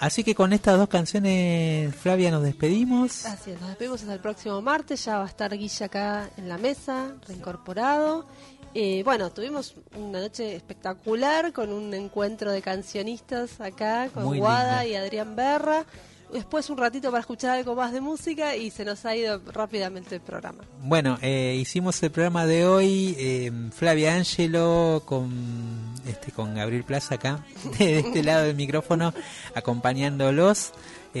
Así 0.00 0.22
que 0.22 0.34
con 0.34 0.52
estas 0.52 0.76
dos 0.78 0.88
canciones, 0.88 1.94
Flavia, 1.96 2.30
nos 2.30 2.42
despedimos. 2.42 3.24
Así 3.24 3.52
nos 3.52 3.68
despedimos 3.68 4.02
hasta 4.02 4.14
el 4.14 4.20
próximo 4.20 4.60
martes, 4.60 5.04
ya 5.04 5.18
va 5.18 5.24
a 5.24 5.28
estar 5.28 5.56
Guilla 5.56 5.86
acá 5.86 6.30
en 6.36 6.48
la 6.48 6.58
mesa, 6.58 7.14
reincorporado. 7.26 8.26
Eh, 8.80 9.02
bueno, 9.02 9.28
tuvimos 9.30 9.74
una 9.96 10.20
noche 10.20 10.54
espectacular 10.54 11.52
con 11.52 11.72
un 11.72 11.92
encuentro 11.94 12.52
de 12.52 12.62
cancionistas 12.62 13.60
acá, 13.60 14.08
con 14.14 14.22
Muy 14.22 14.38
Guada 14.38 14.86
y 14.86 14.94
Adrián 14.94 15.34
Berra. 15.34 15.84
Después 16.32 16.70
un 16.70 16.78
ratito 16.78 17.10
para 17.10 17.22
escuchar 17.22 17.58
algo 17.58 17.74
más 17.74 17.92
de 17.92 18.00
música 18.00 18.54
y 18.54 18.70
se 18.70 18.84
nos 18.84 19.04
ha 19.04 19.16
ido 19.16 19.42
rápidamente 19.52 20.14
el 20.14 20.20
programa. 20.20 20.62
Bueno, 20.80 21.18
eh, 21.22 21.58
hicimos 21.60 22.00
el 22.04 22.12
programa 22.12 22.46
de 22.46 22.66
hoy, 22.66 23.16
eh, 23.18 23.50
Flavia 23.74 24.14
Angelo 24.14 25.02
con 25.04 25.32
este 26.06 26.30
con 26.30 26.54
Gabriel 26.54 26.84
Plaza 26.84 27.16
acá, 27.16 27.44
de 27.80 27.98
este 27.98 28.22
lado 28.22 28.44
del 28.44 28.54
micrófono, 28.54 29.12
acompañándolos. 29.56 30.70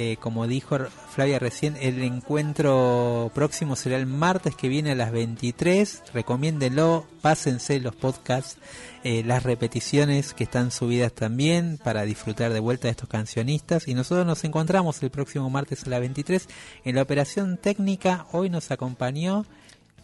Eh, 0.00 0.16
como 0.20 0.46
dijo 0.46 0.78
Flavia 1.10 1.40
recién, 1.40 1.76
el 1.80 2.00
encuentro 2.04 3.32
próximo 3.34 3.74
será 3.74 3.96
el 3.96 4.06
martes 4.06 4.54
que 4.54 4.68
viene 4.68 4.92
a 4.92 4.94
las 4.94 5.10
23. 5.10 6.04
Recomiéndenlo, 6.14 7.04
pásense 7.20 7.80
los 7.80 7.96
podcasts, 7.96 8.58
eh, 9.02 9.24
las 9.26 9.42
repeticiones 9.42 10.34
que 10.34 10.44
están 10.44 10.70
subidas 10.70 11.12
también 11.12 11.80
para 11.82 12.04
disfrutar 12.04 12.52
de 12.52 12.60
vuelta 12.60 12.86
de 12.86 12.92
estos 12.92 13.08
cancionistas. 13.08 13.88
Y 13.88 13.94
nosotros 13.94 14.24
nos 14.24 14.44
encontramos 14.44 15.02
el 15.02 15.10
próximo 15.10 15.50
martes 15.50 15.82
a 15.82 15.90
las 15.90 15.98
23 15.98 16.46
en 16.84 16.94
la 16.94 17.02
operación 17.02 17.56
técnica. 17.56 18.26
Hoy 18.30 18.50
nos 18.50 18.70
acompañó 18.70 19.46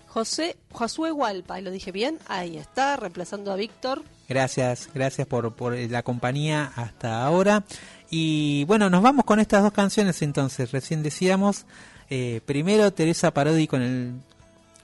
José 0.08 0.56
Josué 0.72 1.12
Hualpa, 1.12 1.60
¿lo 1.60 1.70
dije 1.70 1.92
bien? 1.92 2.18
Ahí 2.26 2.56
está, 2.56 2.96
reemplazando 2.96 3.52
a 3.52 3.56
Víctor. 3.56 4.02
Gracias, 4.28 4.88
gracias 4.94 5.26
por, 5.26 5.54
por 5.54 5.76
la 5.76 6.02
compañía 6.02 6.72
hasta 6.76 7.24
ahora. 7.24 7.64
Y 8.10 8.64
bueno, 8.64 8.90
nos 8.90 9.02
vamos 9.02 9.24
con 9.24 9.40
estas 9.40 9.62
dos 9.62 9.72
canciones 9.72 10.22
entonces. 10.22 10.72
Recién 10.72 11.02
decíamos, 11.02 11.66
eh, 12.10 12.40
primero 12.46 12.92
Teresa 12.92 13.32
Parodi 13.32 13.66
con 13.66 13.82
el, 13.82 14.14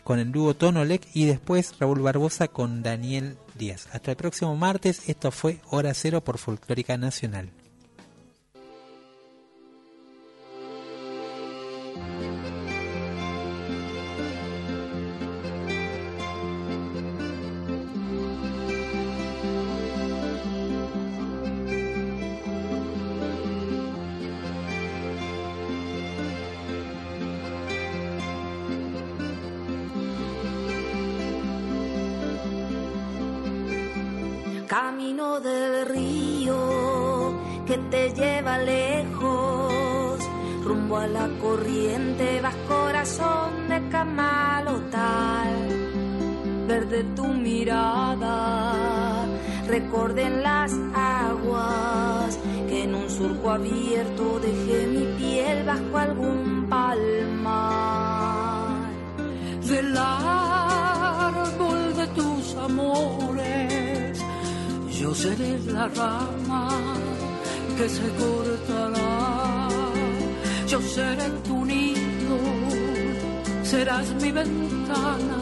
con 0.04 0.18
el 0.18 0.32
dúo 0.32 0.54
Tonolec 0.54 1.06
y 1.14 1.26
después 1.26 1.74
Raúl 1.78 2.00
Barbosa 2.00 2.48
con 2.48 2.82
Daniel 2.82 3.36
Díaz. 3.54 3.88
Hasta 3.92 4.12
el 4.12 4.16
próximo 4.16 4.56
martes, 4.56 5.08
esto 5.08 5.30
fue 5.30 5.60
Hora 5.70 5.94
Cero 5.94 6.22
por 6.22 6.38
Folclórica 6.38 6.96
Nacional. 6.96 7.50
del 35.42 35.86
río 35.86 37.32
que 37.66 37.78
te 37.90 38.12
lleva 38.12 38.58
lejos, 38.58 40.20
rumbo 40.64 40.98
a 40.98 41.06
la 41.06 41.28
corriente, 41.40 42.40
vas 42.42 42.54
corazón 42.68 43.68
de 43.68 43.88
camalotal, 43.88 45.68
verde 46.66 47.04
tu 47.16 47.26
mirada, 47.26 49.24
recorden 49.66 50.42
las 50.42 50.72
aguas 50.94 52.38
que 52.68 52.84
en 52.84 52.94
un 52.94 53.08
surco 53.08 53.50
abierto 53.50 54.40
dejé 54.40 54.86
mi 54.86 55.06
piel 55.16 55.64
bajo 55.64 55.98
algún 55.98 56.66
palmar. 56.68 58.10
Del 59.66 59.96
árbol 59.96 61.94
de 61.96 62.06
tus 62.08 62.54
amores 62.56 63.89
yo 65.00 65.14
seré 65.14 65.58
la 65.72 65.88
rama 65.88 66.68
que 67.78 67.88
se 67.88 68.06
cortará. 68.20 69.68
Yo 70.68 70.78
seré 70.82 71.28
tu 71.46 71.64
nido, 71.64 72.36
serás 73.62 74.06
mi 74.20 74.30
ventana. 74.30 75.40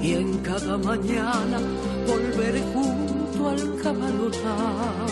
Y 0.00 0.12
en 0.12 0.38
cada 0.38 0.78
mañana 0.78 1.58
volveré 2.06 2.62
junto 2.72 3.48
al 3.48 3.82
camalotar. 3.82 5.08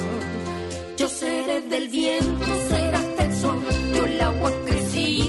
Yo 0.96 1.08
seré 1.08 1.62
del 1.62 1.88
viento, 1.88 2.46
serás 2.68 3.16
del 3.18 3.34
sol, 3.34 3.58
yo 3.92 4.04
el 4.04 4.20
agua 4.20 4.52
crecí. 4.64 5.25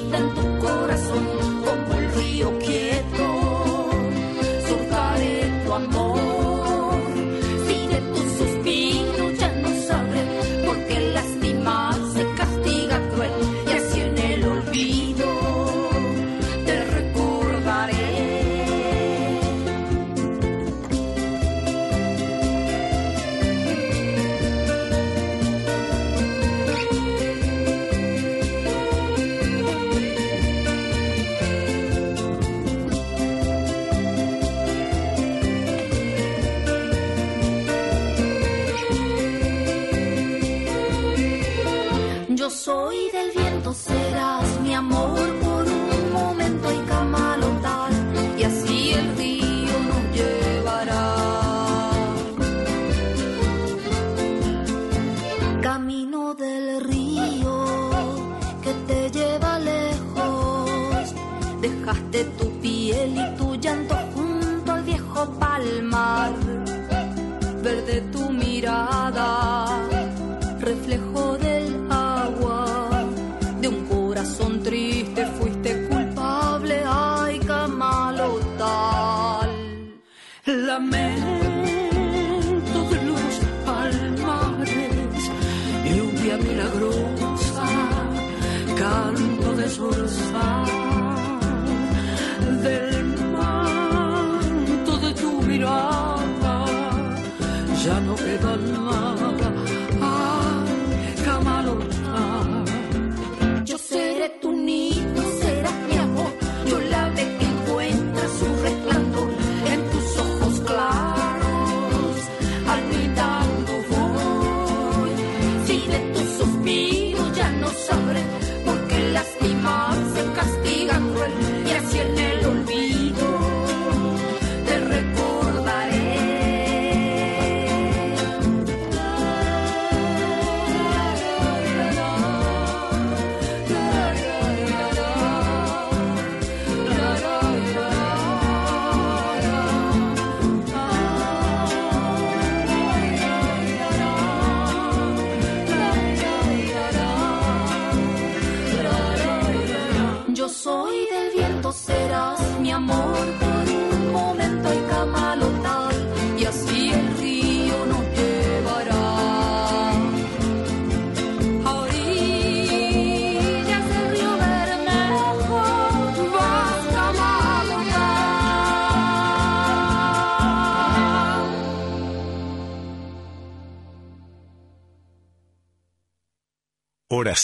바다. 69.11 69.46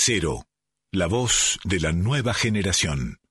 Cero, 0.05 0.47
la 0.91 1.07
voz 1.07 1.59
de 1.63 1.79
la 1.79 1.93
nueva 1.93 2.33
generación. 2.33 3.22